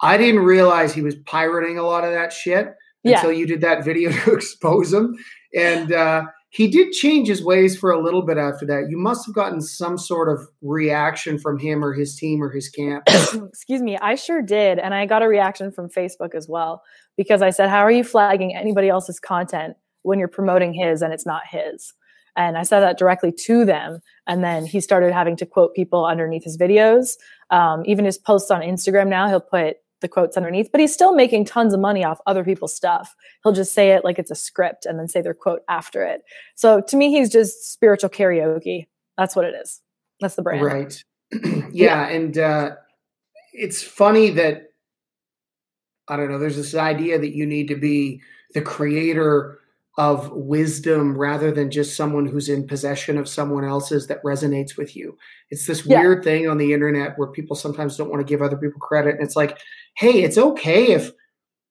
I 0.02 0.18
didn't 0.18 0.42
realize 0.42 0.94
he 0.94 1.02
was 1.02 1.16
pirating 1.26 1.78
a 1.78 1.84
lot 1.84 2.04
of 2.04 2.14
that 2.14 2.32
shit 2.32 2.74
yeah. 3.04 3.18
until 3.18 3.32
you 3.32 3.46
did 3.46 3.62
that 3.62 3.84
video 3.84 4.12
to 4.26 4.34
expose 4.34 4.94
him. 4.94 5.18
And 5.56 5.92
uh, 5.92 6.24
he 6.50 6.68
did 6.68 6.92
change 6.94 7.28
his 7.28 7.44
ways 7.44 7.78
for 7.78 7.92
a 7.92 8.02
little 8.02 8.24
bit 8.24 8.38
after 8.38 8.66
that. 8.68 8.88
You 8.90 8.98
must 8.98 9.26
have 9.26 9.36
gotten 9.36 9.62
some 9.62 9.98
sort 9.98 10.30
of 10.30 10.48
reaction 10.62 11.38
from 11.38 11.60
him 11.60 11.84
or 11.84 11.94
his 11.94 12.16
team 12.16 12.42
or 12.42 12.50
his 12.50 12.70
camp. 12.70 13.04
Excuse 13.08 13.82
me, 13.82 13.98
I 13.98 14.16
sure 14.16 14.42
did. 14.42 14.80
And 14.80 14.94
I 14.94 15.06
got 15.06 15.22
a 15.22 15.28
reaction 15.28 15.72
from 15.72 15.90
Facebook 15.90 16.34
as 16.34 16.48
well 16.50 16.82
because 17.18 17.42
I 17.42 17.52
said, 17.52 17.70
How 17.70 17.80
are 17.80 17.92
you 17.92 18.04
flagging 18.04 18.56
anybody 18.56 18.90
else's 18.90 19.20
content 19.20 19.76
when 20.02 20.18
you're 20.18 20.28
promoting 20.28 20.74
his 20.74 21.02
and 21.02 21.14
it's 21.14 21.26
not 21.26 21.44
his? 21.50 21.94
And 22.36 22.58
I 22.58 22.64
said 22.64 22.80
that 22.82 22.98
directly 22.98 23.34
to 23.46 23.66
them. 23.66 24.00
And 24.26 24.44
then 24.44 24.66
he 24.66 24.80
started 24.80 25.14
having 25.14 25.36
to 25.38 25.46
quote 25.46 25.76
people 25.76 26.06
underneath 26.06 26.44
his 26.44 26.58
videos. 26.58 27.18
Um, 27.50 27.84
even 27.86 28.06
his 28.06 28.18
posts 28.18 28.50
on 28.50 28.62
Instagram 28.62 29.08
now, 29.08 29.28
he'll 29.28 29.42
put 29.42 29.78
the 30.02 30.08
quotes 30.08 30.38
underneath, 30.38 30.72
but 30.72 30.82
he's 30.82 30.94
still 30.94 31.14
making 31.14 31.46
tons 31.46 31.74
of 31.74 31.80
money 31.80 32.04
off 32.04 32.20
other 32.26 32.44
people's 32.44 32.76
stuff. 32.76 33.16
He'll 33.44 33.54
just 33.54 33.74
say 33.74 33.92
it 33.92 34.04
like 34.04 34.20
it's 34.20 34.32
a 34.32 34.36
script 34.36 34.86
and 34.86 34.98
then 34.98 35.08
say 35.08 35.22
their 35.22 35.34
quote 35.34 35.62
after 35.68 36.04
it. 36.04 36.22
So 36.56 36.82
to 36.82 36.98
me, 36.98 37.12
he's 37.12 37.30
just 37.30 37.72
spiritual 37.72 38.10
karaoke. 38.10 38.88
That's 39.18 39.36
what 39.36 39.46
it 39.46 39.56
is. 39.62 39.82
That's 40.20 40.36
the 40.36 40.42
brand. 40.42 40.64
Right. 40.64 41.04
yeah, 41.44 41.70
yeah. 41.72 42.08
And 42.08 42.38
uh, 42.38 42.72
it's 43.54 43.84
funny 43.84 44.30
that, 44.32 44.74
I 46.08 46.18
don't 46.18 46.30
know, 46.30 46.40
there's 46.40 46.56
this 46.56 46.76
idea 46.76 47.20
that 47.20 47.36
you 47.36 47.46
need 47.46 47.68
to 47.68 47.76
be 47.76 48.22
the 48.54 48.62
creator 48.62 49.60
of 50.00 50.32
wisdom 50.32 51.18
rather 51.18 51.52
than 51.52 51.70
just 51.70 51.98
someone 51.98 52.26
who's 52.26 52.48
in 52.48 52.66
possession 52.66 53.18
of 53.18 53.28
someone 53.28 53.66
else's 53.66 54.08
that 54.08 54.24
resonates 54.24 54.78
with 54.78 54.96
you. 54.96 55.18
It's 55.50 55.68
this 55.68 55.86
yeah. 55.86 56.00
weird 56.00 56.24
thing 56.24 56.48
on 56.48 56.58
the 56.58 56.72
internet 56.72 57.18
where 57.18 57.28
people 57.28 57.54
sometimes 57.54 57.98
don't 57.98 58.10
want 58.10 58.26
to 58.26 58.32
give 58.32 58.42
other 58.42 58.56
people 58.56 58.80
credit. 58.80 59.16
And 59.16 59.24
it's 59.26 59.36
like, 59.36 59.60
hey, 59.98 60.24
it's 60.24 60.38
okay 60.38 60.94
if, 60.94 61.12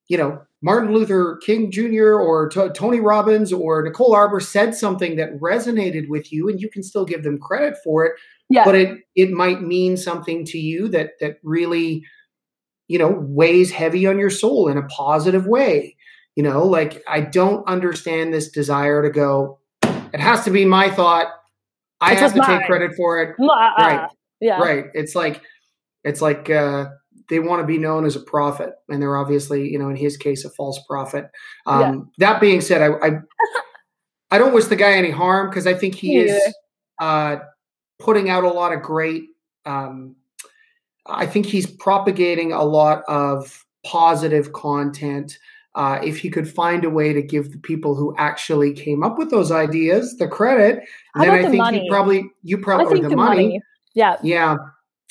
you 0.09 0.18
know, 0.18 0.42
Martin 0.60 0.92
Luther 0.92 1.38
King 1.38 1.70
Jr. 1.70 2.16
or 2.16 2.50
T- 2.50 2.68
Tony 2.74 3.00
Robbins 3.00 3.50
or 3.50 3.82
Nicole 3.82 4.14
Arbour 4.14 4.40
said 4.40 4.74
something 4.74 5.16
that 5.16 5.40
resonated 5.40 6.10
with 6.10 6.30
you 6.30 6.50
and 6.50 6.60
you 6.60 6.68
can 6.68 6.82
still 6.82 7.06
give 7.06 7.22
them 7.22 7.38
credit 7.38 7.78
for 7.82 8.05
it. 8.05 8.12
Yeah. 8.50 8.66
But 8.66 8.74
it 8.74 8.98
it 9.14 9.30
might 9.30 9.62
mean 9.62 9.96
something 9.96 10.44
to 10.46 10.59
you 10.59 10.88
that 10.88 11.12
that 11.20 11.38
really, 11.42 12.05
you 12.88 12.98
know, 12.98 13.24
weighs 13.26 13.70
heavy 13.70 14.06
on 14.06 14.18
your 14.18 14.28
soul 14.28 14.68
in 14.68 14.76
a 14.76 14.86
positive 14.88 15.46
way. 15.46 15.96
You 16.39 16.44
know, 16.44 16.65
like 16.65 17.02
I 17.09 17.23
don't 17.23 17.66
understand 17.66 18.32
this 18.32 18.48
desire 18.48 19.02
to 19.02 19.10
go, 19.10 19.59
it 19.82 20.20
has 20.20 20.44
to 20.44 20.52
be 20.52 20.65
my 20.65 20.89
thought. 20.89 21.27
I 22.01 22.12
it's 22.12 22.20
have 22.20 22.32
to 22.35 22.39
mine. 22.39 22.60
take 22.60 22.66
credit 22.69 22.93
for 22.97 23.20
it. 23.20 23.35
Right. 23.77 24.09
Yeah. 24.40 24.60
Right. 24.60 24.85
It's 24.94 25.16
like 25.16 25.43
it's 26.05 26.23
like 26.23 26.48
uh 26.48 26.90
they 27.28 27.40
want 27.40 27.60
to 27.60 27.66
be 27.66 27.77
known 27.77 28.06
as 28.06 28.15
a 28.15 28.20
prophet, 28.20 28.70
and 28.89 29.02
they're 29.02 29.16
obviously, 29.16 29.69
you 29.69 29.81
know, 29.81 29.89
in 29.89 29.97
his 29.97 30.16
case, 30.16 30.44
a 30.44 30.51
false 30.51 30.81
prophet. 30.86 31.28
Um, 31.66 31.81
yeah. 31.81 32.28
That 32.28 32.40
being 32.40 32.60
said, 32.60 32.82
I, 32.82 32.94
I, 33.05 33.10
I 34.31 34.39
don't 34.39 34.55
wish 34.55 34.66
the 34.66 34.77
guy 34.77 34.93
any 34.93 35.10
harm 35.10 35.51
because 35.51 35.66
I 35.66 35.74
think 35.74 35.97
he 35.97 36.19
is 36.19 36.40
uh, 37.01 37.39
putting 37.98 38.31
out 38.31 38.44
a 38.44 38.48
lot 38.48 38.73
of 38.73 38.81
great. 38.81 39.24
Um, 39.66 40.15
I 41.05 41.27
think 41.27 41.47
he's 41.47 41.66
propagating 41.66 42.52
a 42.52 42.62
lot 42.62 43.02
of 43.09 43.66
positive 43.85 44.52
content. 44.52 45.36
Uh, 45.74 46.01
if 46.03 46.19
he 46.19 46.28
could 46.31 46.51
find 46.51 46.85
a 46.85 46.90
way 46.90 47.12
to 47.12 47.23
give 47.23 47.53
the 47.53 47.59
people 47.59 47.95
who 47.95 48.12
actually 48.16 48.73
came 48.73 49.05
up 49.05 49.16
with 49.16 49.31
those 49.31 49.53
ideas 49.53 50.16
the 50.16 50.27
credit, 50.27 50.82
How 51.15 51.24
then 51.24 51.31
I 51.31 51.43
the 51.43 51.51
think 51.51 51.59
money? 51.59 51.85
you 51.85 51.90
probably 51.90 52.31
you 52.43 52.59
probably 52.59 53.01
the, 53.01 53.11
the 53.11 53.16
money. 53.16 53.43
money. 53.45 53.61
Yeah. 53.95 54.16
Yeah 54.23 54.57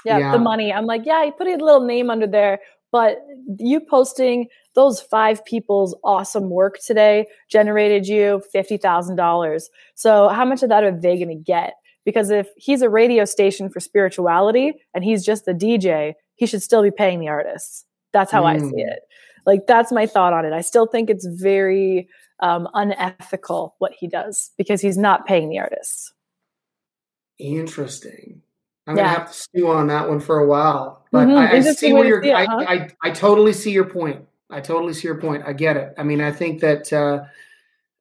yeah, 0.08 0.20
yeah, 0.20 0.32
the 0.32 0.40
money. 0.40 0.72
I'm 0.72 0.86
like, 0.86 1.06
yeah, 1.06 1.24
you 1.24 1.32
put 1.32 1.48
a 1.48 1.58
little 1.58 1.82
name 1.82 2.10
under 2.10 2.28
there, 2.28 2.60
but 2.92 3.20
you 3.60 3.80
posting 3.80 4.48
those 4.76 5.02
five 5.02 5.44
people's 5.46 5.96
awesome 6.04 6.50
work 6.50 6.78
today 6.86 7.28
generated 7.50 8.08
you 8.08 8.42
$50,000. 8.56 9.64
So 9.96 10.30
how 10.30 10.46
much 10.46 10.64
of 10.64 10.70
that 10.70 10.84
are 10.84 10.92
they 10.92 11.18
going 11.18 11.30
to 11.30 11.36
get? 11.36 11.74
Because 12.06 12.30
if 12.30 12.48
he's 12.56 12.82
a 12.82 12.90
radio 12.90 13.26
station 13.26 13.70
for 13.70 13.80
spirituality 13.80 14.74
and 14.94 15.04
he's 15.04 15.26
just 15.26 15.46
the 15.46 15.54
DJ, 15.54 16.14
he 16.36 16.46
should 16.46 16.64
still 16.64 16.84
be 16.84 16.92
paying 16.92 17.20
the 17.20 17.28
artists. 17.28 17.84
That's 18.14 18.32
how 18.32 18.44
mm. 18.44 18.56
I 18.56 18.58
see 18.60 18.84
mm. 18.84 18.92
it. 18.92 19.00
Like 19.48 19.66
that's 19.66 19.92
my 19.92 20.06
thought 20.06 20.34
on 20.34 20.46
it. 20.46 20.54
I 20.54 20.62
still 20.62 20.86
think 20.86 21.10
it's 21.10 21.26
very 21.26 22.10
um, 22.42 22.68
unethical 22.74 23.76
what 23.80 23.94
he 23.98 24.08
does 24.08 24.52
because 24.58 24.82
he's 24.82 24.98
not 24.98 25.26
paying 25.26 25.50
the 25.50 25.58
artists. 25.58 26.14
Interesting. 27.40 28.42
I'm 28.86 28.98
yeah. 28.98 29.04
gonna 29.04 29.18
have 29.20 29.28
to 29.32 29.34
stew 29.34 29.70
on 29.70 29.88
that 29.88 30.08
one 30.08 30.20
for 30.20 30.40
a 30.40 30.48
while. 30.48 31.06
But 31.12 31.28
mm-hmm. 31.28 31.38
I, 31.38 31.58
I 31.58 31.62
see 31.62 31.94
where 31.94 32.06
you're. 32.06 32.24
It, 32.24 32.34
I, 32.34 32.46
huh? 32.46 32.66
I, 32.68 32.90
I 33.02 33.12
totally 33.12 33.54
see 33.54 33.72
your 33.72 33.86
point. 33.86 34.24
I 34.50 34.60
totally 34.60 34.94
see 34.94 35.08
your 35.08 35.20
point. 35.20 35.44
I 35.46 35.54
get 35.54 35.78
it. 35.78 35.94
I 35.98 36.04
mean, 36.04 36.22
I 36.22 36.32
think 36.32 36.62
that 36.62 36.92
uh, 36.92 37.24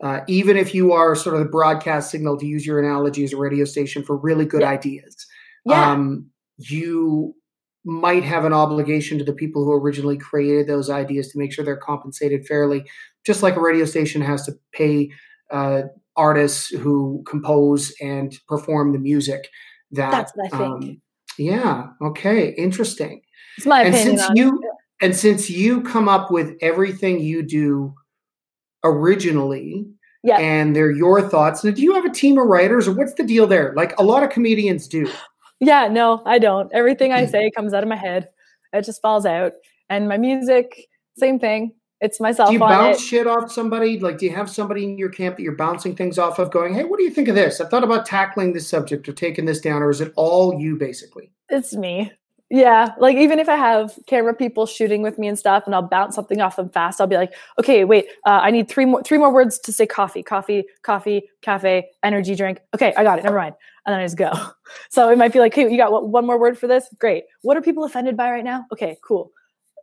uh, 0.02 0.20
even 0.26 0.56
if 0.56 0.74
you 0.74 0.92
are 0.92 1.14
sort 1.14 1.36
of 1.36 1.40
the 1.40 1.50
broadcast 1.50 2.10
signal, 2.10 2.36
to 2.38 2.46
use 2.46 2.66
your 2.66 2.78
analogy 2.78 3.24
as 3.24 3.32
a 3.32 3.36
radio 3.36 3.64
station 3.64 4.02
for 4.02 4.16
really 4.16 4.44
good 4.44 4.62
yeah. 4.62 4.70
ideas, 4.70 5.26
yeah. 5.64 5.92
Um, 5.92 6.26
you 6.58 7.34
might 7.86 8.24
have 8.24 8.44
an 8.44 8.52
obligation 8.52 9.16
to 9.16 9.24
the 9.24 9.32
people 9.32 9.64
who 9.64 9.72
originally 9.72 10.18
created 10.18 10.66
those 10.66 10.90
ideas 10.90 11.28
to 11.28 11.38
make 11.38 11.52
sure 11.52 11.64
they're 11.64 11.76
compensated 11.76 12.44
fairly, 12.44 12.84
just 13.24 13.42
like 13.42 13.56
a 13.56 13.60
radio 13.60 13.84
station 13.84 14.20
has 14.20 14.44
to 14.44 14.52
pay 14.72 15.10
uh, 15.50 15.82
artists 16.16 16.68
who 16.68 17.22
compose 17.26 17.94
and 18.00 18.38
perform 18.48 18.92
the 18.92 18.98
music 18.98 19.48
that 19.92 20.10
that's 20.10 20.32
what 20.34 20.52
I 20.52 20.58
think. 20.58 20.84
Um, 20.84 21.02
yeah. 21.38 21.86
Okay. 22.02 22.48
Interesting. 22.50 23.22
It's 23.56 23.66
my 23.66 23.82
and 23.82 23.94
opinion. 23.94 24.18
Since 24.18 24.30
you 24.34 24.60
it. 24.62 25.04
and 25.04 25.16
since 25.16 25.48
you 25.48 25.82
come 25.82 26.08
up 26.08 26.30
with 26.30 26.56
everything 26.60 27.20
you 27.20 27.42
do 27.42 27.94
originally, 28.82 29.86
yeah. 30.24 30.38
and 30.38 30.74
they're 30.74 30.90
your 30.90 31.22
thoughts. 31.22 31.62
Now, 31.62 31.70
do 31.70 31.82
you 31.82 31.94
have 31.94 32.04
a 32.04 32.10
team 32.10 32.38
of 32.38 32.46
writers, 32.46 32.88
or 32.88 32.92
what's 32.92 33.14
the 33.14 33.24
deal 33.24 33.46
there? 33.46 33.72
Like 33.76 33.98
a 33.98 34.02
lot 34.02 34.22
of 34.22 34.30
comedians 34.30 34.88
do. 34.88 35.08
Yeah. 35.60 35.88
No, 35.88 36.22
I 36.24 36.38
don't. 36.38 36.72
Everything 36.72 37.12
I 37.12 37.24
hmm. 37.24 37.30
say 37.30 37.50
comes 37.50 37.72
out 37.72 37.82
of 37.82 37.88
my 37.88 37.96
head. 37.96 38.28
It 38.72 38.84
just 38.84 39.00
falls 39.00 39.26
out. 39.26 39.52
And 39.88 40.08
my 40.08 40.18
music, 40.18 40.88
same 41.16 41.38
thing. 41.38 41.72
It's 42.00 42.20
myself. 42.20 42.50
Do 42.50 42.54
you 42.54 42.58
bounce 42.58 42.98
it. 42.98 43.02
shit 43.02 43.26
off 43.26 43.50
somebody? 43.50 43.98
Like, 43.98 44.18
do 44.18 44.26
you 44.26 44.34
have 44.34 44.50
somebody 44.50 44.84
in 44.84 44.98
your 44.98 45.08
camp 45.08 45.36
that 45.36 45.42
you're 45.42 45.56
bouncing 45.56 45.96
things 45.96 46.18
off 46.18 46.38
of, 46.38 46.50
going, 46.50 46.74
"Hey, 46.74 46.84
what 46.84 46.98
do 46.98 47.04
you 47.04 47.10
think 47.10 47.28
of 47.28 47.34
this? 47.34 47.58
I 47.58 47.66
thought 47.66 47.84
about 47.84 48.04
tackling 48.04 48.52
this 48.52 48.68
subject 48.68 49.08
or 49.08 49.12
taking 49.12 49.46
this 49.46 49.62
down," 49.62 49.82
or 49.82 49.88
is 49.88 50.02
it 50.02 50.12
all 50.14 50.60
you 50.60 50.76
basically? 50.76 51.32
It's 51.48 51.74
me. 51.74 52.12
Yeah, 52.48 52.94
like 52.98 53.16
even 53.16 53.40
if 53.40 53.48
I 53.48 53.56
have 53.56 53.98
camera 54.06 54.32
people 54.32 54.66
shooting 54.66 55.02
with 55.02 55.18
me 55.18 55.26
and 55.26 55.36
stuff, 55.36 55.64
and 55.66 55.74
I'll 55.74 55.82
bounce 55.82 56.14
something 56.14 56.40
off 56.40 56.54
them 56.54 56.68
fast, 56.70 57.00
I'll 57.00 57.08
be 57.08 57.16
like, 57.16 57.34
"Okay, 57.58 57.84
wait, 57.84 58.06
uh, 58.24 58.38
I 58.42 58.52
need 58.52 58.68
three 58.68 58.84
more 58.84 59.02
three 59.02 59.18
more 59.18 59.32
words 59.32 59.58
to 59.60 59.72
say 59.72 59.84
coffee, 59.84 60.22
coffee, 60.22 60.64
coffee, 60.82 61.28
cafe, 61.42 61.88
energy 62.04 62.36
drink. 62.36 62.60
Okay, 62.72 62.94
I 62.96 63.02
got 63.02 63.18
it. 63.18 63.24
Never 63.24 63.36
mind." 63.38 63.56
And 63.84 63.92
then 63.92 64.00
I 64.00 64.04
just 64.04 64.16
go. 64.16 64.32
So 64.90 65.08
it 65.10 65.18
might 65.18 65.32
be 65.32 65.38
like, 65.40 65.54
"Hey, 65.54 65.68
you 65.70 65.76
got 65.76 66.08
one 66.08 66.26
more 66.26 66.38
word 66.38 66.58
for 66.58 66.66
this? 66.68 66.88
Great. 67.00 67.24
What 67.42 67.56
are 67.56 67.62
people 67.62 67.84
offended 67.84 68.16
by 68.16 68.30
right 68.30 68.44
now? 68.44 68.64
Okay, 68.72 68.96
cool." 69.04 69.30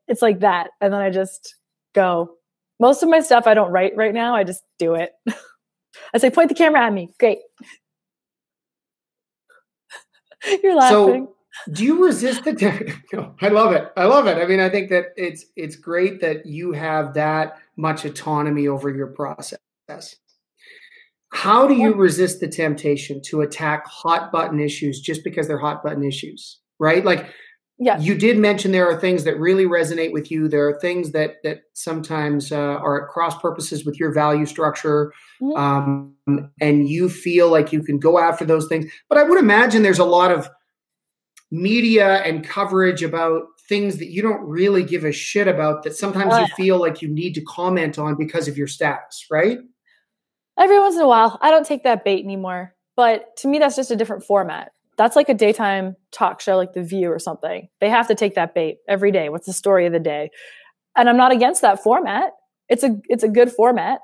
It's 0.07 0.21
like 0.21 0.39
that, 0.39 0.71
and 0.81 0.93
then 0.93 1.01
I 1.01 1.09
just 1.09 1.55
go. 1.93 2.35
Most 2.79 3.03
of 3.03 3.09
my 3.09 3.19
stuff 3.21 3.45
I 3.47 3.53
don't 3.53 3.71
write 3.71 3.95
right 3.95 4.13
now. 4.13 4.35
I 4.35 4.43
just 4.43 4.63
do 4.79 4.95
it. 4.95 5.11
I 6.13 6.17
say, 6.17 6.29
point 6.29 6.49
the 6.49 6.55
camera 6.55 6.81
at 6.85 6.93
me. 6.93 7.11
Great. 7.19 7.39
You're 10.63 10.75
laughing. 10.75 11.27
Do 11.71 11.83
you 11.83 12.05
resist 12.05 12.43
the 12.43 12.95
i 13.41 13.47
love 13.47 13.73
it 13.73 13.91
i 13.95 14.05
love 14.05 14.27
it. 14.27 14.37
I 14.37 14.45
mean 14.45 14.59
i 14.59 14.69
think 14.69 14.89
that 14.89 15.07
it's 15.15 15.45
it's 15.55 15.75
great 15.75 16.21
that 16.21 16.45
you 16.45 16.71
have 16.71 17.13
that 17.13 17.57
much 17.77 18.05
autonomy 18.05 18.67
over 18.67 18.89
your 18.89 19.07
process. 19.07 19.59
How 21.31 21.67
do 21.67 21.73
you 21.73 21.93
resist 21.93 22.39
the 22.39 22.47
temptation 22.47 23.19
to 23.23 23.41
attack 23.41 23.87
hot 23.87 24.31
button 24.31 24.59
issues 24.59 25.01
just 25.01 25.23
because 25.23 25.47
they're 25.47 25.57
hot 25.57 25.83
button 25.83 26.03
issues 26.03 26.59
right? 26.79 27.05
Like 27.05 27.33
yeah. 27.79 27.97
you 27.97 28.15
did 28.15 28.37
mention 28.37 28.71
there 28.71 28.89
are 28.89 28.99
things 28.99 29.23
that 29.23 29.39
really 29.39 29.65
resonate 29.65 30.11
with 30.11 30.29
you. 30.29 30.47
There 30.47 30.67
are 30.67 30.79
things 30.79 31.11
that 31.11 31.35
that 31.43 31.61
sometimes 31.73 32.51
uh, 32.51 32.57
are 32.57 33.03
at 33.03 33.09
cross 33.09 33.39
purposes 33.39 33.85
with 33.85 33.99
your 33.99 34.13
value 34.13 34.45
structure 34.45 35.13
mm-hmm. 35.41 35.57
um, 35.57 36.51
and 36.61 36.89
you 36.89 37.09
feel 37.09 37.49
like 37.49 37.71
you 37.71 37.81
can 37.81 37.99
go 37.99 38.19
after 38.19 38.45
those 38.45 38.67
things. 38.67 38.91
But 39.09 39.17
i 39.17 39.23
would 39.23 39.39
imagine 39.39 39.81
there's 39.81 39.99
a 39.99 40.05
lot 40.05 40.31
of 40.31 40.49
media 41.53 42.15
and 42.23 42.43
coverage 42.43 43.03
about 43.03 43.43
things 43.69 43.97
that 43.97 44.07
you 44.07 44.23
don't 44.23 44.41
really 44.41 44.83
give 44.83 45.05
a 45.05 45.11
shit 45.11 45.47
about 45.47 45.83
that 45.83 45.95
sometimes 45.95 46.35
you 46.35 46.47
feel 46.55 46.79
like 46.79 47.01
you 47.01 47.07
need 47.07 47.35
to 47.35 47.41
comment 47.41 47.99
on 47.99 48.15
because 48.15 48.47
of 48.47 48.57
your 48.57 48.65
status, 48.65 49.27
right? 49.29 49.59
Every 50.59 50.79
once 50.79 50.95
in 50.95 51.01
a 51.01 51.07
while. 51.07 51.37
I 51.41 51.51
don't 51.51 51.65
take 51.65 51.83
that 51.83 52.03
bait 52.03 52.23
anymore. 52.23 52.73
But 52.95 53.37
to 53.37 53.47
me, 53.47 53.59
that's 53.59 53.75
just 53.75 53.91
a 53.91 53.95
different 53.95 54.23
format. 54.23 54.71
That's 54.97 55.15
like 55.15 55.29
a 55.29 55.33
daytime 55.35 55.95
talk 56.11 56.41
show 56.41 56.57
like 56.57 56.73
The 56.73 56.83
View 56.83 57.11
or 57.11 57.19
something. 57.19 57.67
They 57.79 57.89
have 57.89 58.07
to 58.07 58.15
take 58.15 58.33
that 58.33 58.55
bait 58.55 58.77
every 58.87 59.11
day. 59.11 59.29
What's 59.29 59.45
the 59.45 59.53
story 59.53 59.85
of 59.85 59.93
the 59.93 59.99
day? 59.99 60.31
And 60.95 61.07
I'm 61.07 61.17
not 61.17 61.31
against 61.31 61.61
that 61.61 61.81
format. 61.83 62.31
It's 62.67 62.83
a 62.83 62.99
it's 63.09 63.23
a 63.23 63.29
good 63.29 63.51
format, 63.51 63.99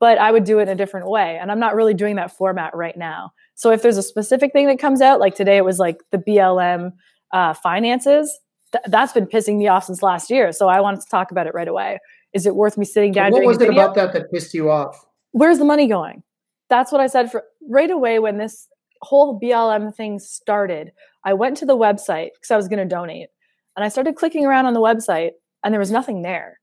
but 0.00 0.18
I 0.18 0.32
would 0.32 0.44
do 0.44 0.58
it 0.58 0.62
in 0.62 0.68
a 0.68 0.74
different 0.74 1.08
way. 1.08 1.38
And 1.40 1.50
I'm 1.50 1.60
not 1.60 1.74
really 1.74 1.94
doing 1.94 2.16
that 2.16 2.36
format 2.36 2.74
right 2.74 2.96
now. 2.96 3.32
So 3.54 3.70
if 3.70 3.82
there's 3.82 3.96
a 3.96 4.02
specific 4.02 4.52
thing 4.52 4.66
that 4.66 4.78
comes 4.78 5.00
out, 5.00 5.20
like 5.20 5.34
today 5.34 5.56
it 5.56 5.64
was 5.64 5.78
like 5.78 5.98
the 6.10 6.18
BLM 6.18 6.92
uh, 7.32 7.54
finances, 7.54 8.36
th- 8.72 8.84
that's 8.88 9.12
been 9.12 9.26
pissing 9.26 9.58
me 9.58 9.68
off 9.68 9.84
since 9.84 10.02
last 10.02 10.30
year. 10.30 10.52
So 10.52 10.68
I 10.68 10.80
wanted 10.80 11.00
to 11.00 11.06
talk 11.10 11.30
about 11.30 11.46
it 11.46 11.54
right 11.54 11.68
away. 11.68 11.98
Is 12.32 12.46
it 12.46 12.56
worth 12.56 12.76
me 12.76 12.84
sitting 12.84 13.12
down? 13.12 13.30
what 13.30 13.44
was 13.44 13.60
it 13.60 13.70
about 13.70 13.94
that 13.94 14.12
that 14.14 14.32
pissed 14.32 14.54
you 14.54 14.70
off? 14.70 15.04
Where's 15.32 15.58
the 15.58 15.64
money 15.64 15.86
going? 15.86 16.22
That's 16.68 16.90
what 16.90 17.00
I 17.00 17.06
said 17.06 17.30
for 17.30 17.44
right 17.68 17.90
away 17.90 18.18
when 18.18 18.38
this 18.38 18.66
whole 19.02 19.38
BLM 19.38 19.94
thing 19.94 20.18
started. 20.18 20.92
I 21.24 21.34
went 21.34 21.56
to 21.58 21.66
the 21.66 21.76
website 21.76 22.30
because 22.34 22.50
I 22.50 22.56
was 22.56 22.68
going 22.68 22.78
to 22.78 22.84
donate, 22.84 23.28
and 23.76 23.84
I 23.84 23.88
started 23.88 24.16
clicking 24.16 24.46
around 24.46 24.66
on 24.66 24.74
the 24.74 24.80
website, 24.80 25.32
and 25.62 25.72
there 25.72 25.78
was 25.78 25.90
nothing 25.90 26.22
there. 26.22 26.58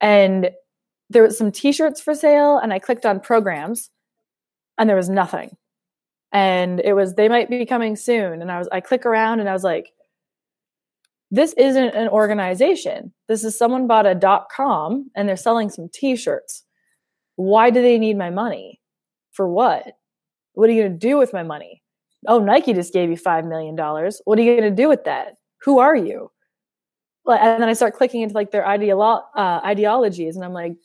And 0.00 0.50
there 1.10 1.22
was 1.24 1.36
some 1.36 1.52
T-shirts 1.52 2.00
for 2.00 2.14
sale, 2.14 2.58
and 2.58 2.72
I 2.72 2.78
clicked 2.78 3.04
on 3.04 3.20
programs, 3.20 3.90
and 4.78 4.88
there 4.88 4.96
was 4.96 5.10
nothing. 5.10 5.56
And 6.32 6.80
it 6.80 6.94
was 6.94 7.14
they 7.14 7.28
might 7.28 7.50
be 7.50 7.66
coming 7.66 7.96
soon 7.96 8.40
and 8.40 8.52
i 8.52 8.58
was 8.58 8.68
i 8.70 8.80
click 8.80 9.04
around 9.04 9.40
and 9.40 9.48
i 9.48 9.52
was 9.52 9.64
like 9.64 9.92
this 11.32 11.52
isn't 11.52 11.94
an 11.94 12.08
organization. 12.08 13.12
This 13.28 13.44
is 13.44 13.56
someone 13.56 13.86
bought 13.86 14.04
a 14.04 14.16
dot 14.16 14.48
com 14.54 15.10
and 15.14 15.28
they're 15.28 15.36
selling 15.36 15.70
some 15.70 15.88
t-shirts. 15.92 16.64
Why 17.36 17.70
do 17.70 17.80
they 17.80 17.98
need 17.98 18.18
my 18.18 18.30
money? 18.30 18.80
For 19.30 19.48
what? 19.48 19.92
What 20.54 20.68
are 20.68 20.72
you 20.72 20.82
going 20.82 20.92
to 20.92 20.98
do 20.98 21.18
with 21.18 21.32
my 21.32 21.44
money? 21.44 21.82
Oh 22.26 22.38
nike 22.38 22.72
just 22.72 22.92
gave 22.92 23.10
you 23.10 23.16
five 23.16 23.44
million 23.44 23.76
dollars. 23.76 24.20
What 24.24 24.38
are 24.38 24.42
you 24.42 24.56
going 24.56 24.70
to 24.70 24.82
do 24.82 24.88
with 24.88 25.04
that? 25.04 25.34
Who 25.62 25.78
are 25.78 25.96
you? 25.96 26.30
And 27.26 27.62
then 27.62 27.68
i 27.68 27.74
start 27.74 27.94
clicking 27.94 28.22
into 28.22 28.34
like 28.34 28.50
their 28.50 28.64
ideolo- 28.64 29.24
uh, 29.36 29.60
ideologies 29.64 30.36
and 30.36 30.44
i'm 30.44 30.52
like 30.52 30.76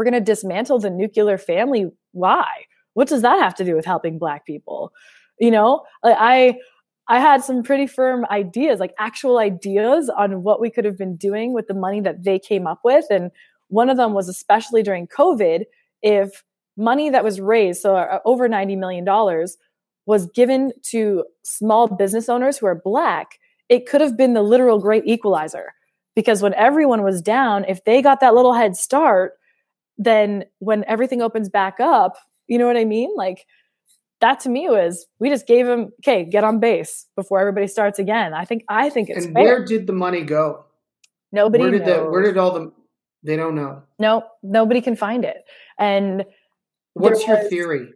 we're 0.00 0.04
going 0.04 0.14
to 0.14 0.20
dismantle 0.20 0.78
the 0.78 0.88
nuclear 0.88 1.36
family. 1.36 1.84
Why? 2.12 2.46
What 2.94 3.06
does 3.06 3.20
that 3.20 3.38
have 3.38 3.54
to 3.56 3.66
do 3.66 3.74
with 3.76 3.84
helping 3.84 4.18
black 4.18 4.46
people? 4.46 4.94
You 5.38 5.50
know 5.50 5.82
i 6.02 6.56
i 7.08 7.18
had 7.18 7.44
some 7.44 7.62
pretty 7.62 7.86
firm 7.86 8.24
ideas 8.30 8.80
like 8.80 8.94
actual 8.98 9.38
ideas 9.38 10.08
on 10.08 10.42
what 10.42 10.58
we 10.58 10.70
could 10.70 10.86
have 10.86 10.96
been 10.96 11.16
doing 11.16 11.52
with 11.52 11.66
the 11.66 11.74
money 11.74 12.00
that 12.00 12.24
they 12.24 12.38
came 12.38 12.66
up 12.66 12.80
with. 12.82 13.04
And 13.10 13.30
one 13.68 13.90
of 13.90 13.98
them 13.98 14.14
was 14.14 14.26
especially 14.26 14.82
during 14.82 15.06
covid 15.06 15.64
if 16.00 16.42
money 16.78 17.10
that 17.10 17.24
was 17.24 17.42
raised 17.42 17.82
so 17.82 17.96
uh, 17.96 18.20
over 18.24 18.48
90 18.48 18.76
million 18.76 19.04
dollars 19.04 19.58
was 20.06 20.26
given 20.34 20.72
to 20.92 21.24
small 21.42 21.88
business 21.88 22.30
owners 22.30 22.56
who 22.56 22.64
are 22.64 22.80
black 22.82 23.38
it 23.68 23.86
could 23.86 24.00
have 24.00 24.16
been 24.16 24.32
the 24.32 24.42
literal 24.42 24.78
great 24.78 25.04
equalizer. 25.06 25.74
Because 26.16 26.42
when 26.42 26.54
everyone 26.54 27.02
was 27.02 27.20
down 27.20 27.66
if 27.68 27.84
they 27.84 28.00
got 28.00 28.20
that 28.20 28.34
little 28.34 28.54
head 28.54 28.76
start 28.76 29.34
then 30.02 30.44
when 30.58 30.84
everything 30.86 31.22
opens 31.22 31.48
back 31.48 31.78
up 31.78 32.16
you 32.50 32.58
know 32.58 32.66
what 32.66 32.76
I 32.76 32.84
mean? 32.84 33.10
Like 33.16 33.46
that 34.20 34.40
to 34.40 34.50
me 34.50 34.68
was 34.68 35.06
we 35.20 35.30
just 35.30 35.46
gave 35.46 35.66
him 35.66 35.92
okay, 36.02 36.24
get 36.24 36.44
on 36.44 36.58
base 36.58 37.06
before 37.16 37.40
everybody 37.40 37.68
starts 37.68 37.98
again. 37.98 38.34
I 38.34 38.44
think 38.44 38.64
I 38.68 38.90
think 38.90 39.08
it's 39.08 39.24
and 39.24 39.34
fair. 39.34 39.44
where 39.44 39.64
did 39.64 39.86
the 39.86 39.94
money 39.94 40.22
go? 40.22 40.66
Nobody 41.32 41.62
where 41.62 41.70
did 41.70 41.86
knows. 41.86 42.04
the 42.04 42.10
where 42.10 42.22
did 42.22 42.36
all 42.36 42.52
the 42.52 42.72
they 43.22 43.36
don't 43.36 43.54
know. 43.54 43.82
No, 43.98 44.24
nobody 44.42 44.80
can 44.80 44.96
find 44.96 45.24
it. 45.24 45.44
And 45.78 46.24
what's 46.94 47.24
your 47.26 47.48
theory? 47.48 47.90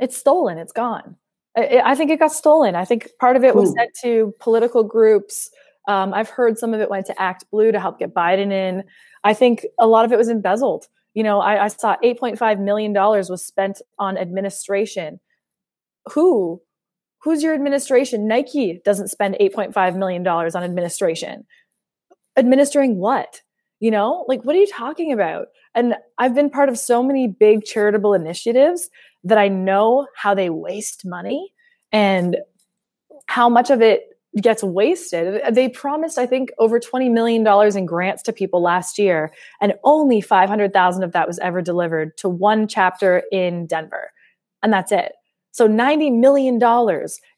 It's 0.00 0.16
stolen. 0.16 0.58
It's 0.58 0.72
gone. 0.72 1.16
I, 1.56 1.82
I, 1.84 1.94
think 1.94 2.10
it 2.10 2.18
got 2.18 2.32
stolen. 2.32 2.74
I 2.74 2.86
think 2.86 3.10
part 3.20 3.36
of 3.36 3.44
it 3.44 3.54
was 3.54 3.74
sent 3.76 3.90
to 4.02 4.32
political 4.40 4.84
groups. 4.84 5.50
Um, 5.86 6.14
I've 6.14 6.30
heard 6.30 6.58
some 6.58 6.72
of 6.72 6.80
it 6.80 6.88
went 6.88 7.04
to 7.06 7.22
Act 7.22 7.44
Blue 7.50 7.72
to 7.72 7.78
help 7.78 7.98
get 7.98 8.14
Biden 8.14 8.50
in. 8.50 8.84
I 9.22 9.34
think 9.34 9.66
a 9.78 9.86
lot 9.86 10.06
of 10.06 10.12
it 10.12 10.16
was 10.16 10.30
embezzled 10.30 10.88
you 11.14 11.22
know 11.22 11.40
i, 11.40 11.64
I 11.64 11.68
saw 11.68 11.96
8.5 12.02 12.60
million 12.60 12.92
dollars 12.92 13.30
was 13.30 13.44
spent 13.44 13.80
on 13.98 14.18
administration. 14.18 15.20
Who 16.12 16.60
who's 17.22 17.42
your 17.42 17.54
administration? 17.54 18.26
Nike 18.26 18.80
doesn't 18.84 19.08
spend 19.08 19.36
8.5 19.40 19.96
million 19.96 20.22
dollars 20.22 20.54
on 20.54 20.64
administration. 20.64 21.46
Administering 22.36 22.98
what? 22.98 23.42
You 23.80 23.90
know 23.90 24.24
like 24.28 24.44
what 24.44 24.56
are 24.56 24.60
you 24.60 24.66
talking 24.66 25.12
about? 25.12 25.48
And 25.74 25.94
i've 26.18 26.34
been 26.34 26.50
part 26.50 26.68
of 26.68 26.78
so 26.78 27.02
many 27.02 27.26
big 27.26 27.64
charitable 27.64 28.12
initiatives 28.12 28.90
that 29.24 29.38
i 29.38 29.48
know 29.48 30.06
how 30.16 30.34
they 30.34 30.50
waste 30.50 31.06
money 31.06 31.52
and 31.92 32.36
how 33.26 33.48
much 33.48 33.70
of 33.70 33.80
it 33.80 34.11
gets 34.40 34.62
wasted. 34.62 35.42
They 35.54 35.68
promised, 35.68 36.16
I 36.18 36.26
think, 36.26 36.50
over 36.58 36.80
$20 36.80 37.10
million 37.10 37.46
in 37.76 37.86
grants 37.86 38.22
to 38.22 38.32
people 38.32 38.62
last 38.62 38.98
year, 38.98 39.32
and 39.60 39.74
only 39.84 40.20
500,000 40.20 41.02
of 41.02 41.12
that 41.12 41.26
was 41.26 41.38
ever 41.40 41.60
delivered 41.60 42.16
to 42.18 42.28
one 42.28 42.66
chapter 42.66 43.24
in 43.30 43.66
Denver. 43.66 44.10
And 44.62 44.72
that's 44.72 44.92
it. 44.92 45.12
So 45.50 45.68
$90 45.68 46.18
million, 46.18 46.58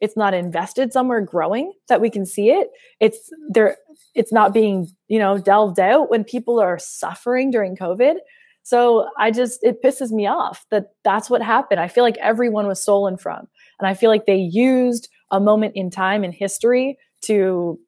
it's 0.01 0.17
not 0.17 0.35
invested 0.35 0.93
somewhere 0.93 1.21
growing 1.21 1.73
that 1.89 2.01
we 2.01 2.11
can 2.11 2.25
see 2.25 2.51
it. 2.51 2.69
It's 3.01 3.29
there, 3.49 3.77
it's 4.15 4.33
not 4.33 4.55
being, 4.55 4.89
you 5.09 5.19
know, 5.19 5.37
delved 5.39 5.81
out 5.81 6.11
when 6.11 6.23
people 6.23 6.61
are 6.61 6.79
suffering 6.79 7.51
during 7.51 7.77
COVID. 7.77 8.17
So 8.63 9.09
I 9.19 9.33
just, 9.33 9.65
it 9.65 9.83
pisses 9.83 10.13
me 10.13 10.29
off 10.29 10.65
that 10.71 10.91
that's 11.03 11.29
what 11.29 11.43
happened. 11.43 11.81
I 11.81 11.89
feel 11.89 12.05
like 12.05 12.17
everyone 12.19 12.69
was 12.69 12.81
stolen 12.81 13.17
from. 13.17 13.49
And 13.81 13.89
I 13.89 13.95
feel 13.95 14.11
like 14.11 14.27
they 14.27 14.37
used 14.37 15.09
a 15.31 15.41
moment 15.41 15.73
in 15.75 15.91
time 15.91 16.25
in 16.25 16.33
history 16.33 16.99
to 17.23 17.79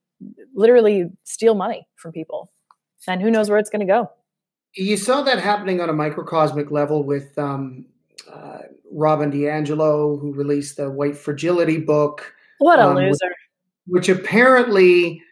literally 0.55 1.11
steal 1.25 1.55
money 1.55 1.87
from 1.97 2.13
people. 2.13 2.51
And 3.07 3.23
who 3.23 3.31
knows 3.31 3.49
where 3.49 3.59
it's 3.59 3.71
going 3.71 3.87
to 3.87 3.93
go. 3.93 4.11
You 4.75 4.97
saw 4.97 5.23
that 5.23 5.39
happening 5.39 5.81
on 5.81 5.89
a 5.89 5.93
microcosmic 5.93 6.71
level 6.71 7.05
with 7.05 7.39
um, 7.39 7.87
uh, 8.31 8.59
Robin 8.91 9.31
DiAngelo, 9.31 10.21
who 10.21 10.33
released 10.35 10.77
the 10.77 10.91
White 10.91 11.17
Fragility 11.17 11.79
book. 11.79 12.35
What 12.59 12.79
a 12.79 12.89
um, 12.89 12.97
loser. 12.97 13.29
Which, 13.87 14.09
which 14.09 14.19
apparently 14.19 15.23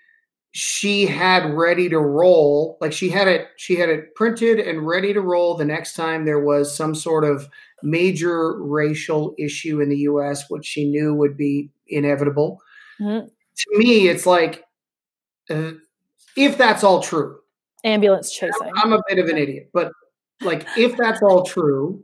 she 0.57 1.05
had 1.05 1.53
ready 1.53 1.89
to 1.89 1.99
roll 1.99 2.79
like 2.81 2.93
she 2.93 3.09
had 3.09 3.27
it 3.27 3.49
she 3.57 3.75
had 3.75 3.89
it 3.89 4.15
printed 4.15 4.61
and 4.61 4.87
ready 4.87 5.13
to 5.13 5.21
roll 5.21 5.57
the 5.57 5.65
next 5.65 5.95
time 5.95 6.25
there 6.25 6.39
was 6.39 6.73
some 6.73 6.95
sort 6.95 7.25
of 7.25 7.49
major 7.85 8.61
racial 8.63 9.35
issue 9.39 9.81
in 9.81 9.89
the 9.89 9.99
US 9.99 10.49
which 10.49 10.67
she 10.67 10.89
knew 10.89 11.15
would 11.15 11.37
be 11.37 11.71
inevitable 11.89 12.61
mm-hmm. 13.01 13.27
to 13.27 13.79
me 13.79 14.09
it's 14.09 14.27
like 14.27 14.65
uh, 15.51 15.73
if 16.37 16.57
that's 16.57 16.83
all 16.83 17.03
true 17.03 17.39
ambulance 17.85 18.33
chasing 18.33 18.71
I'm 18.77 18.93
a 18.93 19.03
bit 19.09 19.19
of 19.19 19.29
an 19.29 19.39
idiot 19.39 19.71
but 19.73 19.93
like 20.41 20.67
if 20.77 20.97
that's 20.97 21.23
all 21.23 21.45
true 21.45 22.03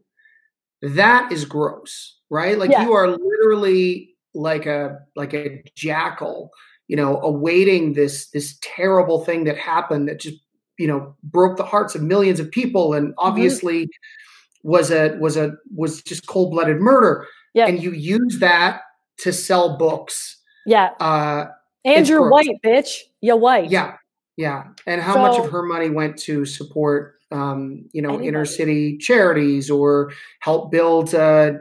that 0.82 1.32
is 1.32 1.44
gross 1.44 2.19
right 2.28 2.59
like 2.59 2.70
yeah. 2.70 2.85
you 2.85 2.93
are 2.93 3.09
literally 3.09 4.15
like 4.35 4.66
a 4.66 4.98
like 5.16 5.35
a 5.35 5.62
jackal 5.74 6.52
you 6.90 6.97
know, 6.97 7.20
awaiting 7.20 7.93
this 7.93 8.31
this 8.31 8.59
terrible 8.62 9.24
thing 9.24 9.44
that 9.44 9.57
happened 9.57 10.09
that 10.09 10.19
just 10.19 10.39
you 10.77 10.89
know 10.89 11.15
broke 11.23 11.57
the 11.57 11.65
hearts 11.65 11.94
of 11.94 12.02
millions 12.02 12.40
of 12.40 12.51
people 12.51 12.94
and 12.94 13.11
mm-hmm. 13.11 13.28
obviously 13.28 13.85
mm-hmm. 13.85 14.30
Was 14.62 14.90
a 14.90 15.16
was 15.18 15.36
a 15.36 15.52
was 15.74 16.02
just 16.02 16.26
cold 16.26 16.52
blooded 16.52 16.80
murder. 16.80 17.26
Yeah. 17.54 17.66
And 17.66 17.82
you 17.82 17.92
use 17.92 18.38
that 18.40 18.82
to 19.18 19.32
sell 19.32 19.76
books. 19.76 20.38
Yeah. 20.66 20.90
Uh, 21.00 21.46
and 21.84 22.08
you're 22.08 22.30
white, 22.30 22.60
bitch. 22.64 22.98
You're 23.20 23.36
white. 23.36 23.70
Yeah. 23.70 23.96
Yeah. 24.36 24.68
And 24.86 25.00
how 25.00 25.14
so, 25.14 25.20
much 25.20 25.38
of 25.38 25.50
her 25.50 25.62
money 25.62 25.90
went 25.90 26.16
to 26.20 26.44
support, 26.44 27.16
um, 27.30 27.88
you 27.92 28.02
know, 28.02 28.10
anybody. 28.10 28.28
inner 28.28 28.44
city 28.44 28.98
charities 28.98 29.70
or 29.70 30.12
help 30.40 30.70
build, 30.70 31.14
uh, 31.14 31.52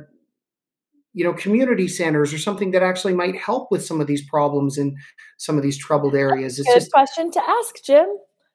you 1.14 1.24
know 1.24 1.34
community 1.34 1.88
centers 1.88 2.34
or 2.34 2.38
something 2.38 2.72
that 2.72 2.84
actually 2.84 3.14
might 3.14 3.36
help 3.36 3.72
with 3.72 3.84
some 3.86 4.00
of 4.00 4.08
these 4.08 4.22
problems 4.22 4.78
in 4.78 4.96
some 5.38 5.58
of 5.58 5.64
these 5.64 5.78
troubled 5.78 6.16
areas 6.16 6.60
it's 6.60 6.68
good 6.68 6.76
just 6.76 6.92
question 6.92 7.32
to 7.32 7.42
ask 7.46 7.84
jim 7.84 8.06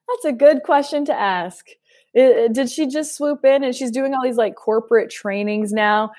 that's 0.08 0.24
a 0.24 0.32
good 0.32 0.62
question 0.62 1.04
to 1.04 1.12
ask 1.12 1.66
did 2.14 2.70
she 2.70 2.86
just 2.86 3.16
swoop 3.16 3.44
in 3.44 3.64
and 3.64 3.74
she's 3.74 3.90
doing 3.90 4.14
all 4.14 4.22
these 4.22 4.36
like 4.36 4.54
corporate 4.54 5.10
trainings 5.10 5.72
now? 5.72 6.10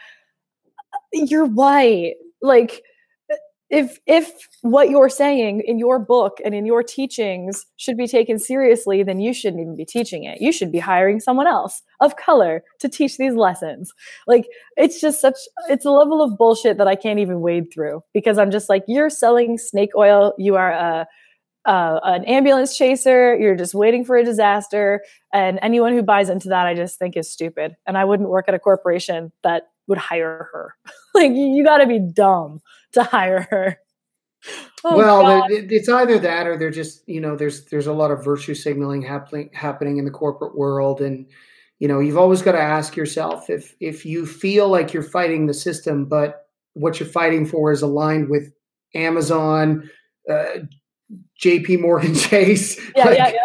You're 1.13 1.45
white 1.45 2.15
like 2.41 2.83
if 3.71 3.99
if 4.05 4.31
what 4.61 4.89
you're 4.89 5.09
saying 5.09 5.61
in 5.65 5.79
your 5.79 5.97
book 5.97 6.37
and 6.45 6.53
in 6.53 6.65
your 6.65 6.83
teachings 6.83 7.65
should 7.77 7.97
be 7.97 8.07
taken 8.07 8.37
seriously 8.37 9.01
then 9.01 9.19
you 9.19 9.33
shouldn't 9.33 9.61
even 9.61 9.75
be 9.75 9.85
teaching 9.85 10.23
it. 10.23 10.39
You 10.39 10.51
should 10.51 10.71
be 10.71 10.79
hiring 10.79 11.19
someone 11.19 11.47
else 11.47 11.81
of 11.99 12.15
color 12.15 12.63
to 12.79 12.87
teach 12.87 13.17
these 13.17 13.33
lessons. 13.33 13.91
Like 14.27 14.47
it's 14.77 15.01
just 15.01 15.19
such 15.19 15.37
it's 15.69 15.85
a 15.85 15.91
level 15.91 16.21
of 16.21 16.37
bullshit 16.37 16.77
that 16.77 16.87
i 16.87 16.95
can't 16.95 17.19
even 17.19 17.41
wade 17.41 17.73
through 17.73 18.03
because 18.13 18.37
i'm 18.37 18.51
just 18.51 18.69
like 18.69 18.83
you're 18.87 19.09
selling 19.09 19.57
snake 19.57 19.95
oil. 19.95 20.33
You 20.37 20.55
are 20.57 20.71
a 20.71 20.77
uh, 20.77 21.05
an 21.65 22.23
ambulance 22.25 22.77
chaser 22.77 23.35
you're 23.35 23.55
just 23.55 23.73
waiting 23.73 24.05
for 24.05 24.15
a 24.15 24.23
disaster 24.23 25.01
and 25.33 25.59
anyone 25.61 25.93
who 25.93 26.03
buys 26.03 26.29
into 26.29 26.49
that 26.49 26.67
i 26.67 26.73
just 26.73 26.99
think 26.99 27.17
is 27.17 27.29
stupid. 27.29 27.75
And 27.85 27.97
i 27.97 28.05
wouldn't 28.05 28.29
work 28.29 28.45
at 28.47 28.53
a 28.53 28.59
corporation 28.59 29.31
that 29.43 29.63
would 29.87 29.97
hire 29.97 30.49
her. 30.51 30.75
Like 31.13 31.31
you 31.31 31.63
got 31.63 31.77
to 31.77 31.87
be 31.87 31.99
dumb 31.99 32.59
to 32.91 33.01
hire 33.01 33.47
her. 33.49 33.79
Oh, 34.83 34.97
well, 34.97 35.47
it's 35.49 35.87
either 35.87 36.19
that 36.19 36.45
or 36.45 36.57
they're 36.57 36.69
just 36.69 37.07
you 37.07 37.21
know 37.21 37.37
there's 37.37 37.63
there's 37.67 37.87
a 37.87 37.93
lot 37.93 38.11
of 38.11 38.21
virtue 38.21 38.53
signaling 38.53 39.01
happening 39.01 39.49
happening 39.53 39.95
in 39.95 40.03
the 40.03 40.11
corporate 40.11 40.57
world, 40.57 40.99
and 40.99 41.25
you 41.79 41.87
know 41.87 42.01
you've 42.01 42.17
always 42.17 42.41
got 42.41 42.51
to 42.51 42.59
ask 42.59 42.97
yourself 42.97 43.49
if 43.49 43.77
if 43.79 44.05
you 44.05 44.25
feel 44.25 44.67
like 44.67 44.91
you're 44.93 45.03
fighting 45.03 45.45
the 45.45 45.53
system, 45.53 46.03
but 46.03 46.47
what 46.73 46.99
you're 46.99 47.07
fighting 47.07 47.45
for 47.45 47.71
is 47.71 47.81
aligned 47.81 48.27
with 48.27 48.51
Amazon, 48.93 49.89
uh, 50.29 50.65
J.P. 51.37 51.77
Morgan 51.77 52.15
Chase. 52.15 52.79
Yeah, 52.95 53.05
like, 53.05 53.17
yeah, 53.17 53.27
yeah. 53.29 53.39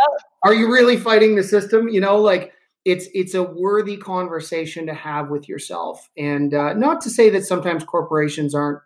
Are 0.45 0.55
you 0.55 0.73
really 0.73 0.97
fighting 0.97 1.37
the 1.37 1.43
system? 1.43 1.89
You 1.89 2.01
know, 2.01 2.19
like 2.19 2.53
it's 2.85 3.09
it's 3.12 3.35
a 3.35 3.43
worthy 3.43 3.97
conversation 3.97 4.87
to 4.87 4.95
have 4.95 5.28
with 5.28 5.49
yourself, 5.49 6.09
and 6.16 6.55
uh, 6.55 6.73
not 6.74 7.01
to 7.03 7.11
say 7.11 7.31
that 7.31 7.45
sometimes 7.45 7.85
corporations 7.85 8.55
aren't 8.55 8.81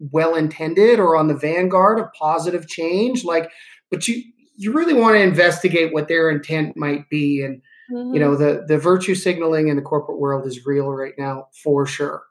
well 0.00 0.34
intended 0.34 0.98
or 0.98 1.16
on 1.16 1.28
the 1.28 1.34
vanguard 1.34 1.98
of 1.98 2.12
positive 2.14 2.66
change 2.66 3.22
like 3.22 3.50
but 3.90 4.08
you 4.08 4.22
you 4.56 4.72
really 4.72 4.94
want 4.94 5.14
to 5.14 5.20
investigate 5.20 5.92
what 5.92 6.08
their 6.08 6.30
intent 6.30 6.76
might 6.76 7.08
be 7.10 7.42
and 7.42 7.60
mm-hmm. 7.92 8.14
you 8.14 8.18
know 8.18 8.34
the 8.34 8.64
the 8.66 8.78
virtue 8.78 9.14
signaling 9.14 9.68
in 9.68 9.76
the 9.76 9.82
corporate 9.82 10.18
world 10.18 10.46
is 10.46 10.64
real 10.64 10.90
right 10.90 11.14
now 11.18 11.46
for 11.62 11.84
sure 11.84 12.22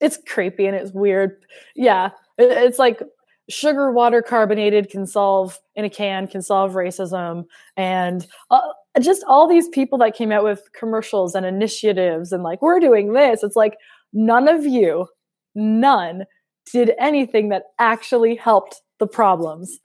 it's 0.00 0.18
creepy 0.26 0.64
and 0.64 0.74
it's 0.74 0.92
weird 0.92 1.44
yeah 1.76 2.10
it's 2.38 2.78
like 2.78 3.02
sugar 3.48 3.90
water 3.90 4.20
carbonated 4.20 4.90
can 4.90 5.06
solve 5.06 5.58
in 5.74 5.84
a 5.84 5.90
can 5.90 6.26
can 6.26 6.42
solve 6.42 6.72
racism 6.72 7.44
and 7.76 8.26
uh, 8.50 8.60
just 9.00 9.24
all 9.26 9.48
these 9.48 9.68
people 9.68 9.96
that 9.96 10.14
came 10.14 10.30
out 10.30 10.44
with 10.44 10.68
commercials 10.74 11.34
and 11.34 11.46
initiatives 11.46 12.30
and 12.30 12.42
like 12.42 12.60
we're 12.60 12.80
doing 12.80 13.12
this 13.14 13.42
it's 13.42 13.56
like 13.56 13.76
none 14.12 14.48
of 14.48 14.66
you 14.66 15.06
none 15.54 16.24
did 16.72 16.92
anything 16.98 17.48
that 17.48 17.64
actually 17.78 18.34
helped 18.36 18.82
the 18.98 19.06
problems. 19.06 19.78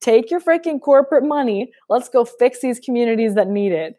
Take 0.00 0.30
your 0.30 0.40
freaking 0.40 0.80
corporate 0.80 1.24
money. 1.24 1.72
Let's 1.88 2.08
go 2.08 2.24
fix 2.24 2.60
these 2.60 2.80
communities 2.80 3.34
that 3.34 3.48
need 3.48 3.72
it. 3.72 3.96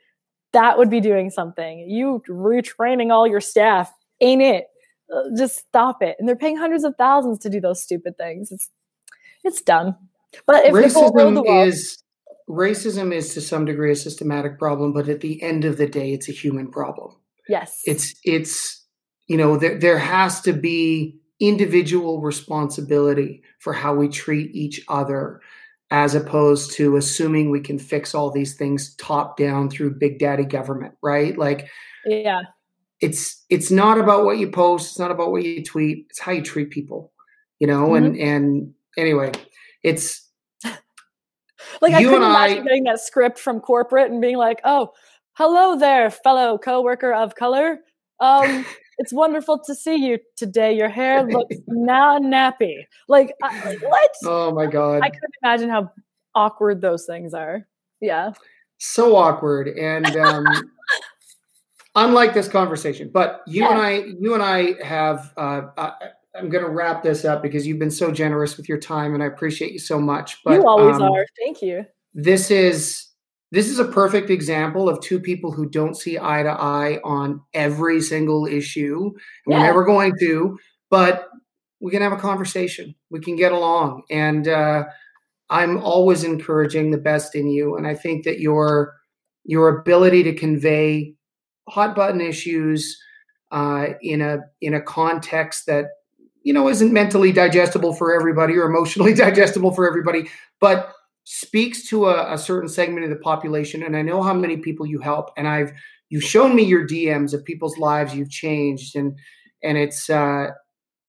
That 0.54 0.78
would 0.78 0.90
be 0.90 1.00
doing 1.00 1.30
something. 1.30 1.90
You 1.90 2.24
retraining 2.28 3.12
all 3.12 3.28
your 3.28 3.42
staff 3.42 3.92
ain't 4.20 4.42
it. 4.42 4.66
Uh, 5.14 5.24
just 5.38 5.60
stop 5.60 6.02
it. 6.02 6.16
And 6.20 6.28
they're 6.28 6.36
paying 6.36 6.58
hundreds 6.58 6.84
of 6.84 6.96
thousands 6.98 7.40
to 7.40 7.50
do 7.50 7.62
those 7.62 7.84
stupid 7.84 8.18
things. 8.18 8.52
It's 8.52 8.70
it's 9.44 9.62
dumb. 9.62 9.96
But 10.46 10.66
if 10.66 10.74
racism 10.74 11.66
is 11.66 12.02
racism 12.50 13.14
is 13.14 13.34
to 13.34 13.42
some 13.42 13.66
degree 13.66 13.92
a 13.92 13.96
systematic 13.96 14.60
problem, 14.60 14.94
but 14.94 15.08
at 15.10 15.22
the 15.22 15.42
end 15.42 15.66
of 15.66 15.78
the 15.78 15.88
day, 15.88 16.14
it's 16.14 16.30
a 16.30 16.34
human 16.34 16.70
problem. 16.70 17.16
Yes. 17.48 17.82
It's 17.86 18.14
it's 18.24 18.86
you 19.28 19.38
know 19.38 19.58
there 19.58 19.78
there 19.78 19.98
has 19.98 20.42
to 20.42 20.54
be 20.54 21.18
individual 21.40 22.22
responsibility 22.22 23.42
for 23.60 23.74
how 23.74 23.96
we 23.96 24.08
treat 24.08 24.54
each 24.56 24.82
other 24.88 25.42
as 25.90 26.16
opposed 26.16 26.72
to 26.74 26.96
assuming 26.96 27.50
we 27.50 27.60
can 27.60 27.78
fix 27.78 28.16
all 28.16 28.32
these 28.32 28.56
things 28.56 28.96
top 28.96 29.38
down 29.38 29.70
through 29.70 29.94
big 29.94 30.20
daddy 30.20 30.46
government 30.46 30.94
right 31.02 31.38
like 31.38 31.68
yeah 32.06 32.42
it's 33.02 33.44
it's 33.50 33.72
not 33.72 33.98
about 33.98 34.24
what 34.24 34.38
you 34.38 34.50
post 34.50 34.92
it's 34.92 35.00
not 35.00 35.12
about 35.12 35.32
what 35.32 35.44
you 35.44 35.64
tweet 35.64 36.06
it's 36.10 36.20
how 36.20 36.32
you 36.32 36.44
treat 36.44 36.70
people 36.70 37.12
you 37.60 37.68
know 37.68 37.90
mm-hmm. 37.90 38.06
and 38.06 38.18
and 38.18 38.74
anyway 38.98 39.32
it's 39.84 40.30
like 41.82 41.94
i 41.94 42.04
couldn't 42.04 42.24
imagine 42.24 42.60
I, 42.60 42.64
getting 42.64 42.84
that 42.86 43.00
script 43.00 43.40
from 43.40 43.60
corporate 43.60 44.12
and 44.12 44.22
being 44.22 44.38
like 44.38 44.60
oh 44.64 44.92
hello 45.34 45.78
there 45.78 46.10
fellow 46.10 46.58
coworker 46.58 47.14
of 47.14 47.36
color 47.36 47.80
um 48.20 48.66
it's 49.02 49.12
wonderful 49.12 49.58
to 49.66 49.74
see 49.74 49.96
you 49.96 50.20
today. 50.38 50.74
Your 50.78 50.88
hair 50.88 51.24
looks 51.24 51.56
now 51.68 52.20
nappy. 52.20 52.86
Like, 53.08 53.34
what? 53.82 54.12
Oh 54.26 54.52
my 54.54 54.68
god! 54.68 55.02
I 55.02 55.10
couldn't 55.10 55.34
imagine 55.44 55.70
how 55.70 55.92
awkward 56.36 56.82
those 56.82 57.08
things 57.08 57.34
are. 57.34 57.68
Yeah, 58.00 58.34
so 58.78 59.16
awkward. 59.16 59.70
And 59.70 60.06
um, 60.18 60.46
unlike 61.96 62.36
this 62.36 62.48
conversation, 62.48 63.10
but 63.12 63.42
you 63.48 63.64
yeah. 63.64 63.72
and 63.72 63.82
I, 63.82 63.92
you 64.20 64.36
and 64.36 64.44
I 64.44 64.84
have. 64.84 65.34
Uh, 65.36 65.62
I, 65.78 65.94
I'm 66.36 66.50
going 66.50 66.64
to 66.64 66.70
wrap 66.70 67.04
this 67.04 67.26
up 67.26 67.42
because 67.42 67.68
you've 67.68 67.80
been 67.80 67.92
so 67.92 68.12
generous 68.12 68.58
with 68.58 68.70
your 68.70 68.78
time, 68.78 69.14
and 69.14 69.22
I 69.22 69.26
appreciate 69.26 69.74
you 69.74 69.80
so 69.80 70.00
much. 70.00 70.38
But 70.44 70.54
you 70.54 70.68
always 70.68 70.96
um, 70.96 71.04
are. 71.04 71.26
Thank 71.44 71.62
you. 71.62 71.86
This 72.14 72.52
is 72.52 73.08
this 73.52 73.68
is 73.68 73.80
a 73.80 73.86
perfect 73.86 74.30
example 74.30 74.88
of 74.88 75.02
two 75.02 75.20
people 75.20 75.52
who 75.52 75.70
don't 75.70 75.98
see 75.98 76.18
eye 76.18 76.44
to 76.44 76.50
eye 76.50 77.00
on 77.04 77.42
every 77.54 78.02
single 78.02 78.46
issue. 78.46 79.12
And 79.46 79.54
yeah. 79.54 79.60
We're 79.60 79.66
never 79.66 79.84
going 79.84 80.14
to, 80.20 80.58
but 80.90 81.28
we 81.82 81.92
can 81.92 82.02
have 82.02 82.14
a 82.14 82.18
conversation. 82.18 82.96
We 83.10 83.20
can 83.20 83.36
get 83.36 83.52
along. 83.52 84.04
And 84.10 84.48
uh, 84.48 84.86
I'm 85.50 85.78
always 85.80 86.24
encouraging 86.24 86.92
the 86.92 86.98
best 86.98 87.36
in 87.36 87.48
you. 87.50 87.76
And 87.76 87.86
I 87.86 87.94
think 87.94 88.24
that 88.24 88.40
your 88.40 88.96
your 89.44 89.80
ability 89.80 90.24
to 90.24 90.34
convey 90.34 91.16
hot 91.68 91.96
button 91.96 92.22
issues 92.22 92.98
uh, 93.52 93.88
in 94.02 94.22
a 94.22 94.40
in 94.62 94.76
a 94.76 94.82
context 94.82 95.66
that 95.66 95.88
you 96.44 96.54
know 96.54 96.68
isn't 96.70 96.94
mentally 96.94 97.32
digestible 97.32 97.94
for 97.94 98.14
everybody 98.14 98.58
or 98.58 98.66
emotionally 98.66 99.14
digestible 99.26 99.72
for 99.72 99.88
everybody, 99.88 100.30
but 100.60 100.94
speaks 101.24 101.88
to 101.90 102.08
a, 102.08 102.34
a, 102.34 102.38
certain 102.38 102.68
segment 102.68 103.04
of 103.04 103.10
the 103.10 103.16
population. 103.16 103.84
And 103.84 103.96
i 103.96 104.02
know 104.02 104.22
how 104.22 104.34
many 104.34 104.58
people 104.58 104.86
you 104.86 105.00
help 105.00 105.30
and 105.38 105.48
i've 105.48 105.72
you've 106.10 106.24
shown 106.24 106.56
me 106.56 106.64
your 106.64 106.86
dms 106.88 107.34
of 107.34 107.46
people's 107.46 107.78
lives 107.78 108.16
you've 108.16 108.30
changed 108.30 108.96
and 108.96 109.18
and 109.64 109.78
it's 109.78 110.10
uh 110.10 110.48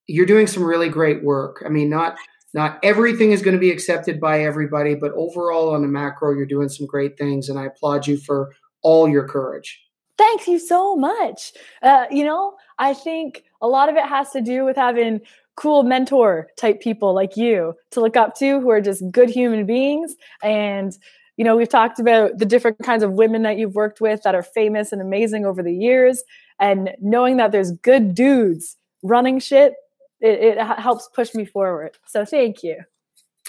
you're 0.09 0.27
doing 0.27 0.49
some 0.49 0.65
really 0.65 0.89
great 0.89 1.23
work. 1.23 1.63
I 1.65 1.69
mean 1.69 1.89
not 1.89 2.17
not 2.55 2.79
everything 2.83 3.33
is 3.33 3.41
going 3.41 3.55
to 3.55 3.61
be 3.61 3.71
accepted 3.71 4.21
by 4.21 4.43
everybody 4.43 4.95
but 4.95 5.13
overall 5.13 5.75
on 5.75 5.83
the 5.83 5.89
macro 5.89 6.35
you're 6.35 6.47
doing 6.47 6.69
some 6.69 6.87
great 6.87 7.17
things 7.17 7.49
and 7.49 7.59
i 7.59 7.67
applaud 7.67 8.07
you 8.07 8.17
for 8.19 8.53
all 8.83 9.09
your 9.09 9.27
courage. 9.27 9.81
Thank 10.19 10.47
you 10.47 10.59
so 10.59 10.95
much. 10.95 11.53
Uh, 11.83 12.05
you 12.11 12.25
know 12.25 12.55
i 12.79 12.93
think 12.93 13.45
a 13.63 13.69
lot 13.69 13.89
of 13.89 13.97
it 13.97 14.05
has 14.05 14.31
to 14.31 14.43
do 14.43 14.65
with 14.65 14.77
having 14.77 15.21
cool 15.57 15.83
mentor 15.83 16.49
type 16.57 16.81
people 16.81 17.15
like 17.15 17.37
you 17.37 17.75
to 17.91 18.01
look 18.01 18.17
up 18.17 18.37
to 18.37 18.61
who 18.61 18.71
are 18.71 18.81
just 18.81 19.03
good 19.11 19.31
human 19.31 19.65
beings. 19.65 20.15
And 20.43 20.93
you 21.37 21.45
know 21.45 21.57
we've 21.57 21.69
talked 21.69 21.99
about 21.99 22.39
the 22.39 22.45
different 22.45 22.79
kinds 22.81 23.03
of 23.03 23.13
women 23.13 23.43
that 23.43 23.57
you've 23.57 23.75
worked 23.75 24.01
with 24.01 24.23
that 24.23 24.35
are 24.35 24.43
famous 24.43 24.93
and 24.93 25.01
amazing 25.01 25.47
over 25.47 25.63
the 25.63 25.73
years. 25.73 26.23
And 26.59 26.91
knowing 27.01 27.39
that 27.39 27.53
there's 27.53 27.73
good 27.73 28.15
dudes 28.15 28.77
running 29.03 29.41
shit 29.41 29.75
it, 30.21 30.59
it 30.59 30.59
helps 30.59 31.09
push 31.09 31.35
me 31.35 31.45
forward. 31.45 31.99
So 32.07 32.25
thank 32.25 32.63
you. 32.63 32.79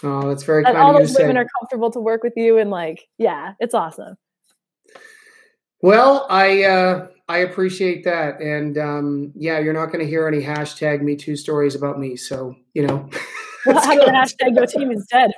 Oh 0.01 0.27
that's 0.27 0.43
very 0.43 0.65
and 0.65 0.75
kind 0.75 0.77
all 0.79 0.93
those 0.93 1.15
women 1.17 1.35
say. 1.35 1.41
are 1.41 1.47
comfortable 1.59 1.91
to 1.91 1.99
work 1.99 2.23
with 2.23 2.33
you 2.35 2.57
and 2.57 2.69
like 2.69 3.07
yeah 3.17 3.53
it's 3.59 3.73
awesome. 3.73 4.17
Well 5.81 6.25
i 6.29 6.63
uh 6.63 7.07
I 7.27 7.39
appreciate 7.39 8.03
that. 8.03 8.41
And 8.41 8.77
um, 8.77 9.31
yeah, 9.35 9.59
you're 9.59 9.73
not 9.73 9.87
going 9.87 9.99
to 9.99 10.07
hear 10.07 10.27
any 10.27 10.41
hashtag 10.41 11.01
Me 11.01 11.15
Too 11.15 11.35
stories 11.35 11.75
about 11.75 11.99
me. 11.99 12.15
So, 12.15 12.55
you 12.73 12.85
know. 12.85 13.09
well, 13.65 13.77
about 13.77 14.07
hashtag 14.09 14.55
Go 14.55 14.65
Team 14.65 14.91
instead? 14.91 15.31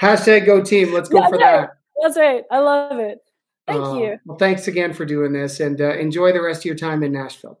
Hashtag 0.00 0.46
Go 0.46 0.62
Team. 0.62 0.92
Let's 0.92 1.08
go 1.08 1.18
That's 1.18 1.30
for 1.30 1.38
that. 1.38 1.70
That's 2.02 2.16
right. 2.16 2.44
I 2.50 2.58
love 2.58 2.98
it. 2.98 3.18
Thank 3.66 3.84
uh, 3.84 3.94
you. 3.94 4.18
Well, 4.24 4.38
thanks 4.38 4.66
again 4.68 4.92
for 4.92 5.04
doing 5.04 5.32
this 5.32 5.60
and 5.60 5.80
uh, 5.80 5.96
enjoy 5.96 6.32
the 6.32 6.42
rest 6.42 6.62
of 6.62 6.64
your 6.64 6.74
time 6.74 7.02
in 7.02 7.12
Nashville. 7.12 7.60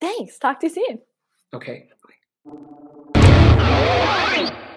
Thanks. 0.00 0.38
Talk 0.38 0.60
to 0.60 0.66
you 0.66 0.74
soon. 0.74 0.98
Okay. 1.54 1.88